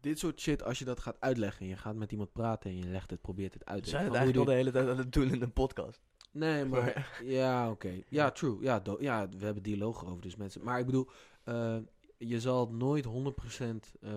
Dit 0.00 0.18
soort 0.18 0.40
shit, 0.40 0.62
als 0.62 0.78
je 0.78 0.84
dat 0.84 1.00
gaat 1.00 1.20
uitleggen 1.20 1.60
en 1.60 1.68
je 1.68 1.76
gaat 1.76 1.94
met 1.94 2.12
iemand 2.12 2.32
praten 2.32 2.70
en 2.70 2.76
je 2.76 2.84
legt 2.84 3.10
het, 3.10 3.20
probeert 3.20 3.54
het 3.54 3.64
uit 3.64 3.82
te 3.82 3.88
zijn 3.88 4.02
het 4.02 4.12
leggen, 4.12 4.30
eigenlijk 4.32 4.48
al 4.48 4.54
de 4.54 4.70
hele 4.70 4.86
tijd 4.86 4.98
aan 4.98 5.04
het 5.04 5.12
doen 5.12 5.34
in 5.34 5.42
een 5.42 5.52
podcast. 5.52 6.00
Nee, 6.32 6.64
maar 6.70 7.14
ja, 7.24 7.70
oké. 7.70 8.02
Ja, 8.08 8.30
true. 8.30 8.62
Ja, 8.62 8.80
do- 8.80 8.96
ja, 9.00 9.28
we 9.28 9.44
hebben 9.44 9.62
dialoog 9.62 10.06
over, 10.06 10.22
dus 10.22 10.36
mensen. 10.36 10.64
Maar 10.64 10.78
ik 10.78 10.86
bedoel, 10.86 11.08
eh, 11.44 11.76
je 12.18 12.40
zal 12.40 12.60
het 12.60 12.70
nooit 12.70 13.04
100% 13.04 13.96
eh, 14.00 14.10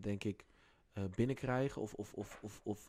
denk 0.00 0.24
ik 0.24 0.46
eh, 0.92 1.04
binnenkrijgen 1.14 1.82
of, 1.82 1.94
of, 1.94 2.14
of, 2.14 2.40
of, 2.42 2.60
of 2.64 2.88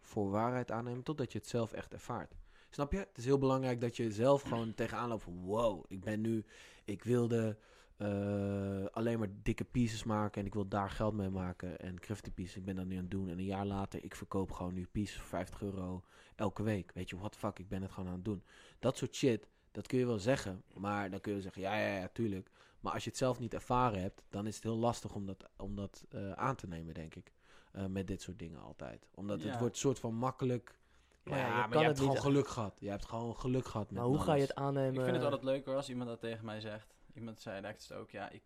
voor 0.00 0.30
waarheid 0.30 0.70
aannemen 0.70 1.02
totdat 1.02 1.32
je 1.32 1.38
het 1.38 1.48
zelf 1.48 1.72
echt 1.72 1.92
ervaart. 1.92 2.34
Snap 2.70 2.92
je? 2.92 2.98
Het 2.98 3.18
is 3.18 3.24
heel 3.24 3.38
belangrijk 3.38 3.80
dat 3.80 3.96
je 3.96 4.12
zelf 4.12 4.42
gewoon 4.42 4.74
tegenaan 4.74 5.08
loopt 5.08 5.24
wow, 5.24 5.84
ik 5.88 6.00
ben 6.00 6.20
nu, 6.20 6.44
ik 6.84 7.04
wilde 7.04 7.56
eh, 7.96 8.84
alleen 8.92 9.18
maar 9.18 9.28
dikke 9.42 9.64
pieces 9.64 10.04
maken 10.04 10.40
en 10.40 10.46
ik 10.46 10.54
wil 10.54 10.68
daar 10.68 10.90
geld 10.90 11.14
mee 11.14 11.28
maken 11.28 11.78
en 11.80 12.00
crafty 12.00 12.30
pieces, 12.30 12.56
ik 12.56 12.64
ben 12.64 12.76
dat 12.76 12.86
nu 12.86 12.94
aan 12.96 13.02
het 13.02 13.10
doen 13.10 13.28
en 13.28 13.38
een 13.38 13.44
jaar 13.44 13.66
later, 13.66 14.04
ik 14.04 14.14
verkoop 14.16 14.52
gewoon 14.52 14.74
nu 14.74 14.86
pieces 14.92 15.16
voor 15.16 15.26
50 15.28 15.62
euro 15.62 16.02
elke 16.36 16.62
week. 16.62 16.92
Weet 16.94 17.10
je, 17.10 17.16
what 17.18 17.32
the 17.32 17.38
fuck, 17.38 17.58
ik 17.58 17.68
ben 17.68 17.82
het 17.82 17.90
gewoon 17.90 18.08
aan 18.08 18.14
het 18.16 18.24
doen. 18.24 18.42
Dat 18.78 18.96
soort 18.96 19.14
shit, 19.14 19.46
dat 19.72 19.86
kun 19.86 19.98
je 19.98 20.06
wel 20.06 20.18
zeggen, 20.18 20.62
maar 20.74 21.10
dan 21.10 21.20
kun 21.20 21.34
je 21.34 21.40
zeggen, 21.40 21.62
ja, 21.62 21.74
ja, 21.78 21.96
ja, 21.96 22.08
tuurlijk. 22.12 22.50
Maar 22.80 22.92
als 22.92 23.04
je 23.04 23.08
het 23.10 23.18
zelf 23.18 23.38
niet 23.38 23.54
ervaren 23.54 24.00
hebt, 24.00 24.22
dan 24.28 24.46
is 24.46 24.54
het 24.54 24.64
heel 24.64 24.76
lastig 24.76 25.14
om 25.14 25.26
dat, 25.26 25.48
om 25.56 25.76
dat 25.76 26.04
eh, 26.10 26.32
aan 26.32 26.56
te 26.56 26.66
nemen, 26.66 26.94
denk 26.94 27.14
ik. 27.14 27.32
Eh, 27.72 27.86
met 27.86 28.06
dit 28.06 28.22
soort 28.22 28.38
dingen 28.38 28.60
altijd. 28.60 29.06
Omdat 29.14 29.42
Ja. 29.42 29.48
het 29.50 29.58
wordt 29.58 29.74
een 29.74 29.80
soort 29.80 29.98
van 29.98 30.14
makkelijk. 30.14 30.78
Maar 31.24 31.38
ja, 31.38 31.46
ja, 31.46 31.50
je 31.62 31.68
maar 31.68 31.68
je 31.68 31.76
het 31.76 31.84
hebt 31.86 31.98
gewoon 31.98 32.12
niet- 32.14 32.22
geluk 32.22 32.48
gehad. 32.48 32.76
Je 32.80 32.88
hebt 32.88 33.04
gewoon 33.04 33.36
geluk 33.36 33.66
gehad 33.66 33.90
met 33.90 33.98
Maar 33.98 34.08
hoe 34.08 34.18
ga 34.18 34.34
je 34.34 34.40
het 34.42 34.54
aannemen? 34.54 34.94
Ik 34.94 35.00
vind 35.02 35.16
het 35.16 35.24
altijd 35.24 35.42
leuker 35.42 35.74
als 35.76 35.88
iemand 35.88 36.08
dat 36.08 36.20
tegen 36.20 36.44
mij 36.44 36.60
zegt. 36.60 36.94
Iemand 37.14 37.40
zei 37.40 37.60
direct 37.60 37.92
ook, 37.92 38.10
ja, 38.10 38.30
ik, 38.30 38.42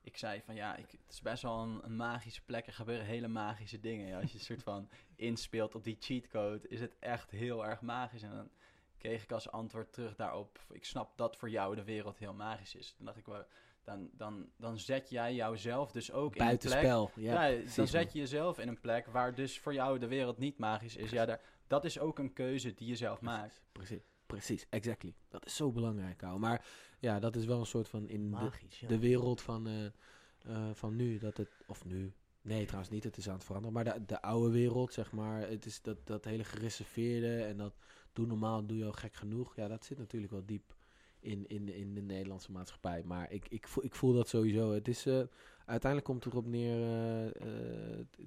ik 0.00 0.16
zei 0.16 0.42
van 0.42 0.54
ja, 0.54 0.76
ik, 0.76 0.90
het 0.90 1.12
is 1.12 1.20
best 1.20 1.42
wel 1.42 1.62
een, 1.62 1.80
een 1.84 1.96
magische 1.96 2.44
plek. 2.44 2.66
Er 2.66 2.72
gebeuren 2.72 3.06
hele 3.06 3.28
magische 3.28 3.80
dingen. 3.80 4.06
Ja, 4.06 4.20
als 4.20 4.32
je 4.32 4.38
een 4.38 4.44
soort 4.44 4.62
van 4.62 4.88
inspeelt 5.16 5.74
op 5.74 5.84
die 5.84 5.96
cheatcode, 6.00 6.68
is 6.68 6.80
het 6.80 6.96
echt 6.98 7.30
heel 7.30 7.66
erg 7.66 7.80
magisch. 7.80 8.22
En 8.22 8.30
dan 8.30 8.50
kreeg 8.98 9.22
ik 9.22 9.32
als 9.32 9.50
antwoord 9.50 9.92
terug 9.92 10.16
daarop, 10.16 10.58
ik 10.70 10.84
snap 10.84 11.16
dat 11.16 11.36
voor 11.36 11.50
jou 11.50 11.74
de 11.74 11.84
wereld 11.84 12.18
heel 12.18 12.34
magisch 12.34 12.74
is. 12.74 12.94
Dan 12.96 13.06
dacht 13.06 13.18
ik, 13.18 13.26
wel, 13.26 13.44
dan, 13.84 14.10
dan, 14.12 14.50
dan 14.56 14.78
zet 14.78 15.10
jij 15.10 15.34
jouzelf 15.34 15.92
dus 15.92 16.12
ook 16.12 16.36
in 16.36 16.42
een 16.42 16.58
plek 16.58 16.70
Buitenspel. 16.72 17.10
Ja, 17.14 17.46
Ja, 17.46 17.62
dan 17.76 17.86
zet 17.86 18.12
je 18.12 18.18
jezelf 18.18 18.58
in 18.58 18.68
een 18.68 18.80
plek 18.80 19.06
waar 19.06 19.34
dus 19.34 19.58
voor 19.58 19.74
jou 19.74 19.98
de 19.98 20.06
wereld 20.06 20.38
niet 20.38 20.58
magisch 20.58 20.96
is. 20.96 21.10
Ja, 21.10 21.24
daar, 21.24 21.40
dat 21.66 21.84
is 21.84 21.98
ook 21.98 22.18
een 22.18 22.32
keuze 22.32 22.74
die 22.74 22.88
je 22.88 22.96
zelf 22.96 23.20
maakt. 23.20 23.62
Precies, 23.72 24.02
precies, 24.26 24.66
exactly. 24.68 25.14
Dat 25.28 25.46
is 25.46 25.56
zo 25.56 25.72
belangrijk, 25.72 26.22
ouwe. 26.22 26.38
Maar 26.38 26.64
ja, 27.04 27.18
dat 27.18 27.36
is 27.36 27.44
wel 27.44 27.58
een 27.60 27.66
soort 27.66 27.88
van 27.88 28.08
in 28.08 28.30
de, 28.30 28.50
ja. 28.68 28.88
de 28.88 28.98
wereld 28.98 29.40
van, 29.40 29.66
eh, 29.66 29.84
eh, 29.84 30.74
van 30.74 30.96
nu. 30.96 31.18
Dat 31.18 31.36
het, 31.36 31.50
of 31.66 31.84
nu. 31.84 32.12
Nee, 32.42 32.64
trouwens 32.64 32.92
niet. 32.92 33.04
Het 33.04 33.16
is 33.16 33.28
aan 33.28 33.34
het 33.34 33.44
veranderen. 33.44 33.74
Maar 33.74 33.84
de, 33.84 34.04
de 34.04 34.22
oude 34.22 34.50
wereld, 34.50 34.92
zeg 34.92 35.12
maar. 35.12 35.48
Het 35.48 35.66
is 35.66 35.82
dat, 35.82 35.98
dat 36.04 36.24
hele 36.24 36.44
gereserveerde 36.44 37.42
en 37.42 37.56
dat 37.56 37.74
doe 38.12 38.26
normaal, 38.26 38.66
doe 38.66 38.76
je 38.76 38.84
al 38.84 38.92
gek 38.92 39.14
genoeg. 39.14 39.56
Ja, 39.56 39.68
dat 39.68 39.84
zit 39.84 39.98
natuurlijk 39.98 40.32
wel 40.32 40.44
diep 40.46 40.74
in, 41.20 41.46
in, 41.46 41.68
in 41.68 41.94
de 41.94 42.00
Nederlandse 42.00 42.52
maatschappij. 42.52 43.02
Maar 43.02 43.30
ik, 43.30 43.48
ik, 43.48 43.68
voel, 43.68 43.84
ik 43.84 43.94
voel 43.94 44.12
dat 44.12 44.28
sowieso. 44.28 44.72
Het 44.72 44.88
is, 44.88 45.06
eh, 45.06 45.22
uiteindelijk 45.64 46.04
komt 46.04 46.24
het 46.24 46.32
erop 46.32 46.46
neer. 46.46 46.78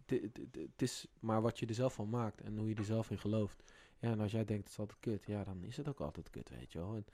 het- 0.05 0.81
is 0.81 1.07
maar 1.19 1.41
wat 1.41 1.59
je 1.59 1.65
er 1.65 1.73
zelf 1.73 1.93
van 1.93 2.09
maakt 2.09 2.41
en 2.41 2.57
hoe 2.57 2.69
je 2.69 2.75
er 2.75 2.83
zelf 2.85 3.11
in 3.11 3.19
gelooft. 3.19 3.63
Ja, 3.99 4.11
en 4.11 4.19
als 4.19 4.31
jij 4.31 4.45
denkt 4.45 4.63
het 4.63 4.71
is 4.71 4.79
altijd 4.79 4.99
kut, 4.99 5.25
ja, 5.25 5.43
dan 5.43 5.63
is 5.63 5.77
het 5.77 5.87
ook 5.87 5.99
altijd 5.99 6.29
kut, 6.29 6.49
weet 6.49 6.71
je 6.71 6.79
wel. 6.79 6.95
En, 6.95 7.05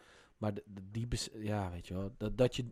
maar 0.44 0.54
de, 0.54 0.64
de- 0.66 0.92
die, 0.92 1.08
ja, 1.34 1.72
weet 1.72 1.88
je 1.88 1.94
wel, 1.94 2.14
dat, 2.18 2.38
dat 2.38 2.56
je, 2.56 2.66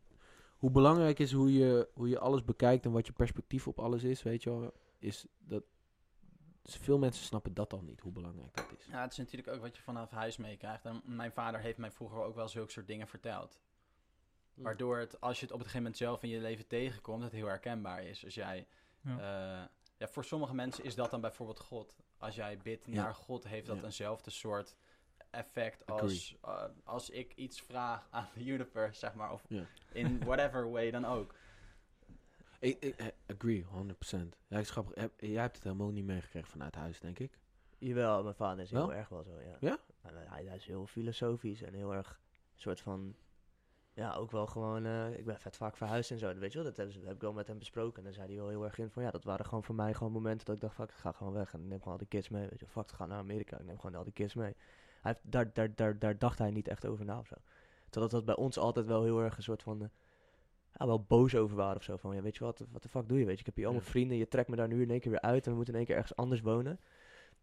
hoe 0.57 0.71
belangrijk 0.71 1.19
is 1.19 1.31
hoe 1.31 1.53
je, 1.53 1.89
hoe 1.93 2.09
je 2.09 2.19
alles 2.19 2.43
bekijkt 2.43 2.85
en 2.85 2.91
wat 2.91 3.05
je 3.07 3.13
perspectief 3.13 3.67
op 3.67 3.79
alles 3.79 4.03
is, 4.03 4.23
weet 4.23 4.43
je 4.43 4.49
wel, 4.49 4.73
is 4.99 5.25
dat, 5.39 5.63
dus 6.61 6.75
veel 6.75 6.97
mensen 6.97 7.25
snappen 7.25 7.53
dat 7.53 7.73
al 7.73 7.81
niet, 7.81 7.99
hoe 7.99 8.11
belangrijk 8.11 8.55
dat 8.55 8.65
is. 8.77 8.85
Ja, 8.85 9.01
het 9.01 9.11
is 9.11 9.17
natuurlijk 9.17 9.47
ook 9.55 9.61
wat 9.61 9.75
je 9.75 9.81
vanaf 9.81 10.09
huis 10.09 10.37
meekrijgt. 10.37 10.85
En 10.85 11.01
mijn 11.05 11.31
vader 11.31 11.59
heeft 11.59 11.77
mij 11.77 11.91
vroeger 11.91 12.21
ook 12.23 12.35
wel 12.35 12.47
zulke 12.47 12.71
soort 12.71 12.87
dingen 12.87 13.07
verteld. 13.07 13.59
Waardoor 14.53 14.97
het, 14.97 15.21
als 15.21 15.39
je 15.39 15.45
het 15.45 15.53
op 15.53 15.59
een 15.59 15.65
gegeven 15.65 15.83
moment 15.83 15.97
zelf 16.01 16.23
in 16.23 16.29
je 16.29 16.39
leven 16.39 16.67
tegenkomt, 16.67 17.23
het 17.23 17.31
heel 17.31 17.47
herkenbaar 17.47 18.03
is. 18.03 18.25
Als 18.25 18.33
jij, 18.33 18.67
Ja. 19.01 19.17
ja. 19.17 19.69
ja, 19.97 20.07
voor 20.07 20.25
sommige 20.25 20.53
mensen 20.55 20.83
is 20.83 20.95
dat 20.95 21.11
dan 21.11 21.21
bijvoorbeeld 21.21 21.59
God. 21.59 21.95
Als 22.17 22.35
jij 22.35 22.57
bidt 22.57 22.85
Ja. 22.85 22.93
naar 23.03 23.15
God, 23.15 23.47
heeft 23.47 23.67
dat 23.67 23.77
Ja. 23.77 23.83
eenzelfde 23.83 24.29
soort 24.29 24.75
effect 25.31 25.85
als 25.85 26.37
eh, 26.41 26.63
als 26.83 27.09
ik 27.09 27.33
iets 27.35 27.61
vraag 27.61 28.07
aan 28.09 28.27
de 28.33 28.45
universe, 28.45 28.99
zeg 28.99 29.13
maar. 29.13 29.31
Of 29.31 29.43
in 29.91 30.19
whatever 30.25 30.71
way 30.71 30.91
dan 30.91 31.05
ook. 31.05 31.35
Ik, 32.59 32.77
ik, 32.79 32.95
eh, 32.95 33.07
agree, 33.35 33.65
100%. 33.65 34.37
Ja, 34.47 34.57
ik 34.59 34.67
grappig. 34.67 34.95
Heb, 34.95 35.11
jij 35.19 35.41
hebt 35.41 35.55
het 35.55 35.63
helemaal 35.63 35.89
niet 35.91 36.05
meegekregen 36.05 36.49
vanuit 36.49 36.75
huis, 36.75 36.99
denk 36.99 37.19
ik. 37.19 37.39
Jawel, 37.77 38.23
mijn 38.23 38.35
vader 38.35 38.63
is 38.63 38.71
heel 38.71 38.87
Wel? 38.87 38.93
erg 38.93 39.09
wel 39.09 39.23
zo, 39.23 39.39
ja. 39.41 39.57
Ja? 39.59 39.77
En, 40.01 40.23
eh, 40.23 40.31
hij, 40.31 40.45
hij 40.45 40.55
is 40.55 40.65
heel 40.65 40.87
filosofisch 40.87 41.61
en 41.61 41.73
heel 41.73 41.93
erg 41.93 42.19
soort 42.55 42.81
van... 42.81 43.15
Ja, 43.93 44.13
ook 44.13 44.31
wel 44.31 44.47
gewoon... 44.47 44.85
eh, 44.85 45.17
ik 45.17 45.25
ben 45.25 45.39
vet 45.39 45.57
vaak 45.57 45.77
verhuisd 45.77 46.11
en 46.11 46.17
zo, 46.17 46.35
weet 46.35 46.51
je 46.53 46.61
wel. 46.63 46.73
Dat 46.73 46.77
heb 46.77 47.13
ik 47.15 47.21
wel 47.21 47.33
met 47.33 47.47
hem 47.47 47.57
besproken. 47.57 47.97
En 47.97 48.03
dan 48.03 48.13
zei 48.13 48.27
hij 48.27 48.35
wel 48.35 48.49
heel 48.49 48.63
erg 48.63 48.77
in 48.77 48.89
van... 48.89 49.03
Ja, 49.03 49.11
dat 49.11 49.23
waren 49.23 49.45
gewoon 49.45 49.63
voor 49.63 49.75
mij 49.75 49.93
gewoon 49.93 50.11
momenten 50.11 50.45
dat 50.45 50.55
ik 50.55 50.61
dacht... 50.61 50.75
Fuck, 50.75 50.89
ik 50.89 50.95
ga 50.95 51.11
gewoon 51.11 51.33
weg 51.33 51.53
en 51.53 51.59
ik 51.61 51.67
neem 51.67 51.77
gewoon 51.77 51.93
al 51.93 51.99
die 51.99 52.07
kids 52.07 52.29
mee. 52.29 52.47
Weet 52.49 52.59
je. 52.59 52.67
Fuck, 52.67 52.89
ik 52.89 52.95
ga 52.95 53.05
naar 53.05 53.17
Amerika. 53.17 53.57
Ik 53.57 53.65
neem 53.65 53.79
gewoon 53.79 53.95
al 53.95 54.03
die 54.03 54.13
kids 54.13 54.33
mee. 54.33 54.55
Hij 55.01 55.15
daar, 55.21 55.53
daar, 55.53 55.75
daar, 55.75 55.99
daar 55.99 56.17
dacht 56.17 56.37
hij 56.39 56.51
niet 56.51 56.67
echt 56.67 56.85
over 56.85 57.05
na 57.05 57.19
of 57.19 57.27
zo. 57.27 57.35
Terwijl 57.89 58.11
dat 58.11 58.25
bij 58.25 58.35
ons 58.35 58.57
altijd 58.57 58.85
wel 58.85 59.03
heel 59.03 59.19
erg 59.21 59.37
een 59.37 59.43
soort 59.43 59.63
van... 59.63 59.81
eh, 59.81 59.87
ja, 60.73 60.85
wel 60.85 61.03
boos 61.03 61.35
over 61.35 61.55
waren 61.55 61.75
of 61.75 61.83
zo. 61.83 61.97
Van, 61.97 62.15
ja, 62.15 62.21
weet 62.21 62.37
je 62.37 62.43
wat, 62.43 62.63
wat 62.71 62.83
de 62.83 62.89
fuck 62.89 63.09
doe 63.09 63.19
je, 63.19 63.25
weet 63.25 63.33
je. 63.33 63.39
Ik 63.39 63.45
heb 63.45 63.55
hier 63.55 63.65
allemaal 63.65 63.83
Ja. 63.83 63.89
vrienden, 63.89 64.17
je 64.17 64.27
trekt 64.27 64.49
me 64.49 64.55
daar 64.55 64.67
nu 64.67 64.81
in 64.81 64.89
één 64.89 64.99
keer 64.99 65.11
weer 65.11 65.21
uit... 65.21 65.43
en 65.45 65.49
we 65.49 65.55
moeten 65.55 65.73
in 65.73 65.79
één 65.79 65.87
keer 65.89 65.97
ergens 65.97 66.15
anders 66.17 66.41
wonen. 66.41 66.79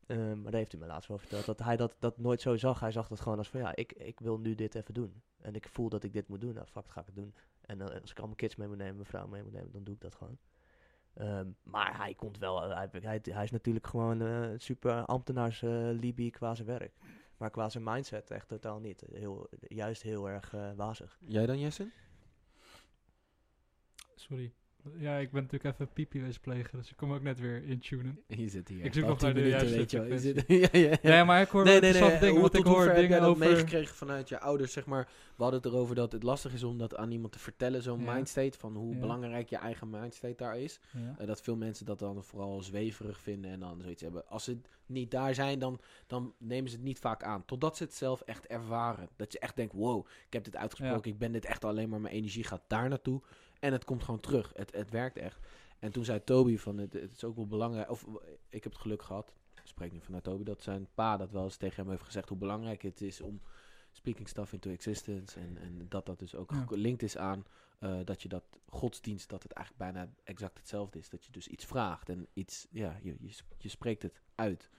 Ehm, 0.06 0.34
maar 0.34 0.44
dat 0.50 0.52
heeft 0.60 0.72
hij 0.72 0.80
me 0.80 0.86
laatst 0.86 1.08
wel 1.08 1.18
verteld. 1.18 1.44
Dat 1.44 1.58
hij 1.58 1.76
dat, 1.76 1.96
dat 1.98 2.18
nooit 2.18 2.40
zo 2.40 2.56
zag. 2.56 2.80
Hij 2.80 2.92
zag 2.92 3.08
dat 3.08 3.20
gewoon 3.20 3.38
als 3.38 3.48
van 3.50 3.60
ja, 3.60 3.74
ik, 3.76 3.92
ik 3.92 4.20
wil 4.20 4.38
nu 4.38 4.54
dit 4.54 4.74
even 4.74 4.94
doen. 4.94 5.22
En 5.40 5.54
ik 5.54 5.68
voel 5.68 5.88
dat 5.88 6.04
ik 6.04 6.12
dit 6.12 6.28
moet 6.28 6.40
doen. 6.40 6.54
Nou, 6.54 6.66
fuck, 6.66 6.84
ga 6.88 7.00
ik 7.00 7.06
het 7.06 7.16
doen. 7.16 7.34
En 7.60 7.78
dan, 7.78 8.00
als 8.00 8.10
ik 8.10 8.18
al 8.18 8.24
mijn 8.24 8.36
kids 8.36 8.56
mee 8.56 8.68
moet 8.68 8.76
nemen, 8.76 8.94
mijn 8.94 9.06
vrouw 9.06 9.26
mee 9.26 9.42
moet 9.42 9.52
nemen, 9.52 9.72
dan 9.72 9.84
doe 9.84 9.94
ik 9.94 10.00
dat 10.00 10.14
gewoon. 10.14 10.38
Ehm, 11.14 11.46
maar 11.62 11.96
hij 11.96 12.14
komt 12.14 12.38
wel, 12.38 12.60
hij, 12.70 12.88
hij, 12.92 13.20
hij 13.22 13.44
is 13.44 13.50
natuurlijk 13.50 13.86
gewoon 13.86 14.22
eh 14.22 14.48
super 14.56 15.04
ambtenaars 15.04 15.62
eh 15.62 15.70
Libi 15.92 16.30
qua 16.30 16.54
zijn 16.54 16.68
werk. 16.68 16.92
Maar 17.38 17.50
qua 17.50 17.68
zijn 17.68 17.84
mindset 17.84 18.30
echt 18.30 18.48
totaal 18.48 18.78
niet. 18.80 19.04
Heel, 19.12 19.48
juist 19.60 20.02
heel 20.02 20.28
erg 20.28 20.54
eh, 20.54 20.72
wazig. 20.74 21.18
Jij 21.20 21.46
dan, 21.46 21.58
Jessen? 21.58 21.92
Sorry. 24.14 24.52
Ja, 24.98 25.16
ik 25.16 25.30
ben 25.30 25.42
natuurlijk 25.42 25.80
even 25.80 26.22
wezen 26.22 26.40
plegen, 26.40 26.78
dus 26.78 26.90
ik 26.90 26.96
kom 26.96 27.12
ook 27.12 27.22
net 27.22 27.40
weer 27.40 27.64
intunen. 27.64 28.18
Je 28.26 28.48
zit 28.48 28.68
hier. 28.68 28.84
Ik 28.84 28.94
zoek 28.94 29.06
nog 29.06 29.20
naar 29.20 29.34
de 29.34 29.40
minuten, 29.40 29.68
juiste 29.68 29.78
weet 29.78 29.90
je 29.90 29.98
wel. 29.98 30.06
Je 30.06 30.18
frequentie. 30.18 30.56
zit- 30.58 30.72
ja, 30.72 30.88
ja, 30.90 30.96
ja. 31.02 31.16
Ja, 31.16 31.24
maar 31.24 31.40
ik 31.40 31.48
hoor 31.48 31.64
Nee, 31.64 31.80
wel 31.80 31.90
nee, 31.92 32.00
nee. 32.00 32.18
dingen, 32.18 32.40
want 32.40 32.54
ik 32.54 32.64
hoor 32.64 32.94
dingen 32.94 33.20
dat 33.20 33.28
over... 33.28 33.46
meegekregen 33.48 33.94
vanuit 33.96 34.28
je 34.28 34.40
ouders, 34.40 34.72
zeg 34.72 34.86
maar. 34.86 35.08
We 35.36 35.42
hadden 35.42 35.62
het 35.62 35.72
erover 35.72 35.94
dat 35.94 36.12
het 36.12 36.22
lastig 36.22 36.52
is 36.52 36.62
om 36.62 36.78
dat 36.78 36.96
aan 36.96 37.10
iemand 37.10 37.32
te 37.32 37.38
vertellen, 37.38 37.82
zo'n 37.82 38.00
Ja. 38.04 38.12
mindstate. 38.12 38.58
Van 38.58 38.74
hoe 38.76 38.94
Ja. 38.94 39.00
belangrijk 39.00 39.48
je 39.48 39.56
eigen 39.56 39.90
mindstate 39.90 40.34
daar 40.36 40.58
is. 40.58 40.80
Ja. 40.92 41.14
Eh, 41.18 41.26
dat 41.26 41.40
veel 41.40 41.56
mensen 41.56 41.86
dat 41.86 41.98
dan 41.98 42.24
vooral 42.24 42.62
zweverig 42.62 43.20
vinden 43.20 43.50
en 43.50 43.60
dan 43.60 43.80
zoiets 43.82 44.02
hebben. 44.02 44.28
Als 44.28 44.44
ze 44.44 44.58
niet 44.86 45.10
daar 45.10 45.34
zijn, 45.34 45.58
dan, 45.58 45.80
dan 46.06 46.34
nemen 46.38 46.70
ze 46.70 46.76
het 46.76 46.84
niet 46.84 46.98
vaak 46.98 47.22
aan. 47.22 47.44
Totdat 47.44 47.76
ze 47.76 47.82
het 47.82 47.94
zelf 47.94 48.20
echt 48.20 48.46
ervaren. 48.46 49.08
Dat 49.16 49.32
je 49.32 49.38
echt 49.38 49.56
denkt, 49.56 49.72
wow, 49.72 50.06
ik 50.26 50.32
heb 50.32 50.44
dit 50.44 50.56
uitgesproken. 50.56 51.10
Ik 51.10 51.18
ben 51.18 51.32
dit 51.32 51.44
echt 51.44 51.64
alleen 51.64 51.88
maar, 51.88 52.00
mijn 52.00 52.14
energie 52.14 52.44
gaat 52.44 52.62
daar 52.66 52.88
naartoe. 52.88 53.20
En 53.58 53.72
het 53.72 53.84
komt 53.84 54.02
gewoon 54.04 54.20
terug. 54.20 54.52
Het, 54.54 54.72
het 54.74 54.90
werkt 54.90 55.16
echt. 55.16 55.46
En 55.78 55.92
toen 55.92 56.04
zei 56.04 56.24
Toby 56.24 56.56
van, 56.56 56.78
het, 56.78 56.92
het 56.92 57.12
is 57.12 57.24
ook 57.24 57.36
wel 57.36 57.46
belangrijk. 57.46 57.90
Of 57.90 58.06
ik 58.48 58.62
heb 58.62 58.72
het 58.72 58.80
geluk 58.82 59.02
gehad, 59.02 59.32
ik 59.54 59.60
spreek 59.64 59.92
niet 59.92 60.04
vanuit 60.04 60.24
Toby, 60.24 60.44
dat 60.44 60.62
zijn 60.62 60.88
pa 60.94 61.16
dat 61.16 61.30
wel 61.30 61.44
eens 61.44 61.56
tegen 61.56 61.82
hem 61.82 61.90
heeft 61.90 62.02
gezegd 62.04 62.28
hoe 62.28 62.38
belangrijk 62.38 62.82
het 62.82 63.00
is 63.00 63.20
om 63.20 63.40
speaking 63.92 64.28
stuff 64.28 64.52
into 64.52 64.70
existence. 64.70 65.40
En, 65.40 65.58
en 65.58 65.86
dat 65.88 66.06
dat 66.06 66.18
dus 66.18 66.34
ook 66.34 66.50
Ja. 66.50 66.64
gelinkt 66.66 67.02
is 67.02 67.16
aan 67.16 67.44
eh, 67.78 67.98
dat 68.04 68.22
je 68.22 68.28
dat 68.28 68.44
godsdienst, 68.66 69.28
dat 69.28 69.42
het 69.42 69.52
eigenlijk 69.52 69.92
bijna 69.92 70.12
exact 70.24 70.58
hetzelfde 70.58 70.98
is. 70.98 71.08
Dat 71.08 71.24
je 71.24 71.32
dus 71.32 71.48
iets 71.48 71.64
vraagt 71.64 72.08
en 72.08 72.26
iets, 72.32 72.66
ja, 72.70 72.98
je, 73.02 73.16
je, 73.20 73.36
je 73.58 73.68
spreekt 73.68 74.02
het 74.02 74.20
uit. 74.34 74.70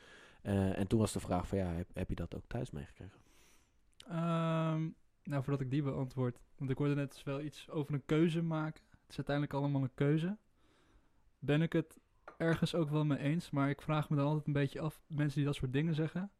Eh, 0.41 0.77
en 0.77 0.87
toen 0.87 0.99
was 0.99 1.11
de 1.13 1.19
vraag 1.19 1.47
van, 1.47 1.57
ja, 1.57 1.67
heb, 1.71 1.87
heb 1.93 2.09
je 2.09 2.15
dat 2.15 2.35
ook 2.35 2.43
thuis 2.47 2.71
meegekregen? 2.71 3.19
Ehm, 4.07 4.89
nou, 5.29 5.43
voordat 5.43 5.61
ik 5.61 5.71
die 5.71 5.83
beantwoord. 5.83 6.39
Want 6.57 6.69
ik 6.69 6.77
hoorde 6.77 6.95
net 6.95 7.11
dus 7.11 7.23
wel 7.23 7.41
iets 7.41 7.69
over 7.69 7.93
een 7.93 8.05
keuze 8.05 8.41
maken. 8.41 8.81
Het 9.01 9.09
is 9.09 9.17
uiteindelijk 9.17 9.55
allemaal 9.55 9.81
een 9.83 9.93
keuze. 9.93 10.37
Ben 11.39 11.61
ik 11.61 11.73
het 11.73 11.99
ergens 12.37 12.75
ook 12.75 12.89
wel 12.89 13.05
mee 13.05 13.17
eens. 13.17 13.49
Maar 13.49 13.69
ik 13.69 13.81
vraag 13.81 14.09
me 14.09 14.15
dan 14.15 14.25
altijd 14.25 14.47
een 14.47 14.53
beetje 14.53 14.79
af. 14.79 15.01
Mensen 15.07 15.35
die 15.37 15.45
dat 15.45 15.55
soort 15.55 15.73
dingen 15.73 15.95
zeggen. 15.95 16.31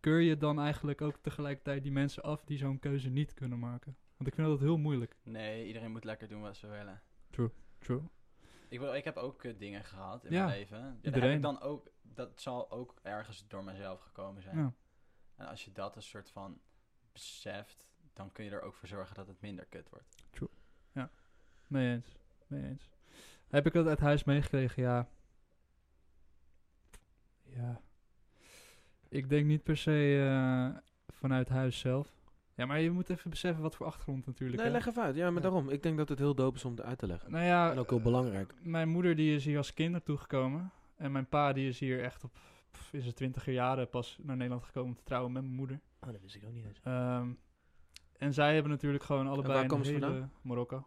Keur 0.00 0.20
je 0.20 0.36
dan 0.36 0.60
eigenlijk 0.60 1.00
ook 1.00 1.16
tegelijkertijd 1.16 1.82
die 1.82 1.92
mensen 1.92 2.22
af 2.22 2.44
die 2.44 2.58
zo'n 2.58 2.78
keuze 2.78 3.08
niet 3.08 3.34
kunnen 3.34 3.58
maken? 3.58 3.96
Want 4.16 4.28
ik 4.28 4.34
vind 4.34 4.46
dat 4.46 4.60
heel 4.60 4.78
moeilijk. 4.78 5.16
Nee, 5.22 5.66
iedereen 5.66 5.90
moet 5.92 6.04
lekker 6.04 6.28
doen 6.28 6.40
wat 6.40 6.56
ze 6.56 6.66
willen. 6.66 7.02
True. 7.30 7.50
Ik, 8.68 8.78
bedoel, 8.78 8.96
ik 8.96 9.04
heb 9.04 9.16
ook 9.16 9.44
eh, 9.44 9.58
dingen 9.58 9.84
gehad 9.84 10.24
in 10.24 10.32
Ja, 10.32 10.44
mijn 10.44 10.58
leven. 10.58 10.78
Ja, 10.78 10.84
heb 10.84 11.04
iedereen. 11.04 11.36
ik 11.36 11.42
dan 11.42 11.60
ook, 11.60 11.90
dat 12.02 12.40
zal 12.40 12.70
ook 12.70 12.94
ergens 13.02 13.48
door 13.48 13.64
mezelf 13.64 14.00
gekomen 14.00 14.42
zijn. 14.42 14.58
Ja. 14.58 14.72
En 15.36 15.46
als 15.46 15.64
je 15.64 15.72
dat 15.72 15.96
een 15.96 16.02
soort 16.02 16.30
van 16.30 16.60
beseft, 17.12 17.89
dan 18.20 18.32
kun 18.32 18.44
je 18.44 18.50
er 18.50 18.62
ook 18.62 18.74
voor 18.74 18.88
zorgen 18.88 19.14
dat 19.14 19.26
het 19.26 19.40
minder 19.40 19.66
kut 19.68 19.88
wordt. 19.90 20.08
Mee 21.66 21.94
eens. 21.94 22.16
Mee 22.46 22.64
eens. 22.64 22.88
Heb 23.48 23.66
ik 23.66 23.72
dat 23.72 23.86
uit 23.86 24.00
huis 24.00 24.24
meegekregen? 24.24 24.82
Ja. 24.82 25.08
Ja. 27.42 27.80
Ik 29.08 29.28
denk 29.28 29.46
niet 29.46 29.62
per 29.62 29.76
se 29.76 30.26
eh, 30.28 30.78
vanuit 31.14 31.48
huis 31.48 31.78
zelf. 31.78 32.12
Ja, 32.54 32.66
maar 32.66 32.80
je 32.80 32.90
moet 32.90 33.10
even 33.10 33.30
beseffen 33.30 33.62
wat 33.62 33.76
voor 33.76 33.86
achtergrond 33.86 34.26
natuurlijk. 34.26 34.58
Nee, 34.58 34.66
hè. 34.70 34.72
leg 34.72 34.86
even 34.86 35.02
uit. 35.02 35.14
Ja, 35.16 35.24
maar 35.30 35.42
Ja. 35.42 35.48
daarom. 35.48 35.68
Ik 35.70 35.82
denk 35.82 35.96
dat 35.96 36.08
het 36.08 36.18
heel 36.18 36.34
dope 36.34 36.56
is 36.56 36.64
om 36.64 36.70
het 36.76 36.82
uit 36.82 36.98
te 36.98 37.06
leggen. 37.06 37.30
Nou 37.30 37.44
ja, 37.44 37.70
En 37.70 37.78
ook 37.78 37.90
heel 37.90 38.00
belangrijk. 38.02 38.54
mijn 38.62 38.88
moeder 38.88 39.16
die 39.16 39.34
is 39.34 39.44
hier 39.44 39.56
als 39.56 39.74
kind 39.74 39.92
naartoe 39.92 40.16
gekomen. 40.16 40.70
En 40.96 41.12
mijn 41.12 41.26
pa 41.28 41.52
die 41.52 41.68
is 41.68 41.78
hier 41.78 42.02
echt 42.02 42.24
op 42.24 42.32
pff, 42.70 42.92
in 42.92 43.02
zijn 43.02 43.14
twintiger 43.14 43.52
jaren 43.52 43.88
pas 43.90 44.18
naar 44.22 44.36
Nederland 44.36 44.64
gekomen 44.64 44.90
om 44.90 44.96
te 44.96 45.04
trouwen 45.04 45.32
met 45.32 45.42
mijn 45.42 45.54
moeder. 45.54 45.80
Oh, 46.00 46.12
dat 46.12 46.20
wist 46.20 46.34
ik 46.34 46.44
ook 46.44 46.52
niet 46.52 46.64
eens. 46.64 46.80
Ehm, 46.82 47.28
en 48.20 48.32
zij 48.32 48.54
hebben 48.54 48.70
natuurlijk 48.72 49.04
gewoon 49.04 49.26
allebei 49.26 49.52
waar 49.52 49.62
een 49.62 49.68
komen 49.68 49.86
ze 49.86 49.92
hele 49.92 50.06
vandaan? 50.06 50.32
Marokko. 50.42 50.86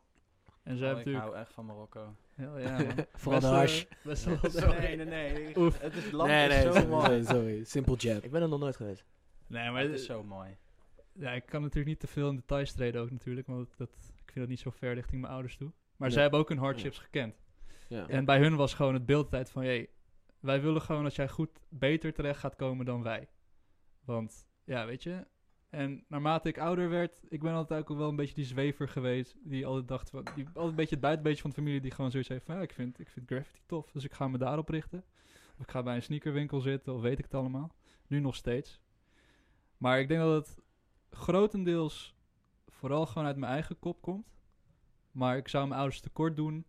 En 0.64 0.78
zij 0.78 0.90
Oh, 0.90 0.96
hebben 0.96 1.00
ik 1.00 1.06
natuurlijk... 1.06 1.26
hou 1.26 1.38
echt 1.38 1.54
van 1.54 1.66
Marokko. 1.66 2.16
Ja, 2.36 2.58
ja, 2.58 2.78
man. 2.78 3.06
Vooral 3.14 3.40
de 3.42 3.48
Best, 3.50 3.60
hash. 3.60 3.84
best 4.04 4.24
wel- 4.26 4.52
sorry, 4.62 4.96
nee, 4.96 5.06
nee. 5.06 5.58
Oef. 5.58 5.80
Het 5.80 5.96
is, 5.96 6.12
land 6.12 6.30
Nee, 6.30 6.48
is 6.48 6.54
nee, 6.54 6.62
zo 6.64 6.72
sorry, 6.72 6.88
mooi. 6.88 7.04
sorry, 7.06 7.24
sorry. 7.24 7.64
Simple 7.64 7.96
jab. 7.96 8.24
Ik 8.24 8.32
ben 8.32 8.42
er 8.42 8.50
nog 8.50 8.60
nooit 8.60 8.76
geweest. 8.76 9.06
Nee, 9.48 9.72
maar 9.72 9.82
het 9.82 9.92
is 9.92 10.06
zo 10.06 10.24
mooi. 10.24 10.58
Ja, 11.14 11.32
ik 11.32 11.46
kan 11.46 11.62
natuurlijk 11.62 11.88
niet 11.88 12.00
te 12.00 12.08
veel 12.08 12.30
in 12.30 12.36
details 12.36 12.72
treden 12.74 13.02
ook 13.02 13.12
natuurlijk, 13.12 13.48
want 13.48 13.78
dat, 13.78 13.90
ik 13.90 14.32
vind 14.32 14.36
dat 14.40 14.48
niet 14.48 14.60
zo 14.60 14.70
ver 14.70 14.94
richting 14.94 15.22
mijn 15.22 15.34
ouders 15.34 15.58
toe. 15.58 15.68
Maar 15.68 16.08
Nee. 16.08 16.12
zij 16.12 16.22
hebben 16.22 16.40
ook 16.40 16.50
hun 16.50 16.58
hardships 16.58 16.98
gekend. 17.00 17.42
Ja. 17.88 18.08
En 18.08 18.26
bij 18.26 18.40
hun 18.40 18.56
was 18.56 18.74
gewoon 18.74 18.94
het 18.94 19.06
beeldtijd 19.06 19.50
van, 19.52 19.66
jee, 19.66 19.90
wij 20.40 20.62
willen 20.62 20.82
gewoon 20.82 21.04
dat 21.04 21.16
jij 21.16 21.30
goed 21.30 21.50
beter 21.70 22.14
terecht 22.14 22.40
gaat 22.40 22.56
komen 22.56 22.86
dan 22.86 23.04
wij. 23.04 23.30
Want, 24.06 24.48
ja, 24.64 24.86
weet 24.86 25.04
je. 25.04 25.26
En 25.74 26.04
naarmate 26.08 26.50
ik 26.50 26.58
ouder 26.58 26.90
werd, 26.90 27.22
ik 27.30 27.42
ben 27.42 27.54
altijd 27.54 27.82
ook 27.90 27.98
wel 27.98 28.10
een 28.10 28.16
beetje 28.16 28.36
die 28.36 28.46
zwever 28.46 28.88
geweest, 28.88 29.36
die 29.44 29.66
altijd 29.66 29.88
dacht, 29.88 30.10
van, 30.10 30.28
die 30.36 30.46
altijd 30.46 30.68
een 30.68 30.76
beetje 30.76 30.96
het 30.96 31.04
buitenbeetje 31.04 31.42
van 31.42 31.50
de 31.50 31.56
familie, 31.56 31.82
die 31.82 31.92
gewoon 31.92 32.12
zoiets 32.12 32.30
heeft 32.30 32.46
van, 32.46 32.56
ja, 32.56 32.62
ik 32.62 32.74
vind, 32.74 33.00
ik 33.00 33.10
vind 33.10 33.28
graffiti 33.28 33.60
tof, 33.66 33.92
dus 33.92 34.04
ik 34.04 34.14
ga 34.14 34.28
me 34.28 34.38
daarop 34.38 34.70
richten. 34.70 35.04
Of 35.58 35.64
ik 35.64 35.72
ga 35.72 35.84
bij 35.84 35.96
een 35.96 36.02
sneakerwinkel 36.04 36.60
zitten, 36.60 36.94
of 36.94 37.02
weet 37.02 37.18
ik 37.18 37.24
het 37.24 37.34
allemaal. 37.34 37.76
Nu 38.08 38.20
nog 38.20 38.36
steeds. 38.36 38.82
Maar 39.78 40.00
ik 40.00 40.08
denk 40.08 40.22
dat 40.22 40.48
het 40.48 40.58
grotendeels 41.10 42.16
vooral 42.68 43.06
gewoon 43.06 43.28
uit 43.28 43.38
mijn 43.38 43.52
eigen 43.52 43.80
kop 43.80 44.02
komt. 44.02 44.28
Maar 45.12 45.38
ik 45.38 45.48
zou 45.48 45.68
mijn 45.68 45.80
ouders 45.80 46.02
tekort 46.02 46.36
doen 46.36 46.66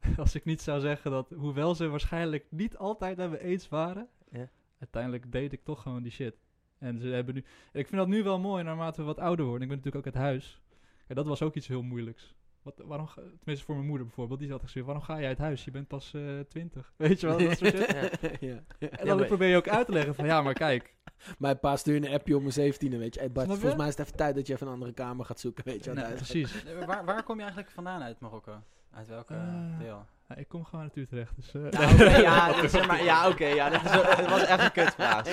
als 0.16 0.34
ik 0.34 0.44
niet 0.44 0.62
zou 0.62 0.80
zeggen 0.80 1.10
dat, 1.10 1.30
hoewel 1.30 1.74
ze 1.74 1.88
waarschijnlijk 1.88 2.46
niet 2.50 2.76
altijd 2.76 3.16
met 3.16 3.30
me 3.30 3.40
eens 3.40 3.68
waren, 3.68 4.08
Ja. 4.30 4.48
uiteindelijk 4.78 5.32
deed 5.32 5.52
ik 5.52 5.64
toch 5.64 5.82
gewoon 5.82 6.02
die 6.02 6.12
shit. 6.12 6.44
En 6.78 7.00
ze 7.00 7.06
hebben 7.08 7.34
nu, 7.34 7.44
en 7.72 7.80
ik 7.80 7.86
vind 7.86 8.00
dat 8.00 8.08
nu 8.08 8.22
wel 8.22 8.38
mooi 8.38 8.62
naarmate 8.62 9.00
we 9.00 9.06
wat 9.06 9.18
ouder 9.18 9.44
worden. 9.44 9.62
Ik 9.62 9.68
ben 9.68 9.76
natuurlijk 9.76 10.06
ook 10.06 10.14
uit 10.14 10.22
huis. 10.24 10.60
Ja, 11.08 11.14
dat 11.14 11.26
was 11.26 11.42
ook 11.42 11.54
iets 11.54 11.66
heel 11.66 11.82
moeilijks. 11.82 12.34
Wat, 12.62 12.82
waarom, 12.84 13.06
ga- 13.06 13.22
tenminste 13.38 13.64
voor 13.64 13.74
mijn 13.74 13.86
moeder 13.86 14.06
bijvoorbeeld, 14.06 14.38
die 14.38 14.48
zat 14.48 14.62
gezegd, 14.62 14.86
waarom 14.86 15.04
ga 15.04 15.16
je 15.16 15.26
uit 15.26 15.38
huis? 15.38 15.64
Je 15.64 15.70
bent 15.70 15.88
pas 15.88 16.14
eh 16.14 16.40
20. 16.48 16.92
Weet 16.96 17.20
je 17.20 17.26
wel, 17.26 17.38
dat 17.38 17.58
soort. 17.58 17.76
Ja. 18.40 18.62
ja. 18.78 18.88
En 18.90 19.06
dan 19.06 19.26
probeer 19.26 19.48
je 19.48 19.56
ook 19.56 19.68
uit 19.68 19.86
te 19.86 19.92
leggen 19.92 20.14
van, 20.14 20.24
ja, 20.26 20.42
maar 20.42 20.52
kijk, 20.54 20.94
Mijn 21.38 21.58
pa 21.58 21.76
stuurde 21.76 22.06
een 22.08 22.14
appje 22.14 22.36
om 22.36 22.42
mijn 22.42 22.72
17e, 22.74 22.78
weet 22.98 23.14
je. 23.14 23.20
Hey 23.20 23.32
Bart, 23.32 23.46
volgens 23.48 23.76
mij 23.76 23.88
is 23.88 23.96
het 23.96 24.06
even 24.06 24.16
tijd 24.18 24.34
dat 24.34 24.46
je 24.46 24.52
even 24.52 24.66
een 24.66 24.72
andere 24.72 24.92
kamer 24.92 25.24
gaat 25.24 25.40
zoeken, 25.40 25.64
weet 25.64 25.84
je. 25.84 25.94
wel. 25.94 26.04
nee, 26.04 26.14
precies. 26.14 26.64
Waar, 26.86 27.04
waar 27.04 27.22
kom 27.22 27.34
je 27.36 27.42
eigenlijk 27.42 27.70
vandaan 27.72 28.02
uit 28.02 28.20
Marokko? 28.20 28.62
Uit 28.90 29.08
welke 29.08 29.34
Eh, 29.34 29.78
deel? 29.78 30.06
Ja, 30.28 30.36
ik 30.36 30.48
kom 30.48 30.64
gewoon 30.64 30.84
uit 30.84 30.96
Utrecht, 30.96 31.36
dus... 31.36 31.54
eh, 31.54 31.70
Ja, 31.70 31.92
oké, 31.92 32.04
ja, 32.30 32.52
dat 32.52 32.62
is- 32.74 32.86
maar, 32.86 33.04
ja, 33.04 33.28
oké, 33.28 33.46
ja, 33.46 33.68
dat 33.70 33.84
is, 33.84 33.90
het 33.90 34.28
was 34.28 34.44
echt 34.44 34.62
een 34.64 34.72
kutvraag. 34.72 35.24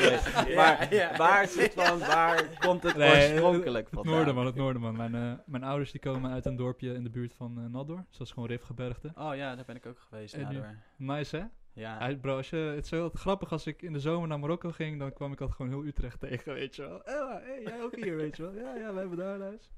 Maar 0.55 1.13
waar, 1.17 1.47
zit 1.47 1.73
van, 1.73 1.99
waar 1.99 2.57
komt 2.59 2.83
het 2.83 2.95
Nee, 2.95 3.31
oorspronkelijk 3.31 3.85
Het 3.85 3.93
vandaan? 3.93 4.13
noorden, 4.13 4.35
man, 4.35 4.45
het 4.45 4.55
noorden, 4.55 4.81
man. 4.81 4.95
Mijn, 4.95 5.15
eh, 5.15 5.33
mijn 5.45 5.63
ouders 5.63 5.91
die 5.91 6.01
komen 6.01 6.31
uit 6.31 6.45
een 6.45 6.55
dorpje 6.55 6.93
in 6.93 7.03
de 7.03 7.09
buurt 7.09 7.33
van 7.33 7.57
eh 7.59 7.65
Nador. 7.65 8.03
Dus 8.09 8.17
dat 8.17 8.27
is 8.27 8.33
gewoon 8.33 8.49
Rifgebergte. 8.49 9.11
Oh 9.15 9.35
ja, 9.35 9.55
daar 9.55 9.65
ben 9.65 9.75
ik 9.75 9.85
ook 9.85 9.99
geweest. 10.09 10.51
Door. 10.51 10.75
Nice, 10.95 11.35
hè? 11.37 11.43
ja. 11.81 12.07
Ja, 12.09 12.15
bro, 12.15 12.35
als 12.37 12.49
je, 12.49 12.57
het 12.57 12.85
is 12.85 12.91
heel 12.91 13.09
grappig 13.13 13.51
als 13.51 13.67
ik 13.67 13.81
in 13.81 13.93
de 13.93 13.99
zomer 13.99 14.27
naar 14.27 14.39
Marokko 14.39 14.71
ging, 14.71 14.99
dan 14.99 15.13
kwam 15.13 15.31
ik 15.31 15.39
altijd 15.41 15.57
gewoon 15.57 15.71
heel 15.71 15.85
Utrecht 15.87 16.19
tegen, 16.29 16.53
weet 16.53 16.75
je 16.75 16.81
wel. 16.81 17.01
Hey, 17.03 17.61
jij 17.63 17.81
ook 17.83 17.95
hier, 17.95 18.15
weet 18.15 18.37
je 18.37 18.43
wel. 18.43 18.53
Ja, 18.55 18.75
ja, 18.75 18.93
we 18.93 18.99
hebben 18.99 19.17
daar 19.17 19.35
een 19.35 19.41
huis. 19.41 19.69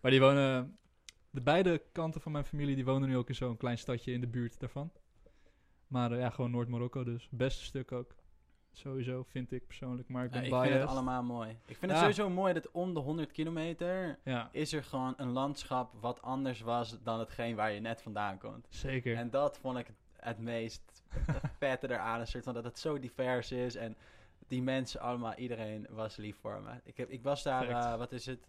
Maar 0.00 0.10
die 0.10 0.20
wonen, 0.20 0.76
de 1.36 1.42
beide 1.42 1.82
kanten 1.92 2.20
van 2.20 2.32
mijn 2.32 2.44
familie, 2.44 2.74
die 2.74 2.84
wonen 2.84 3.08
nu 3.08 3.16
ook 3.16 3.28
in 3.28 3.34
zo'n 3.34 3.56
klein 3.56 3.78
stadje 3.78 4.12
in 4.12 4.20
de 4.20 4.26
buurt 4.26 4.60
daarvan. 4.60 4.90
Maar 5.86 6.12
eh, 6.12 6.18
ja, 6.18 6.30
gewoon 6.30 6.50
Noord-Marokko 6.50 7.04
dus. 7.04 7.28
Beste 7.30 7.64
stuk 7.64 7.92
ook. 7.92 8.14
Sowieso, 8.72 9.22
vind 9.22 9.52
ik 9.52 9.66
persoonlijk. 9.66 10.08
Maar 10.08 10.24
ik 10.24 10.32
Ja, 10.34 10.40
ben 10.40 10.52
ik 10.52 10.60
vind 10.68 10.80
het 10.80 10.88
allemaal 10.88 11.22
mooi. 11.22 11.50
Ik 11.66 11.76
vind 11.76 11.80
Ja. 11.80 11.88
het 11.88 11.98
sowieso 11.98 12.30
mooi 12.34 12.52
dat 12.52 12.70
om 12.70 12.94
de 12.94 13.00
100 13.00 13.32
kilometer 13.32 14.18
Ja, 14.24 14.48
is 14.52 14.72
er 14.72 14.84
gewoon 14.84 15.14
een 15.16 15.30
landschap 15.30 15.92
wat 16.00 16.22
anders 16.22 16.60
was 16.60 17.02
dan 17.02 17.18
hetgeen 17.18 17.56
waar 17.56 17.72
je 17.72 17.80
net 17.80 18.02
vandaan 18.02 18.38
komt. 18.38 18.66
zeker. 18.70 19.16
En 19.16 19.30
dat 19.30 19.58
vond 19.58 19.78
ik 19.78 19.86
het, 20.16 20.38
meest 20.38 21.02
vette 21.58 21.90
eraan. 21.90 22.20
Een 22.20 22.26
soort 22.26 22.44
van 22.44 22.54
dat 22.54 22.64
het 22.64 22.78
zo 22.78 22.98
divers 22.98 23.52
is. 23.52 23.74
En 23.74 23.96
die 24.46 24.62
mensen 24.62 25.00
allemaal, 25.00 25.34
iedereen 25.34 25.86
was 25.90 26.16
lief 26.16 26.36
voor 26.40 26.60
me. 26.62 26.70
Ik, 26.84 26.96
heb, 26.96 27.10
ik 27.10 27.22
was 27.22 27.42
daar, 27.42 27.68
eh, 27.68 27.96
wat 27.98 28.12
is 28.12 28.26
het, 28.26 28.46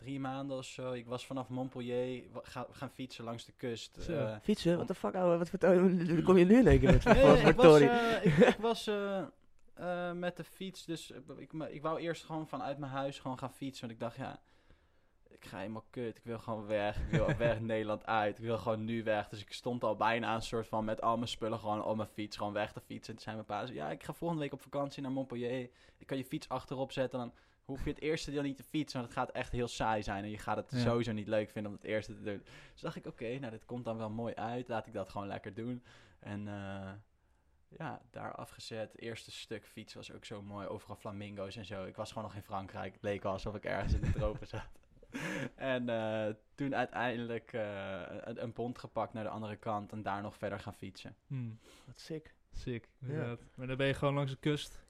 drie 0.00 0.20
maanden 0.20 0.56
of 0.56 0.64
zo. 0.64 0.92
Ik 0.92 1.06
was 1.06 1.26
vanaf 1.26 1.48
Montpellier 1.48 2.22
ga, 2.42 2.66
gaan 2.70 2.90
fietsen 2.90 3.24
langs 3.24 3.44
de 3.44 3.52
kust. 3.56 3.96
Zo. 4.02 4.12
eh, 4.12 4.36
Fietsen? 4.42 4.76
Wat 4.76 4.88
de 4.88 4.94
fuck, 4.94 5.14
ouwe? 5.14 5.38
Wat 5.38 5.48
vertel 5.48 5.72
je? 5.74 6.22
Kom 6.22 6.36
je 6.36 6.44
nu 6.44 6.62
met 6.62 6.64
Nee, 6.64 7.14
nee, 7.14 7.46
ik 7.48 7.56
was, 7.56 7.80
eh, 7.80 8.24
ik, 8.24 8.36
ik 8.36 8.56
was 8.70 8.86
eh, 8.86 10.12
met 10.12 10.36
de 10.36 10.44
fiets, 10.44 10.84
dus 10.84 11.10
ik, 11.38 11.52
ik 11.52 11.82
wou 11.82 12.00
eerst 12.00 12.24
gewoon 12.24 12.48
vanuit 12.48 12.78
mijn 12.78 12.92
huis 12.92 13.18
gewoon 13.18 13.38
gaan 13.38 13.52
fietsen. 13.52 13.88
Want 13.88 14.00
ik 14.00 14.06
dacht, 14.06 14.16
ja, 14.16 14.40
ik 15.28 15.44
ga 15.44 15.58
helemaal 15.58 15.84
kut. 15.90 16.16
Ik 16.16 16.24
wil 16.24 16.38
gewoon 16.38 16.66
weg. 16.66 16.96
Ik 16.96 17.10
wil 17.10 17.36
weg 17.36 17.60
Nederland 17.60 18.06
uit. 18.06 18.38
Ik 18.38 18.44
wil 18.44 18.58
gewoon 18.58 18.84
nu 18.84 19.02
weg. 19.02 19.28
Dus 19.28 19.40
ik 19.40 19.52
stond 19.52 19.84
al 19.84 19.96
bijna 19.96 20.34
een 20.34 20.42
soort 20.42 20.66
van 20.68 20.84
met 20.84 21.00
al 21.02 21.16
mijn 21.16 21.28
spullen 21.28 21.58
gewoon 21.58 21.84
op 21.84 21.96
mijn 21.96 22.08
fiets, 22.08 22.36
gewoon 22.36 22.52
weg 22.52 22.72
te 22.72 22.80
fietsen. 22.80 23.14
En 23.14 23.14
toen 23.14 23.32
zei 23.32 23.34
mijn 23.34 23.46
pa, 23.46 23.72
ja, 23.72 23.90
ik 23.90 24.02
ga 24.02 24.12
volgende 24.12 24.42
week 24.42 24.52
op 24.52 24.60
vakantie 24.60 25.02
naar 25.02 25.10
Montpellier. 25.12 25.70
Ik 25.98 26.06
kan 26.06 26.16
je 26.16 26.24
fiets 26.24 26.48
achterop 26.48 26.92
zetten, 26.92 27.18
dan 27.18 27.32
hoef 27.70 27.84
je 27.84 27.90
het 27.90 28.00
eerste 28.00 28.30
deel 28.30 28.42
niet 28.42 28.56
te 28.56 28.62
fietsen, 28.62 29.00
want 29.00 29.12
het 29.14 29.22
gaat 29.22 29.30
echt 29.34 29.52
heel 29.52 29.68
saai 29.68 30.02
zijn. 30.02 30.24
En 30.24 30.30
je 30.30 30.38
gaat 30.38 30.56
het 30.56 30.70
Ja. 30.70 30.78
sowieso 30.78 31.12
niet 31.12 31.28
leuk 31.28 31.50
vinden 31.50 31.70
om 31.72 31.76
het 31.78 31.86
eerste 31.86 32.14
te 32.14 32.22
doen. 32.22 32.42
Dus 32.72 32.80
dacht 32.80 32.96
ik, 32.96 33.06
oké, 33.06 33.38
nou 33.38 33.50
dit 33.50 33.64
komt 33.64 33.84
dan 33.84 33.96
wel 33.96 34.10
mooi 34.10 34.34
uit. 34.34 34.68
Laat 34.68 34.86
ik 34.86 34.92
dat 34.92 35.08
gewoon 35.10 35.26
lekker 35.26 35.54
doen. 35.54 35.82
En 36.18 36.48
eh, 36.48 36.90
ja, 37.68 38.02
daar 38.10 38.34
afgezet. 38.34 38.92
Het 38.92 39.00
eerste 39.00 39.30
stuk 39.30 39.66
fiets 39.66 39.94
was 39.94 40.12
ook 40.12 40.24
zo 40.24 40.42
mooi. 40.42 40.66
Overal 40.66 40.96
flamingo's 40.96 41.56
en 41.56 41.64
zo. 41.64 41.84
Ik 41.84 41.96
was 41.96 42.08
gewoon 42.08 42.24
nog 42.24 42.34
in 42.36 42.42
Frankrijk. 42.42 42.92
Het 42.92 43.02
leek 43.02 43.24
alsof 43.24 43.54
ik 43.54 43.64
ergens 43.64 43.92
in 43.94 44.00
de 44.00 44.12
tropen 44.12 44.46
zat. 44.46 44.68
En 45.54 45.88
eh, 45.88 46.34
toen 46.54 46.74
uiteindelijk 46.76 47.52
eh, 47.52 48.00
een, 48.20 48.42
een 48.42 48.52
pont 48.52 48.78
gepakt 48.78 49.12
naar 49.12 49.24
de 49.24 49.30
andere 49.30 49.56
kant 49.56 49.92
en 49.92 50.02
daar 50.02 50.22
nog 50.22 50.36
verder 50.36 50.60
gaan 50.60 50.74
fietsen. 50.74 51.16
Hmm, 51.26 51.58
Wat 51.86 52.00
sick. 52.00 52.34
sick, 52.52 52.88
Ja. 52.98 53.36
Maar 53.54 53.66
dan 53.66 53.76
ben 53.76 53.86
je 53.86 53.94
gewoon 53.94 54.14
langs 54.14 54.30
de 54.30 54.36
kust 54.40 54.80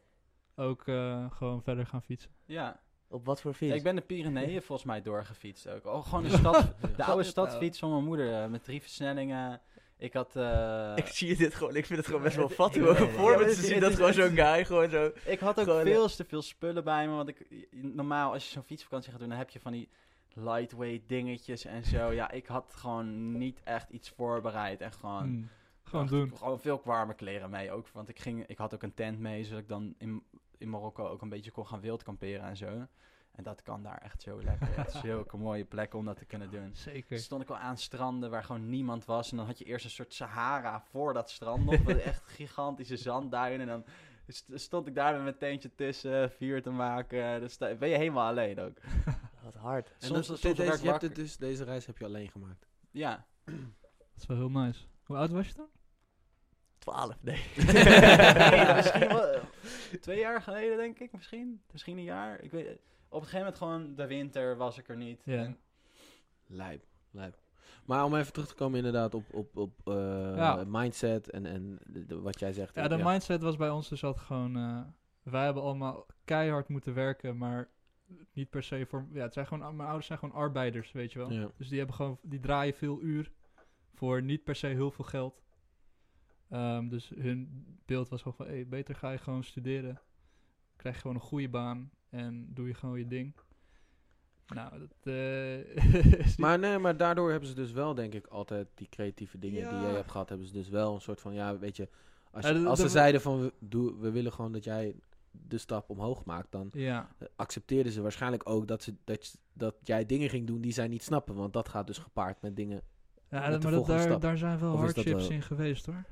ook 0.61 0.87
eh, 0.87 1.31
gewoon 1.31 1.63
verder 1.63 1.87
gaan 1.87 2.03
fietsen. 2.03 2.31
Ja, 2.47 2.81
Op 3.09 3.25
wat 3.25 3.41
voor 3.41 3.55
fiets? 3.55 3.75
ik 3.75 3.83
ben 3.83 3.95
de 3.95 4.01
Pyreneeën 4.03 4.63
volgens 4.69 4.87
mij 4.89 5.03
doorgefietst 5.03 5.69
ook. 5.69 5.87
Oh, 5.87 6.05
gewoon 6.05 6.23
de, 6.23 6.31
stad, 6.39 6.73
de 6.97 7.05
oude 7.05 7.23
stadfiets 7.23 7.79
van 7.79 7.91
mijn 7.91 8.05
moeder 8.05 8.43
eh, 8.43 8.49
met 8.49 8.65
drie 8.65 8.81
versnellingen. 8.81 9.61
Ik 9.99 10.13
had... 10.13 10.37
eh, 10.37 10.93
Ik 10.97 11.07
zie 11.07 11.37
dit 11.37 11.55
gewoon, 11.55 11.77
ik 11.77 11.87
vind 11.87 11.99
het 11.99 12.07
gewoon 12.09 12.23
best 12.23 12.37
wel 12.37 12.45
hoe 12.57 12.67
het. 12.89 13.11
voor 13.11 13.31
me 13.39 13.39
te 13.39 13.45
het- 13.45 13.55
zien 13.57 13.81
dat 13.81 13.95
gewoon 13.95 14.13
zo'n 14.13 14.31
guy 14.37 14.65
gewoon 14.65 14.91
zo... 14.91 15.11
Ik 15.25 15.41
had 15.41 15.59
ook 15.59 15.65
Gewoon, 15.65 15.83
veel 15.83 16.09
te 16.09 16.25
veel 16.25 16.43
spullen 16.43 16.85
bij 16.85 17.09
me. 17.09 17.15
Want 17.15 17.29
ik, 17.29 17.67
normaal 17.71 18.33
als 18.33 18.45
je 18.45 18.51
zo'n 18.51 18.63
fietsvakantie 18.63 19.11
gaat 19.11 19.21
doen, 19.21 19.29
dan 19.29 19.39
heb 19.39 19.51
je 19.51 19.61
van 19.61 19.73
die 19.73 19.89
lightweight 20.35 21.09
dingetjes 21.09 21.65
en 21.65 21.85
zo. 21.85 22.13
Ja, 22.13 22.31
ik 22.31 22.47
had 22.47 22.75
gewoon 22.77 23.39
niet 23.39 23.61
echt 23.65 23.91
iets 23.91 24.09
voorbereid. 24.09 24.81
En 24.81 24.93
gewoon, 24.93 25.23
Hmm, 25.23 25.49
Gewoon 25.83 26.07
doen. 26.07 26.37
Gewoon 26.37 26.61
veel 26.61 26.81
warme 26.85 27.15
kleren 27.15 27.51
mee 27.51 27.71
ook. 27.73 27.89
Want 27.89 28.09
ik, 28.09 28.19
ging, 28.19 28.47
ik 28.47 28.59
had 28.59 28.75
ook 28.75 28.83
een 28.83 28.95
tent 28.95 29.19
mee, 29.19 29.45
zodat 29.45 29.61
ik 29.61 29.69
dan 29.69 29.95
in, 29.99 30.23
in 30.61 30.71
Marokko 30.71 31.07
ook 31.09 31.23
een 31.23 31.29
beetje 31.29 31.51
kon 31.51 31.67
gaan 31.67 31.81
wild 31.81 32.03
kamperen 32.03 32.47
en 32.49 32.57
zo. 32.57 32.87
En 33.31 33.43
dat 33.45 33.63
kan 33.63 33.83
daar 33.83 33.99
echt 33.99 34.23
zo 34.23 34.43
lekker. 34.43 34.69
Het 34.77 34.95
is 34.95 35.01
zulke 35.11 35.37
mooie 35.37 35.65
plekken 35.65 35.99
om 35.99 36.05
dat 36.05 36.17
te 36.17 36.25
kunnen 36.25 36.51
doen. 36.51 36.71
Zeker. 36.75 37.09
Dus 37.09 37.25
stond 37.25 37.43
ik 37.43 37.49
wel 37.49 37.57
aan 37.57 37.77
stranden 37.79 38.31
waar 38.31 38.45
gewoon 38.45 38.69
niemand 38.69 39.05
was. 39.05 39.31
En 39.31 39.37
dan 39.37 39.47
had 39.47 39.59
je 39.59 39.65
eerst 39.65 39.85
een 39.85 39.91
soort 39.91 40.15
Sahara 40.15 40.81
voor 40.81 41.13
dat 41.13 41.31
strand 41.31 41.65
nog. 41.65 41.83
Met 41.85 42.01
echt 42.11 42.23
gigantische 42.25 42.97
zandduinen. 42.97 43.61
En 43.61 43.67
dan 43.67 43.85
st- 44.27 44.51
stond 44.55 44.87
ik 44.87 44.95
daar 44.95 45.13
met 45.15 45.23
mijn 45.23 45.39
tentje 45.39 45.75
tussen, 45.75 46.31
vuur 46.31 46.63
te 46.63 46.71
maken. 46.71 47.41
Dus 47.41 47.59
daar 47.59 47.77
ben 47.77 47.89
je 47.89 47.97
helemaal 47.97 48.29
alleen 48.29 48.61
ook. 48.61 48.77
Wat 49.45 49.55
hard. 49.55 49.89
En 49.89 49.95
Soms- 49.99 50.27
dat- 50.27 50.39
soms 50.39 50.57
deze, 50.57 50.83
je 50.83 50.89
hebt 50.91 51.03
het 51.03 51.15
dus, 51.15 51.37
deze 51.37 51.65
reis 51.65 51.87
heb 51.87 51.99
je 51.99 52.05
alleen 52.05 52.31
gemaakt. 52.31 52.67
Ja. 52.91 53.27
Dat 53.45 53.55
is 54.17 54.27
wel 54.27 54.37
heel 54.37 54.51
nice. 54.51 54.85
Hoe 55.05 55.17
oud 55.17 55.31
was 55.31 55.49
je 55.49 55.55
dan? 55.55 55.69
12, 56.81 57.17
nee. 57.21 57.43
Nee, 57.73 58.75
misschien 58.75 59.09
wel, 59.09 59.27
eh, 59.27 59.43
twee 60.01 60.19
jaar 60.19 60.43
geleden 60.43 60.77
denk 60.77 60.99
ik. 60.99 61.13
Misschien. 61.13 61.63
Misschien 61.73 61.97
een 61.99 62.05
jaar. 62.05 62.41
Ik 62.41 62.51
weet, 62.51 62.67
op 63.09 63.21
een 63.23 63.29
gegeven 63.29 63.39
moment 63.39 63.57
gewoon 63.57 63.95
de 63.95 64.07
winter 64.07 64.57
was 64.57 64.79
ik 64.79 64.89
er 64.89 64.97
niet. 64.97 65.23
Ja. 65.25 65.43
En- 65.45 65.59
Lijp, 66.47 66.85
lijp. 67.11 67.39
Maar 67.85 68.05
om 68.05 68.15
even 68.17 68.33
terug 68.33 68.49
te 68.49 68.55
komen 68.55 68.77
inderdaad 68.77 69.15
op, 69.15 69.25
op, 69.35 69.57
op 69.57 69.73
eh, 69.85 69.95
Ja. 70.37 70.65
mindset 70.67 71.31
en, 71.31 71.47
en 71.47 71.79
de- 71.87 72.07
de- 72.07 72.21
wat 72.21 72.39
jij 72.41 72.53
zegt. 72.53 72.75
Ja, 72.75 72.89
de 72.89 72.97
mindset 73.03 73.43
was 73.43 73.57
bij 73.57 73.71
ons 73.71 73.89
dus 73.89 74.05
altijd 74.05 74.27
gewoon... 74.27 74.57
eh, 74.57 74.81
wij 75.23 75.45
hebben 75.45 75.63
allemaal 75.63 76.07
keihard 76.25 76.69
moeten 76.69 76.95
werken, 76.95 77.37
maar 77.37 77.69
niet 78.33 78.51
per 78.51 78.63
se 78.63 78.87
voor... 78.89 79.07
Ja, 79.13 79.23
het 79.23 79.33
zijn 79.33 79.47
gewoon, 79.47 79.77
mijn 79.77 79.87
ouders 79.89 80.07
zijn 80.07 80.19
gewoon 80.19 80.35
arbeiders, 80.35 80.93
weet 80.93 81.13
je 81.13 81.19
wel. 81.19 81.33
Ja. 81.33 81.49
Dus 81.57 81.69
die 81.69 81.79
hebben 81.79 81.97
gewoon... 81.97 82.19
Die 82.23 82.41
draaien 82.41 82.75
veel 82.75 83.01
uur 83.01 83.31
voor 83.95 84.23
niet 84.23 84.45
per 84.45 84.55
se 84.57 84.67
heel 84.67 84.91
veel 84.91 85.05
geld. 85.05 85.43
Ehm, 86.51 86.89
dus 86.89 87.13
hun 87.19 87.65
beeld 87.87 88.09
was 88.09 88.23
gewoon 88.23 88.37
van... 88.37 88.47
Hey, 88.47 88.67
beter 88.67 88.95
ga 88.95 89.11
je 89.11 89.19
gewoon 89.19 89.45
studeren. 89.45 90.01
Krijg 90.77 90.95
je 90.95 91.01
gewoon 91.01 91.17
een 91.17 91.23
goede 91.23 91.49
baan 91.49 91.91
en 92.09 92.47
doe 92.55 92.67
je 92.67 92.75
gewoon 92.75 92.99
je 92.99 93.07
ding. 93.07 93.35
Nou, 94.55 94.79
dat... 94.79 94.95
niet- 96.15 96.39
Maar 96.39 96.59
nee, 96.59 96.79
maar 96.79 96.97
daardoor 96.97 97.31
hebben 97.31 97.49
ze 97.49 97.55
dus 97.55 97.73
wel, 97.73 97.95
denk 97.95 98.15
ik, 98.15 98.27
altijd 98.27 98.69
die 98.75 98.89
creatieve 98.89 99.39
dingen 99.39 99.69
die 99.69 99.81
jij 99.81 99.95
hebt 99.95 100.11
gehad, 100.11 100.29
hebben 100.29 100.47
ze 100.47 100.53
dus 100.53 100.69
wel 100.69 100.95
een 100.95 101.01
soort 101.01 101.21
van, 101.21 101.35
ja, 101.35 101.59
weet 101.59 101.77
je, 101.77 101.89
als, 102.31 102.47
je- 102.47 102.67
als 102.67 102.79
ze 102.81 102.89
zeiden 102.89 103.21
van, 103.21 103.41
we, 103.41 103.53
doe, 103.59 103.99
we 104.01 104.11
willen 104.11 104.33
gewoon 104.33 104.53
dat 104.53 104.65
jij 104.65 104.95
de 105.31 105.59
stap 105.59 105.91
omhoog 105.91 106.25
maakt, 106.25 106.53
dan 106.53 106.71
ja, 106.73 107.09
accepteerden 107.37 107.93
ze 107.93 108.01
waarschijnlijk 108.03 108.49
ook 108.49 108.69
dat, 108.69 108.83
ze, 108.83 108.95
dat, 109.05 109.39
dat 109.53 109.75
jij 109.83 110.07
dingen 110.07 110.29
ging 110.29 110.47
doen 110.47 110.61
die 110.61 110.73
zij 110.73 110.89
niet 110.89 111.03
snappen, 111.03 111.35
want 111.35 111.53
dat 111.53 111.69
gaat 111.69 111.87
dus 111.87 111.99
gepaard 111.99 112.43
met 112.43 112.57
dingen. 112.57 112.83
Ja, 113.31 113.41
met 113.41 113.51
dat- 113.51 113.61
de 113.63 113.69
maar 113.69 113.77
dat, 113.77 113.87
daar, 113.87 114.01
stap. 114.01 114.21
daar 114.21 114.37
zijn 114.39 114.59
wel 114.59 114.73
Of 114.73 114.79
hardships 114.79 115.11
wel- 115.23 115.31
in 115.31 115.43
geweest 115.43 115.87
hoor. 115.87 116.05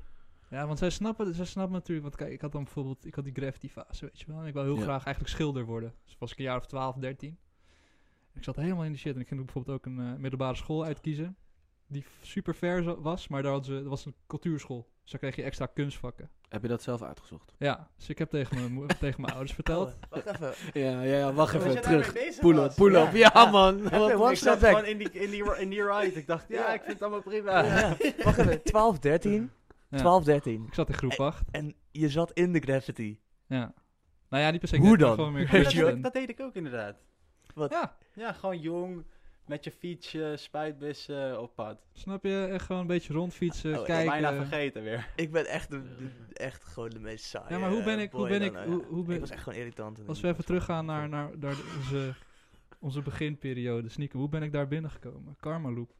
Ja, 0.49 0.67
want 0.67 0.79
zij 0.79 0.89
snappen, 0.89 1.35
zij 1.35 1.45
snappen 1.45 1.73
natuurlijk, 1.73 2.07
want 2.07 2.15
kijk, 2.19 2.31
ik 2.31 2.41
had 2.41 2.51
dan 2.51 2.63
bijvoorbeeld, 2.63 3.05
ik 3.05 3.15
had 3.15 3.23
die 3.23 3.33
graffiti 3.33 3.69
fase, 3.69 4.05
weet 4.05 4.19
je 4.19 4.25
wel. 4.27 4.41
En 4.41 4.45
ik 4.47 4.53
wou 4.53 4.65
heel 4.65 4.75
Ja. 4.75 4.81
graag 4.81 5.05
eigenlijk 5.05 5.35
schilder 5.35 5.65
worden. 5.65 5.93
Dus 6.05 6.15
was 6.19 6.31
ik 6.31 6.37
een 6.37 6.43
jaar 6.43 6.57
of 6.57 6.65
12, 6.65 6.95
13. 6.95 7.37
Ik 8.33 8.43
zat 8.43 8.55
helemaal 8.55 8.83
in 8.83 8.91
die 8.91 8.99
shit 8.99 9.15
en 9.15 9.21
ik 9.21 9.27
ging 9.27 9.43
bijvoorbeeld 9.45 9.77
ook 9.77 9.85
een 9.85 9.99
eh, 9.99 10.13
middelbare 10.19 10.55
school 10.55 10.83
uitkiezen. 10.85 11.35
Die 11.87 12.05
super 12.21 12.55
ver 12.55 13.01
was, 13.01 13.27
maar 13.27 13.41
daar 13.43 13.51
hadden 13.51 13.73
ze, 13.75 13.79
dat 13.81 13.89
was 13.89 14.05
een 14.05 14.15
cultuurschool. 14.27 14.89
Dus 15.01 15.11
daar 15.11 15.19
kreeg 15.19 15.35
je 15.35 15.43
extra 15.43 15.65
kunstvakken. 15.65 16.29
Heb 16.49 16.61
je 16.61 16.67
dat 16.67 16.81
zelf 16.81 17.01
uitgezocht? 17.01 17.53
Ja, 17.57 17.89
dus 17.97 18.09
ik 18.09 18.17
heb 18.17 18.29
tegen 18.29 18.73
mijn, 18.73 18.87
tegen 18.99 19.21
mijn 19.21 19.33
ouders 19.33 19.53
verteld. 19.55 19.87
Oh, 19.87 19.93
wacht 20.09 20.25
even. 20.25 20.53
Ja, 20.81 21.01
ja, 21.01 21.17
ja 21.17 21.33
wacht 21.33 21.53
even, 21.55 21.81
terug. 21.81 22.13
Pull 22.39 22.57
up, 22.57 22.73
pull 22.75 22.95
up. 22.95 23.13
Ja, 23.13 23.31
Ja. 23.33 23.49
man. 23.49 23.91
One 23.93 24.31
ik 24.31 24.37
zat 24.37 24.59
gewoon 24.59 24.85
in 24.85 24.97
die, 24.97 25.11
in, 25.11 25.29
die, 25.29 25.55
in 25.57 25.69
die 25.69 25.83
ride. 25.91 26.19
Ik 26.19 26.27
dacht, 26.27 26.45
ja, 26.57 26.73
ik 26.73 26.81
vind 26.81 26.93
het 26.93 27.01
allemaal 27.01 27.21
prima. 27.21 27.63
Ja. 27.63 27.97
Wacht 28.23 28.37
even, 28.37 28.63
12, 28.63 28.99
13. 28.99 29.51
Ja. 29.89 29.97
12, 29.97 30.23
13. 30.23 30.65
Ik 30.67 30.73
zat 30.73 30.87
in 30.87 30.93
groep 30.93 31.19
8. 31.19 31.43
En 31.51 31.75
je 31.91 32.09
zat 32.09 32.31
in 32.33 32.53
de 32.53 32.59
graffiti. 32.59 33.19
Ja. 33.47 33.73
Nou 34.29 34.43
ja, 34.43 34.51
niet 34.51 34.59
per 34.59 34.69
se. 34.69 34.77
Hoe 34.77 34.97
dan? 34.97 35.13
Gewoon 35.15 35.33
meer 35.33 36.01
dat, 36.01 36.13
deed 36.13 36.29
ik 36.29 36.39
ook 36.39 36.55
inderdaad. 36.55 36.95
Ja, 37.69 37.95
Ja, 38.13 38.33
gewoon 38.33 38.59
jong, 38.59 39.03
met 39.45 39.63
je 39.63 39.71
fietsje, 39.71 40.33
spuitbussen 40.37 41.41
op 41.41 41.55
pad. 41.55 41.77
snap 41.93 42.23
je? 42.23 42.47
Echt 42.51 42.65
gewoon 42.65 42.81
een 42.81 42.87
beetje 42.87 43.13
rondfietsen, 43.13 43.73
Oh, 43.73 43.79
ik 43.79 43.85
kijken. 43.85 44.11
Bijna 44.11 44.33
vergeten 44.33 44.83
weer. 44.83 45.09
Ik 45.15 45.31
ben 45.31 45.45
echt, 45.45 45.69
de, 45.69 45.81
de- 45.95 46.33
echt 46.33 46.63
gewoon 46.63 46.89
de 46.89 46.99
meest 46.99 47.25
saaie 47.25 47.53
Ja, 47.53 47.59
maar 47.59 47.71
hoe 47.71 47.83
ben 47.83 47.97
eh, 47.97 48.03
ik- 48.03 48.11
hoe 48.11 48.27
ben 48.27 48.41
ik- 48.41 48.55
hoe- 48.55 48.81
ja. 48.81 48.85
hoe 48.87 49.03
ben- 49.03 49.13
Ik 49.15 49.19
was 49.19 49.29
echt 49.29 49.43
gewoon 49.43 49.59
irritant. 49.59 50.07
Als 50.07 50.17
ik 50.17 50.23
we 50.23 50.29
even 50.29 50.45
teruggaan 50.45 50.85
naar, 50.85 51.09
naar, 51.09 51.29
naar 51.39 51.55
onze, 51.77 52.13
onze 52.79 53.01
beginperiode, 53.01 53.89
sneaker. 53.89 54.19
Hoe 54.19 54.29
ben 54.29 54.43
ik 54.43 54.51
daar 54.51 54.67
binnengekomen? 54.67 55.35
Karma 55.39 55.71
Loop. 55.71 55.93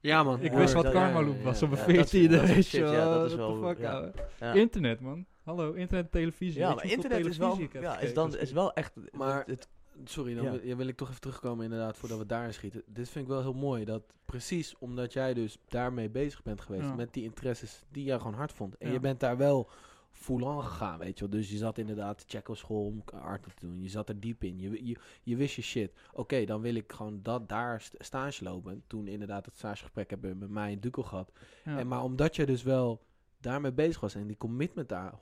Ja, 0.00 0.22
man. 0.22 0.40
Ik 0.42 0.50
Ja, 0.52 0.56
wist 0.58 0.74
wat 0.74 0.90
Karma 0.90 1.22
Loop 1.22 1.36
ja, 1.38 1.42
was 1.42 1.60
ja. 1.60 1.66
op 1.66 1.72
een 1.72 1.78
Ja, 1.78 1.84
dat 1.86 2.12
is- 2.12 2.26
14e, 2.26 2.30
dat 2.30 2.42
is 2.42 2.50
weet 2.54 2.68
je 2.68 2.78
ja, 2.80 2.90
wel. 2.90 3.12
dat 3.12 3.30
is 3.30 3.34
wel- 3.36 3.62
fuck, 3.62 3.78
ja. 3.78 3.90
ouwe. 3.92 4.12
Ja. 4.40 4.52
Internet, 4.52 5.00
man. 5.00 5.26
Hallo, 5.42 5.72
internet, 5.72 6.12
televisie. 6.12 6.58
Ja, 6.60 6.74
maar 6.74 6.84
internet 6.84 7.26
is 7.26 7.36
wel, 7.36 7.58
ja, 7.80 7.98
is, 7.98 8.14
dan, 8.14 8.24
als 8.26 8.36
is 8.36 8.52
wel 8.52 8.72
echt... 8.72 8.92
Maar- 9.12 9.38
het- 9.38 9.46
het- 9.48 9.68
Sorry, 10.04 10.34
dan 10.34 10.44
Ja. 10.44 10.50
wil, 10.50 10.60
ja, 10.62 10.76
wil 10.76 10.86
ik 10.86 10.96
toch 10.96 11.08
even 11.08 11.20
terugkomen 11.20 11.64
inderdaad, 11.64 11.96
voordat 11.96 12.18
we 12.18 12.26
daarin 12.26 12.54
schieten. 12.54 12.82
Dit 12.86 13.08
vind 13.08 13.24
ik 13.24 13.30
wel 13.30 13.40
heel 13.40 13.52
mooi, 13.52 13.84
dat 13.84 14.02
precies 14.24 14.74
omdat 14.78 15.12
jij 15.12 15.34
dus 15.34 15.58
daarmee 15.68 16.08
bezig 16.10 16.42
bent 16.42 16.60
geweest, 16.60 16.84
Ja. 16.84 16.94
met 16.94 17.12
die 17.12 17.22
interesses 17.24 17.82
die 17.92 18.04
jij 18.04 18.18
gewoon 18.18 18.34
hard 18.34 18.52
vond. 18.52 18.76
En 18.76 18.86
Ja. 18.86 18.92
je 18.92 19.00
bent 19.00 19.20
daar 19.20 19.36
wel 19.36 19.70
full 20.18 20.42
on 20.42 20.62
gegaan, 20.62 20.98
weet 20.98 21.18
je 21.18 21.28
wel. 21.28 21.38
Dus 21.38 21.50
je 21.50 21.56
zat 21.56 21.78
inderdaad 21.78 22.24
Checo 22.26 22.54
school 22.54 22.84
om 22.86 23.02
art 23.20 23.42
te 23.42 23.66
doen. 23.66 23.82
Je 23.82 23.88
zat 23.88 24.08
er 24.08 24.20
diep 24.20 24.44
in. 24.44 24.58
Je, 24.58 24.86
je, 24.86 24.96
je 25.22 25.36
wist 25.36 25.54
je 25.54 25.62
shit. 25.62 25.92
Oké, 26.12 26.44
dan 26.44 26.60
wil 26.60 26.74
ik 26.74 26.92
gewoon 26.92 27.22
dat 27.22 27.48
daar 27.48 27.80
st- 27.80 27.94
stage 27.98 28.44
lopen. 28.44 28.82
Toen 28.86 29.06
inderdaad 29.08 29.46
het 29.46 29.56
stagegesprek 29.56 30.10
hebben 30.10 30.38
met 30.38 30.50
mij 30.50 30.72
en 30.72 30.80
Duco 30.80 31.02
gehad. 31.02 31.32
Ja. 31.64 31.78
En 31.78 31.88
maar 31.88 32.02
omdat 32.02 32.36
je 32.36 32.46
dus 32.46 32.62
wel 32.62 33.06
daarmee 33.40 33.72
bezig 33.72 34.00
was 34.00 34.14
en 34.14 34.26
die 34.26 34.36
commitment 34.36 34.88
daar, 34.88 35.12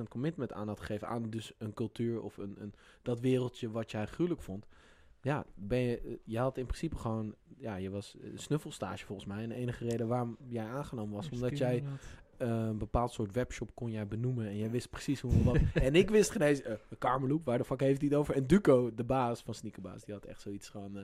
100% 0.00 0.02
commitment 0.08 0.52
aan 0.52 0.68
had 0.68 0.80
gegeven, 0.80 1.08
aan 1.08 1.30
dus 1.30 1.52
een 1.58 1.74
cultuur 1.74 2.22
of 2.22 2.36
een, 2.36 2.56
een, 2.58 2.74
dat 3.02 3.20
wereldje 3.20 3.70
wat 3.70 3.90
jij 3.90 4.06
gruwelijk 4.06 4.42
vond. 4.42 4.66
Ja, 5.22 5.44
ben 5.54 5.78
je, 5.78 6.00
eh, 6.00 6.16
je 6.24 6.38
had 6.38 6.58
in 6.58 6.66
principe 6.66 6.96
gewoon, 6.96 7.34
ja, 7.56 7.76
je 7.76 7.90
was 7.90 8.16
eh, 8.16 8.30
snuffelstage 8.34 9.06
volgens 9.06 9.28
mij. 9.28 9.42
En 9.42 9.48
de 9.48 9.54
enige 9.54 9.84
reden 9.88 10.08
waarom 10.08 10.36
jij 10.48 10.64
aangenomen 10.66 11.14
was, 11.14 11.28
omdat 11.30 11.58
jij 11.58 11.84
eh, 12.38 12.48
een 12.48 12.78
bepaald 12.78 13.12
soort 13.12 13.34
webshop 13.34 13.70
kon 13.74 13.90
jij 13.90 14.06
benoemen. 14.06 14.46
En 14.46 14.56
jij 14.56 14.70
wist 14.70 14.90
precies 14.90 15.20
hoe 15.20 15.44
wat. 15.44 15.58
en 15.74 15.94
ik 15.94 16.10
wist 16.10 16.30
geen 16.30 16.42
eens, 16.42 16.62
uh, 16.62 16.72
Karmeloep, 16.98 17.44
waar 17.44 17.58
de 17.58 17.64
fuck 17.64 17.80
heeft 17.80 18.00
hij 18.00 18.08
het 18.08 18.18
over? 18.18 18.34
En 18.34 18.46
Duco, 18.46 18.94
de 18.94 19.04
baas 19.04 19.42
van 19.42 19.54
Sneakerbaas, 19.54 20.04
die 20.04 20.14
had 20.14 20.24
echt 20.24 20.40
zoiets 20.40 20.68
gewoon... 20.68 20.96
eh, 20.96 21.02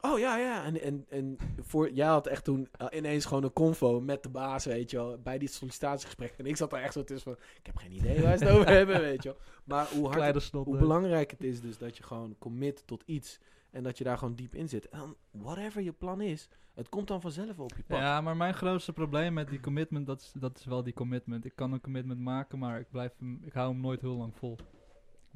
oh 0.00 0.18
ja, 0.18 0.38
ja. 0.38 0.64
En, 0.64 0.80
en, 0.80 1.06
en 1.08 1.36
voor, 1.60 1.90
jij 1.92 2.06
had 2.06 2.26
echt 2.26 2.44
toen 2.44 2.68
eh, 2.78 2.86
ineens 2.90 3.24
gewoon 3.24 3.44
een 3.44 3.52
convo 3.52 4.00
met 4.00 4.22
de 4.22 4.28
baas, 4.28 4.64
weet 4.64 4.90
je 4.90 4.96
wel. 4.96 5.18
Bij 5.18 5.38
die 5.38 5.48
sollicitatiegesprek. 5.48 6.34
En 6.36 6.46
ik 6.46 6.56
zat 6.56 6.72
er 6.72 6.82
echt 6.82 6.92
zo 6.92 7.04
tussen 7.04 7.34
van, 7.34 7.44
ik 7.58 7.66
heb 7.66 7.76
geen 7.76 7.92
idee 7.92 8.22
waar 8.22 8.38
ze 8.38 8.44
het 8.44 8.52
over 8.52 8.68
hebben, 8.78 9.00
weet 9.00 9.22
je 9.22 9.28
wel. 9.28 9.38
Maar 9.64 9.86
hoe 9.94 10.08
hard 10.08 10.50
hoe 10.50 10.74
eh. 10.74 10.80
belangrijk 10.80 11.30
het 11.30 11.44
is 11.44 11.60
dus 11.60 11.78
dat 11.78 11.96
je 11.96 12.02
gewoon 12.02 12.36
commit 12.38 12.82
tot 12.86 13.02
iets. 13.06 13.38
En 13.72 13.82
dat 13.82 13.98
je 13.98 14.04
daar 14.04 14.18
gewoon 14.18 14.34
diep 14.34 14.54
in 14.54 14.68
zit. 14.68 14.88
En 14.88 14.98
dan, 14.98 15.16
whatever 15.30 15.82
je 15.82 15.92
plan 15.92 16.20
is, 16.20 16.48
het 16.74 16.88
komt 16.88 17.08
dan 17.08 17.20
vanzelf 17.20 17.58
op 17.58 17.72
je 17.76 17.82
pad. 17.82 17.98
Ja, 17.98 18.20
maar 18.20 18.36
mijn 18.36 18.54
grootste 18.54 18.92
probleem 18.92 19.32
met 19.32 19.48
die 19.48 19.60
commitment, 19.60 20.06
dat 20.06 20.20
is, 20.20 20.32
dat 20.34 20.58
is 20.58 20.64
wel 20.64 20.82
die 20.82 20.92
commitment. 20.92 21.44
Ik 21.44 21.56
kan 21.56 21.72
een 21.72 21.80
commitment 21.80 22.20
maken, 22.20 22.58
maar 22.58 22.80
ik, 22.80 22.90
blijf 22.90 23.12
hem, 23.18 23.40
ik 23.44 23.52
hou 23.52 23.72
hem 23.72 23.80
nooit 23.80 24.00
heel 24.00 24.16
lang 24.16 24.36
vol. 24.36 24.52
Ik 24.52 24.58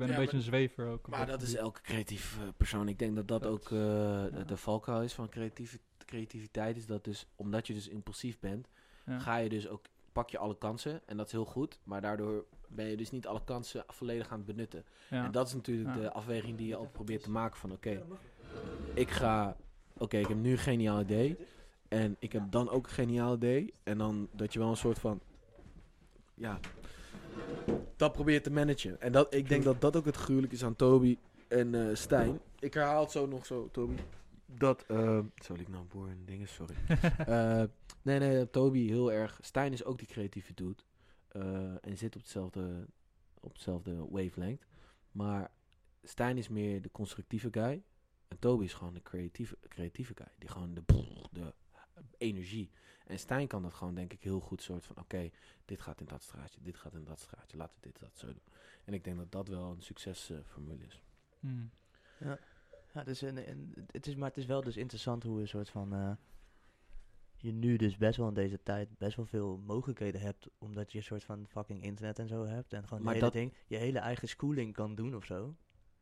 ben 0.02 0.06
Ja, 0.06 0.12
een 0.14 0.18
beetje 0.20 0.36
maar- 0.36 0.46
een 0.46 0.50
zwever 0.50 0.86
ook. 0.88 1.08
Maar 1.08 1.26
dat 1.26 1.42
is 1.42 1.54
elke 1.54 1.80
creatief 1.80 2.38
eh, 2.40 2.48
persoon. 2.56 2.88
Ik 2.88 2.98
denk 2.98 3.16
dat 3.16 3.28
dat 3.28 3.42
Dat 3.42 3.52
ook 3.52 3.70
eh, 3.70 3.78
ja. 3.78 4.44
de 4.46 4.56
valkuil 4.56 5.02
is 5.02 5.12
van 5.12 5.28
creatieve, 5.28 5.78
creativiteit. 6.04 6.76
Is 6.76 6.86
dat 6.86 7.04
dus, 7.04 7.26
omdat 7.36 7.66
je 7.66 7.74
dus 7.74 7.88
impulsief 7.88 8.38
bent, 8.38 8.68
Ja. 9.06 9.18
ga 9.18 9.36
je 9.36 9.48
dus 9.48 9.68
ook, 9.68 9.84
pak 10.16 10.30
je 10.30 10.38
alle 10.38 10.58
kansen. 10.58 11.00
En 11.06 11.16
dat 11.16 11.26
is 11.26 11.32
heel 11.32 11.44
goed. 11.44 11.78
Maar 11.84 12.00
daardoor 12.00 12.44
ben 12.68 12.86
je 12.86 12.96
dus 12.96 13.10
niet 13.10 13.26
alle 13.26 13.44
kansen 13.44 13.84
volledig 13.86 14.30
aan 14.30 14.36
het 14.36 14.46
benutten. 14.46 14.84
Ja. 15.10 15.24
En 15.24 15.30
dat 15.32 15.46
is 15.46 15.54
natuurlijk 15.54 15.94
Ja. 15.94 16.00
de 16.00 16.12
afweging 16.12 16.56
die 16.56 16.66
je 16.66 16.74
altijd 16.74 16.92
probeert 16.92 17.22
te 17.22 17.30
maken 17.30 17.58
van, 17.58 17.72
oké, 17.72 18.02
ik 18.94 19.10
ga, 19.10 19.56
oké, 19.98 20.16
ik 20.16 20.26
heb 20.26 20.36
nu 20.36 20.50
een 20.50 20.58
geniaal 20.58 21.00
idee. 21.00 21.36
En 21.88 22.16
ik 22.18 22.32
heb 22.32 22.42
dan 22.50 22.70
ook 22.70 22.86
een 22.86 22.92
geniaal 22.92 23.34
idee. 23.34 23.74
En 23.82 23.98
dan 23.98 24.28
dat 24.32 24.52
je 24.52 24.58
wel 24.58 24.68
een 24.70 24.76
soort 24.76 24.98
van, 24.98 25.20
ja, 26.34 26.58
dat 27.96 28.12
probeert 28.12 28.44
te 28.44 28.50
managen. 28.50 29.00
En 29.00 29.12
dat, 29.12 29.34
ik 29.34 29.48
denk 29.48 29.64
dat 29.64 29.80
dat 29.80 29.96
ook 29.96 30.04
het 30.04 30.16
gruwelijk 30.16 30.52
is 30.52 30.64
aan 30.64 30.76
Toby 30.76 31.18
en 31.48 31.74
eh 31.88 31.94
Stijn. 31.94 32.40
Ik 32.58 32.74
herhaal 32.74 33.00
het 33.02 33.10
zo 33.10 33.26
nog 33.26 33.46
zo, 33.46 33.68
Toby. 33.72 33.94
Dat, 34.46 34.84
sorry, 35.34 35.60
ik 35.60 35.68
nou 35.68 35.84
boer 35.84 36.08
en 36.08 36.24
dingen, 36.24 36.48
sorry. 36.48 36.76
Eh, 37.26 37.62
nee, 38.02 38.18
nee, 38.18 38.50
Toby 38.50 38.86
heel 38.88 39.12
erg. 39.12 39.38
Stijn 39.42 39.72
is 39.72 39.84
ook 39.84 39.98
die 39.98 40.06
creatieve 40.06 40.54
dude. 40.54 40.82
eh, 41.28 41.84
en 41.84 41.96
zit 41.96 42.14
op 42.16 42.20
hetzelfde, 42.20 42.86
op 43.40 43.52
hetzelfde 43.52 44.08
wavelength. 44.10 44.66
Maar 45.12 45.50
Stijn 46.02 46.38
is 46.38 46.48
meer 46.48 46.82
de 46.82 46.90
constructieve 46.90 47.48
guy. 47.50 47.82
En 48.28 48.38
Toby 48.38 48.64
is 48.64 48.74
gewoon 48.74 48.94
de 48.94 49.02
creatieve, 49.02 49.56
creatieve 49.68 50.12
guy. 50.14 50.32
Die 50.38 50.48
gewoon 50.48 50.74
de, 50.74 50.82
de 51.30 51.54
energie. 52.18 52.70
En 53.06 53.18
Stijn 53.18 53.46
kan 53.46 53.62
dat 53.62 53.74
gewoon, 53.74 53.94
denk 53.94 54.12
ik, 54.12 54.22
heel 54.22 54.40
goed 54.40 54.62
soort 54.62 54.86
van... 54.86 54.96
Oké, 54.98 55.30
dit 55.64 55.80
gaat 55.80 56.00
in 56.00 56.06
dat 56.06 56.22
straatje, 56.22 56.60
dit 56.62 56.76
gaat 56.76 56.94
in 56.94 57.04
dat 57.04 57.20
straatje. 57.20 57.56
Laten 57.56 57.74
we 57.80 57.86
dit, 57.86 58.00
dat, 58.00 58.18
zo 58.18 58.26
doen. 58.26 58.42
En 58.84 58.94
ik 58.94 59.04
denk 59.04 59.16
dat 59.16 59.32
dat 59.32 59.48
wel 59.48 59.70
een 59.70 59.82
succesformule 59.82 60.84
is. 60.84 61.02
Hmm. 61.40 61.70
Ja, 62.18 62.38
dus 63.04 63.20
een, 63.20 63.48
een- 63.50 63.74
het 63.90 64.06
is, 64.06 64.14
maar 64.14 64.28
het 64.28 64.36
is 64.38 64.46
wel 64.46 64.62
dus 64.62 64.76
interessant 64.76 65.22
hoe 65.22 65.40
een 65.40 65.48
soort 65.48 65.68
van... 65.68 65.92
eh, 65.94 66.10
je 67.38 67.52
nu 67.52 67.76
dus 67.76 67.96
best 67.96 68.16
wel 68.16 68.28
in 68.28 68.34
deze 68.34 68.62
tijd 68.62 68.98
best 68.98 69.16
wel 69.16 69.26
veel 69.26 69.58
mogelijkheden 69.58 70.20
hebt. 70.20 70.48
Omdat 70.58 70.92
je 70.92 70.98
een 70.98 71.04
soort 71.04 71.24
van 71.24 71.46
fucking 71.48 71.82
internet 71.82 72.18
en 72.18 72.28
zo 72.28 72.46
hebt. 72.46 72.72
En 72.72 72.88
gewoon 72.88 73.02
Maar 73.02 73.12
hele 73.14 73.24
dat- 73.24 73.34
ding, 73.34 73.54
je 73.66 73.76
hele 73.76 73.98
eigen 73.98 74.28
schooling 74.28 74.72
kan 74.74 74.94
doen 74.94 75.14
of 75.16 75.24
zo. 75.24 75.56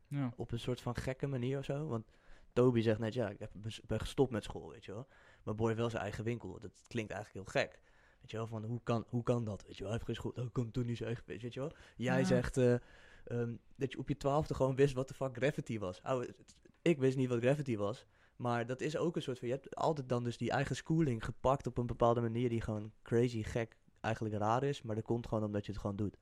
Ja. 0.07 0.33
Op 0.35 0.51
een 0.51 0.59
soort 0.59 0.81
van 0.81 0.95
gekke 0.95 1.27
manier 1.27 1.57
of 1.57 1.65
zo. 1.65 1.87
Want 1.87 2.05
Toby 2.53 2.81
zegt 2.81 2.99
net, 2.99 3.13
ja, 3.13 3.29
ik 3.29 3.39
heb, 3.39 3.51
ben 3.87 3.99
gestopt 3.99 4.31
met 4.31 4.43
school, 4.43 4.69
weet 4.69 4.85
je 4.85 4.91
wel. 4.91 5.07
Maar 5.43 5.55
Boy 5.55 5.67
heeft 5.67 5.79
wel 5.79 5.89
zijn 5.89 6.01
eigen 6.01 6.23
winkel. 6.23 6.59
Dat 6.59 6.71
klinkt 6.87 7.11
eigenlijk 7.11 7.45
heel 7.51 7.61
gek. 7.61 7.79
Weet 8.21 8.31
je 8.31 8.37
wel, 8.37 8.47
van 8.47 8.63
hoe 8.65 8.79
kan, 8.83 9.05
hoe 9.07 9.23
kan 9.23 9.43
dat? 9.45 9.63
Weet 9.65 9.77
je 9.77 9.83
wel, 9.83 9.91
hij 9.91 10.01
heeft 10.05 10.05
geen 10.05 10.15
school. 10.15 10.33
Dan 10.33 10.51
kan 10.51 10.71
toen 10.71 10.85
niet 10.85 10.97
zijn 10.97 11.09
eigen, 11.09 11.25
weet 11.27 11.53
je 11.53 11.59
wel. 11.59 11.71
Jij 11.95 12.19
Ja. 12.19 12.25
zegt 12.25 12.57
eh, 12.57 12.73
ehm, 13.25 13.55
dat 13.75 13.91
je 13.91 13.97
op 13.97 14.07
je 14.07 14.17
twaalfde 14.17 14.53
gewoon 14.53 14.75
wist 14.75 14.93
wat 14.93 15.07
de 15.07 15.13
fuck 15.13 15.35
gravity 15.37 15.79
was. 15.79 16.01
Ouwe, 16.01 16.25
het- 16.25 16.55
ik 16.87 16.99
wist 16.99 17.17
niet 17.17 17.29
wat 17.29 17.39
gravity 17.39 17.77
was. 17.77 18.05
Maar 18.35 18.65
dat 18.65 18.81
is 18.81 18.97
ook 18.97 19.15
een 19.15 19.21
soort 19.21 19.39
van, 19.39 19.47
je 19.47 19.53
hebt 19.53 19.75
altijd 19.75 20.09
dan 20.09 20.23
dus 20.23 20.37
die 20.37 20.51
eigen 20.51 20.75
schooling 20.75 21.25
gepakt 21.25 21.67
op 21.67 21.77
een 21.77 21.85
bepaalde 21.85 22.21
manier 22.21 22.49
die 22.49 22.61
gewoon 22.61 22.91
crazy 23.01 23.43
gek 23.43 23.77
eigenlijk 24.01 24.35
raar 24.35 24.63
is. 24.63 24.81
Maar 24.81 24.95
dat 24.95 25.03
komt 25.03 25.27
gewoon 25.27 25.43
omdat 25.43 25.65
je 25.65 25.71
het 25.71 25.81
gewoon 25.81 25.95
doet. 25.95 26.17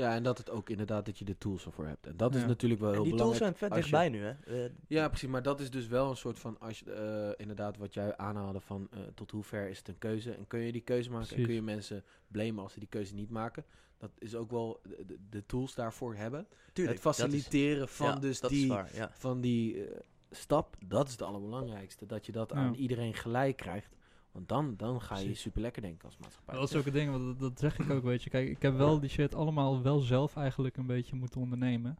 Ja, 0.00 0.14
en 0.14 0.22
dat 0.22 0.38
het 0.38 0.50
ook 0.50 0.70
inderdaad 0.70 1.06
dat 1.06 1.18
je 1.18 1.24
de 1.24 1.38
tools 1.38 1.64
ervoor 1.66 1.86
hebt. 1.86 2.06
En 2.06 2.16
dat 2.16 2.34
is 2.34 2.44
natuurlijk 2.46 2.80
wel 2.80 2.90
En 2.90 2.94
heel 2.94 3.04
die 3.04 3.14
tools 3.16 3.38
belangrijk. 3.38 3.58
zijn 3.58 3.70
vet 3.70 3.78
als 3.78 3.90
je- 3.90 3.96
dichtbij 3.96 4.36
nu, 4.44 4.52
hè. 4.54 4.64
Eh, 4.64 4.70
Ja, 4.86 5.08
precies. 5.08 5.28
Maar 5.28 5.42
dat 5.42 5.60
is 5.60 5.70
dus 5.70 5.86
wel 5.86 6.10
een 6.10 6.16
soort 6.16 6.38
van, 6.38 6.60
als 6.60 6.78
je, 6.78 6.92
eh, 6.92 7.40
inderdaad, 7.42 7.76
wat 7.76 7.94
jij 7.94 8.16
aanhaalde 8.16 8.60
van 8.60 8.88
eh, 8.90 9.00
tot 9.14 9.30
hoe 9.30 9.42
ver 9.42 9.68
is 9.68 9.78
het 9.78 9.88
een 9.88 9.98
keuze. 9.98 10.32
En 10.32 10.46
kun 10.46 10.60
je 10.60 10.72
die 10.72 10.80
keuze 10.80 11.10
maken 11.10 11.36
en 11.36 11.42
kun 11.44 11.54
je 11.54 11.62
mensen 11.62 12.04
blamen 12.28 12.62
als 12.62 12.72
ze 12.72 12.78
die 12.78 12.88
keuze 12.88 13.14
niet 13.14 13.30
maken. 13.30 13.64
Dat 13.98 14.10
is 14.18 14.34
ook 14.34 14.50
wel 14.50 14.80
de, 15.06 15.16
de- 15.30 15.46
tools 15.46 15.74
daarvoor 15.74 16.14
hebben. 16.14 16.46
tuurlijk, 16.72 17.02
het 17.02 17.06
is- 17.06 17.16
faciliteren 17.20 17.88
van 17.88 18.06
ja, 18.06 18.14
dus 18.16 18.40
die, 18.40 18.62
is 18.62 18.66
waar, 18.68 18.90
ja. 18.94 19.10
van 19.12 19.40
die 19.40 19.84
eh, 19.86 20.00
stap, 20.30 20.76
dat 20.86 21.06
is 21.06 21.12
het 21.12 21.22
allerbelangrijkste. 21.22 22.06
Dat 22.06 22.26
je 22.26 22.32
dat 22.32 22.52
aan 22.52 22.74
iedereen 22.74 23.14
gelijk 23.14 23.56
krijgt. 23.56 23.96
Want 24.32 24.48
dan, 24.48 24.74
dan 24.76 25.00
ga 25.00 25.18
je 25.18 25.34
super 25.34 25.60
lekker 25.60 25.82
denken 25.82 26.04
als 26.04 26.16
maatschappij. 26.18 26.54
Dat 26.54 26.70
is 26.70 26.76
ook 26.76 26.84
het 26.84 26.94
ding, 26.94 27.10
want 27.10 27.24
dat, 27.24 27.40
dat 27.40 27.58
zeg 27.58 27.78
ik 27.78 27.90
ook, 27.90 28.02
weet 28.02 28.22
je. 28.22 28.30
Kijk, 28.30 28.48
ik 28.48 28.62
heb 28.62 28.76
wel 28.76 29.00
die 29.00 29.10
shit 29.10 29.34
allemaal 29.34 29.82
wel 29.82 29.98
zelf 29.98 30.36
eigenlijk 30.36 30.76
een 30.76 30.86
beetje 30.86 31.16
moeten 31.16 31.40
ondernemen. 31.40 31.98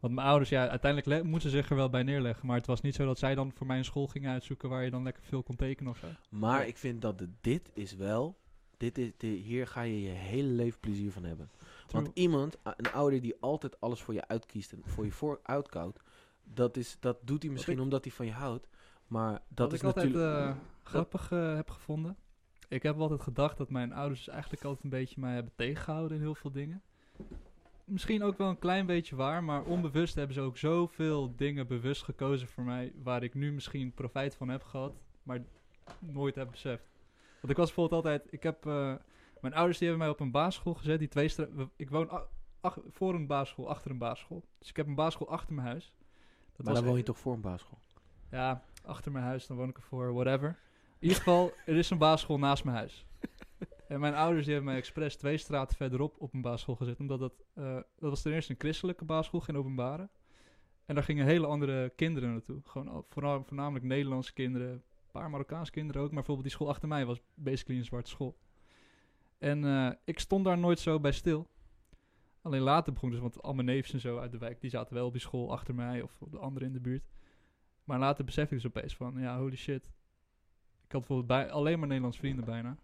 Want 0.00 0.14
mijn 0.14 0.26
ouders, 0.26 0.50
ja, 0.50 0.68
uiteindelijk 0.68 1.24
moeten 1.24 1.50
ze 1.50 1.56
zich 1.56 1.70
er 1.70 1.76
wel 1.76 1.90
bij 1.90 2.02
neerleggen. 2.02 2.46
Maar 2.46 2.56
het 2.56 2.66
was 2.66 2.80
niet 2.80 2.94
zo 2.94 3.04
dat 3.04 3.18
zij 3.18 3.34
dan 3.34 3.52
voor 3.52 3.66
mij 3.66 3.78
een 3.78 3.84
school 3.84 4.06
gingen 4.06 4.30
uitzoeken 4.30 4.68
waar 4.68 4.84
je 4.84 4.90
dan 4.90 5.02
lekker 5.02 5.22
veel 5.22 5.42
kon 5.42 5.56
tekenen 5.56 5.92
of 5.92 5.98
zo. 5.98 6.06
Maar 6.28 6.66
ik 6.66 6.76
vind 6.76 7.02
dat 7.02 7.18
de, 7.18 7.28
dit 7.40 7.70
is 7.74 7.94
wel, 7.94 8.38
dit 8.76 8.98
is, 8.98 9.10
de, 9.16 9.26
hier 9.26 9.66
ga 9.66 9.82
je 9.82 10.02
je 10.02 10.08
hele 10.08 10.48
leven 10.48 10.80
plezier 10.80 11.12
van 11.12 11.24
hebben. 11.24 11.50
Want 11.90 12.10
iemand, 12.14 12.56
een 12.62 12.92
ouder 12.92 13.20
die 13.20 13.34
altijd 13.40 13.80
alles 13.80 14.00
voor 14.00 14.14
je 14.14 14.28
uitkiest 14.28 14.72
en 14.72 14.82
voor 14.84 15.04
je 15.04 15.12
voor 15.12 15.40
uitkoudt, 15.42 16.00
dat, 16.44 16.76
is, 16.76 16.96
dat 17.00 17.16
doet 17.22 17.42
hij 17.42 17.52
misschien 17.52 17.80
omdat 17.80 18.04
hij 18.04 18.12
van 18.12 18.26
je 18.26 18.32
houdt. 18.32 18.68
Maar 19.06 19.32
dat 19.32 19.70
Wat 19.70 19.72
is 19.72 19.84
altijd 19.84 20.12
natuurlijk... 20.12 20.56
grappig 20.90 21.32
eh, 21.32 21.54
heb 21.54 21.70
gevonden. 21.70 22.16
Ik 22.68 22.82
heb 22.82 22.98
altijd 23.00 23.20
gedacht 23.20 23.56
dat 23.56 23.70
mijn 23.70 23.92
ouders 23.92 24.28
eigenlijk 24.28 24.64
altijd 24.64 24.84
een 24.84 24.90
beetje 24.90 25.20
mij 25.20 25.34
hebben 25.34 25.52
tegengehouden 25.56 26.16
in 26.16 26.22
heel 26.22 26.34
veel 26.34 26.50
dingen. 26.52 26.82
Misschien 27.84 28.22
ook 28.22 28.38
wel 28.38 28.48
een 28.48 28.58
klein 28.58 28.86
beetje 28.86 29.16
waar, 29.16 29.44
maar 29.44 29.62
onbewust 29.62 30.14
hebben 30.14 30.34
ze 30.34 30.40
ook 30.40 30.56
zoveel 30.58 31.36
dingen 31.36 31.66
bewust 31.66 32.02
gekozen 32.02 32.48
voor 32.48 32.64
mij, 32.64 32.92
waar 33.02 33.22
ik 33.22 33.34
nu 33.34 33.52
misschien 33.52 33.92
profijt 33.92 34.34
van 34.34 34.48
heb 34.48 34.62
gehad, 34.62 34.92
maar 35.22 35.44
nooit 35.98 36.34
heb 36.34 36.50
beseft. 36.50 36.88
Want 37.40 37.52
ik 37.52 37.56
was 37.56 37.66
bijvoorbeeld 37.66 38.04
altijd, 38.04 38.32
ik 38.32 38.42
heb, 38.42 38.66
eh, 38.66 38.94
mijn 39.40 39.54
ouders 39.54 39.78
die 39.78 39.88
hebben 39.88 40.06
mij 40.06 40.14
op 40.14 40.20
een 40.20 40.30
basisschool 40.30 40.74
gezet, 40.74 40.98
die 40.98 41.08
twee 41.08 41.30
ik 41.76 41.90
woon 41.90 42.10
ach- 42.60 42.78
voor 42.90 43.14
een 43.14 43.26
basisschool, 43.26 43.68
achter 43.68 43.90
een 43.90 43.98
basisschool. 43.98 44.44
Dus 44.58 44.68
ik 44.68 44.76
heb 44.76 44.86
een 44.86 44.94
basisschool 44.94 45.28
achter 45.28 45.54
mijn 45.54 45.66
huis. 45.66 45.94
Dat 46.56 46.66
maar 46.66 46.74
dan 46.74 46.84
woon 46.84 46.96
je 46.96 47.02
toch 47.02 47.18
voor 47.18 47.34
een 47.34 47.40
basisschool? 47.40 47.78
ja, 48.30 48.64
achter 48.84 49.12
mijn 49.12 49.24
huis, 49.24 49.46
dan 49.46 49.56
woon 49.56 49.68
ik 49.68 49.76
ervoor, 49.76 50.12
whatever. 50.12 50.58
In 51.00 51.08
ieder 51.08 51.16
geval, 51.16 51.52
er 51.66 51.76
is 51.76 51.90
een 51.90 51.98
basisschool 51.98 52.38
naast 52.38 52.64
mijn 52.64 52.76
huis. 52.76 53.06
En 53.88 54.00
mijn 54.00 54.14
ouders 54.14 54.44
die 54.44 54.54
hebben 54.54 54.72
mij 54.72 54.80
expres 54.80 55.16
twee 55.16 55.36
straten 55.36 55.76
verderop 55.76 56.16
op 56.18 56.34
een 56.34 56.40
basisschool 56.40 56.74
gezet. 56.74 57.00
Omdat 57.00 57.18
dat, 57.18 57.32
eh, 57.54 57.74
dat 57.74 58.10
was 58.10 58.22
ten 58.22 58.32
eerste 58.32 58.52
een 58.52 58.58
christelijke 58.58 59.04
basisschool, 59.04 59.40
geen 59.40 59.56
openbare. 59.56 60.08
En 60.86 60.94
daar 60.94 61.04
gingen 61.04 61.26
hele 61.26 61.46
andere 61.46 61.92
kinderen 61.96 62.30
naartoe. 62.30 62.60
Gewoon 62.64 63.04
vooral, 63.08 63.44
voornamelijk 63.44 63.84
Nederlandse 63.84 64.32
kinderen, 64.32 64.70
een 64.70 64.82
paar 65.10 65.30
Marokkaanse 65.30 65.70
kinderen 65.70 66.02
ook. 66.02 66.06
Maar 66.06 66.16
bijvoorbeeld 66.16 66.46
die 66.46 66.56
school 66.56 66.68
achter 66.68 66.88
mij 66.88 67.06
was 67.06 67.20
basically 67.34 67.78
een 67.78 67.86
zwarte 67.86 68.10
school. 68.10 68.38
En 69.38 69.64
eh, 69.64 69.90
ik 70.04 70.18
stond 70.18 70.44
daar 70.44 70.58
nooit 70.58 70.78
zo 70.78 71.00
bij 71.00 71.12
stil. 71.12 71.48
Alleen 72.42 72.62
later 72.62 72.92
begon 72.92 73.10
dus, 73.10 73.20
want 73.20 73.42
al 73.42 73.54
mijn 73.54 73.66
neefs 73.66 73.92
en 73.92 74.00
zo 74.00 74.18
uit 74.18 74.32
de 74.32 74.38
wijk, 74.38 74.60
die 74.60 74.70
zaten 74.70 74.94
wel 74.94 75.06
op 75.06 75.12
die 75.12 75.20
school 75.20 75.52
achter 75.52 75.74
mij 75.74 76.02
of 76.02 76.16
op 76.20 76.30
de 76.30 76.38
andere 76.38 76.64
in 76.64 76.72
de 76.72 76.80
buurt. 76.80 77.08
Maar 77.84 77.98
later 77.98 78.24
besefte 78.24 78.54
ik 78.54 78.62
dus 78.62 78.70
opeens 78.70 78.96
van, 78.96 79.14
ja, 79.18 79.38
holy 79.38 79.56
shit. 79.56 79.90
Ik 80.90 80.96
had 80.96 81.06
bijvoorbeeld 81.06 81.40
bij, 81.40 81.50
alleen 81.50 81.78
maar 81.78 81.86
Nederlandse 81.88 82.20
vrienden 82.20 82.44
bijna. 82.44 82.76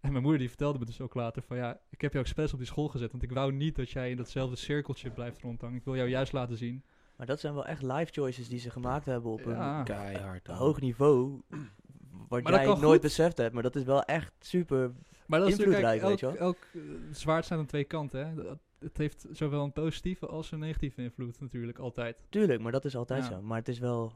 En 0.00 0.10
mijn 0.10 0.22
moeder 0.22 0.40
die 0.40 0.48
vertelde 0.48 0.78
me 0.78 0.84
dus 0.84 1.00
ook 1.00 1.14
later 1.14 1.42
van, 1.42 1.56
ja, 1.56 1.80
ik 1.90 2.00
heb 2.00 2.12
jou 2.12 2.24
expres 2.24 2.52
op 2.52 2.58
die 2.58 2.66
school 2.68 2.88
gezet. 2.88 3.10
Want 3.10 3.22
ik 3.22 3.32
wou 3.32 3.52
niet 3.52 3.76
dat 3.76 3.90
jij 3.90 4.10
in 4.10 4.16
datzelfde 4.16 4.56
cirkeltje 4.56 5.10
blijft 5.10 5.40
rondhangen. 5.42 5.76
Ik 5.76 5.84
wil 5.84 5.96
jou 5.96 6.08
juist 6.08 6.32
laten 6.32 6.56
zien. 6.56 6.84
Maar 7.16 7.26
dat 7.26 7.40
zijn 7.40 7.54
wel 7.54 7.66
echt 7.66 7.82
life 7.82 8.12
choices 8.12 8.48
die 8.48 8.58
ze 8.58 8.70
gemaakt 8.70 9.04
hebben 9.04 9.30
op 9.30 9.40
Ja. 9.40 9.82
Keihard. 9.82 10.48
een 10.48 10.54
hoor. 10.54 10.66
hoog 10.66 10.80
niveau. 10.80 11.40
Wat 12.28 12.42
Maar 12.42 12.52
jij 12.52 12.64
nooit 12.66 12.78
goed. 12.84 13.00
beseft 13.00 13.36
hebt. 13.36 13.54
Maar 13.54 13.62
dat 13.62 13.76
is 13.76 13.84
wel 13.84 14.02
echt 14.02 14.32
super. 14.38 14.92
Maar 15.26 15.38
dat 15.40 15.48
is 15.48 15.56
natuurlijk 15.56 15.84
Invloedrijk, 15.84 16.20
elk, 16.22 16.30
weet 16.32 16.40
elk 16.40 16.56
eh, 16.74 16.80
zwaard 17.10 17.44
staat 17.44 17.58
aan 17.58 17.66
twee 17.66 17.84
kanten. 17.84 18.28
Hè. 18.28 18.34
Dat- 18.34 18.58
Het 18.78 18.96
heeft 18.96 19.26
zowel 19.32 19.64
een 19.64 19.72
positieve 19.72 20.26
als 20.26 20.52
een 20.52 20.58
negatieve 20.58 21.02
invloed 21.02 21.40
natuurlijk, 21.40 21.78
altijd. 21.78 22.26
Tuurlijk, 22.28 22.60
maar 22.60 22.72
dat 22.72 22.84
is 22.84 22.96
altijd 22.96 23.22
Ja. 23.24 23.30
zo. 23.30 23.42
Maar 23.42 23.58
het 23.58 23.68
is 23.68 23.78
wel. 23.78 24.12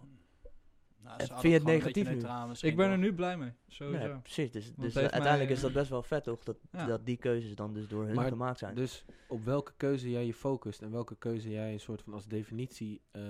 Nou, 1.16 1.20
ze 1.20 1.27
vind 1.27 1.43
je 1.43 1.49
het 1.53 1.65
negatief 1.65 2.09
nu? 2.09 2.69
Ik 2.69 2.77
ben 2.77 2.91
er 2.91 2.99
nu 2.99 3.15
blij 3.15 3.37
mee, 3.37 3.53
sowieso. 3.69 4.07
Nee, 4.07 4.19
precies. 4.19 4.51
Dus, 4.51 4.74
dus 4.74 4.97
uiteindelijk 4.97 5.43
mij, 5.45 5.53
is 5.53 5.61
dat 5.61 5.73
best 5.73 5.91
wel 5.91 6.03
vet, 6.03 6.24
toch? 6.24 6.43
Dat, 6.45 6.57
Ja. 6.73 6.87
dat 6.87 7.07
die 7.07 7.16
keuzes 7.16 7.55
dan 7.55 7.74
dus 7.74 7.89
door 7.89 8.05
hun 8.05 8.15
Maar 8.15 8.28
gemaakt 8.28 8.59
zijn. 8.59 8.74
Dus 8.74 9.05
op 9.28 9.45
welke 9.45 9.73
keuze 9.77 10.11
jij 10.11 10.27
je 10.27 10.35
focust 10.35 10.82
en 10.82 10.91
welke 10.91 11.16
keuze 11.16 11.51
jij 11.51 11.73
een 11.73 11.81
soort 11.81 12.03
van 12.03 12.12
als 12.12 12.27
definitie 12.27 13.01
eh, 13.11 13.23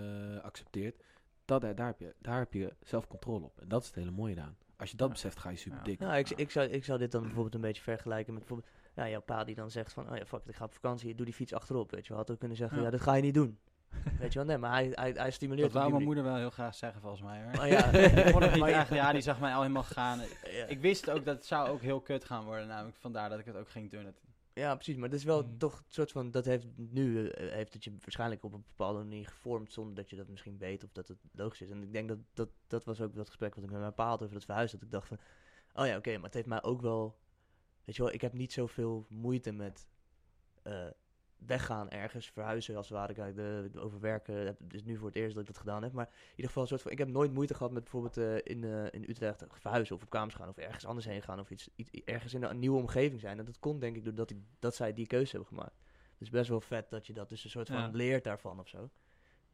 accepteert, 0.43 1.03
dat, 1.45 1.61
daar, 1.61 1.87
heb 1.87 2.01
je, 2.01 2.15
daar 2.19 2.39
heb 2.39 2.53
je 2.53 2.73
zelf 2.81 3.07
controle 3.07 3.45
op. 3.45 3.61
En 3.61 3.69
dat 3.69 3.81
is 3.81 3.87
het 3.87 3.97
hele 3.97 4.11
mooie 4.11 4.41
aan. 4.41 4.57
Als 4.77 4.91
je 4.91 4.97
dat 4.97 5.07
Ja. 5.07 5.13
beseft, 5.13 5.39
ga 5.39 5.51
je 5.51 5.57
super 5.57 5.79
Ja. 5.79 5.85
dik. 5.85 5.99
Nou, 5.99 6.17
ik, 6.17 6.31
ik, 6.31 6.51
zou, 6.51 6.69
ik 6.69 6.85
zou 6.85 6.99
dit 6.99 7.13
dan 7.13 7.23
bijvoorbeeld 7.23 7.55
een 7.55 7.61
beetje 7.61 7.83
vergelijken 7.83 8.33
met 8.35 8.43
bijvoorbeeld... 8.43 8.73
Ja, 8.95 9.09
jouw 9.09 9.21
pa 9.21 9.45
die 9.45 9.55
dan 9.55 9.71
zegt 9.71 9.93
van, 9.93 10.11
oh 10.11 10.17
ja, 10.17 10.25
fuck 10.27 10.41
ik 10.47 10.55
ga 10.55 10.65
op 10.65 10.73
vakantie, 10.73 11.15
doe 11.15 11.25
die 11.25 11.35
fiets 11.35 11.53
achterop, 11.55 11.91
weet 11.91 12.03
je 12.03 12.09
wel. 12.09 12.19
Had 12.19 12.31
ook 12.31 12.39
kunnen 12.39 12.57
zeggen, 12.57 12.79
ja, 12.79 12.85
Ja. 12.85 12.91
dat 12.91 13.01
ga 13.01 13.15
je 13.15 13.23
niet 13.23 13.35
doen. 13.35 13.59
Weet 14.19 14.33
je 14.33 14.39
wel, 14.39 14.49
nee, 14.49 14.59
maar 14.59 14.73
hij, 14.73 14.91
hij, 14.95 15.11
hij 15.13 15.31
stimuleert 15.31 15.73
Dat 15.73 15.81
wou 15.81 15.93
mijn 15.93 16.05
moeder 16.05 16.25
wel 16.25 16.37
heel 16.37 16.51
graag 16.51 16.75
zeggen, 16.75 17.01
volgens 17.01 17.23
mij. 17.23 17.43
Hoor. 17.45 17.67
Ja, 17.67 17.85
ik 18.25 18.29
vond 18.29 18.43
het 18.45 18.51
niet 18.53 18.61
maar 18.61 18.71
ja. 18.71 18.81
echt, 18.81 18.95
ja, 18.95 19.13
die 19.13 19.21
zag 19.21 19.41
mij 19.41 19.55
al 19.55 19.61
helemaal 19.63 19.83
gaan. 19.83 20.21
Ja. 20.51 20.67
Ik 20.67 20.81
wist 20.81 21.11
ook 21.11 21.25
dat 21.25 21.37
het 21.37 21.47
zou 21.47 21.69
ook 21.69 21.81
heel 21.81 22.01
kut 22.01 22.25
gaan 22.25 22.45
worden, 22.45 22.67
namelijk 22.67 22.97
vandaar 22.97 23.29
dat 23.31 23.39
ik 23.39 23.45
het 23.45 23.57
ook 23.57 23.71
ging 23.71 23.91
doen. 23.91 24.15
Ja, 24.53 24.75
precies. 24.75 24.97
Maar 24.97 25.09
het 25.09 25.19
is 25.19 25.25
wel 25.25 25.43
Mm. 25.43 25.59
toch 25.59 25.79
een 25.79 25.85
soort 25.89 26.13
van... 26.13 26.31
Dat 26.31 26.45
heeft 26.45 26.67
nu... 26.77 27.29
eh, 27.29 27.53
heeft 27.53 27.73
het 27.73 27.85
je 27.85 27.91
waarschijnlijk 28.01 28.43
op 28.45 28.53
een 28.53 28.65
bepaalde 28.67 28.99
manier 28.99 29.27
gevormd... 29.27 29.73
zonder 29.73 29.95
dat 29.95 30.11
je 30.11 30.17
dat 30.17 30.29
misschien 30.29 30.59
weet 30.59 30.85
of 30.85 30.91
dat 30.93 31.09
het 31.09 31.19
logisch 31.33 31.61
is. 31.61 31.71
En 31.71 31.83
ik 31.83 31.93
denk 31.93 32.09
dat... 32.09 32.19
Dat, 32.35 32.49
dat 32.67 32.85
was 32.85 33.01
ook 33.01 33.15
dat 33.15 33.27
gesprek 33.27 33.55
wat 33.55 33.65
ik 33.65 33.71
met 33.71 33.81
mijn 33.81 33.95
pa 33.95 34.09
had 34.09 34.23
over 34.23 34.35
dat 34.35 34.45
verhuis. 34.45 34.73
Dat 34.73 34.83
ik 34.83 34.91
dacht 34.91 35.09
van... 35.09 35.19
Oh 35.75 35.87
ja, 35.87 35.97
oké. 35.97 36.13
maar 36.15 36.25
het 36.25 36.35
heeft 36.35 36.47
mij 36.47 36.63
ook 36.63 36.81
wel... 36.81 37.19
Weet 37.85 37.97
je 37.97 38.03
wel, 38.03 38.13
ik 38.13 38.21
heb 38.21 38.33
niet 38.33 38.53
zoveel 38.53 39.07
moeite 39.09 39.53
met... 39.53 39.87
eh, 40.63 40.87
weggaan 41.47 41.91
ergens, 41.91 42.31
verhuizen 42.31 42.77
als 42.77 42.89
het 42.89 42.99
ware. 42.99 43.13
Kijk, 43.15 43.35
de, 43.35 43.69
de 43.73 43.81
overwerken, 43.81 44.35
heb- 44.47 44.59
het 44.61 44.75
is 44.75 44.85
nu 44.85 44.97
voor 44.97 45.07
het 45.07 45.17
eerst 45.17 45.33
dat 45.35 45.41
ik 45.43 45.49
dat 45.49 45.59
gedaan 45.59 45.83
heb. 45.83 45.93
Maar 45.93 46.07
in 46.07 46.31
ieder 46.31 46.47
geval, 46.47 46.63
een 46.63 46.69
soort 46.69 46.83
van, 46.83 46.91
ik 46.91 46.99
heb 46.99 47.09
nooit 47.09 47.33
moeite 47.33 47.55
gehad 47.55 47.73
met 47.73 47.83
bijvoorbeeld 47.83 48.17
eh, 48.17 48.35
in, 48.57 48.65
eh, 48.65 48.85
in 48.91 49.05
Utrecht 49.09 49.45
verhuizen 49.49 49.97
of 49.97 50.03
op 50.03 50.11
kamers 50.11 50.35
gaan 50.35 50.49
of 50.49 50.57
ergens 50.57 50.87
anders 50.87 51.07
heen 51.07 51.23
gaan 51.23 51.41
of 51.41 51.51
iets, 51.51 51.69
iets 51.77 51.91
ergens 52.05 52.35
in 52.35 52.43
een 52.43 52.59
nieuwe 52.59 52.79
omgeving 52.79 53.21
zijn. 53.21 53.39
En 53.39 53.45
dat 53.45 53.59
kon 53.59 53.79
denk 53.79 53.97
ik 53.97 54.05
doordat 54.05 54.31
ik, 54.31 54.37
dat 54.59 54.75
zij 54.75 54.95
die 54.95 55.07
keuze 55.07 55.31
hebben 55.37 55.49
gemaakt. 55.49 55.79
Dus 56.19 56.31
best 56.31 56.49
wel 56.49 56.61
vet 56.61 56.91
dat 56.91 57.07
je 57.07 57.13
dat 57.13 57.29
dus 57.29 57.45
een 57.45 57.51
soort 57.51 57.69
van 57.69 57.77
Ja. 57.79 57.91
leert 57.93 58.25
daarvan 58.25 58.59
of 58.61 58.69
zo. 58.69 58.91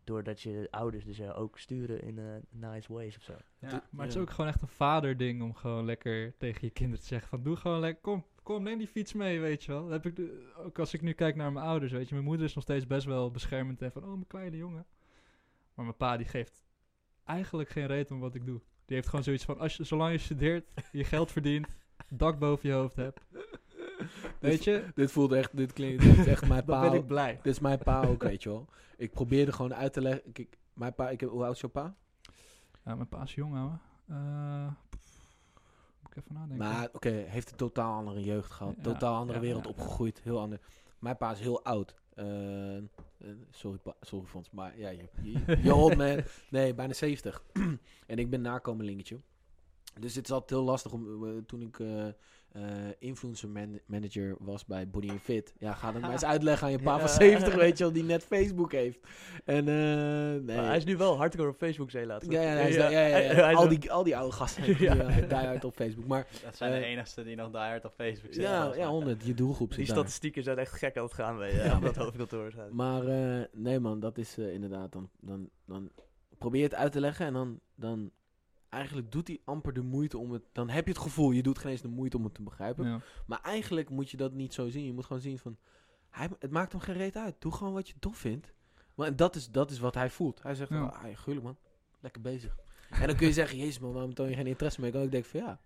doordat 0.05 0.41
je 0.41 0.69
ouders 0.71 1.05
dus 1.05 1.19
eh, 1.19 1.39
ook 1.39 1.59
sturen 1.59 2.01
in 2.03 2.45
nice 2.51 2.93
ways 2.93 3.17
of 3.17 3.23
zo. 3.23 3.33
Ja. 3.59 3.83
Maar 3.91 4.07
het 4.07 4.15
is 4.15 4.21
ook 4.21 4.31
gewoon 4.31 4.47
echt 4.51 4.63
een 4.63 4.69
vaderding 4.69 5.43
om 5.43 5.55
gewoon 5.55 5.85
lekker 5.85 6.37
tegen 6.37 6.61
je 6.67 6.71
kinderen 6.71 7.01
te 7.01 7.07
zeggen 7.07 7.29
van 7.29 7.43
doe 7.43 7.57
gewoon 7.57 7.81
lekker, 7.81 8.03
kom, 8.03 8.25
kom, 8.47 8.63
neem 8.63 8.79
die 8.79 8.87
fiets 8.87 9.13
mee, 9.13 9.41
weet 9.41 9.65
je 9.65 9.73
wel. 9.73 9.83
Dat 9.83 9.91
heb 9.91 10.07
ik, 10.07 10.17
de- 10.17 10.53
ook 10.57 10.79
als 10.79 10.95
ik 10.95 11.03
nu 11.03 11.13
kijk 11.13 11.37
naar 11.37 11.53
mijn 11.53 11.67
ouders, 11.67 11.93
weet 11.93 12.09
je. 12.09 12.15
Mijn 12.15 12.27
moeder 12.27 12.47
is 12.47 12.55
nog 12.55 12.65
steeds 12.65 12.87
best 12.87 13.07
wel 13.07 13.31
beschermend 13.31 13.83
en 13.83 13.93
van, 13.93 14.03
oh, 14.03 14.11
mijn 14.11 14.27
kleine 14.27 14.57
jongen. 14.57 14.87
Maar 15.75 15.85
mijn 15.85 15.97
pa, 15.97 16.17
die 16.17 16.27
geeft 16.27 16.65
eigenlijk 17.25 17.69
geen 17.69 17.87
reet 17.87 18.11
om 18.11 18.21
wat 18.21 18.35
ik 18.35 18.47
doe. 18.47 18.61
Die 18.85 18.97
heeft 18.97 19.09
gewoon 19.09 19.25
zoiets 19.25 19.45
van, 19.45 19.59
als 19.59 19.77
je, 19.77 19.85
zolang 19.85 20.13
je 20.13 20.19
studeert, 20.19 20.73
je 20.93 21.05
geld 21.05 21.33
verdient, 21.33 21.67
dak 22.09 22.39
boven 22.39 22.69
je 22.69 22.75
hoofd 22.75 22.97
hebt. 22.97 23.21
Weet 24.41 24.65
je, 24.65 24.85
Dit 24.95 25.13
voelt 25.13 25.33
echt, 25.33 25.57
dit 25.57 25.73
klinkt 25.73 26.03
dit 26.03 26.19
is 26.19 26.27
echt 26.27 26.49
mijn 26.49 26.65
pa. 26.71 26.81
ben 26.91 26.93
ik 26.99 27.07
blij. 27.07 27.35
Dit 27.43 27.53
is 27.53 27.61
mijn 27.61 27.79
pa 27.79 28.05
ook, 28.05 28.23
weet 28.23 28.43
je 28.43 28.49
wel. 28.49 28.69
Ik 28.97 29.11
probeerde 29.11 29.53
gewoon 29.53 29.75
uit 29.75 29.93
te 29.93 30.01
leggen. 30.01 30.33
Kijk, 30.33 30.57
mijn 30.73 30.95
pa, 30.95 31.11
ik 31.11 31.21
heb, 31.21 31.31
hoe 31.31 31.45
oud 31.45 31.55
is 31.55 31.61
jouw 31.61 31.71
pa? 31.71 31.95
Ja, 32.85 32.95
mijn 32.95 33.09
pa 33.09 33.23
is 33.23 33.35
jong, 33.35 33.55
ouwe. 33.57 33.79
Eh, 34.09 34.73
moet 36.07 36.17
ik 36.17 36.23
even 36.23 36.35
nadenken. 36.35 36.67
Maar 36.67 36.89
oké, 36.93 37.11
heeft 37.11 37.51
een 37.51 37.57
totaal 37.57 37.97
andere 37.97 38.21
jeugd 38.21 38.51
gehad. 38.51 38.75
Ja, 38.77 38.83
totaal 38.83 39.15
andere 39.15 39.39
ja, 39.39 39.45
wereld 39.45 39.65
ja, 39.65 39.71
opgegroeid. 39.71 40.21
Heel 40.23 40.41
ander. 40.41 40.61
Mijn 40.99 41.17
pa 41.17 41.33
is 41.33 41.41
heel 41.41 41.65
oud. 41.65 41.95
Eh, 42.15 42.77
eh, 42.77 42.85
sorry, 43.51 43.79
pa, 43.79 43.95
sorry 44.01 44.27
Fons, 44.27 44.51
maar 44.51 44.79
ja, 44.79 44.89
je, 44.89 45.09
je, 45.23 45.95
me. 45.97 46.25
Nee, 46.51 46.75
bijna 46.75 46.93
70. 46.93 47.43
en 48.07 48.19
ik 48.19 48.31
ben 48.31 48.41
nakomelingetje. 48.41 49.21
Dus 50.01 50.15
het 50.15 50.25
is 50.25 50.31
altijd 50.31 50.51
heel 50.51 50.63
lastig 50.63 50.93
om, 50.93 51.27
eh, 51.27 51.43
toen 51.47 51.61
ik 51.61 51.79
eh, 52.57 52.89
eh, 52.89 52.95
influencer 52.99 53.49
man- 53.49 53.81
manager 53.87 54.37
was 54.39 54.65
bij 54.65 54.89
Body 54.89 55.11
and 55.11 55.21
Fit. 55.21 55.55
Ja, 55.59 55.73
ga 55.75 55.93
dat 55.93 56.01
maar 56.01 56.11
eens 56.13 56.25
uitleggen 56.35 56.67
aan 56.67 56.73
je 56.73 56.79
pa 56.83 56.93
van 56.99 57.09
Ja. 57.09 57.15
70, 57.15 57.55
weet 57.55 57.79
je 57.79 57.85
wel, 57.85 57.93
die 57.93 58.03
net 58.05 58.23
Facebook 58.25 58.73
heeft. 58.73 58.99
En 59.45 59.69
eh, 59.69 59.75
nee. 60.45 60.57
Maar 60.57 60.67
hij 60.67 60.77
is 60.77 60.85
nu 60.85 60.97
wel 60.97 61.17
hardcore 61.17 61.49
op 61.49 61.57
Facebook, 61.57 61.91
zei 61.91 62.03
je 62.03 62.09
laatst. 62.09 62.31
Ja, 62.31 62.41
ja, 62.43 62.49
hij 62.49 62.69
is 62.69 62.75
Ja, 62.75 62.89
ja, 62.89 63.17
ja, 63.17 63.53
Al, 63.53 63.69
die, 63.69 63.93
al 63.93 64.03
die 64.03 64.17
oude 64.17 64.33
gasten 64.35 64.65
Ja. 64.79 64.95
ja. 64.95 65.07
die 65.21 65.35
hard 65.37 65.65
op 65.65 65.75
Facebook. 65.75 66.07
Maar 66.07 66.27
Dat 66.45 66.57
zijn 66.57 66.73
de 66.73 66.79
Eh, 66.79 66.91
enigste 66.91 67.25
die 67.25 67.37
nog 67.37 67.51
diehard 67.51 67.85
op 67.85 67.93
Facebook 67.97 68.33
zitten. 68.33 68.53
ja, 68.53 68.65
ja, 68.65 68.71
mij. 68.77 68.85
100. 68.85 69.25
Je 69.27 69.35
doelgroep 69.35 69.69
Die 69.69 69.79
zit 69.79 69.87
daar. 69.87 69.97
statistieken 69.97 70.43
zijn 70.43 70.59
echt 70.59 70.73
gek 70.73 70.97
aan 70.97 71.03
het 71.05 71.13
gaan 71.15 71.37
bij 71.39 71.55
Ja, 71.55 71.65
ja, 71.65 71.77
op 71.77 71.83
dat 71.83 71.97
hoofdkantoor. 71.97 72.53
Maar 72.73 73.07
eh, 73.07 73.45
nee 73.53 73.81
man, 73.81 74.01
dat 74.01 74.19
is 74.19 74.39
eh, 74.39 74.53
inderdaad, 74.53 74.93
dan, 74.93 75.11
dan, 75.21 75.49
dan 75.67 75.91
probeer 76.39 76.61
je 76.61 76.67
het 76.67 76.75
uit 76.75 76.93
te 76.93 77.01
leggen 77.01 77.27
en 77.27 77.33
dan, 77.33 77.61
dan 77.75 78.11
eigenlijk 78.69 79.13
doet 79.13 79.29
hij 79.29 79.41
amper 79.45 79.73
de 79.73 79.83
moeite 79.83 80.19
om 80.19 80.33
het, 80.33 80.43
dan 80.53 80.69
heb 80.69 80.85
je 80.87 80.93
het 80.93 81.01
gevoel, 81.03 81.31
je 81.31 81.43
doet 81.43 81.59
geen 81.59 81.71
eens 81.71 81.81
de 81.81 81.89
moeite 81.89 82.17
om 82.17 82.25
het 82.25 82.35
te 82.35 82.43
begrijpen. 82.43 82.87
Ja. 82.89 83.01
Maar 83.27 83.41
eigenlijk 83.43 83.91
moet 83.91 84.11
je 84.11 84.17
dat 84.17 84.33
niet 84.33 84.55
zo 84.55 84.69
zien. 84.69 84.85
Je 84.85 84.93
moet 84.93 85.05
gewoon 85.05 85.23
zien 85.23 85.39
van, 85.39 85.57
hij, 86.11 86.29
het 86.39 86.51
maakt 86.51 86.73
hem 86.73 86.81
geen 86.81 86.95
reet 86.97 87.17
uit. 87.17 87.35
Doe 87.39 87.53
gewoon 87.53 87.73
wat 87.73 87.89
je 87.89 87.95
tof 87.99 88.17
vindt. 88.17 88.53
Maar 88.95 89.17
dat 89.17 89.37
is, 89.37 89.51
dat 89.51 89.71
is 89.71 89.79
wat 89.79 89.95
hij 89.95 90.11
voelt. 90.11 90.43
Hij 90.43 90.55
zegt, 90.55 90.71
Ja. 90.71 90.85
oh, 90.85 91.05
ah, 91.27 91.43
man, 91.43 91.57
lekker 92.01 92.23
bezig. 92.23 92.57
en 92.91 93.07
dan 93.07 93.17
kun 93.17 93.27
je 93.27 93.33
zeggen, 93.43 93.59
jezus 93.59 93.79
man, 93.79 93.93
waarom 93.93 94.15
toon 94.15 94.29
je 94.29 94.35
geen 94.35 94.47
interesse 94.47 94.81
meer? 94.81 94.89
Ik 94.89 94.95
kan 94.95 95.05
ook 95.05 95.11
denken 95.11 95.31
van 95.31 95.41
ja, 95.41 95.61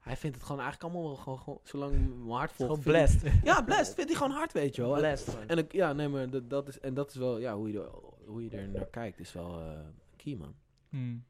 hij 0.00 0.16
vindt 0.16 0.36
het 0.36 0.44
gewoon 0.44 0.60
eigenlijk 0.62 0.92
allemaal 0.94 1.10
wel 1.12 1.22
gewoon, 1.22 1.38
gewoon 1.38 1.60
zolang 1.62 1.92
mijn 1.92 2.30
hart 2.38 2.52
volgt. 2.52 2.72
Gewoon 2.82 2.94
hij- 2.94 3.06
blessed. 3.06 3.32
Ja, 3.44 3.62
blessed. 3.62 3.94
Vindt 3.94 4.10
hij 4.10 4.20
gewoon 4.20 4.36
hard, 4.36 4.52
weet 4.52 4.74
je 4.76 4.82
wel. 4.82 4.94
En- 4.94 4.98
Blessed 5.00 5.46
en 5.46 5.58
ik, 5.58 5.72
ja, 5.72 5.92
nee, 5.92 6.08
maar 6.08 6.30
dat, 6.30 6.50
dat 6.50 6.68
is, 6.68 6.80
en 6.80 6.94
dat 6.94 7.10
is 7.10 7.16
wel, 7.16 7.38
ja, 7.38 7.56
hoe 7.56 7.70
je, 7.72 7.80
er, 7.80 7.90
hoe 8.26 8.44
je 8.44 8.50
er 8.50 8.68
naar 8.68 8.86
kijkt, 8.86 9.18
is 9.20 9.32
wel 9.32 9.60
eh, 9.60 9.80
key, 10.16 10.34
man. 10.36 10.54
Hmm. 10.88 11.24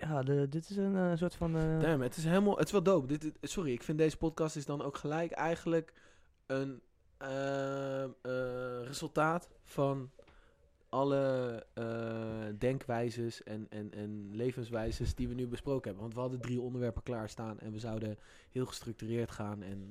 Ja, 0.00 0.22
de, 0.22 0.48
dit 0.48 0.70
is 0.70 0.76
een 0.76 0.96
eh, 0.96 1.12
soort 1.16 1.34
van... 1.34 1.56
eh, 1.56 1.80
Damn, 1.80 2.02
het 2.02 2.16
is 2.16 2.24
helemaal, 2.24 2.56
het 2.56 2.66
is 2.66 2.72
wel 2.72 2.82
dope. 2.82 3.06
Dit, 3.06 3.20
dit- 3.20 3.36
sorry, 3.40 3.72
ik 3.72 3.82
vind 3.82 3.98
deze 3.98 4.16
podcast 4.16 4.56
is 4.56 4.66
dan 4.66 4.82
ook 4.82 4.96
gelijk 4.96 5.32
eigenlijk 5.32 5.92
een 6.46 6.80
ehm, 7.18 8.10
eh, 8.22 8.82
resultaat 8.84 9.48
van 9.64 10.10
alle 10.88 11.66
eh, 11.74 11.84
denkwijzes 12.58 13.42
en, 13.42 13.66
en, 13.70 13.92
en 13.92 14.30
levenswijzes 14.32 15.14
die 15.14 15.28
we 15.28 15.34
nu 15.34 15.46
besproken 15.46 15.82
hebben. 15.84 16.02
Want 16.02 16.14
we 16.14 16.20
hadden 16.20 16.40
drie 16.40 16.60
onderwerpen 16.60 17.02
klaarstaan 17.02 17.58
en 17.60 17.72
we 17.72 17.78
zouden 17.78 18.18
heel 18.50 18.66
gestructureerd 18.66 19.30
gaan 19.30 19.62
en... 19.62 19.88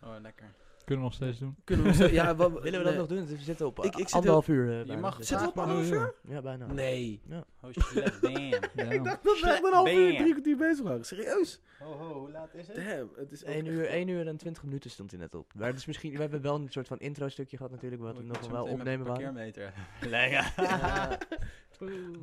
eh, 0.00 0.08
Oh, 0.08 0.20
lekker. 0.20 0.46
Kunnen 0.88 1.04
we 1.04 1.10
nog 1.10 1.14
steeds 1.14 1.38
doen. 1.38 1.56
kunnen 1.64 1.92
we, 1.96 2.12
ja, 2.12 2.34
wa- 2.36 2.50
Willen 2.50 2.62
we 2.64 2.70
dat 2.70 2.84
nee. 2.84 2.96
nog 2.96 3.06
doen? 3.06 3.26
We 3.26 3.36
zitten 3.42 3.66
op 3.66 3.78
Ik- 3.78 3.96
ik, 3.96 3.98
zit 4.08 4.12
anderhalf 4.12 4.48
uur. 4.48 4.80
eh, 4.80 4.84
Je 4.86 4.96
mag 4.96 5.16
Dus- 5.16 5.26
Zitten 5.28 5.46
we 5.46 5.52
op 5.52 5.58
anderhalf 5.58 5.90
uur? 5.90 6.14
Ja, 6.22 6.40
bijna. 6.42 6.66
Nee. 6.66 7.22
Oh 7.62 7.70
shit, 7.70 8.18
damn. 8.20 8.38
Ja. 8.74 8.90
Ik 8.96 9.04
dacht 9.04 9.24
dat 9.24 9.40
we 9.40 9.46
echt 9.50 9.64
een 9.64 9.72
half 9.72 9.90
uur, 9.92 10.16
drie 10.16 10.30
kwartier 10.32 10.56
bezig 10.56 10.84
waren. 10.84 11.04
Serieus? 11.04 11.60
Ho, 11.78 11.92
ho, 11.92 12.18
hoe 12.18 12.30
laat 12.30 12.54
is 12.54 12.66
het? 12.66 12.76
Damn, 12.76 13.08
het 13.16 13.32
is 13.32 13.42
ook 13.44 13.48
1 13.50 13.58
echt 13.58 13.66
uur, 13.74 13.76
wel- 13.80 13.86
1 13.90 14.08
uur 14.08 14.26
en 14.26 14.36
20 14.36 14.62
minuten 14.62 14.90
stond 14.90 15.10
hij 15.10 15.20
net 15.20 15.34
op. 15.34 15.52
Maar 15.54 15.72
dus 15.72 15.86
misschien, 15.86 16.12
we 16.12 16.20
hebben 16.20 16.40
wel 16.42 16.54
een 16.54 16.68
soort 16.68 16.86
van 16.88 16.98
intro 16.98 17.28
stukje 17.28 17.56
gehad 17.56 17.72
natuurlijk, 17.72 18.02
wat 18.02 18.16
we 18.16 18.22
nog 18.22 18.48
wel 18.50 18.64
opnemen 18.64 19.06
waren. 19.06 19.22
parkeermeter. 19.22 19.72
Nee, 20.10 20.30
ja. 20.30 20.52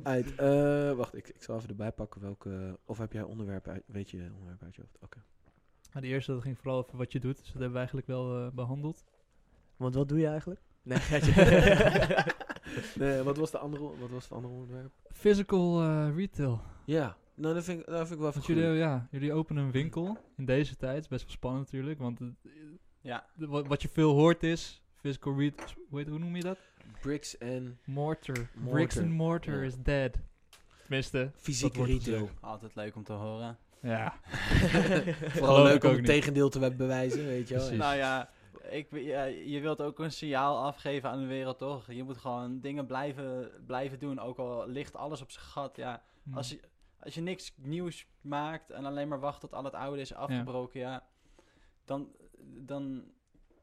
Uit, 0.02 0.34
eh, 0.34 0.92
wacht, 0.92 1.16
ik, 1.16 1.28
ik 1.28 1.42
zal 1.42 1.56
even 1.56 1.68
erbij 1.68 1.92
pakken 1.92 2.20
welke... 2.20 2.78
Of 2.84 2.98
heb 2.98 3.12
jij 3.12 3.22
onderwerpen 3.22 3.72
uit... 3.72 3.82
Weet 3.86 4.10
je 4.10 4.18
onderwerpen 4.32 4.66
uit 4.66 4.74
je 4.74 4.80
hoofd? 4.82 4.96
Oké. 5.02 5.18
Maar 5.96 6.04
de 6.04 6.10
eerste 6.10 6.32
dat 6.32 6.42
ging 6.42 6.58
vooral 6.58 6.78
over 6.78 6.96
wat 6.98 7.12
je 7.12 7.20
doet. 7.20 7.36
Dus 7.36 7.44
dat 7.44 7.52
hebben 7.52 7.70
we 7.72 7.76
eigenlijk 7.76 8.06
wel 8.06 8.38
eh, 8.38 8.50
behandeld. 8.52 9.04
Want 9.76 9.94
wat 9.94 10.08
doe 10.08 10.18
je 10.18 10.26
eigenlijk? 10.26 10.60
Nee, 10.82 10.98
nee, 12.98 13.22
wat 13.22 13.36
was 13.36 13.50
de 13.50 13.58
andere, 13.58 13.82
wat 13.98 14.10
was 14.10 14.22
het 14.22 14.32
andere 14.32 14.54
onderwerp? 14.54 14.92
Physical 15.12 15.82
eh, 15.82 16.16
retail. 16.16 16.62
Ja, 16.84 17.16
nou, 17.34 17.54
dat 17.54 17.64
vind 17.64 17.80
ik, 17.80 17.86
dat 17.86 17.96
vind 17.98 18.10
ik 18.10 18.18
wel 18.18 18.32
Want 18.32 18.46
jullie, 18.46 18.64
ja, 18.64 19.08
jullie 19.10 19.32
openen 19.32 19.64
een 19.64 19.70
winkel 19.70 20.16
in 20.36 20.44
deze 20.44 20.76
tijd. 20.76 20.98
is 21.02 21.08
best 21.08 21.22
wel 21.24 21.32
spannend 21.32 21.64
natuurlijk. 21.64 21.98
Want 21.98 22.18
het- 22.18 22.34
Ja, 23.00 23.26
de- 23.34 23.46
wat, 23.46 23.66
wat 23.66 23.82
je 23.82 23.88
veel 23.88 24.12
hoort 24.12 24.42
is... 24.42 24.82
Physical 25.00 25.38
retail... 25.38 25.68
Hoe, 25.88 25.98
heet- 25.98 26.08
hoe 26.08 26.18
noem 26.18 26.36
je 26.36 26.42
dat? 26.42 26.58
Bricks 27.00 27.38
en 27.38 27.78
Mortar. 27.84 28.48
Mortar. 28.54 28.72
Bricks 28.72 28.98
and 28.98 29.10
mortar 29.10 29.54
Ja. 29.54 29.62
is 29.62 29.74
dead. 29.82 30.18
Tenminste. 30.82 31.30
fysieke 31.36 31.84
retail. 31.84 32.30
altijd 32.40 32.74
leuk 32.74 32.96
om 32.96 33.04
te 33.04 33.12
horen. 33.12 33.58
Ja. 33.80 34.20
Vooral 35.38 35.62
leuk 35.62 35.82
om 35.84 35.88
ook 35.90 35.96
het 35.96 35.96
niet. 35.96 36.04
tegendeel 36.06 36.48
te 36.48 36.74
bewijzen, 36.76 37.26
weet 37.26 37.48
je 37.48 37.54
wel. 37.54 37.62
Precies. 37.62 37.82
Nou 37.82 37.96
ja, 37.96 38.30
ik, 38.70 38.88
ja, 38.90 39.24
je 39.24 39.60
wilt 39.60 39.82
ook 39.82 39.98
een 39.98 40.12
signaal 40.12 40.64
afgeven 40.64 41.10
aan 41.10 41.20
de 41.20 41.26
wereld, 41.26 41.58
toch? 41.58 41.92
Je 41.92 42.02
moet 42.04 42.16
gewoon 42.16 42.60
dingen 42.60 42.86
blijven, 42.86 43.50
blijven 43.66 43.98
doen, 43.98 44.18
ook 44.18 44.38
al 44.38 44.68
ligt 44.68 44.96
alles 44.96 45.22
op 45.22 45.30
zijn 45.30 45.44
gat. 45.44 45.76
Ja, 45.76 46.02
Hm. 46.22 46.36
als, 46.36 46.50
je, 46.50 46.60
als 47.00 47.14
je 47.14 47.20
niks 47.20 47.52
nieuws 47.56 48.06
maakt 48.20 48.70
en 48.70 48.84
alleen 48.84 49.08
maar 49.08 49.20
wacht 49.20 49.40
tot 49.40 49.52
al 49.54 49.64
het 49.64 49.74
oude 49.74 50.00
is 50.00 50.14
afgebroken, 50.14 50.80
ja, 50.80 51.06
dan, 51.84 52.08
dan, 52.42 53.04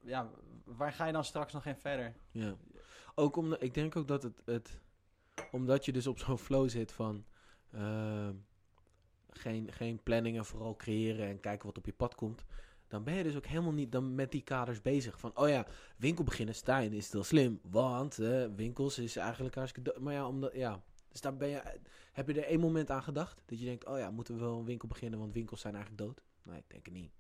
ja, 0.04 0.30
waar 0.66 0.94
ga 0.94 1.06
je 1.06 1.14
dan 1.14 1.24
straks 1.24 1.54
nog 1.54 1.66
in 1.66 1.76
verder? 1.76 2.14
Ja. 2.32 2.56
Ook 3.16 3.36
omdat, 3.36 3.64
ik 3.64 3.74
denk 3.74 3.96
ook 3.96 4.08
dat 4.08 4.24
het, 4.24 4.42
het 4.46 4.80
omdat 5.52 5.86
je 5.86 5.92
dus 5.92 6.08
op 6.08 6.20
zo'n 6.20 6.38
flow 6.38 6.70
zit 6.70 6.92
van 6.92 7.26
ehm, 7.72 8.34
geen, 9.40 9.72
geen 9.72 10.04
planning 10.04 10.38
en 10.38 10.46
vooral 10.46 10.76
creëren 10.76 11.28
en 11.28 11.40
kijken 11.40 11.66
wat 11.68 11.78
op 11.78 11.86
je 11.86 11.94
pad 11.94 12.16
komt. 12.16 12.46
Dan 12.88 13.04
ben 13.04 13.14
je 13.14 13.24
dus 13.24 13.36
ook 13.36 13.46
helemaal 13.46 13.72
niet 13.74 13.92
dan 13.92 14.16
met 14.16 14.32
die 14.32 14.42
kaders 14.44 14.82
bezig. 14.82 15.20
Van, 15.20 15.38
oh 15.38 15.50
ja, 15.50 15.66
winkel 15.98 16.24
beginnen, 16.24 16.56
Stijn, 16.56 16.94
is 16.94 17.12
heel 17.12 17.24
slim. 17.24 17.60
Want 17.64 18.20
eh, 18.20 18.46
winkels 18.56 19.00
is 19.00 19.16
eigenlijk 19.16 19.56
hartstikke... 19.56 19.96
Maar 20.00 20.14
ja, 20.14 20.28
omdat, 20.28 20.54
ja, 20.56 20.84
dus 21.10 21.22
daar 21.22 21.38
ben 21.38 21.48
je... 21.50 21.80
Heb 22.12 22.28
je 22.28 22.34
er 22.42 22.48
één 22.48 22.60
moment 22.60 22.90
aan 22.90 23.04
gedacht? 23.04 23.42
Dat 23.46 23.60
je 23.60 23.66
denkt, 23.66 23.86
oh 23.86 23.98
ja, 23.98 24.12
moeten 24.12 24.34
we 24.36 24.40
wel 24.42 24.60
een 24.60 24.66
winkel 24.66 24.88
beginnen, 24.88 25.20
want 25.20 25.34
winkels 25.34 25.62
zijn 25.62 25.76
eigenlijk 25.76 26.04
dood? 26.06 26.22
Nee, 26.44 26.58
ik 26.58 26.64
denk 26.68 26.86
het 26.86 26.94
niet. 26.94 27.12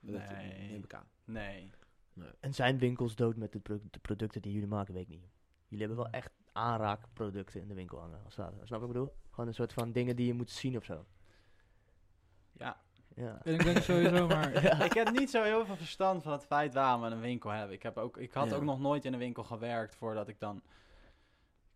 Dat 0.00 0.14
Nee. 0.28 0.68
neem 0.68 0.82
ik 0.84 0.94
aan. 0.94 1.08
Nee. 1.24 1.70
En 2.40 2.54
zijn 2.54 2.78
winkels 2.78 3.14
dood 3.16 3.36
met 3.36 3.52
de, 3.52 3.58
pro- 3.58 3.80
de 3.90 3.98
producten 3.98 4.42
die 4.42 4.52
jullie 4.52 4.68
maken, 4.68 4.94
weet 4.94 5.02
ik 5.02 5.08
niet. 5.08 5.28
Jullie 5.68 5.86
hebben 5.86 6.04
wel 6.04 6.12
echt 6.12 6.32
aanraakproducten 6.52 7.60
in 7.60 7.68
de 7.68 7.74
winkel 7.74 7.98
hangen. 7.98 8.24
Als 8.24 8.34
dat, 8.34 8.52
snap 8.64 8.80
ik 8.80 8.86
bedoel? 8.86 9.12
Gewoon 9.30 9.46
een 9.48 9.54
soort 9.54 9.72
van 9.72 9.92
dingen 9.92 10.16
die 10.16 10.26
je 10.26 10.34
moet 10.34 10.50
zien 10.50 10.76
of 10.76 10.84
zo. 10.84 11.06
Ja. 13.18 13.40
En 13.44 13.54
ik 13.54 13.64
denk 13.64 13.78
sowieso 13.78 14.26
maar... 14.34 14.84
ik 14.84 14.92
heb 14.92 15.10
niet 15.10 15.30
zo 15.30 15.42
heel 15.42 15.64
veel 15.66 15.76
verstand 15.76 16.22
van 16.22 16.32
het 16.32 16.44
feit 16.46 16.74
waarom 16.74 17.00
we 17.00 17.06
een 17.06 17.20
winkel 17.20 17.50
hebben. 17.50 17.74
Ik, 17.76 17.82
heb 17.82 17.96
ook, 17.98 18.16
ik 18.16 18.32
had 18.32 18.50
Ja. 18.50 18.56
ook 18.56 18.62
nog 18.62 18.80
nooit 18.80 19.04
in 19.04 19.12
een 19.12 19.18
winkel 19.18 19.44
gewerkt 19.44 19.94
voordat 19.96 20.28
ik 20.28 20.38
dan... 20.40 20.62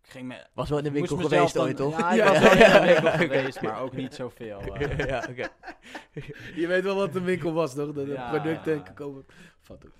Ik 0.02 0.08
ging 0.10 0.28
me, 0.28 0.46
Was 0.52 0.68
wel 0.68 0.78
in 0.78 0.84
de 0.84 0.90
winkel 0.90 1.16
geweest 1.16 1.54
dan- 1.54 1.64
ooit, 1.64 1.76
toch? 1.76 1.98
Ja, 1.98 2.10
ik 2.10 2.16
Ja. 2.16 2.30
was 2.32 2.38
wel 2.40 2.52
in 2.52 2.60
een 2.62 2.82
winkel 3.02 3.10
geweest, 3.10 3.62
maar 3.62 3.80
ook 3.80 3.92
niet 3.92 4.14
zoveel. 4.14 4.60
eh. 4.60 5.06
ja, 5.08 5.26
oké. 5.30 5.48
Je 6.54 6.66
weet 6.66 6.82
wel 6.82 6.96
wat 6.96 7.14
een 7.14 7.24
winkel 7.24 7.52
was, 7.52 7.74
toch? 7.74 7.92
Dat 7.92 8.06
de 8.06 8.12
Ja. 8.12 8.30
producten 8.30 8.94
komen... 8.94 9.26
Vat 9.60 9.86
ook. 9.86 9.92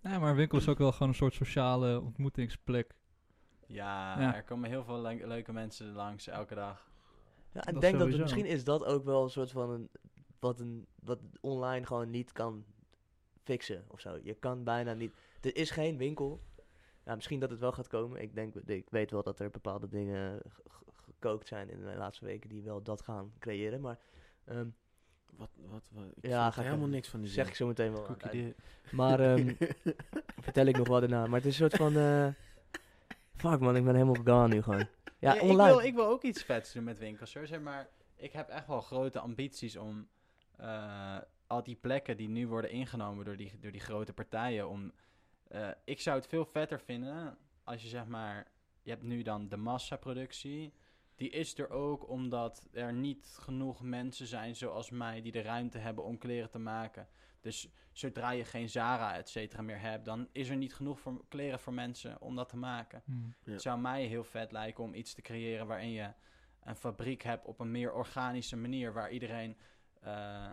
Nee, 0.00 0.18
maar 0.18 0.30
een 0.30 0.36
winkel 0.36 0.58
is 0.58 0.68
ook 0.68 0.78
wel 0.78 0.92
gewoon 0.92 1.08
een 1.08 1.14
soort 1.14 1.34
sociale 1.34 2.00
ontmoetingsplek. 2.00 2.94
Ja, 3.66 4.20
Ja. 4.20 4.34
er 4.34 4.42
komen 4.42 4.68
heel 4.70 4.84
veel 4.84 5.00
le- 5.00 5.26
leuke 5.26 5.52
mensen 5.52 5.92
langs 5.92 6.26
elke 6.28 6.54
dag. 6.54 6.88
Ja, 7.52 7.60
en 7.60 7.78
denk 7.80 7.98
dat 7.98 8.08
het, 8.08 8.20
misschien 8.20 8.46
is 8.46 8.64
dat 8.64 8.84
ook 8.84 9.04
wel 9.04 9.22
een 9.22 9.30
soort 9.30 9.50
van 9.50 9.70
een, 9.70 9.88
wat, 10.38 10.60
een, 10.60 10.86
wat 11.02 11.18
online 11.40 11.86
gewoon 11.86 12.10
niet 12.10 12.32
kan 12.32 12.64
fixen 13.42 13.84
of 13.88 14.00
zo. 14.00 14.18
Je 14.22 14.34
kan 14.34 14.64
bijna 14.64 14.92
niet. 14.94 15.12
Er 15.40 15.56
is 15.56 15.70
geen 15.70 15.96
winkel. 15.96 16.40
Ja, 17.04 17.14
misschien 17.14 17.40
dat 17.40 17.50
het 17.50 17.60
wel 17.60 17.72
gaat 17.72 17.88
komen. 17.88 18.20
Ik 18.20 18.34
denk, 18.34 18.54
ik 18.54 18.90
weet 18.90 19.10
wel 19.10 19.22
dat 19.22 19.40
er 19.40 19.50
bepaalde 19.50 19.88
dingen 19.88 20.40
ge- 20.48 20.62
ge- 20.70 20.84
gekookt 21.04 21.46
zijn 21.46 21.70
in 21.70 21.80
de 21.80 21.94
laatste 21.96 22.24
weken 22.24 22.48
die 22.48 22.62
wel 22.62 22.82
dat 22.82 23.02
gaan 23.02 23.32
creëren. 23.38 23.80
Maar 23.80 23.98
ehm, 24.44 24.66
Wat, 25.36 25.50
wat, 25.70 25.88
wat, 25.92 26.04
ik 26.14 26.26
Ja, 26.26 26.50
ga 26.50 26.60
ik 26.60 26.66
helemaal 26.66 26.88
niks 26.88 27.08
van 27.08 27.20
die 27.20 27.30
zeg 27.30 27.48
ik 27.48 27.54
zo 27.54 27.66
meteen 27.66 27.92
wel. 27.92 28.06
aan 28.08 28.54
Maar 28.90 29.20
ehm, 29.20 29.54
vertel 30.46 30.66
ik 30.66 30.76
nog 30.76 30.88
wel 30.88 31.00
daarna. 31.00 31.26
Maar 31.26 31.40
het 31.40 31.46
is 31.48 31.60
een 31.60 31.70
soort 31.70 31.80
van. 31.82 31.96
eh, 31.96 32.28
fuck 33.36 33.60
man, 33.60 33.76
ik 33.76 33.84
ben 33.84 33.94
helemaal 33.94 34.22
gone 34.24 34.54
nu 34.54 34.62
gewoon. 34.62 34.86
Ja, 35.18 35.34
ik, 35.34 35.42
online. 35.42 35.68
wil, 35.76 35.80
ik 35.80 35.94
wil 35.94 36.06
ook 36.06 36.22
iets 36.22 36.42
vets 36.42 36.72
doen 36.72 36.84
met 36.84 36.98
winkels, 36.98 37.34
hoor. 37.34 37.46
Zeg 37.46 37.60
maar, 37.60 37.88
ik 38.16 38.32
heb 38.32 38.48
echt 38.48 38.66
wel 38.66 38.80
grote 38.80 39.18
ambities 39.20 39.76
om 39.76 40.08
eh, 40.56 41.18
al 41.46 41.62
die 41.62 41.76
plekken 41.76 42.16
die 42.16 42.28
nu 42.28 42.46
worden 42.46 42.70
ingenomen 42.70 43.24
door 43.24 43.36
die, 43.36 43.58
door 43.60 43.72
die 43.72 43.80
grote 43.80 44.12
partijen. 44.12 44.68
Om, 44.68 44.92
eh, 45.48 45.68
ik 45.84 46.00
zou 46.00 46.16
het 46.16 46.26
veel 46.26 46.44
vetter 46.44 46.80
vinden 46.80 47.38
als 47.64 47.82
je 47.82 47.88
zeg 47.88 48.06
maar, 48.06 48.46
je 48.82 48.90
hebt 48.90 49.02
nu 49.02 49.22
dan 49.22 49.48
de 49.48 49.56
massaproductie. 49.56 50.72
Die 51.16 51.30
is 51.30 51.58
er 51.58 51.70
ook 51.70 52.08
omdat 52.08 52.68
er 52.72 52.92
niet 52.92 53.36
genoeg 53.40 53.82
mensen 53.82 54.26
zijn 54.26 54.56
zoals 54.56 54.90
mij 54.90 55.22
die 55.22 55.32
de 55.32 55.42
ruimte 55.42 55.78
hebben 55.78 56.04
om 56.04 56.18
kleren 56.18 56.50
te 56.50 56.58
maken. 56.58 57.08
Dus 57.40 57.68
zodra 57.92 58.30
je 58.30 58.44
geen 58.44 58.68
Zara 58.68 59.16
et 59.16 59.28
cetera 59.28 59.62
meer 59.62 59.80
hebt, 59.80 60.04
dan 60.04 60.28
is 60.32 60.48
er 60.48 60.56
niet 60.56 60.74
genoeg 60.74 61.00
voor 61.00 61.24
kleren 61.28 61.58
voor 61.58 61.72
mensen 61.72 62.20
om 62.20 62.36
dat 62.36 62.48
te 62.48 62.56
maken. 62.56 63.02
Hmm. 63.04 63.34
Ja. 63.44 63.52
Het 63.52 63.62
zou 63.62 63.80
mij 63.80 64.04
heel 64.04 64.24
vet 64.24 64.52
lijken 64.52 64.84
om 64.84 64.94
iets 64.94 65.14
te 65.14 65.22
creëren 65.22 65.66
waarin 65.66 65.90
je 65.90 66.12
een 66.62 66.76
fabriek 66.76 67.22
hebt 67.22 67.44
op 67.44 67.60
een 67.60 67.70
meer 67.70 67.92
organische 67.92 68.56
manier, 68.56 68.92
waar 68.92 69.10
iedereen 69.10 69.56
eh, 70.04 70.50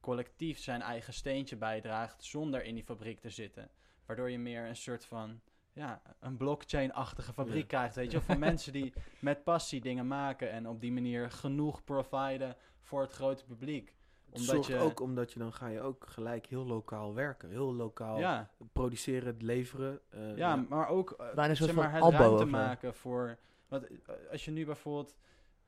collectief 0.00 0.58
zijn 0.58 0.82
eigen 0.82 1.12
steentje 1.12 1.56
bijdraagt 1.56 2.24
zonder 2.24 2.64
in 2.64 2.74
die 2.74 2.84
fabriek 2.84 3.20
te 3.20 3.30
zitten. 3.30 3.70
Waardoor 4.06 4.30
je 4.30 4.38
meer 4.38 4.66
een 4.66 4.76
soort 4.76 5.04
van 5.04 5.40
ja, 5.72 6.02
een 6.20 6.36
blockchain-achtige 6.36 7.32
fabriek 7.32 7.60
Ja. 7.60 7.66
krijgt, 7.78 7.94
weet 7.94 8.12
je, 8.12 8.20
van 8.20 8.38
mensen 8.48 8.72
die 8.72 8.92
met 9.18 9.44
passie 9.44 9.80
dingen 9.80 10.06
maken 10.06 10.50
en 10.50 10.68
op 10.68 10.80
die 10.80 10.92
manier 10.92 11.30
genoeg 11.30 11.84
providen 11.84 12.56
voor 12.80 13.00
het 13.02 13.12
grote 13.12 13.44
publiek. 13.44 13.94
Het 14.24 14.34
Omdat 14.40 14.54
zorgt 14.54 14.68
je, 14.68 14.76
ook 14.78 15.00
omdat 15.00 15.32
je 15.32 15.38
dan 15.38 15.52
ga 15.52 15.66
je 15.66 15.80
ook 15.80 16.06
gelijk 16.08 16.46
heel 16.46 16.64
lokaal 16.66 17.14
werken. 17.14 17.48
Heel 17.50 17.74
lokaal 17.74 18.18
ja, 18.18 18.50
produceren, 18.72 19.36
leveren. 19.40 20.00
eh, 20.10 20.36
Ja, 20.36 20.56
maar 20.56 20.88
ook 20.88 21.10
eh, 21.10 21.34
Bijna 21.34 21.54
zeg 21.54 21.74
maar, 21.74 21.98
van 21.98 22.04
het 22.12 22.14
ruimte 22.20 22.44
maken 22.44 22.94
voor... 22.94 23.38
Want 23.68 23.86
als 24.30 24.44
je 24.44 24.50
nu 24.50 24.64
bijvoorbeeld... 24.64 25.16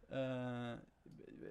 eh, 0.09 0.73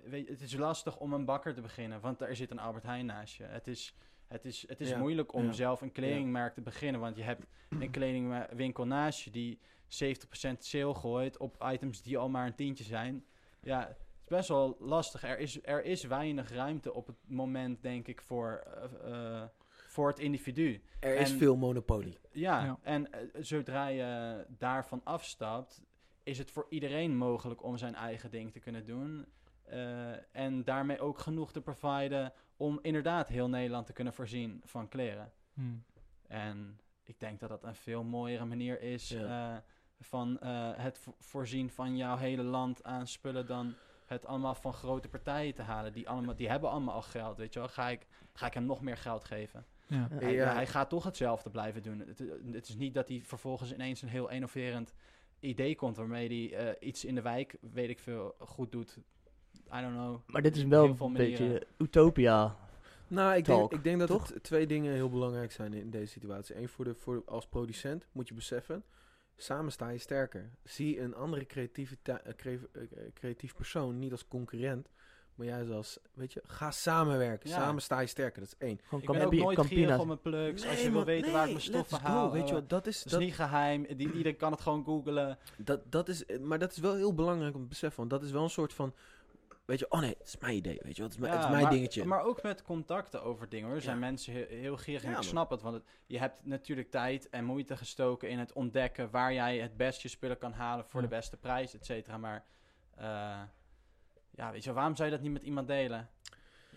weet, 0.04 0.28
het 0.30 0.42
is 0.42 0.56
lastig 0.56 0.98
om 1.00 1.14
een 1.14 1.26
bakker 1.26 1.54
te 1.54 1.62
beginnen, 1.62 2.02
want 2.02 2.22
er 2.22 2.36
zit 2.36 2.52
een 2.52 2.60
Albert 2.60 2.84
Heijn 2.84 3.06
naast 3.06 3.36
je. 3.36 3.44
Het 3.44 3.68
is, 3.68 3.96
het 4.28 4.46
is, 4.46 4.68
het 4.68 4.80
is 4.82 4.90
Ja, 4.90 4.98
moeilijk 4.98 5.34
om 5.34 5.46
ja. 5.46 5.52
zelf 5.52 5.82
een 5.82 5.92
kledingmerk 5.92 6.54
te 6.54 6.62
beginnen, 6.62 7.02
want 7.02 7.18
je 7.18 7.24
hebt 7.24 7.46
een 7.70 7.92
kledingwinkel 7.92 8.86
naast 8.86 9.20
je 9.22 9.32
die 9.32 9.60
70% 9.86 10.58
sale 10.60 10.94
gooit 10.94 11.38
op 11.38 11.66
items 11.72 12.02
die 12.02 12.18
al 12.18 12.30
maar 12.30 12.46
een 12.46 12.56
tientje 12.56 12.84
zijn. 12.84 13.26
Ja, 13.62 13.80
het 13.88 13.98
is 14.24 14.28
best 14.28 14.48
wel 14.50 14.76
lastig. 14.80 15.24
Er 15.24 15.40
is, 15.40 15.60
er 15.64 15.84
is 15.84 16.04
weinig 16.04 16.50
ruimte 16.50 16.94
op 16.94 17.08
het 17.08 17.16
moment, 17.28 17.82
denk 17.82 18.08
ik, 18.08 18.22
voor, 18.22 18.64
eh, 18.66 19.42
eh, 19.42 19.48
voor 19.68 20.08
het 20.08 20.20
individu. 20.20 20.82
er 21.00 21.16
is 21.16 21.32
en- 21.32 21.38
veel 21.38 21.56
monopolie. 21.56 22.18
Ja, 22.32 22.64
Ja. 22.64 22.78
en 22.82 23.12
eh, 23.12 23.20
zodra 23.40 23.88
je 23.88 24.46
daarvan 24.58 25.02
afstapt, 25.04 25.84
is 26.24 26.38
het 26.38 26.52
voor 26.52 26.66
iedereen 26.70 27.18
mogelijk 27.18 27.64
om 27.64 27.78
zijn 27.78 27.96
eigen 27.96 28.32
ding 28.32 28.52
te 28.52 28.60
kunnen 28.60 28.86
doen. 28.86 29.26
Eh, 29.76 30.12
en 30.32 30.64
daarmee 30.64 31.00
ook 31.00 31.20
genoeg 31.20 31.52
te 31.52 31.62
providen 31.62 32.34
om 32.58 32.80
inderdaad 32.82 33.28
heel 33.28 33.50
Nederland 33.50 33.86
te 33.86 33.94
kunnen 33.94 34.14
voorzien 34.14 34.62
van 34.66 34.88
kleren. 34.88 35.32
Hmm. 35.54 35.84
En 36.28 36.80
ik 37.04 37.20
denk 37.20 37.40
dat 37.40 37.50
dat 37.50 37.64
een 37.64 37.76
veel 37.76 38.04
mooiere 38.04 38.46
manier 38.46 38.82
is 38.82 39.10
Ja. 39.10 39.54
eh, 39.56 39.62
van 40.00 40.40
eh, 40.40 40.72
het 40.76 40.98
vo- 41.00 41.16
voorzien 41.20 41.70
van 41.70 41.98
jouw 41.98 42.18
hele 42.18 42.44
land 42.44 42.84
aan 42.84 43.08
spullen 43.08 43.46
dan 43.46 43.76
het 44.06 44.26
allemaal 44.26 44.56
van 44.56 44.74
grote 44.74 45.10
partijen 45.10 45.54
te 45.54 45.62
halen. 45.62 45.94
Die, 45.94 46.10
allemaal, 46.10 46.36
die 46.36 46.50
hebben 46.50 46.70
allemaal 46.70 46.96
al 46.96 47.02
geld, 47.02 47.38
weet 47.38 47.54
je 47.54 47.60
wel. 47.60 47.68
Ga 47.70 47.90
ik, 47.90 48.06
ga 48.34 48.46
ik 48.46 48.54
hem 48.54 48.66
nog 48.66 48.82
meer 48.82 48.98
geld 48.98 49.24
geven? 49.24 49.66
Ja. 49.88 50.08
Hij, 50.12 50.34
Ja. 50.34 50.54
hij 50.54 50.68
gaat 50.68 50.90
toch 50.90 51.04
hetzelfde 51.04 51.50
blijven 51.50 51.84
doen. 51.84 52.00
Het, 52.00 52.20
het 52.52 52.68
is 52.70 52.76
niet 52.76 52.94
dat 52.94 53.08
hij 53.08 53.22
vervolgens 53.22 53.74
ineens 53.74 54.02
een 54.02 54.10
heel 54.10 54.30
innoverend 54.30 54.94
idee 55.40 55.76
komt 55.76 55.98
waarmee 55.98 56.50
hij 56.50 56.58
eh, 56.76 56.88
iets 56.88 57.06
in 57.06 57.16
de 57.16 57.22
wijk, 57.22 57.58
weet 57.62 57.90
ik 57.90 58.00
veel, 58.00 58.36
goed 58.40 58.72
doet. 58.72 58.98
I 59.74 59.82
don't 59.82 59.94
know. 59.94 60.20
Maar 60.28 60.42
dit 60.42 60.56
is 60.56 60.64
wel 60.64 60.96
een 61.00 61.14
beetje 61.14 61.68
utopia. 61.78 62.56
Nou, 63.08 63.36
ik 63.36 63.46
denk, 63.46 63.72
ik 63.72 63.84
denk 63.84 64.00
dat 64.00 64.08
toch? 64.08 64.34
het 64.34 64.44
twee 64.44 64.68
dingen 64.68 64.94
heel 64.94 65.10
belangrijk 65.10 65.52
zijn 65.52 65.74
in 65.74 65.90
deze 65.90 66.12
situatie. 66.12 66.58
Eén, 66.58 66.70
voor 66.70 66.86
de, 66.86 66.96
voor, 66.96 67.24
als 67.26 67.48
producent 67.48 68.06
moet 68.12 68.28
je 68.28 68.34
beseffen, 68.34 68.84
samen 69.38 69.72
sta 69.72 69.90
je 69.90 69.98
sterker. 69.98 70.50
Zie 70.64 71.00
een 71.02 71.16
andere 71.16 71.46
creatieve, 71.46 71.98
eh, 72.04 72.16
cre- 72.36 72.60
eh, 72.74 72.82
creatief 73.14 73.56
persoon 73.56 74.00
niet 74.00 74.12
als 74.12 74.28
concurrent, 74.28 74.90
maar 75.36 75.48
juist 75.48 75.72
als, 75.72 76.00
weet 76.14 76.34
je, 76.34 76.42
ga 76.46 76.72
samenwerken. 76.72 77.50
Ja. 77.50 77.56
Samen 77.56 77.82
sta 77.82 78.00
je 78.00 78.08
sterker, 78.08 78.40
dat 78.42 78.56
is 78.60 78.68
één. 78.68 78.80
Gewoon 78.84 79.02
Ik 79.04 79.12
ben 79.12 79.26
ook 79.26 79.34
nooit 79.34 79.58
Campina's. 79.58 79.84
gierig 79.84 80.00
op 80.00 80.08
mijn 80.08 80.22
plugs. 80.22 80.68
als 80.68 80.82
je 80.84 80.92
wil 80.92 81.06
weten 81.06 81.32
waar 81.32 81.44
ik 81.46 81.50
mijn 81.50 81.62
stoffen 81.64 82.00
haal. 82.00 82.32
Weet 82.32 82.42
je 82.44 82.48
eh, 82.54 82.60
wat, 82.60 82.70
dat 82.70 82.88
is, 82.88 82.96
Het 82.98 83.06
is 83.06 83.12
dat, 83.12 83.22
niet 83.22 83.34
geheim. 83.36 83.84
Die, 83.84 84.08
iedereen 84.12 84.36
kan 84.36 84.52
het 84.52 84.62
gewoon 84.62 84.84
googlen. 84.84 85.38
dat, 85.58 85.92
dat 85.92 86.10
is, 86.10 86.26
eh, 86.26 86.40
maar 86.40 86.60
dat 86.60 86.72
is 86.72 86.78
wel 86.78 86.96
heel 86.96 87.14
belangrijk 87.14 87.56
om 87.56 87.62
te 87.62 87.68
beseffen, 87.68 87.98
want 87.98 88.10
dat 88.10 88.24
is 88.24 88.32
wel 88.32 88.44
een 88.44 88.50
soort 88.50 88.74
van, 88.74 88.94
weet 89.66 89.80
je, 89.80 89.92
oh 89.92 90.00
nee, 90.00 90.16
het 90.18 90.28
is 90.28 90.38
mijn 90.38 90.56
idee, 90.56 90.80
weet 90.84 90.96
je 90.96 91.04
het 91.04 91.12
is 91.12 91.18
mijn, 91.18 91.32
het 91.32 91.40
is 91.42 91.46
Ja, 91.46 91.52
mijn 91.52 91.64
maar, 91.64 91.74
dingetje. 91.74 92.06
Maar 92.06 92.24
ook 92.24 92.42
met 92.44 92.62
contacten 92.62 93.24
over 93.24 93.50
dingen 93.50 93.70
hoor. 93.70 93.82
Zijn 93.82 93.96
Ja. 93.96 94.02
mensen 94.02 94.34
heel, 94.34 94.46
heel 94.48 94.78
gierig. 94.78 95.04
En 95.04 95.12
Ja, 95.12 95.18
ik 95.18 95.24
snap 95.24 95.50
het. 95.50 95.62
Want 95.62 95.76
het, 95.76 95.84
je 96.06 96.20
hebt 96.20 96.46
natuurlijk 96.46 96.92
tijd 96.92 97.30
en 97.30 97.46
moeite 97.46 97.78
gestoken 97.78 98.30
in 98.30 98.40
het 98.40 98.54
ontdekken 98.54 99.10
waar 99.10 99.34
jij 99.34 99.58
het 99.58 99.78
best 99.78 100.02
je 100.02 100.08
spullen 100.08 100.38
kan 100.38 100.52
halen 100.54 100.86
voor 100.86 101.02
de 101.02 101.08
beste 101.08 101.38
prijs, 101.38 101.74
et 101.74 101.86
cetera. 101.86 102.18
Maar 102.18 102.46
eh, 102.96 103.42
ja, 104.32 104.52
weet 104.52 104.64
je, 104.64 104.74
waarom 104.74 104.96
zou 104.96 105.10
je 105.10 105.16
dat 105.16 105.24
niet 105.24 105.34
met 105.34 105.44
iemand 105.44 105.68
delen? 105.68 106.10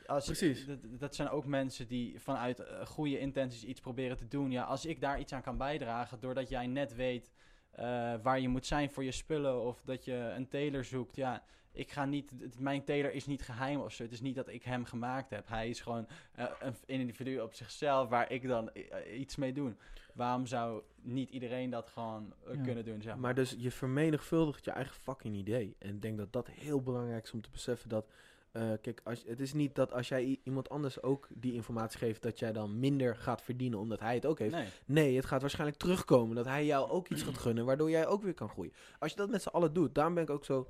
Als, 0.07 0.25
Precies. 0.25 0.67
Dat, 0.67 0.79
dat 0.83 1.15
zijn 1.15 1.29
ook 1.29 1.45
mensen 1.45 1.89
die 1.89 2.21
vanuit 2.21 2.61
eh, 2.61 2.87
goede 2.87 3.19
intenties 3.19 3.65
iets 3.65 3.81
proberen 3.81 4.17
te 4.17 4.29
doen. 4.29 4.51
Ja, 4.51 4.63
als 4.63 4.87
ik 4.87 5.01
daar 5.01 5.21
iets 5.21 5.33
aan 5.33 5.43
kan 5.43 5.57
bijdragen, 5.57 6.21
doordat 6.21 6.49
jij 6.49 6.67
net 6.67 6.95
weet 6.95 7.31
eh, 7.71 7.85
waar 8.23 8.41
je 8.41 8.49
moet 8.49 8.67
zijn 8.67 8.91
voor 8.91 9.05
je 9.05 9.13
spullen 9.13 9.63
of 9.63 9.83
dat 9.83 10.05
je 10.05 10.15
een 10.15 10.49
tailor 10.49 10.85
zoekt, 10.85 11.17
ja, 11.17 11.43
ik 11.79 11.91
ga 11.91 12.05
niet, 12.05 12.33
het- 12.41 12.61
mijn 12.61 12.85
tailor 12.85 13.13
is 13.13 13.27
niet 13.27 13.43
geheim 13.43 13.81
of 13.81 13.93
zo. 13.93 14.03
Het 14.03 14.13
is 14.13 14.21
niet 14.21 14.35
dat 14.35 14.49
ik 14.49 14.63
hem 14.63 14.85
gemaakt 14.85 15.31
heb. 15.31 15.49
Hij 15.49 15.69
is 15.69 15.81
gewoon 15.81 16.07
eh, 16.33 16.45
een 16.61 16.75
individu 16.87 17.41
op 17.41 17.55
zichzelf 17.55 18.09
waar 18.09 18.33
ik 18.33 18.49
dan 18.49 18.71
eh, 18.73 19.21
iets 19.21 19.37
mee 19.37 19.53
doe. 19.53 19.75
Waarom 20.15 20.47
zou 20.47 20.83
niet 21.01 21.31
iedereen 21.31 21.71
dat 21.71 21.89
gewoon 21.89 22.33
eh, 22.47 22.55
Ja. 22.55 22.63
kunnen 22.63 22.85
doen, 22.85 23.03
zeg 23.03 23.13
maar. 23.13 23.21
Maar 23.21 23.35
dus 23.35 23.55
je 23.59 23.71
vermenigvuldigt 23.71 24.65
je 24.65 24.71
eigen 24.71 24.95
fucking 24.95 25.37
idee. 25.37 25.77
En 25.79 25.89
ik 25.95 26.03
denk 26.03 26.19
dat 26.19 26.33
dat 26.33 26.47
heel 26.51 26.83
belangrijk 26.83 27.25
is 27.25 27.33
om 27.33 27.41
te 27.43 27.51
beseffen 27.51 27.89
dat... 27.89 28.07
eh, 28.53 28.71
kijk, 28.83 29.01
als, 29.05 29.25
het 29.27 29.41
is 29.41 29.53
niet 29.53 29.75
dat 29.75 29.93
als 29.93 30.09
jij 30.09 30.39
iemand 30.43 30.69
anders 30.69 31.03
ook 31.03 31.29
die 31.35 31.53
informatie 31.53 31.99
geeft... 31.99 32.23
dat 32.23 32.39
jij 32.39 32.53
dan 32.53 32.79
minder 32.79 33.17
gaat 33.17 33.43
verdienen 33.43 33.79
omdat 33.79 34.01
hij 34.01 34.15
het 34.15 34.27
ook 34.27 34.39
heeft. 34.39 34.55
Nee. 34.55 34.67
Nee, 34.85 35.17
het 35.17 35.25
gaat 35.27 35.41
waarschijnlijk 35.41 35.79
terugkomen. 35.79 36.37
Dat 36.37 36.45
hij 36.47 36.65
jou 36.67 36.91
ook 36.91 37.09
iets 37.09 37.23
gaat 37.23 37.39
gunnen, 37.39 37.65
waardoor 37.65 37.91
jij 37.91 38.07
ook 38.07 38.23
weer 38.23 38.35
kan 38.35 38.49
groeien. 38.49 38.73
Als 38.99 39.11
je 39.11 39.17
dat 39.17 39.31
met 39.31 39.43
z'n 39.43 39.49
allen 39.49 39.73
doet, 39.73 39.95
daarom 39.95 40.15
ben 40.15 40.23
ik 40.23 40.31
ook 40.31 40.45
zo 40.45 40.69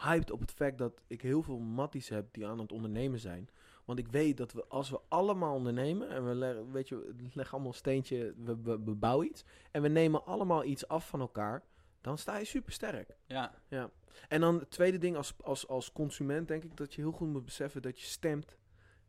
hyped 0.00 0.30
op 0.30 0.40
het 0.40 0.52
feit 0.52 0.78
dat 0.78 1.02
ik 1.06 1.22
heel 1.22 1.42
veel 1.42 1.58
matties 1.58 2.08
heb 2.08 2.32
die 2.32 2.46
aan 2.46 2.58
het 2.58 2.72
ondernemen 2.72 3.18
zijn. 3.18 3.48
Want 3.84 3.98
ik 3.98 4.08
weet 4.08 4.36
dat 4.36 4.52
we, 4.52 4.64
als 4.68 4.90
we 4.90 5.00
allemaal 5.08 5.54
ondernemen 5.54 6.08
en 6.08 6.28
we 6.28 6.34
leggen, 6.34 6.72
weet 6.72 6.88
je, 6.88 6.96
we 6.96 7.30
leggen 7.32 7.52
allemaal 7.52 7.72
een 7.72 7.78
steentje, 7.78 8.34
we, 8.36 8.56
we, 8.62 8.80
we 8.84 8.94
bouwen 8.94 9.26
iets. 9.26 9.44
En 9.70 9.82
we 9.82 9.88
nemen 9.88 10.24
allemaal 10.24 10.64
iets 10.64 10.88
af 10.88 11.08
van 11.08 11.20
elkaar, 11.20 11.62
dan 12.00 12.18
sta 12.18 12.36
je 12.36 12.44
super 12.44 12.72
sterk. 12.72 13.16
Ja, 13.26 13.90
En 14.28 14.40
dan 14.40 14.58
het 14.58 14.70
tweede 14.70 14.98
ding 14.98 15.16
als, 15.16 15.34
als, 15.42 15.68
als 15.68 15.92
consument 15.92 16.48
denk 16.48 16.64
ik 16.64 16.76
dat 16.76 16.94
je 16.94 17.00
heel 17.00 17.12
goed 17.12 17.28
moet 17.28 17.44
beseffen 17.44 17.82
dat 17.82 18.00
je 18.00 18.06
stemt 18.06 18.56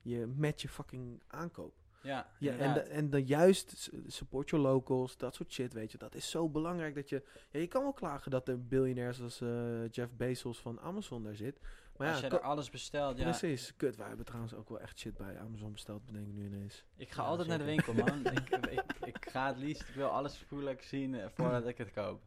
je 0.01 0.25
met 0.35 0.61
je 0.61 0.69
fucking 0.69 1.21
aankoop. 1.27 1.73
Ja, 2.01 2.27
Ja, 2.39 2.55
en, 2.57 2.73
de, 2.73 2.79
en 2.79 3.09
dan 3.09 3.25
juist 3.25 3.89
support 4.07 4.49
your 4.49 4.65
locals, 4.65 5.17
dat 5.17 5.35
soort 5.35 5.51
shit, 5.53 5.73
weet 5.73 5.91
je. 5.91 5.97
Dat 5.97 6.15
is 6.15 6.29
zo 6.29 6.49
belangrijk 6.49 6.95
dat 6.95 7.09
je... 7.09 7.23
Ja, 7.49 7.59
je 7.59 7.67
kan 7.67 7.81
wel 7.83 7.93
klagen 7.93 8.31
dat 8.31 8.47
er 8.47 8.67
biljonairs 8.67 9.21
als 9.21 9.41
eh, 9.41 9.89
Jeff 9.89 10.11
Bezos 10.13 10.59
van 10.59 10.79
Amazon 10.79 11.23
daar 11.23 11.35
zit. 11.35 11.59
Maar 11.97 12.09
Als 12.11 12.19
ja, 12.19 12.27
je 12.27 12.33
er 12.33 12.39
alles 12.41 12.69
bestelt, 12.69 13.17
ja. 13.17 13.23
precies. 13.23 13.75
Kut, 13.75 13.95
wij 13.95 14.07
hebben 14.07 14.25
trouwens 14.25 14.53
ook 14.53 14.69
wel 14.69 14.79
echt 14.79 14.99
shit 14.99 15.17
bij 15.17 15.39
Amazon 15.39 15.71
besteld, 15.71 16.05
bedenk 16.05 16.27
ik 16.27 16.33
nu 16.33 16.45
ineens. 16.45 16.83
Ik 16.95 17.11
ga 17.11 17.21
Ja, 17.21 17.27
altijd 17.27 17.47
naar 17.47 17.57
de 17.57 17.63
winkel, 17.63 17.93
man. 17.93 18.25
ik, 18.37 18.49
ik, 18.49 18.83
ik 19.05 19.27
ga 19.29 19.47
het 19.47 19.57
liefst, 19.57 19.81
ik 19.89 19.95
wil 19.95 20.07
alles 20.07 20.37
voelen 20.47 20.77
zien 20.79 21.15
eh, 21.15 21.27
voordat 21.33 21.67
ik 21.67 21.77
het 21.77 21.91
koop. 21.91 22.21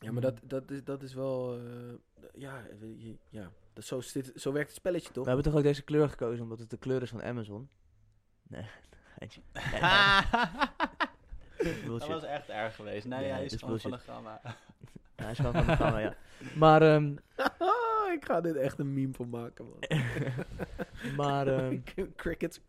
Ja, 0.00 0.12
maar 0.12 0.22
dat, 0.22 0.40
dat, 0.42 0.70
is, 0.70 0.84
dat 0.84 1.02
is 1.02 1.14
wel... 1.14 1.56
eh, 1.58 1.62
ja, 2.34 2.62
je- 2.80 3.18
ja. 3.28 3.50
Dat, 3.72 3.84
zo, 3.84 4.00
zo 4.34 4.52
werkt 4.52 4.68
het 4.68 4.78
spelletje, 4.78 5.12
toch? 5.12 5.22
We 5.24 5.30
hebben 5.30 5.46
toch 5.50 5.56
ook 5.58 5.66
deze 5.66 5.82
kleur 5.82 6.08
gekozen 6.08 6.42
omdat 6.42 6.58
het 6.58 6.70
de 6.70 6.76
kleur 6.78 7.02
is 7.02 7.10
van 7.10 7.22
Amazon? 7.22 7.68
Nee. 8.42 8.66
dat 11.86 12.06
was 12.06 12.24
echt 12.24 12.48
erg 12.48 12.74
geweest. 12.74 13.06
Nee, 13.06 13.20
Nee, 13.20 13.30
hij 13.30 13.44
is 13.44 13.52
is 13.52 13.60
gewoon 13.60 13.80
van 13.80 13.90
de 13.90 13.98
gamma. 13.98 14.40
Ja, 14.44 14.56
hij 15.16 15.30
is 15.30 15.36
gewoon 15.36 15.52
van 15.52 15.66
de 15.66 15.76
gamma, 15.76 15.98
ja. 15.98 16.14
Maar, 16.56 16.82
ehm, 16.82 17.12
ik 18.16 18.24
ga 18.24 18.40
dit 18.40 18.56
echt 18.56 18.78
een 18.78 18.94
meme 18.94 19.12
van 19.12 19.28
maken, 19.28 19.64
man. 19.68 19.78
maar, 21.16 21.46
ehm, 21.46 21.78
Crickets. 22.16 22.60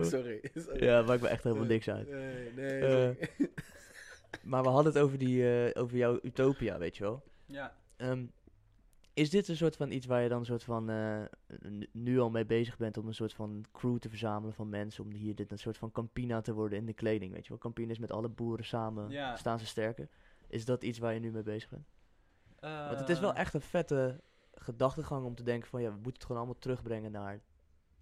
sorry. 0.00 0.40
sorry. 0.54 0.84
ja, 0.84 1.02
maakt 1.02 1.20
me 1.20 1.28
echt 1.28 1.42
helemaal 1.44 1.66
niks 1.66 1.88
uit. 1.88 2.10
Nee, 2.10 2.52
nee. 2.54 2.80
Eh, 2.80 2.90
sorry. 2.90 3.16
Maar 4.42 4.62
we 4.62 4.68
hadden 4.68 4.92
het 4.92 5.02
over, 5.02 5.18
die, 5.18 5.68
eh, 5.70 5.82
over 5.82 5.96
jouw 5.96 6.18
utopia, 6.22 6.78
weet 6.78 6.96
je 6.96 7.02
wel. 7.02 7.22
Ja, 7.46 7.74
Ehm, 7.96 8.24
Is 9.16 9.30
dit 9.30 9.48
een 9.48 9.56
soort 9.56 9.76
van 9.76 9.90
iets 9.90 10.06
waar 10.06 10.22
je 10.22 10.28
dan 10.28 10.38
een 10.38 10.44
soort 10.46 10.62
van 10.62 10.90
eh, 10.90 11.22
nu 11.92 12.18
al 12.18 12.30
mee 12.30 12.44
bezig 12.46 12.76
bent 12.76 12.96
om 12.96 13.06
een 13.06 13.14
soort 13.14 13.32
van 13.34 13.64
crew 13.72 13.98
te 13.98 14.08
verzamelen 14.08 14.54
van 14.54 14.68
mensen 14.68 15.04
om 15.04 15.10
hier 15.12 15.34
dit 15.34 15.50
een 15.52 15.58
soort 15.58 15.78
van 15.78 15.92
Campina 15.92 16.40
te 16.40 16.52
worden 16.52 16.78
in 16.78 16.86
de 16.86 16.92
kleding, 16.92 17.32
weet 17.32 17.42
je 17.42 17.48
wel? 17.48 17.58
Campina 17.58 17.90
is 17.90 17.98
met 17.98 18.10
alle 18.12 18.28
boeren 18.28 18.64
samen 18.64 19.10
Ja. 19.10 19.36
staan 19.36 19.58
ze 19.58 19.66
sterker. 19.66 20.08
Is 20.48 20.64
dat 20.64 20.82
iets 20.82 20.98
waar 20.98 21.14
je 21.14 21.20
nu 21.20 21.30
mee 21.30 21.42
bezig 21.42 21.70
bent? 21.70 21.86
Eh, 22.58 22.86
Want 22.86 22.98
het 22.98 23.08
is 23.08 23.20
wel 23.20 23.34
echt 23.34 23.54
een 23.54 23.60
vette 23.60 24.20
gedachtegang 24.54 25.24
om 25.24 25.34
te 25.34 25.42
denken 25.42 25.68
van 25.68 25.80
ja, 25.82 25.88
we 25.88 25.94
moeten 25.94 26.12
het 26.12 26.22
gewoon 26.22 26.36
allemaal 26.38 26.58
terugbrengen 26.60 27.12
naar 27.12 27.40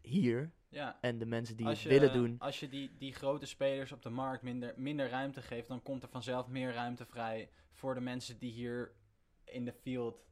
hier 0.01 0.53
Ja. 0.69 0.99
en 1.01 1.19
de 1.19 1.27
mensen 1.27 1.57
die 1.57 1.67
het 1.67 1.83
willen 1.83 2.13
doen. 2.13 2.37
Als 2.39 2.61
je 2.61 2.69
die, 2.69 2.97
die 2.99 3.13
grote 3.13 3.47
spelers 3.47 3.93
op 3.93 4.03
de 4.03 4.11
markt 4.11 4.43
minder, 4.43 4.75
minder 4.77 5.09
ruimte 5.09 5.43
geeft, 5.43 5.69
dan 5.69 5.83
komt 5.83 6.03
er 6.03 6.09
vanzelf 6.09 6.49
meer 6.49 6.73
ruimte 6.73 7.07
vrij 7.07 7.51
voor 7.73 7.95
de 7.95 8.01
mensen 8.01 8.39
die 8.39 8.53
hier 8.53 8.93
in 9.45 9.65
de 9.65 9.73
field 9.73 10.25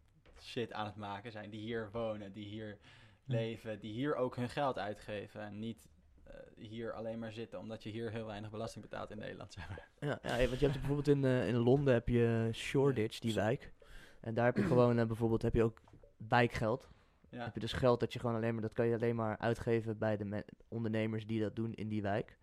shit 0.43 0.73
aan 0.73 0.87
het 0.87 0.97
maken 0.97 1.33
zijn. 1.33 1.51
Die 1.51 1.61
hier 1.61 1.89
wonen, 1.93 2.33
die 2.33 2.47
hier 2.47 2.79
leven, 3.25 3.81
die 3.81 3.93
hier 3.93 4.15
ook 4.15 4.37
hun 4.37 4.49
geld 4.49 4.79
uitgeven. 4.79 5.41
En 5.41 5.59
niet 5.59 5.89
eh, 6.25 6.35
hier 6.57 6.93
alleen 6.93 7.19
maar 7.19 7.33
zitten 7.33 7.59
omdat 7.59 7.83
je 7.83 7.91
hier 7.91 8.11
heel 8.11 8.27
weinig 8.27 8.51
belasting 8.51 8.85
betaalt 8.85 9.11
in 9.11 9.19
Nederland. 9.19 9.53
Zeg 9.53 9.69
maar. 9.69 9.89
Ja, 10.01 10.19
ja, 10.23 10.47
want 10.49 10.61
je 10.61 10.67
hebt 10.67 10.79
bijvoorbeeld 10.79 11.09
in, 11.09 11.25
eh, 11.25 11.49
in 11.49 11.57
Londen 11.57 11.95
heb 11.95 12.09
je 12.09 12.49
Shoreditch, 12.53 13.19
die 13.19 13.35
wijk. 13.35 13.73
En 14.21 14.35
daar 14.35 14.45
heb 14.45 14.57
je 14.57 14.63
gewoon 14.63 14.99
eh, 14.99 15.07
bijvoorbeeld 15.07 15.43
heb 15.43 15.55
je 15.55 15.63
ook 15.63 15.81
wijkgeld. 16.29 16.91
Ja. 17.31 17.45
Heb 17.45 17.55
je 17.55 17.61
dus 17.61 17.73
geld 17.73 18.01
dat 18.01 18.13
je 18.13 18.19
gewoon 18.19 18.37
alleen 18.37 18.53
maar, 18.53 18.63
dat 18.63 18.73
kan 18.73 18.87
je 18.87 18.95
alleen 18.95 19.17
maar 19.17 19.39
uitgeven 19.39 19.99
bij 19.99 20.17
de 20.17 20.25
me- 20.25 20.45
ondernemers 20.69 21.27
die 21.27 21.41
dat 21.41 21.57
doen 21.57 21.75
in 21.75 21.89
die 21.89 22.03
wijk. 22.03 22.39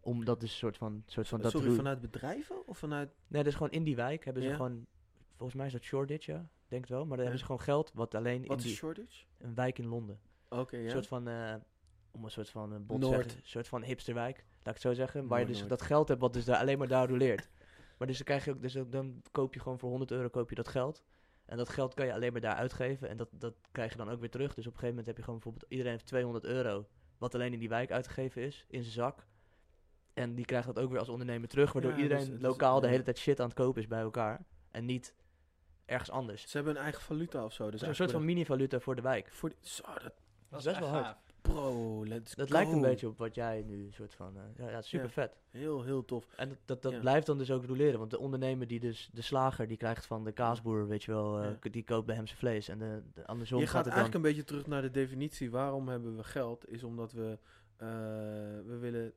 Omdat 0.00 0.40
dus 0.40 0.50
een 0.50 0.56
soort 0.56 0.76
van, 0.76 1.02
soort 1.06 1.28
van 1.28 1.40
dat 1.40 1.50
Sorry, 1.50 1.70
vanuit 1.70 2.00
bedrijven 2.00 2.66
of 2.66 2.78
vanuit... 2.78 3.10
Nee, 3.26 3.42
dus 3.44 3.54
gewoon 3.54 3.70
in 3.70 3.84
die 3.84 3.96
wijk 3.96 4.24
hebben 4.24 4.42
ze 4.42 4.48
Ja. 4.48 4.54
gewoon, 4.54 4.86
volgens 5.40 5.58
mij 5.58 5.66
is 5.66 5.72
dat 5.72 5.82
Shoreditch, 5.82 6.26
ja, 6.26 6.48
denk 6.68 6.80
het 6.82 6.90
wel. 6.90 7.00
Maar 7.00 7.08
dan 7.16 7.18
hebben 7.20 7.38
ze 7.38 7.44
gewoon 7.44 7.60
geld 7.60 7.90
wat 7.94 8.14
alleen 8.14 8.40
Wat 8.40 8.50
in 8.50 8.56
is 8.56 8.62
die, 8.62 8.74
shortage? 8.74 9.24
een 9.38 9.54
wijk 9.54 9.78
in 9.78 9.86
Londen. 9.86 10.20
Oké, 10.48 10.76
Een 10.76 10.82
ja. 10.82 10.90
soort 10.90 11.06
van, 11.06 11.28
eh, 11.28 11.54
om 12.10 12.24
een 12.24 12.30
soort 12.30 12.50
van 12.50 12.72
een 12.72 12.86
bot 12.86 12.98
Noord. 13.00 13.14
zeggen, 13.14 13.32
een 13.40 13.46
soort 13.46 13.68
van 13.68 13.82
hipsterwijk, 13.82 14.36
laat 14.36 14.66
ik 14.66 14.72
het 14.72 14.80
zo 14.80 14.94
zeggen. 14.94 15.26
Waar 15.26 15.40
je 15.40 15.46
dus 15.46 15.66
dat 15.66 15.82
geld 15.82 16.08
hebt 16.08 16.20
wat 16.20 16.32
dus 16.32 16.44
daar 16.44 16.56
alleen 16.56 16.78
maar 16.78 16.88
daar 16.88 17.08
roleert. 17.08 17.48
Maar 17.98 18.08
dus 18.08 18.16
dan 18.18 18.26
krijg 18.26 18.44
je 18.44 18.50
ook, 18.50 18.62
dus 18.62 18.72
dan 18.88 19.22
koop 19.30 19.54
je 19.54 19.60
gewoon 19.60 19.78
voor 19.78 19.88
100 19.90 20.10
euro 20.10 20.28
koop 20.28 20.48
je 20.48 20.54
dat 20.54 20.68
geld. 20.68 21.04
En 21.44 21.56
dat 21.56 21.68
geld 21.68 21.94
kan 21.94 22.06
je 22.06 22.12
alleen 22.14 22.32
maar 22.32 22.40
daar 22.40 22.54
uitgeven. 22.54 23.08
En 23.08 23.16
dat, 23.16 23.28
dat 23.32 23.54
krijg 23.72 23.90
je 23.92 23.96
dan 23.98 24.08
ook 24.10 24.20
weer 24.20 24.30
terug. 24.30 24.54
Dus 24.54 24.66
op 24.66 24.72
een 24.72 24.78
gegeven 24.78 24.88
moment 24.88 25.06
heb 25.06 25.16
je 25.16 25.22
gewoon 25.22 25.38
bijvoorbeeld, 25.40 25.70
iedereen 25.70 25.92
heeft 25.92 26.06
200 26.06 26.44
euro. 26.44 26.86
Wat 27.18 27.34
alleen 27.34 27.52
in 27.52 27.58
die 27.58 27.68
wijk 27.68 27.90
uitgegeven 27.90 28.42
is, 28.42 28.64
in 28.68 28.82
zijn 28.82 28.94
zak. 28.94 29.26
En 30.14 30.34
die 30.34 30.44
krijgt 30.44 30.66
dat 30.66 30.78
ook 30.78 30.90
weer 30.90 30.98
als 30.98 31.08
ondernemer 31.08 31.48
terug. 31.48 31.72
Waardoor 31.72 31.90
Ja, 31.90 31.96
dus 31.96 32.06
iedereen 32.06 32.34
is- 32.34 32.40
lokaal 32.40 32.80
de 32.80 32.88
hele 32.88 33.02
tijd 33.02 33.18
shit 33.18 33.40
aan 33.40 33.46
het 33.48 33.54
kopen 33.56 33.80
is 33.82 33.88
bij 33.88 34.00
elkaar. 34.00 34.44
En 34.70 34.84
niet 34.84 35.14
ergens 35.90 36.10
anders. 36.10 36.42
Ze 36.48 36.56
hebben 36.56 36.76
een 36.76 36.82
eigen 36.82 37.02
valuta 37.02 37.44
of 37.44 37.52
zo. 37.52 37.70
Dus 37.70 37.80
Dus 37.80 37.88
een 37.88 37.94
soort 37.94 38.10
van 38.10 38.24
mini-valuta 38.24 38.80
voor 38.80 38.96
de 38.96 39.02
wijk. 39.02 39.28
Voor 39.30 39.48
die, 39.48 39.58
zo, 39.60 39.82
dat 40.02 40.12
Dat 40.48 40.60
is 40.60 40.66
echt 40.66 40.78
best 40.78 40.90
wel 40.90 41.00
hard. 41.00 41.04
gaaf. 41.06 41.18
bro, 41.42 42.04
let's 42.06 42.34
Dat 42.34 42.46
go. 42.48 42.52
lijkt 42.54 42.72
een 42.72 42.80
beetje 42.80 43.08
op 43.08 43.18
wat 43.18 43.34
jij 43.34 43.62
nu 43.66 43.84
een 43.84 43.92
soort 43.92 44.14
van... 44.14 44.36
eh, 44.36 44.64
ja, 44.64 44.70
ja, 44.70 44.82
super 44.82 45.06
Ja. 45.06 45.12
vet. 45.12 45.36
Heel, 45.50 45.82
heel 45.82 46.04
tof. 46.04 46.26
En 46.36 46.48
dat, 46.48 46.58
dat, 46.64 46.82
dat 46.82 46.92
Ja. 46.92 46.98
blijft 46.98 47.26
dan 47.26 47.38
dus 47.38 47.50
ook 47.50 47.64
roleren. 47.64 47.98
Want 47.98 48.10
de 48.10 48.18
ondernemer 48.18 48.66
die 48.66 48.80
dus, 48.80 49.10
de 49.12 49.22
slager, 49.22 49.68
die 49.68 49.76
krijgt 49.76 50.06
van 50.06 50.24
de 50.24 50.32
kaasboer, 50.32 50.88
weet 50.88 51.02
je 51.04 51.10
wel, 51.12 51.42
eh, 51.42 51.50
die 51.70 51.84
koopt 51.84 52.06
bij 52.06 52.14
hem 52.16 52.26
zijn 52.26 52.38
vlees. 52.38 52.68
En 52.68 52.78
de, 52.78 53.02
de 53.14 53.26
andersom 53.26 53.58
je 53.60 53.66
gaat, 53.66 53.74
gaat 53.74 53.84
het 53.84 53.94
eigenlijk 53.94 54.22
dan... 54.22 54.30
een 54.30 54.36
beetje 54.36 54.52
terug 54.52 54.66
naar 54.66 54.82
de 54.82 54.90
definitie. 54.90 55.50
Waarom 55.50 55.88
hebben 55.88 56.16
we 56.16 56.24
geld? 56.24 56.68
Is 56.72 56.84
omdat 56.84 57.12
we, 57.12 57.38
eh, 57.76 57.88
we 58.66 58.76
willen 58.80 59.12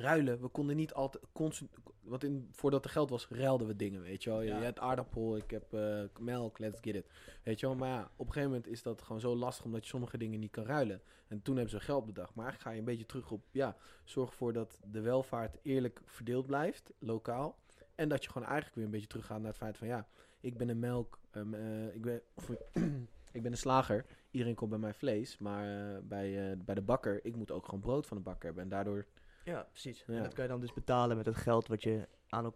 ruilen. 0.00 0.40
We 0.40 0.48
konden 0.48 0.76
niet 0.76 0.92
altijd... 0.94 1.24
Constant, 1.32 1.70
want 2.00 2.24
in, 2.24 2.48
voordat 2.52 2.84
er 2.84 2.90
geld 2.90 3.10
was, 3.10 3.26
ruilden 3.28 3.66
we 3.66 3.76
dingen, 3.76 4.02
weet 4.02 4.22
je 4.22 4.30
wel. 4.30 4.40
Je, 4.40 4.48
Ja. 4.48 4.58
je 4.58 4.64
hebt 4.64 4.78
aardappel, 4.78 5.36
ik 5.36 5.50
heb 5.50 5.72
eh, 5.74 6.02
melk, 6.18 6.58
let's 6.58 6.78
get 6.80 6.94
it. 6.94 7.06
Weet 7.42 7.60
je 7.60 7.66
wel. 7.66 7.76
Maar 7.76 7.88
ja, 7.88 8.10
op 8.16 8.26
een 8.26 8.32
gegeven 8.32 8.50
moment 8.50 8.68
is 8.68 8.82
dat 8.82 9.02
gewoon 9.02 9.20
zo 9.20 9.36
lastig... 9.36 9.64
omdat 9.64 9.82
je 9.82 9.88
sommige 9.88 10.18
dingen 10.18 10.40
niet 10.40 10.50
kan 10.50 10.64
ruilen. 10.64 11.02
En 11.28 11.42
toen 11.42 11.54
hebben 11.54 11.72
ze 11.74 11.80
geld 11.80 12.06
bedacht. 12.06 12.34
Maar 12.34 12.44
eigenlijk 12.44 12.62
ga 12.62 12.70
je 12.70 12.78
een 12.78 12.96
beetje 12.96 13.06
terug 13.06 13.30
op... 13.30 13.44
Ja, 13.50 13.76
zorg 14.04 14.30
ervoor 14.30 14.52
dat 14.52 14.80
de 14.84 15.00
welvaart 15.00 15.58
eerlijk 15.62 16.00
verdeeld 16.04 16.46
blijft, 16.46 16.92
lokaal. 16.98 17.58
En 17.94 18.08
dat 18.08 18.24
je 18.24 18.30
gewoon 18.30 18.46
eigenlijk 18.46 18.76
weer 18.76 18.84
een 18.84 18.90
beetje 18.90 19.06
teruggaat 19.06 19.38
naar 19.38 19.48
het 19.48 19.56
feit 19.56 19.78
van... 19.78 19.86
Ja, 19.86 20.06
ik 20.40 20.56
ben 20.56 20.68
een 20.68 20.78
melk... 20.78 21.18
ehm, 21.30 21.54
eh, 21.54 21.94
ik 21.94 22.02
ben... 22.02 22.22
Of, 22.34 22.50
ik 23.32 23.42
ben 23.42 23.52
een 23.52 23.58
slager. 23.58 24.06
Iedereen 24.30 24.54
komt 24.54 24.70
bij 24.70 24.78
mij 24.78 24.94
vlees. 24.94 25.38
Maar 25.38 25.94
eh, 25.94 25.98
bij, 26.02 26.56
bij 26.64 26.74
de 26.74 26.82
bakker, 26.82 27.24
ik 27.24 27.36
moet 27.36 27.50
ook 27.50 27.64
gewoon 27.64 27.80
brood 27.80 28.06
van 28.06 28.16
de 28.16 28.22
bakker 28.22 28.44
hebben. 28.44 28.62
En 28.62 28.68
daardoor... 28.70 29.06
Ja, 29.50 29.66
precies. 29.70 30.04
Ja. 30.06 30.14
En 30.14 30.22
dat 30.22 30.34
kan 30.34 30.44
je 30.44 30.50
dan 30.50 30.60
dus 30.60 30.72
betalen 30.72 31.16
met 31.16 31.26
het 31.26 31.36
geld 31.36 31.66
wat 31.68 31.82
je 31.82 32.08
aan 32.28 32.54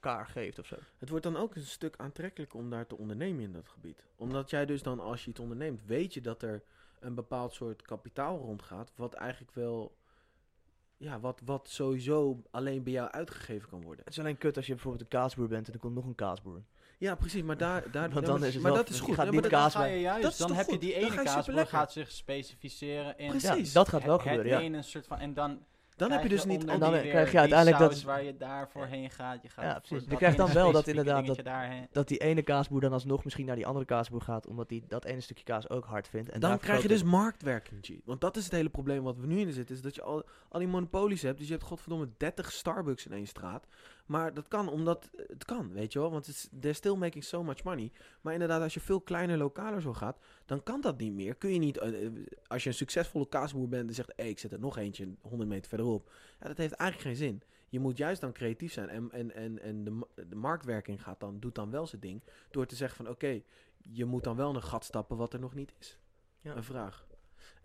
elkaar 0.00 0.26
geeft 0.26 0.58
of 0.58 0.66
zo. 0.66 0.76
Het 0.98 1.08
wordt 1.08 1.24
dan 1.24 1.36
ook 1.36 1.54
een 1.54 1.62
stuk 1.62 1.94
aantrekkelijker 1.96 2.58
om 2.58 2.70
daar 2.70 2.86
te 2.86 2.96
ondernemen 2.98 3.42
in 3.42 3.52
dat 3.52 3.68
gebied. 3.68 4.04
Omdat 4.16 4.50
jij 4.50 4.66
dus 4.66 4.82
dan, 4.82 5.00
als 5.00 5.24
je 5.24 5.30
iets 5.30 5.40
onderneemt, 5.40 5.84
weet 5.86 6.14
je 6.14 6.20
dat 6.20 6.42
er 6.42 6.62
een 7.00 7.14
bepaald 7.14 7.52
soort 7.54 7.82
kapitaal 7.82 8.38
rondgaat. 8.38 8.92
Wat 8.96 9.14
eigenlijk 9.14 9.54
wel... 9.54 9.96
Ja, 10.96 11.20
wat, 11.20 11.40
wat 11.44 11.68
sowieso 11.68 12.42
alleen 12.50 12.82
bij 12.82 12.92
jou 12.92 13.10
uitgegeven 13.10 13.68
kan 13.68 13.82
worden. 13.82 14.04
Het 14.04 14.14
is 14.14 14.20
alleen 14.20 14.38
kut 14.38 14.56
als 14.56 14.66
je 14.66 14.72
bijvoorbeeld 14.72 15.02
een 15.02 15.18
kaasboer 15.18 15.48
bent 15.48 15.66
en 15.66 15.72
er 15.72 15.78
komt 15.78 15.94
nog 15.94 16.04
een 16.06 16.14
kaasboer. 16.14 16.62
Ja, 16.98 17.14
precies. 17.14 17.42
Maar 17.42 17.56
daar... 17.56 17.90
daar 17.90 18.10
Want 18.14 18.26
ja, 18.26 18.30
dan 18.32 18.38
maar- 18.38 18.48
is 18.48 18.54
het 18.54 18.62
maar 18.62 18.72
wel- 18.72 18.80
dat 18.82 18.90
is 18.90 18.96
je 18.98 19.02
goed. 19.04 19.14
gaat 19.14 19.24
Ja, 19.24 19.30
niet 19.30 19.46
kaas 19.46 19.72
dat- 19.72 19.82
Dan 19.82 19.90
ga 19.90 19.96
je 19.96 20.04
Dat 20.04 20.20
juist, 20.22 20.38
dan 20.38 20.52
heb 20.52 20.68
je 20.68 20.78
die 20.78 20.92
Dan 20.92 21.00
ene 21.02 21.10
ga 21.10 21.20
je 21.20 21.26
kaasboer 21.26 21.66
gaat 21.66 21.92
zich 21.92 22.10
specificeren 22.10 23.18
in 23.18 23.28
Precies. 23.30 23.72
Ja, 23.72 23.78
dat 23.78 23.88
gaat 23.88 24.04
wel 24.04 24.12
het, 24.12 24.22
gebeuren, 24.22 24.50
het 24.52 24.60
ja. 24.60 24.66
ene 24.66 24.82
soort 24.82 25.06
van 25.06 25.18
en 25.18 25.34
dan 25.34 25.64
Dan 25.96 26.10
heb 26.10 26.22
je 26.22 26.28
dus 26.28 26.44
niet... 26.44 26.64
En 26.64 26.78
dan 26.80 26.92
krijg 26.92 27.32
je 27.32 27.38
uiteindelijk 27.38 27.78
dat- 27.78 28.02
waar 28.02 28.24
je 28.24 28.36
daarvoor 28.36 28.86
heen 28.86 29.10
gaat. 29.10 29.42
Je 29.42 29.48
gaat 29.48 29.64
Ja, 29.64 29.78
precies. 29.78 30.08
Je 30.08 30.16
krijgt 30.16 30.36
dan 30.36 30.52
wel 30.52 30.72
dat 30.72 30.86
inderdaad. 30.86 31.42
Dat 31.92 32.08
die 32.08 32.18
ene 32.18 32.42
kaasboer 32.42 32.80
dan 32.80 32.92
alsnog 32.92 33.24
misschien 33.24 33.46
naar 33.46 33.56
die 33.56 33.66
andere 33.66 33.84
kaasboer 33.84 34.20
gaat, 34.20 34.46
omdat 34.46 34.70
hij 34.70 34.82
dat 34.88 35.04
ene 35.04 35.20
stukje 35.20 35.44
kaas 35.44 35.68
ook 35.68 35.84
hard 35.84 36.08
vindt. 36.08 36.28
En 36.30 36.40
dan 36.40 36.58
krijg 36.58 36.82
je 36.82 36.88
dus 36.88 37.02
marktwerking, 37.02 37.86
G. 37.86 37.90
Want 38.04 38.20
dat 38.20 38.36
is 38.36 38.44
het 38.44 38.52
hele 38.52 38.68
probleem 38.68 39.02
wat 39.02 39.16
we 39.18 39.26
nu 39.26 39.40
in 39.40 39.52
zitten. 39.52 39.74
Is 39.74 39.82
dat 39.82 39.94
je 39.94 40.02
al, 40.02 40.24
al 40.48 40.58
die 40.58 40.68
monopolies 40.68 41.22
hebt. 41.22 41.38
Dus 41.38 41.46
je 41.46 41.52
hebt 41.52 41.64
godverdomme 41.66 42.08
30 42.16 42.52
Starbucks 42.52 43.06
in 43.06 43.12
één 43.12 43.26
straat. 43.26 43.66
Maar 44.06 44.34
dat 44.34 44.48
kan 44.48 44.68
omdat 44.68 45.10
het 45.26 45.44
kan, 45.44 45.72
weet 45.72 45.92
je 45.92 45.98
wel. 45.98 46.10
Want 46.10 46.26
het 46.26 46.34
is, 46.34 46.48
they're 46.60 46.72
still 46.74 46.94
making 46.96 47.24
so 47.24 47.42
much 47.44 47.64
money. 47.64 47.92
Maar 48.20 48.32
inderdaad, 48.32 48.62
als 48.62 48.74
je 48.74 48.80
veel 48.80 49.00
kleiner 49.00 49.38
lokaler 49.38 49.80
zo 49.82 49.92
gaat, 49.94 50.18
dan 50.46 50.62
kan 50.62 50.80
dat 50.80 50.98
niet 50.98 51.12
meer. 51.12 51.34
Kun 51.34 51.52
je 51.52 51.58
niet, 51.58 51.78
eh, 51.78 52.06
eh, 52.06 52.12
als 52.46 52.62
je 52.62 52.68
een 52.68 52.74
succesvolle 52.74 53.28
kaasboer 53.28 53.68
bent 53.68 53.88
en 53.88 53.94
zegt, 53.94 54.12
hé, 54.16 54.24
ik 54.24 54.38
zet 54.38 54.52
er 54.52 54.58
nog 54.60 54.76
eentje 54.76 55.14
100 55.20 55.50
meter 55.50 55.68
verderop. 55.68 56.10
Ja, 56.40 56.46
dat 56.46 56.56
heeft 56.56 56.72
eigenlijk 56.74 57.08
geen 57.10 57.26
zin. 57.28 57.42
Je 57.68 57.80
moet 57.80 57.96
juist 57.96 58.20
dan 58.20 58.32
creatief 58.32 58.72
zijn. 58.72 58.88
En, 58.88 59.10
en, 59.12 59.34
en, 59.34 59.62
en 59.62 59.84
de, 59.84 60.06
de 60.28 60.36
marktwerking 60.36 61.02
gaat 61.02 61.20
dan, 61.20 61.40
doet 61.40 61.54
dan 61.54 61.70
wel 61.70 61.86
zijn 61.86 62.00
ding. 62.00 62.22
Door 62.50 62.66
te 62.66 62.76
zeggen 62.76 63.04
van, 63.04 63.14
oké, 63.14 63.42
je 63.82 64.04
moet 64.04 64.24
dan 64.24 64.36
wel 64.36 64.54
een 64.54 64.62
gat 64.62 64.84
stappen 64.84 65.16
wat 65.16 65.32
er 65.32 65.40
nog 65.40 65.54
niet 65.54 65.72
is. 65.78 65.98
Ja. 66.40 66.56
Een 66.56 66.64
vraag. 66.64 67.06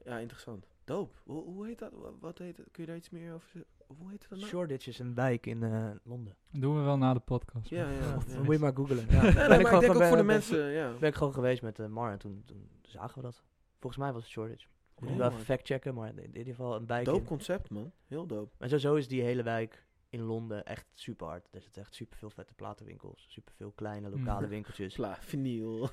Ja, 0.05 0.17
interessant. 0.17 0.67
Doop. 0.83 1.21
Hoe, 1.23 1.43
hoe 1.43 1.65
heet 1.65 1.79
dat? 1.79 1.91
Wa- 1.93 2.11
Wat 2.19 2.37
heet 2.37 2.57
het? 2.57 2.67
Kun 2.71 2.83
je 2.83 2.89
daar 2.89 2.97
iets 2.97 3.09
meer 3.09 3.33
over 3.33 3.49
zeggen? 3.49 3.71
Hoe 3.97 4.09
heet 4.09 4.19
het 4.21 4.29
dan? 4.29 4.37
nou? 4.39 4.51
Shoreditch 4.51 4.87
is 4.87 4.99
een 4.99 5.13
wijk 5.15 5.45
in 5.45 5.63
eh, 5.63 5.89
Londen. 6.03 6.35
doen 6.51 6.75
we 6.77 6.81
wel 6.81 6.97
na 6.97 7.13
de 7.13 7.19
podcast. 7.19 7.69
Ja, 7.69 7.89
ja. 7.99 8.17
Moet 8.43 8.53
je 8.53 8.59
maar 8.59 8.73
googlen. 8.75 9.05
Ja. 9.09 9.21
Nee, 9.21 9.33
maar 9.33 9.59
ik 9.59 9.65
gewoon 9.67 9.79
denk 9.81 9.93
ook 9.95 10.01
voor 10.03 10.09
de 10.09 10.15
ben- 10.15 10.25
mensen, 10.25 10.65
ja. 10.71 10.93
Ben 10.99 11.09
ik 11.09 11.15
gewoon 11.15 11.33
geweest 11.33 11.61
met 11.61 11.79
eh, 11.79 11.85
Mar 11.87 12.11
en 12.11 12.17
toen, 12.19 12.43
toen 12.45 12.69
zagen 12.81 13.15
we 13.17 13.21
dat. 13.21 13.43
Volgens 13.79 14.01
mij 14.03 14.13
was 14.13 14.21
het 14.23 14.31
Shoreditch. 14.31 14.67
Moet 14.99 15.09
ik 15.09 15.17
wel 15.17 15.27
Oh, 15.27 15.33
even 15.33 15.45
factchecken, 15.45 15.93
maar 15.93 16.07
in 16.15 16.37
ieder 16.37 16.53
geval 16.53 16.75
een 16.75 16.85
wijk. 16.85 17.05
Doop 17.05 17.25
concept, 17.25 17.69
man. 17.69 17.91
Heel 18.07 18.25
doop. 18.27 18.53
Maar 18.57 18.67
sowieso 18.67 18.95
is 18.95 19.07
die 19.07 19.21
hele 19.21 19.43
wijk 19.43 19.85
in 20.09 20.21
Londen 20.21 20.65
echt 20.65 20.85
super 20.93 21.27
hard. 21.27 21.47
Er 21.51 21.61
zitten 21.61 21.81
echt 21.81 21.93
super 21.95 22.17
veel 22.17 22.29
vette 22.29 22.53
platenwinkels. 22.53 23.25
Super 23.29 23.53
veel 23.53 23.71
kleine 23.71 24.09
lokale 24.09 24.45
Mm. 24.45 24.49
winkeltjes. 24.55 24.93
Sla, 24.93 25.17
vinyl. 25.19 25.89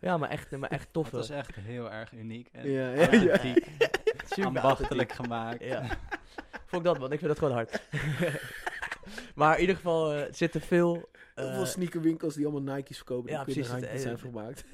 Ja, 0.00 0.16
maar 0.16 0.28
echt, 0.28 0.50
maar 0.56 0.70
echt 0.70 0.82
Het 0.84 0.92
toffe. 0.92 1.16
was 1.16 1.30
echt 1.30 1.54
heel 1.54 1.90
erg 1.90 2.12
uniek. 2.12 2.48
En 2.52 2.70
Ja, 2.70 2.90
ja, 2.92 3.12
ja. 3.12 3.54
Super 4.28 4.46
ambachtelijk 4.46 5.12
gemaakt. 5.12 5.62
Ja. 5.64 5.86
Vond 6.66 6.82
ik 6.82 6.88
dat, 6.88 6.98
man. 6.98 7.12
Ik 7.12 7.18
vind 7.18 7.30
dat 7.30 7.38
gewoon 7.38 7.54
hard. 7.54 7.82
maar 9.34 9.54
in 9.54 9.60
ieder 9.60 9.76
geval 9.76 10.12
eh, 10.14 10.32
zitten 10.32 10.60
veel... 10.60 11.08
eh, 11.34 11.44
Heel 11.44 11.54
veel 11.54 11.66
sneakerwinkels 11.66 12.34
die 12.34 12.46
allemaal 12.46 12.74
Nike's 12.74 12.96
verkopen. 12.96 13.30
ja, 13.30 13.44
die 13.44 13.54
kunnen 13.54 13.70
precies, 13.70 13.86
handjes 13.88 13.92
het- 13.92 14.20
zijn 14.20 14.32
eh, 14.34 14.40
gemaakt. 14.40 14.64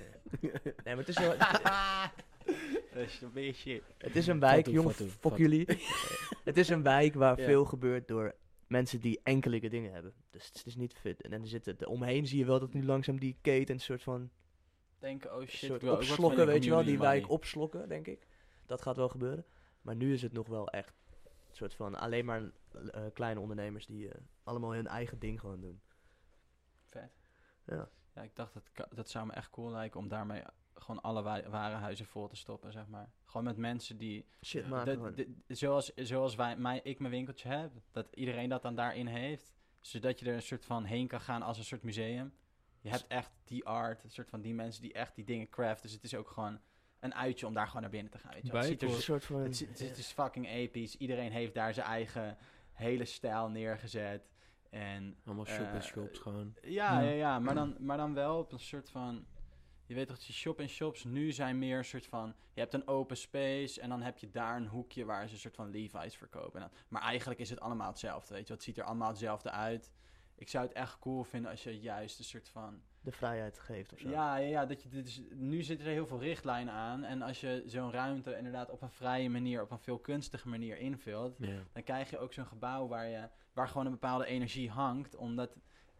nee, 0.84 0.94
maar 0.94 0.96
het 0.96 1.08
is, 1.08 1.18
wel, 1.18 1.34
Dat 2.94 3.02
is 3.02 3.20
een 3.22 3.32
beetje... 3.32 3.82
het 3.98 4.16
is 4.16 4.26
een 4.26 4.40
wijk, 4.40 4.56
Fatu, 4.64 4.70
jongen, 4.70 4.94
fatu, 4.94 5.10
fuck 5.20 5.36
jullie. 5.36 5.66
het 6.44 6.56
is 6.56 6.68
een 6.68 6.82
wijk 6.82 7.14
waar 7.14 7.38
Ja. 7.40 7.44
veel 7.44 7.64
gebeurt 7.64 8.08
door 8.08 8.34
mensen 8.66 9.00
die 9.00 9.20
enkele 9.22 9.68
dingen 9.68 9.92
hebben. 9.92 10.12
Dus 10.30 10.46
het 10.52 10.66
is 10.66 10.76
niet 10.76 10.92
fit. 11.00 11.22
En 11.22 11.30
dan 11.30 11.46
zit 11.46 11.66
het, 11.66 11.86
omheen 11.86 12.26
zie 12.26 12.38
je 12.38 12.44
wel 12.44 12.60
dat 12.60 12.72
nu 12.72 12.84
langzaam 12.84 13.18
die 13.20 13.36
keten 13.40 13.74
een 13.74 13.80
soort 13.80 14.02
van 14.02 14.30
Denken, 14.98 15.34
oh 15.36 15.46
shit, 15.46 15.68
soort 15.70 15.84
opslokken, 15.88 16.36
die 16.36 16.46
weet 16.46 16.64
je 16.64 16.70
wel, 16.70 16.84
die 16.84 16.98
wijk 16.98 17.30
opslokken, 17.30 17.88
denk 17.88 18.06
ik. 18.06 18.26
Dat 18.66 18.82
gaat 18.82 18.96
wel 18.96 19.08
gebeuren. 19.08 19.44
Maar 19.82 19.96
nu 19.96 20.12
is 20.12 20.22
het 20.22 20.32
nog 20.32 20.46
wel 20.46 20.68
echt 20.68 20.94
een 21.48 21.56
soort 21.56 21.74
van 21.74 21.94
alleen 21.94 22.24
maar 22.24 22.42
eh, 22.90 23.02
kleine 23.12 23.40
ondernemers 23.40 23.86
die 23.86 24.08
eh, 24.08 24.20
allemaal 24.42 24.72
hun 24.74 24.86
eigen 24.86 25.18
ding 25.18 25.40
gewoon 25.40 25.60
doen. 25.60 25.80
Vet. 26.84 27.12
Ja. 27.66 27.88
Ja, 28.14 28.22
ik 28.22 28.36
dacht, 28.36 28.54
dat, 28.54 28.88
dat 28.94 29.08
zou 29.10 29.26
me 29.26 29.32
echt 29.32 29.50
cool 29.50 29.70
lijken 29.70 30.00
om 30.00 30.08
daarmee 30.08 30.42
gewoon 30.74 31.02
alle 31.02 31.22
wa- 31.22 31.48
warenhuizen 31.48 32.06
vol 32.06 32.28
te 32.28 32.36
stoppen, 32.36 32.72
zeg 32.72 32.86
maar. 32.86 33.10
Gewoon 33.24 33.44
met 33.46 33.56
mensen 33.56 33.96
die... 33.98 34.26
Shit, 34.44 34.68
de- 35.14 35.54
zoals 35.54 35.94
zoals 35.94 36.34
wij, 36.34 36.56
mij, 36.56 36.80
ik 36.82 36.98
mijn 36.98 37.12
winkeltje 37.12 37.48
heb, 37.48 37.72
dat 37.90 38.08
iedereen 38.14 38.48
dat 38.48 38.62
dan 38.62 38.74
daarin 38.74 39.06
heeft. 39.06 39.52
Zodat 39.80 40.18
je 40.18 40.26
er 40.26 40.34
een 40.34 40.42
soort 40.42 40.64
van 40.64 40.84
heen 40.84 41.06
kan 41.08 41.20
gaan 41.20 41.42
als 41.42 41.58
een 41.58 41.64
soort 41.64 41.82
museum. 41.82 42.34
Je 42.80 42.90
hebt 42.90 43.06
echt 43.06 43.30
die 43.44 43.64
art, 43.66 44.04
een 44.04 44.10
soort 44.10 44.30
van 44.30 44.40
die 44.40 44.54
mensen 44.54 44.82
die 44.82 44.92
echt 44.92 45.14
die 45.14 45.24
dingen 45.24 45.48
craft. 45.48 45.82
Dus 45.82 45.92
het 45.92 46.04
is 46.04 46.14
ook 46.14 46.28
gewoon 46.30 46.60
een 47.04 47.14
uitje 47.14 47.46
om 47.46 47.54
daar 47.54 47.66
gewoon 47.66 47.82
naar 47.82 47.90
binnen 47.90 48.12
te 48.12 48.18
gaan. 48.18 48.32
Weet 48.32 48.46
je. 48.46 48.52
wel. 48.52 48.60
Het, 48.60 48.70
ziet 48.70 48.82
er, 48.82 48.88
Een 48.88 49.02
soort 49.02 49.24
van... 49.24 49.40
het, 49.40 49.98
is 49.98 50.12
fucking 50.12 50.48
episch. 50.48 50.96
Iedereen 50.96 51.32
heeft 51.32 51.54
daar 51.54 51.74
zijn 51.74 51.86
eigen 51.86 52.36
hele 52.72 53.04
stijl 53.04 53.48
neergezet. 53.48 54.32
En 54.70 55.16
Allemaal 55.24 55.46
shop 55.46 55.66
en 55.66 55.74
Eh, 55.74 55.82
shops 55.82 56.18
gewoon. 56.18 56.54
ja, 56.62 57.00
Ja. 57.00 57.00
ja, 57.00 57.10
ja, 57.10 57.38
maar, 57.38 57.54
dan, 57.54 57.76
maar 57.78 57.96
dan 57.96 58.14
wel 58.14 58.38
op 58.38 58.52
een 58.52 58.58
soort 58.58 58.90
van... 58.90 59.26
Je 59.86 59.94
weet 59.94 60.06
toch, 60.06 60.18
die 60.18 60.34
shop 60.34 60.60
en 60.60 60.68
shops 60.68 61.04
nu 61.04 61.32
zijn 61.32 61.58
meer 61.58 61.78
een 61.78 61.84
soort 61.84 62.06
van... 62.06 62.34
Je 62.52 62.60
hebt 62.60 62.74
een 62.74 62.88
open 62.88 63.16
space 63.16 63.80
en 63.80 63.88
dan 63.88 64.02
heb 64.02 64.18
je 64.18 64.30
daar 64.30 64.56
een 64.56 64.66
hoekje 64.66 65.04
waar 65.04 65.26
ze 65.26 65.34
een 65.34 65.40
soort 65.40 65.54
van 65.54 65.70
Levi's 65.70 66.16
verkopen. 66.16 66.60
En 66.62 66.68
dan, 66.68 66.78
maar 66.88 67.02
eigenlijk 67.02 67.40
is 67.40 67.50
het 67.50 67.60
allemaal 67.60 67.88
hetzelfde, 67.88 68.34
weet 68.34 68.46
je. 68.46 68.52
Het 68.52 68.62
ziet 68.62 68.78
er 68.78 68.84
allemaal 68.84 69.08
hetzelfde 69.08 69.50
uit. 69.50 69.90
Ik 70.36 70.48
zou 70.48 70.66
het 70.66 70.74
echt 70.74 70.98
cool 70.98 71.24
vinden 71.24 71.50
als 71.50 71.62
je 71.62 71.80
juist 71.80 72.18
een 72.18 72.24
soort 72.24 72.48
van... 72.48 72.82
de 73.04 73.12
vrijheid 73.12 73.58
geeft 73.58 73.92
of 73.92 73.98
zo. 73.98 74.08
Ja, 74.08 74.36
ja, 74.36 74.48
ja 74.48 74.66
dat 74.66 74.82
je, 74.82 74.88
is, 75.02 75.22
nu 75.30 75.62
zitten 75.62 75.86
er 75.86 75.92
heel 75.92 76.06
veel 76.06 76.20
richtlijnen 76.20 76.74
aan. 76.74 77.04
En 77.04 77.22
als 77.22 77.40
je 77.40 77.62
zo'n 77.66 77.92
ruimte 77.92 78.36
inderdaad 78.36 78.70
op 78.70 78.82
een 78.82 78.90
vrije 78.90 79.30
manier, 79.30 79.62
op 79.62 79.70
een 79.70 79.78
veel 79.78 79.98
kunstige 79.98 80.48
manier 80.48 80.76
invult... 80.76 81.38
Dan 81.72 81.82
krijg 81.82 82.10
je 82.10 82.18
ook 82.18 82.32
zo'n 82.32 82.46
gebouw 82.46 82.86
waar, 82.88 83.08
je, 83.08 83.28
waar 83.52 83.68
gewoon 83.68 83.86
een 83.86 83.92
bepaalde 83.92 84.26
energie 84.26 84.70
hangt. 84.70 85.16
Omdat 85.16 85.56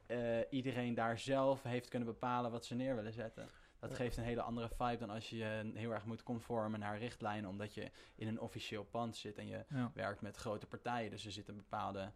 eh, 0.07 0.19
iedereen 0.51 0.95
daar 0.95 1.19
zelf 1.19 1.63
heeft 1.63 1.89
kunnen 1.89 2.09
bepalen 2.09 2.51
wat 2.51 2.65
ze 2.65 2.75
neer 2.75 2.97
willen 2.97 3.13
zetten. 3.13 3.49
Dat 3.79 3.95
geeft 3.95 4.17
een 4.17 4.25
hele 4.25 4.43
andere 4.43 4.69
vibe 4.69 4.97
dan 4.99 5.11
als 5.11 5.31
je 5.31 5.71
heel 5.75 5.91
erg 5.91 6.05
moet 6.05 6.23
conformen 6.23 6.81
naar 6.81 6.99
richtlijnen. 6.99 7.51
Omdat 7.51 7.75
je 7.75 7.91
in 8.15 8.29
een 8.29 8.41
officieel 8.41 8.85
pand 8.85 9.17
zit 9.17 9.39
en 9.39 9.47
je 9.47 9.65
Ja. 9.69 9.91
werkt 9.95 10.21
met 10.21 10.37
grote 10.37 10.67
partijen. 10.67 11.11
Dus 11.11 11.25
er 11.25 11.33
zitten 11.33 11.57
bepaalde 11.57 12.13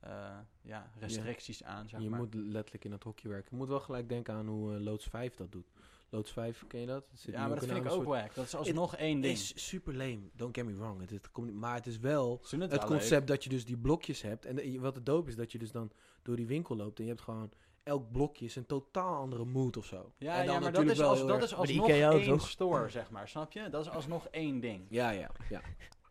eh, 0.00 0.38
ja, 0.60 0.90
restricties 0.98 1.64
aan, 1.64 1.88
zeg 1.88 2.00
je 2.00 2.08
maar. 2.10 2.18
moet 2.18 2.34
letterlijk 2.34 2.84
in 2.84 2.90
dat 2.90 3.02
hokje 3.02 3.28
werken. 3.28 3.48
Je 3.50 3.56
moet 3.56 3.68
wel 3.68 3.80
gelijk 3.80 4.08
denken 4.08 4.34
aan 4.34 4.46
hoe 4.46 4.74
eh, 4.74 4.80
Loods 4.80 5.06
5 5.06 5.34
dat 5.34 5.52
doet. 5.52 5.66
Loods 6.10 6.32
5, 6.32 6.64
ken 6.68 6.80
je 6.80 6.86
dat? 6.86 7.06
Het 7.10 7.20
zit 7.20 7.34
ja, 7.34 7.40
maar 7.40 7.48
dat 7.48 7.62
in 7.62 7.68
vind 7.68 7.84
ik 7.84 7.90
ook 7.90 8.04
soort- 8.04 8.06
wack. 8.06 8.34
Dat 8.34 8.44
is 8.44 8.54
alsnog 8.54 8.96
één 8.96 9.20
ding. 9.20 9.32
is 9.34 9.66
super 9.68 9.96
lame. 9.96 10.20
Don't 10.32 10.56
get 10.56 10.66
me 10.66 10.74
wrong. 10.74 11.00
Het, 11.00 11.10
het 11.10 11.30
komt, 11.30 11.52
maar 11.54 11.74
het 11.74 11.86
is 11.86 11.98
wel 11.98 12.40
het 12.42 12.50
wel 12.50 12.68
leuk. 12.68 12.80
concept 12.80 13.26
dat 13.26 13.44
je 13.44 13.50
dus 13.50 13.64
die 13.64 13.76
blokjes 13.78 14.22
hebt. 14.22 14.44
En 14.44 14.54
de- 14.54 14.80
wat 14.80 14.94
het 14.94 15.06
dope 15.06 15.28
is, 15.28 15.36
dat 15.36 15.52
je 15.52 15.58
dus 15.58 15.72
dan 15.72 15.90
door 16.22 16.36
die 16.36 16.46
winkel 16.46 16.76
loopt. 16.76 16.98
En 16.98 17.04
je 17.04 17.10
hebt 17.10 17.22
gewoon... 17.22 17.50
Elk 17.82 18.12
blokje 18.12 18.44
is 18.44 18.56
een 18.56 18.66
totaal 18.66 19.16
andere 19.16 19.44
mood 19.44 19.76
of 19.76 19.84
zo. 19.86 20.12
Ja, 20.18 20.38
en 20.40 20.46
dan 20.46 20.54
ja 20.54 20.60
maar 20.60 20.72
dat 20.72 20.84
is, 20.84 21.00
als, 21.00 21.26
dat 21.26 21.42
is 21.42 21.54
alsnog 21.54 21.88
één 21.88 22.24
toch? 22.24 22.48
store, 22.48 22.88
zeg 22.88 23.10
maar. 23.10 23.28
Snap 23.28 23.52
je? 23.52 23.68
Dat 23.70 23.84
is 23.86 23.90
alsnog 23.90 24.26
één 24.26 24.60
ding. 24.60 24.86
Ja, 24.88 25.10
ja, 25.10 25.30
ja. 25.48 25.60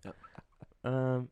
Ehm, 0.81 1.23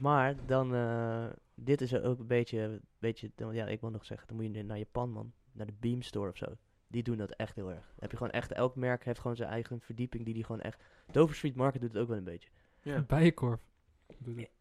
maar 0.00 0.46
dan, 0.46 0.74
eh, 0.74 1.26
dit 1.60 1.80
is 1.80 1.94
ook 1.94 2.18
een 2.18 2.26
beetje, 2.26 2.80
beetje, 2.98 3.30
dan- 3.34 3.54
ja, 3.54 3.66
ik 3.66 3.80
wil 3.80 3.90
nog 3.90 4.04
zeggen, 4.04 4.26
dan 4.28 4.36
moet 4.36 4.54
je 4.56 4.62
naar 4.64 4.78
Japan, 4.78 5.10
man. 5.10 5.32
Naar 5.52 5.66
de 5.66 5.74
Beam 5.80 6.02
Store 6.02 6.30
of 6.30 6.36
zo. 6.36 6.46
Die 6.86 7.02
doen 7.02 7.16
dat 7.16 7.30
echt 7.30 7.54
heel 7.54 7.68
erg. 7.70 7.84
Dan 7.86 7.94
heb 7.98 8.10
je 8.10 8.16
gewoon 8.16 8.32
echt, 8.32 8.52
elk 8.52 8.76
merk 8.76 9.04
heeft 9.04 9.20
gewoon 9.20 9.36
zijn 9.36 9.48
eigen 9.50 9.80
verdieping 9.80 10.24
die 10.24 10.34
die 10.34 10.44
gewoon 10.44 10.60
echt... 10.60 10.82
Dover 11.12 11.34
Street 11.36 11.54
Market 11.54 11.80
doet 11.80 11.92
het 11.92 12.02
ook 12.02 12.08
wel 12.08 12.16
een 12.16 12.24
beetje. 12.24 12.48
ja. 12.82 13.00
Bijenkorf. 13.08 13.60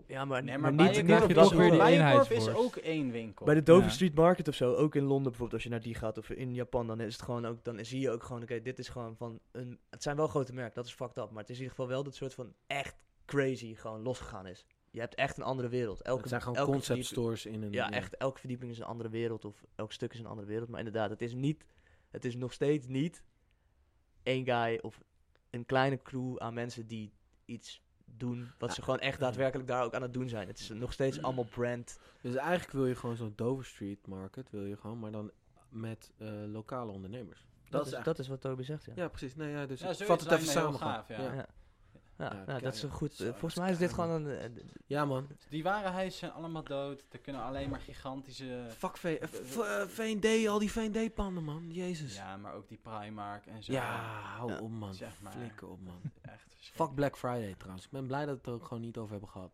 Ja, 0.07 0.25
maar, 0.25 0.43
Nee, 0.43 0.57
maar, 0.57 0.73
maar, 0.73 0.85
niet, 0.89 1.03
niet 1.03 1.21
op 1.21 1.33
dat 1.33 1.51
weer. 1.51 1.77
Bijenkorf 1.77 2.29
is 2.31 2.49
ook 2.49 2.75
één 2.75 3.11
winkel. 3.11 3.45
Bij 3.45 3.55
de 3.55 3.63
Dover 3.63 3.83
Ja. 3.85 3.89
Street 3.91 4.15
Market 4.15 4.47
of 4.47 4.55
zo, 4.55 4.73
ook 4.73 4.95
in 4.95 5.03
Londen 5.03 5.23
bijvoorbeeld, 5.23 5.53
als 5.53 5.63
je 5.63 5.69
naar 5.69 5.81
die 5.81 5.95
gaat 5.95 6.17
of 6.17 6.29
in 6.29 6.53
Japan, 6.53 6.87
dan 6.87 6.99
is 6.99 7.13
het 7.13 7.21
gewoon 7.21 7.45
ook, 7.45 7.63
dan 7.63 7.85
zie 7.85 7.99
je 7.99 8.11
ook 8.11 8.23
gewoon, 8.23 8.41
oké, 8.41 8.61
dit 8.61 8.79
is 8.79 8.89
gewoon 8.89 9.15
van 9.15 9.39
een, 9.51 9.79
het 9.89 10.03
zijn 10.03 10.15
wel 10.15 10.27
grote 10.27 10.53
merken, 10.53 10.75
dat 10.75 10.85
is 10.85 10.93
fucked 10.93 11.17
up, 11.17 11.29
maar 11.31 11.41
het 11.41 11.49
is 11.49 11.55
in 11.57 11.61
ieder 11.61 11.75
geval 11.77 11.91
wel 11.91 12.03
dat 12.03 12.15
soort 12.15 12.33
van 12.33 12.53
echt 12.67 12.95
crazy 13.25 13.75
gewoon 13.75 14.01
losgegaan 14.01 14.45
is. 14.47 14.65
Je 14.91 14.99
hebt 14.99 15.15
echt 15.15 15.38
een 15.38 15.43
andere 15.43 15.68
wereld. 15.69 16.01
Elke, 16.01 16.19
het 16.19 16.30
zijn 16.30 16.41
gewoon 16.41 16.57
elke 16.57 16.72
concept 16.72 17.05
stores 17.05 17.45
in 17.45 17.61
een... 17.64 17.72
Ja, 17.72 17.91
echt, 17.91 18.18
elke 18.18 18.39
verdieping 18.39 18.72
is 18.72 18.77
een 18.80 18.85
andere 18.85 19.09
wereld 19.09 19.45
of 19.45 19.65
elk 19.76 19.91
stuk 19.91 20.14
is 20.14 20.19
een 20.19 20.26
andere 20.26 20.47
wereld, 20.47 20.69
maar 20.69 20.80
inderdaad, 20.80 21.09
het 21.09 21.22
is 21.22 21.34
niet, 21.34 21.64
het 22.09 22.26
is 22.26 22.35
nog 22.35 22.53
steeds 22.53 22.88
niet 22.88 23.23
één 24.23 24.45
guy 24.45 24.80
of 24.81 25.01
een 25.49 25.65
kleine 25.65 26.01
crew 26.01 26.38
aan 26.38 26.53
mensen 26.53 26.88
die 26.88 27.14
iets 27.45 27.81
doen 28.05 28.51
wat 28.57 28.73
ze 28.73 28.80
Ah, 28.80 28.84
gewoon 28.85 28.99
echt 28.99 29.19
daadwerkelijk 29.19 29.68
daar 29.68 29.84
ook 29.84 29.93
aan 29.93 30.01
het 30.01 30.14
doen 30.14 30.30
zijn. 30.30 30.47
Het 30.47 30.59
is 30.59 30.69
nog 30.69 30.93
steeds 30.93 31.22
allemaal 31.22 31.43
brand. 31.45 31.99
Dus 32.22 32.35
eigenlijk 32.35 32.72
wil 32.72 32.85
je 32.85 32.95
gewoon 32.95 33.15
zo'n 33.15 33.34
Dover 33.35 33.65
Street 33.65 34.07
Market, 34.07 34.49
wil 34.49 34.65
je 34.65 34.77
gewoon, 34.77 34.99
maar 34.99 35.11
dan 35.11 35.31
met 35.69 36.11
eh, 36.18 36.27
lokale 36.45 36.91
ondernemers. 36.91 37.39
Dat, 37.69 37.85
is, 37.85 37.91
eigenlijk- 37.93 38.05
dat 38.05 38.19
is 38.19 38.27
wat 38.27 38.41
Toby 38.41 38.64
zegt, 38.64 38.85
ja. 38.85 38.93
Ja, 38.95 39.07
precies. 39.07 39.35
Nee, 39.35 39.51
ja, 39.51 39.65
dus 39.65 39.80
Ja, 39.80 39.93
vat 39.93 40.19
het 40.22 40.31
even 40.31 40.45
samen. 40.47 40.80
gaaf, 40.80 41.07
ja. 41.07 41.34
ja. 41.34 41.47
Ja. 42.18 42.26
Ja, 42.26 42.31
Ja, 42.38 42.44
nou, 42.45 42.61
dat 42.61 42.73
is 42.73 42.84
een 42.84 42.89
goed. 42.89 43.14
zo, 43.14 43.23
volgens 43.31 43.56
mij 43.56 43.72
is 43.72 43.77
dit 43.77 43.94
gewoon 43.94 44.10
een. 44.10 44.27
eh, 44.39 44.49
Ja, 44.85 45.06
man. 45.06 45.27
Die 45.49 45.64
warenhuizen 45.64 46.19
zijn 46.19 46.31
allemaal 46.31 46.64
dood. 46.64 47.03
Er 47.11 47.19
kunnen 47.19 47.41
alleen 47.44 47.69
maar 47.69 47.80
gigantische... 47.80 48.65
Fuck 48.77 48.98
V- 48.98 49.03
eh, 49.03 49.27
v- 49.27 49.57
eh, 49.57 49.88
V&D, 49.88 50.48
al 50.48 50.60
die 50.60 50.72
V&D-panden, 50.72 51.44
man. 51.44 51.72
Jezus. 51.72 52.15
Ja, 52.15 52.30
Ja, 52.30 52.38
maar 52.38 52.53
ook 52.53 52.68
die 52.68 52.77
Primark 52.81 53.45
en 53.45 53.64
zo. 53.64 53.73
hou 53.76 54.52
Ja, 54.52 54.60
op, 54.60 54.72
man. 54.72 54.94
zeg 54.94 55.22
maar. 55.22 55.31
Flikker 55.31 55.68
op, 55.68 55.81
man. 55.81 56.02
Echt 56.22 56.56
Fuck. 56.73 56.94
Black 56.95 57.18
Friday, 57.18 57.56
trouwens. 57.57 57.85
Ik 57.85 57.91
ben 57.91 58.07
blij 58.07 58.26
dat 58.26 58.30
we 58.34 58.38
het 58.38 58.48
er 58.48 58.53
ook 58.53 58.65
gewoon 58.65 58.84
niet 58.84 58.98
over 58.98 59.11
hebben 59.11 59.30
gehad. 59.30 59.52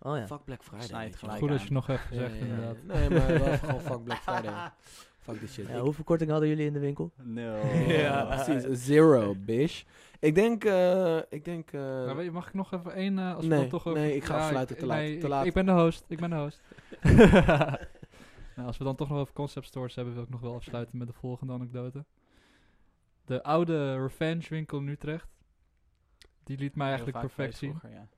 Oh 0.00 0.16
ja. 0.16 0.26
Fuck 0.26 0.44
Black 0.44 0.62
Friday. 0.64 1.06
Je 1.06 1.12
gelijk. 1.12 1.38
Goed 1.38 1.48
dat 1.48 1.62
je 1.62 1.72
nog 1.72 1.88
even 1.88 2.14
Ja, 2.16 2.20
zegt, 2.20 2.32
ja, 2.38 2.44
ja. 2.44 2.50
inderdaad. 2.52 2.82
Nee, 2.82 3.10
maar 3.10 3.26
wel 3.38 3.58
gewoon 3.58 3.80
fuck 3.80 4.04
Black 4.04 4.18
Friday. 4.22 4.70
Fuck 5.28 5.38
this 5.40 5.52
shit. 5.52 5.66
Ja, 5.68 5.74
Ik- 5.76 5.80
hoeveel 5.80 6.04
korting 6.04 6.30
hadden 6.30 6.48
jullie 6.48 6.66
in 6.66 6.72
de 6.72 6.78
winkel? 6.78 7.12
Nul. 7.22 7.66
ja, 8.06 8.24
precies. 8.44 8.84
Zero, 8.84 9.34
bitch. 9.38 9.84
Ik 10.20 10.34
denk, 10.34 10.64
eh, 10.64 11.16
ik 11.28 11.44
denk... 11.44 11.72
eh, 11.72 11.80
Nou, 11.80 12.30
mag 12.30 12.46
ik 12.48 12.54
nog 12.54 12.72
even 12.72 12.92
één... 12.94 13.18
eh, 13.18 13.34
als 13.34 13.42
we 13.44 13.50
Nee, 13.50 13.60
dan 13.60 13.68
toch 13.68 13.86
over, 13.86 14.00
nee, 14.00 14.14
ik 14.16 14.24
ga 14.24 14.38
afsluiten, 14.38 14.76
te 14.76 14.86
laat, 14.86 14.98
nee, 14.98 15.10
te 15.18 15.24
ik- 15.24 15.28
laat. 15.28 15.46
Ik, 15.46 15.52
ben 15.52 15.66
de 15.66 15.72
host, 15.72 16.04
ik 16.08 16.20
ben 16.20 16.30
de 16.30 16.36
host. 16.36 16.62
nou, 18.56 18.66
als 18.66 18.78
we 18.78 18.84
dan 18.84 18.96
toch 18.96 19.08
nog 19.08 19.18
over 19.18 19.34
concept 19.34 19.66
stores 19.66 19.94
hebben, 19.94 20.14
wil 20.14 20.22
ik 20.22 20.28
nog 20.28 20.40
wel 20.40 20.54
afsluiten 20.54 20.98
met 20.98 21.06
de 21.06 21.12
volgende 21.12 21.52
anekdote. 21.52 22.04
De 23.24 23.42
oude 23.42 24.00
Revenge 24.02 24.46
winkel 24.48 24.78
in 24.78 24.88
Utrecht, 24.88 25.28
die 26.44 26.58
liet 26.58 26.74
mij 26.76 26.86
eigenlijk 26.88 27.18
perfect 27.20 27.56
zien. 27.56 27.70
vroeger, 27.78 27.98
ja. 27.98 28.08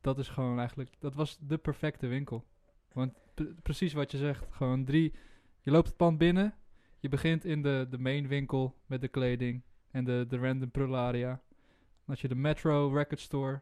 Dat 0.00 0.18
is 0.18 0.28
gewoon 0.28 0.58
eigenlijk, 0.58 0.90
dat 0.98 1.14
was 1.14 1.38
de 1.40 1.58
perfecte 1.58 2.06
winkel. 2.06 2.44
Want 2.92 3.12
pre- 3.34 3.54
precies 3.62 3.92
wat 3.92 4.10
je 4.10 4.18
zegt, 4.18 4.44
gewoon 4.50 4.84
drie, 4.84 5.14
je 5.60 5.70
loopt 5.70 5.86
het 5.86 5.96
pand 5.96 6.18
binnen, 6.18 6.54
je 7.00 7.08
begint 7.08 7.44
in 7.44 7.62
de, 7.62 7.86
de 7.90 7.98
main 7.98 8.28
winkel 8.28 8.74
met 8.86 9.00
de 9.00 9.08
kleding 9.08 9.62
en 9.90 10.04
de, 10.04 10.24
de 10.28 10.38
random 10.38 10.70
prularia. 10.70 11.28
Dan 11.28 12.14
had 12.14 12.20
je 12.20 12.28
de 12.28 12.34
Metro 12.34 12.88
Record 12.88 13.20
Store. 13.20 13.60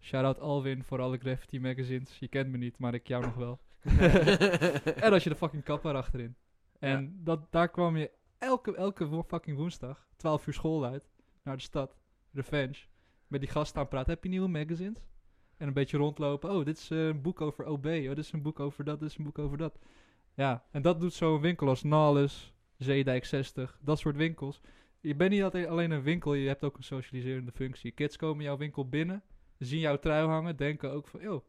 Shout-out 0.00 0.40
Alwin 0.40 0.84
voor 0.84 1.00
alle 1.00 1.18
graffiti 1.18 1.60
magazines. 1.60 2.18
Je 2.18 2.28
kent 2.28 2.50
me 2.50 2.58
niet, 2.58 2.78
maar 2.78 2.94
ik 2.94 3.06
jou 3.06 3.24
nog 3.24 3.34
wel. 3.34 3.60
en 5.04 5.12
als 5.12 5.24
je 5.24 5.30
de 5.30 5.36
fucking 5.36 5.62
kapper 5.62 5.94
achterin. 5.94 6.36
En 6.78 7.20
dat, 7.22 7.52
daar 7.52 7.68
kwam 7.68 7.96
je 7.96 8.10
elke, 8.38 8.76
elke 8.76 9.06
wo- 9.06 9.22
fucking 9.22 9.56
woensdag, 9.56 10.08
12 10.16 10.46
uur 10.46 10.52
school 10.52 10.84
uit, 10.84 11.08
naar 11.42 11.56
de 11.56 11.62
stad, 11.62 11.96
Revenge, 12.32 12.76
met 13.26 13.40
die 13.40 13.50
gasten 13.50 13.80
aan 13.80 13.88
praten. 13.88 14.12
Heb 14.12 14.22
je 14.22 14.28
nieuwe 14.28 14.48
magazines? 14.48 14.98
En 15.56 15.66
een 15.66 15.72
beetje 15.72 15.96
rondlopen. 15.96 16.50
Oh, 16.50 16.64
dit 16.64 16.78
is 16.78 16.90
eh, 16.90 17.06
een 17.06 17.22
boek 17.22 17.40
over 17.40 17.64
OB. 17.66 17.86
Oh, 17.86 18.08
dit 18.08 18.18
is 18.18 18.32
een 18.32 18.42
boek 18.42 18.60
over 18.60 18.84
dat, 18.84 19.00
dit 19.00 19.08
is 19.10 19.16
een 19.16 19.24
boek 19.24 19.38
over 19.38 19.58
dat. 19.58 19.78
Ja, 20.34 20.64
en 20.70 20.82
dat 20.82 21.00
doet 21.00 21.12
zo'n 21.12 21.40
winkel 21.40 21.68
als 21.68 21.82
Nalus, 21.82 22.54
Zeedijk 22.76 23.24
60, 23.24 23.78
dat 23.80 23.98
soort 23.98 24.16
winkels. 24.16 24.60
Je 25.00 25.14
bent 25.14 25.30
niet 25.30 25.42
alleen 25.42 25.90
een 25.90 26.02
winkel, 26.02 26.34
je 26.34 26.48
hebt 26.48 26.64
ook 26.64 26.76
een 26.76 26.82
socialiserende 26.82 27.52
functie. 27.52 27.90
Kids 27.90 28.16
komen 28.16 28.44
jouw 28.44 28.56
winkel 28.56 28.88
binnen, 28.88 29.22
zien 29.58 29.80
jouw 29.80 29.98
trui 29.98 30.26
hangen, 30.26 30.56
denken 30.56 30.92
ook 30.92 31.08
van, 31.08 31.20
joh, 31.20 31.44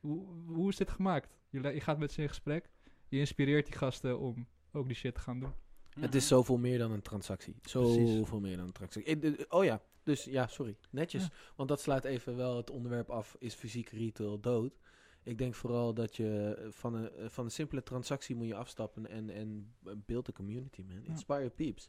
hoe, 0.00 0.26
hoe 0.46 0.68
is 0.68 0.76
dit 0.76 0.90
gemaakt? 0.90 1.38
Je, 1.50 1.80
gaat 1.80 1.98
met 1.98 2.12
ze 2.12 2.22
in 2.22 2.28
gesprek, 2.28 2.70
je 3.08 3.18
inspireert 3.18 3.66
die 3.66 3.76
gasten 3.76 4.18
om 4.18 4.46
ook 4.72 4.86
die 4.86 4.96
shit 4.96 5.14
te 5.14 5.20
gaan 5.20 5.40
doen. 5.40 5.52
Het 6.00 6.14
is 6.14 6.26
zoveel 6.26 6.58
meer 6.58 6.78
dan 6.78 6.92
een 6.92 7.02
transactie. 7.02 7.56
Zoveel 7.62 8.40
meer 8.40 8.56
dan 8.56 8.66
een 8.66 8.72
transactie. 8.72 9.20
Eh, 9.20 9.32
oh 9.48 9.64
ja, 9.64 9.82
dus 10.02 10.24
ja, 10.24 10.46
sorry. 10.46 10.76
Netjes. 10.90 11.22
Ja. 11.22 11.30
Want 11.56 11.68
dat 11.68 11.80
sluit 11.80 12.04
even 12.04 12.36
wel 12.36 12.56
het 12.56 12.70
onderwerp 12.70 13.10
af. 13.10 13.36
Is 13.38 13.54
fysiek 13.54 13.88
retail 13.88 14.40
dood? 14.40 14.78
Ik 15.22 15.38
denk 15.38 15.54
vooral 15.54 15.94
dat 15.94 16.16
je 16.16 16.54
eh, 16.58 16.66
van 16.70 16.94
een, 16.94 17.10
eh, 17.16 17.24
van 17.28 17.44
een 17.44 17.50
simpele 17.50 17.82
transactie 17.82 18.36
moet 18.36 18.46
je 18.46 18.54
afstappen 18.54 19.06
en, 19.10 19.30
en 19.30 19.74
build 20.06 20.28
a 20.28 20.32
community, 20.32 20.84
man. 20.88 21.02
Inspire 21.04 21.38
your 21.38 21.54
peeps. 21.54 21.88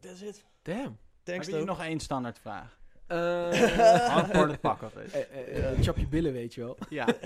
That's 0.00 0.20
it. 0.20 0.44
Damn. 0.62 0.98
Hebben 1.24 1.48
jullie 1.48 1.64
nog 1.64 1.80
één 1.82 2.00
standaard 2.00 2.38
vraag? 2.38 2.78
Eh, 3.06 4.08
Hang 4.08 4.34
voor 4.34 4.48
het 4.48 4.60
pak 4.60 4.82
of 4.82 4.94
eh, 4.96 5.20
eh, 5.20 5.70
eh, 5.72 5.80
chap 5.82 5.96
je 5.96 6.06
billen, 6.08 6.32
weet 6.32 6.54
je 6.54 6.60
wel. 6.60 6.76
Ja. 6.88 7.06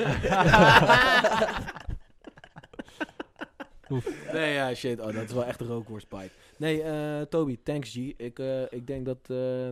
Nee, 4.32 4.52
ja, 4.52 4.74
shit. 4.74 5.00
Oh, 5.00 5.06
dat 5.14 5.24
is 5.24 5.32
wel 5.32 5.44
echt 5.44 5.60
een 5.60 5.66
rookworstpipe. 5.66 6.30
Nee, 6.56 6.82
eh 6.82 7.20
Toby, 7.20 7.58
thanks 7.62 7.90
G. 7.92 7.96
Ik, 7.96 8.38
eh, 8.38 8.62
ik 8.72 8.86
denk 8.86 9.06
dat... 9.06 9.18
eh 9.30 9.68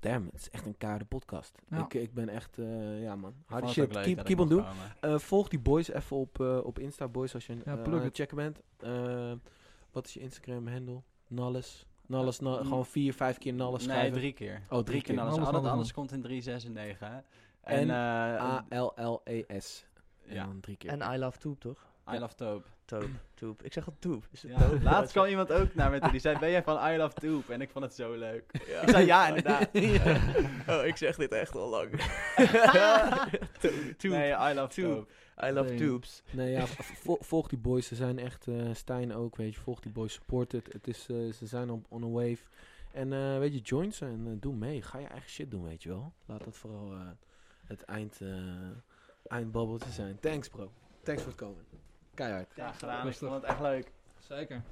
damn, 0.00 0.26
het 0.26 0.40
is 0.40 0.50
echt 0.50 0.66
een 0.66 0.76
keiharde 0.78 1.04
podcast. 1.04 1.58
Ja. 1.70 1.78
Ik, 1.84 1.94
ik 1.94 2.14
ben 2.14 2.28
echt... 2.28 2.58
eh, 2.58 3.02
ja, 3.02 3.16
man. 3.16 3.34
Het 3.46 3.68
shit. 3.68 3.94
leuk 3.94 4.04
Keep, 4.04 4.24
keep 4.24 4.38
on 4.40 4.48
doen. 4.48 4.64
Eh, 5.00 5.18
volg 5.18 5.48
die 5.48 5.58
boys 5.60 5.90
even 5.90 6.16
op, 6.16 6.40
eh, 6.40 6.58
op 6.64 6.78
Insta, 6.78 7.08
boys, 7.08 7.34
als 7.34 7.46
je 7.46 7.56
eh, 7.64 7.72
aan 7.72 7.92
het 7.92 8.16
checken 8.16 8.36
bent. 8.36 8.60
Eh, 8.78 9.32
wat 9.90 10.06
is 10.06 10.14
je 10.14 10.20
Instagram-handle? 10.20 11.02
Nalles. 11.28 11.86
Nalles, 12.06 12.40
na- 12.40 12.56
Mm. 12.58 12.64
gewoon 12.64 12.86
vier, 12.86 13.14
vijf 13.14 13.38
keer 13.38 13.54
Nalles 13.54 13.86
Nee, 13.86 13.96
schrijven. 13.96 14.18
drie 14.18 14.32
keer. 14.32 14.62
Oh, 14.68 14.78
drie 14.78 15.02
keer. 15.02 15.20
alles. 15.20 15.38
Alles, 15.38 15.70
Alles, 15.70 15.92
komt 15.92 16.12
in 16.12 16.22
3, 16.22 16.42
6 16.42 16.64
en 16.64 16.72
9. 16.72 17.06
Hè? 17.12 17.16
En 17.60 17.78
En, 17.78 17.90
eh, 17.90 18.78
A-L-L-E-S. 18.78 19.86
En 20.26 20.34
ja. 20.34 20.44
dan 20.46 20.60
drie 20.60 20.76
keer. 20.76 20.90
En 20.90 21.12
I 21.14 21.18
Love 21.18 21.38
Tube, 21.38 21.58
toch? 21.58 21.89
I 22.14 22.18
love 22.18 22.34
Toop. 22.34 22.64
Toop, 22.84 23.08
toep. 23.34 23.62
Ik 23.62 23.72
zeg 23.72 23.86
al 23.86 23.94
toep. 23.98 24.24
Is 24.30 24.42
het 24.42 24.50
Ja, 24.52 24.68
toop? 24.68 24.82
laatst 24.82 25.12
kwam 25.12 25.26
iemand 25.26 25.52
ook 25.52 25.74
naar 25.74 25.90
me 25.90 25.98
toe. 26.00 26.10
Die 26.10 26.20
zei, 26.20 26.38
ben 26.40 26.50
jij 26.50 26.62
van 26.62 26.92
I 26.92 26.96
love 26.96 27.14
Toop? 27.14 27.48
En 27.50 27.60
ik 27.60 27.70
vond 27.70 27.84
het 27.84 27.94
zo 27.94 28.12
leuk. 28.14 28.44
Ja. 28.66 28.80
Ik 28.80 28.88
zei, 28.88 29.06
ja, 29.06 29.26
inderdaad. 29.28 29.68
Oh, 30.78 30.86
ik 30.86 30.96
zeg 30.96 31.16
dit 31.16 31.32
echt 31.32 31.54
al 31.56 31.68
lang. 31.68 31.90
Toep. 33.98 34.10
Nee, 34.10 34.30
I 34.32 34.54
love 34.54 34.68
Toop. 34.82 34.94
Toop. 34.94 35.10
I 35.44 35.50
love 35.52 35.68
Nee. 35.68 35.78
tubes. 35.78 36.22
Nee, 36.30 36.50
ja, 36.50 36.66
vo- 36.66 37.18
volg 37.20 37.48
die 37.48 37.58
boys. 37.58 37.86
Ze 37.86 37.94
zijn 37.94 38.18
echt, 38.18 38.46
eh 38.48 38.54
Stijn 38.72 39.14
ook, 39.14 39.36
weet 39.36 39.54
je. 39.54 39.60
Volg 39.60 39.80
die 39.80 39.92
boys, 39.92 40.12
support 40.12 40.52
het. 40.52 40.72
het 40.72 40.88
is, 40.88 41.06
eh, 41.10 41.32
ze 41.32 41.46
zijn 41.46 41.70
op 41.70 41.86
on 41.88 42.02
a 42.02 42.08
wave. 42.08 42.38
En 42.92 43.12
eh, 43.12 43.38
weet 43.38 43.52
je, 43.52 43.60
join 43.60 43.92
ze 43.92 44.04
en 44.04 44.36
doe 44.40 44.54
mee. 44.54 44.82
Ga 44.82 44.98
je 44.98 45.06
eigen 45.06 45.30
shit 45.30 45.50
doen, 45.50 45.62
weet 45.64 45.82
je 45.82 45.88
wel. 45.88 46.12
Laat 46.26 46.44
dat 46.44 46.56
vooral 46.56 46.92
eh, 46.92 46.98
het 47.66 47.82
eind, 47.84 48.20
eh 48.20 48.28
eindbabbeltje 49.26 49.90
zijn. 49.90 50.18
Thanks, 50.20 50.48
bro. 50.48 50.72
Thanks 51.02 51.22
voor 51.22 51.30
het 51.30 51.40
komen. 51.40 51.64
Keihard. 52.20 52.52
Ja, 52.54 52.72
gedaan. 52.72 53.08
Ik 53.08 53.14
vond 53.14 53.32
het 53.32 53.44
echt 53.44 53.60
leuk. 53.60 53.90
Zeker. 54.18 54.62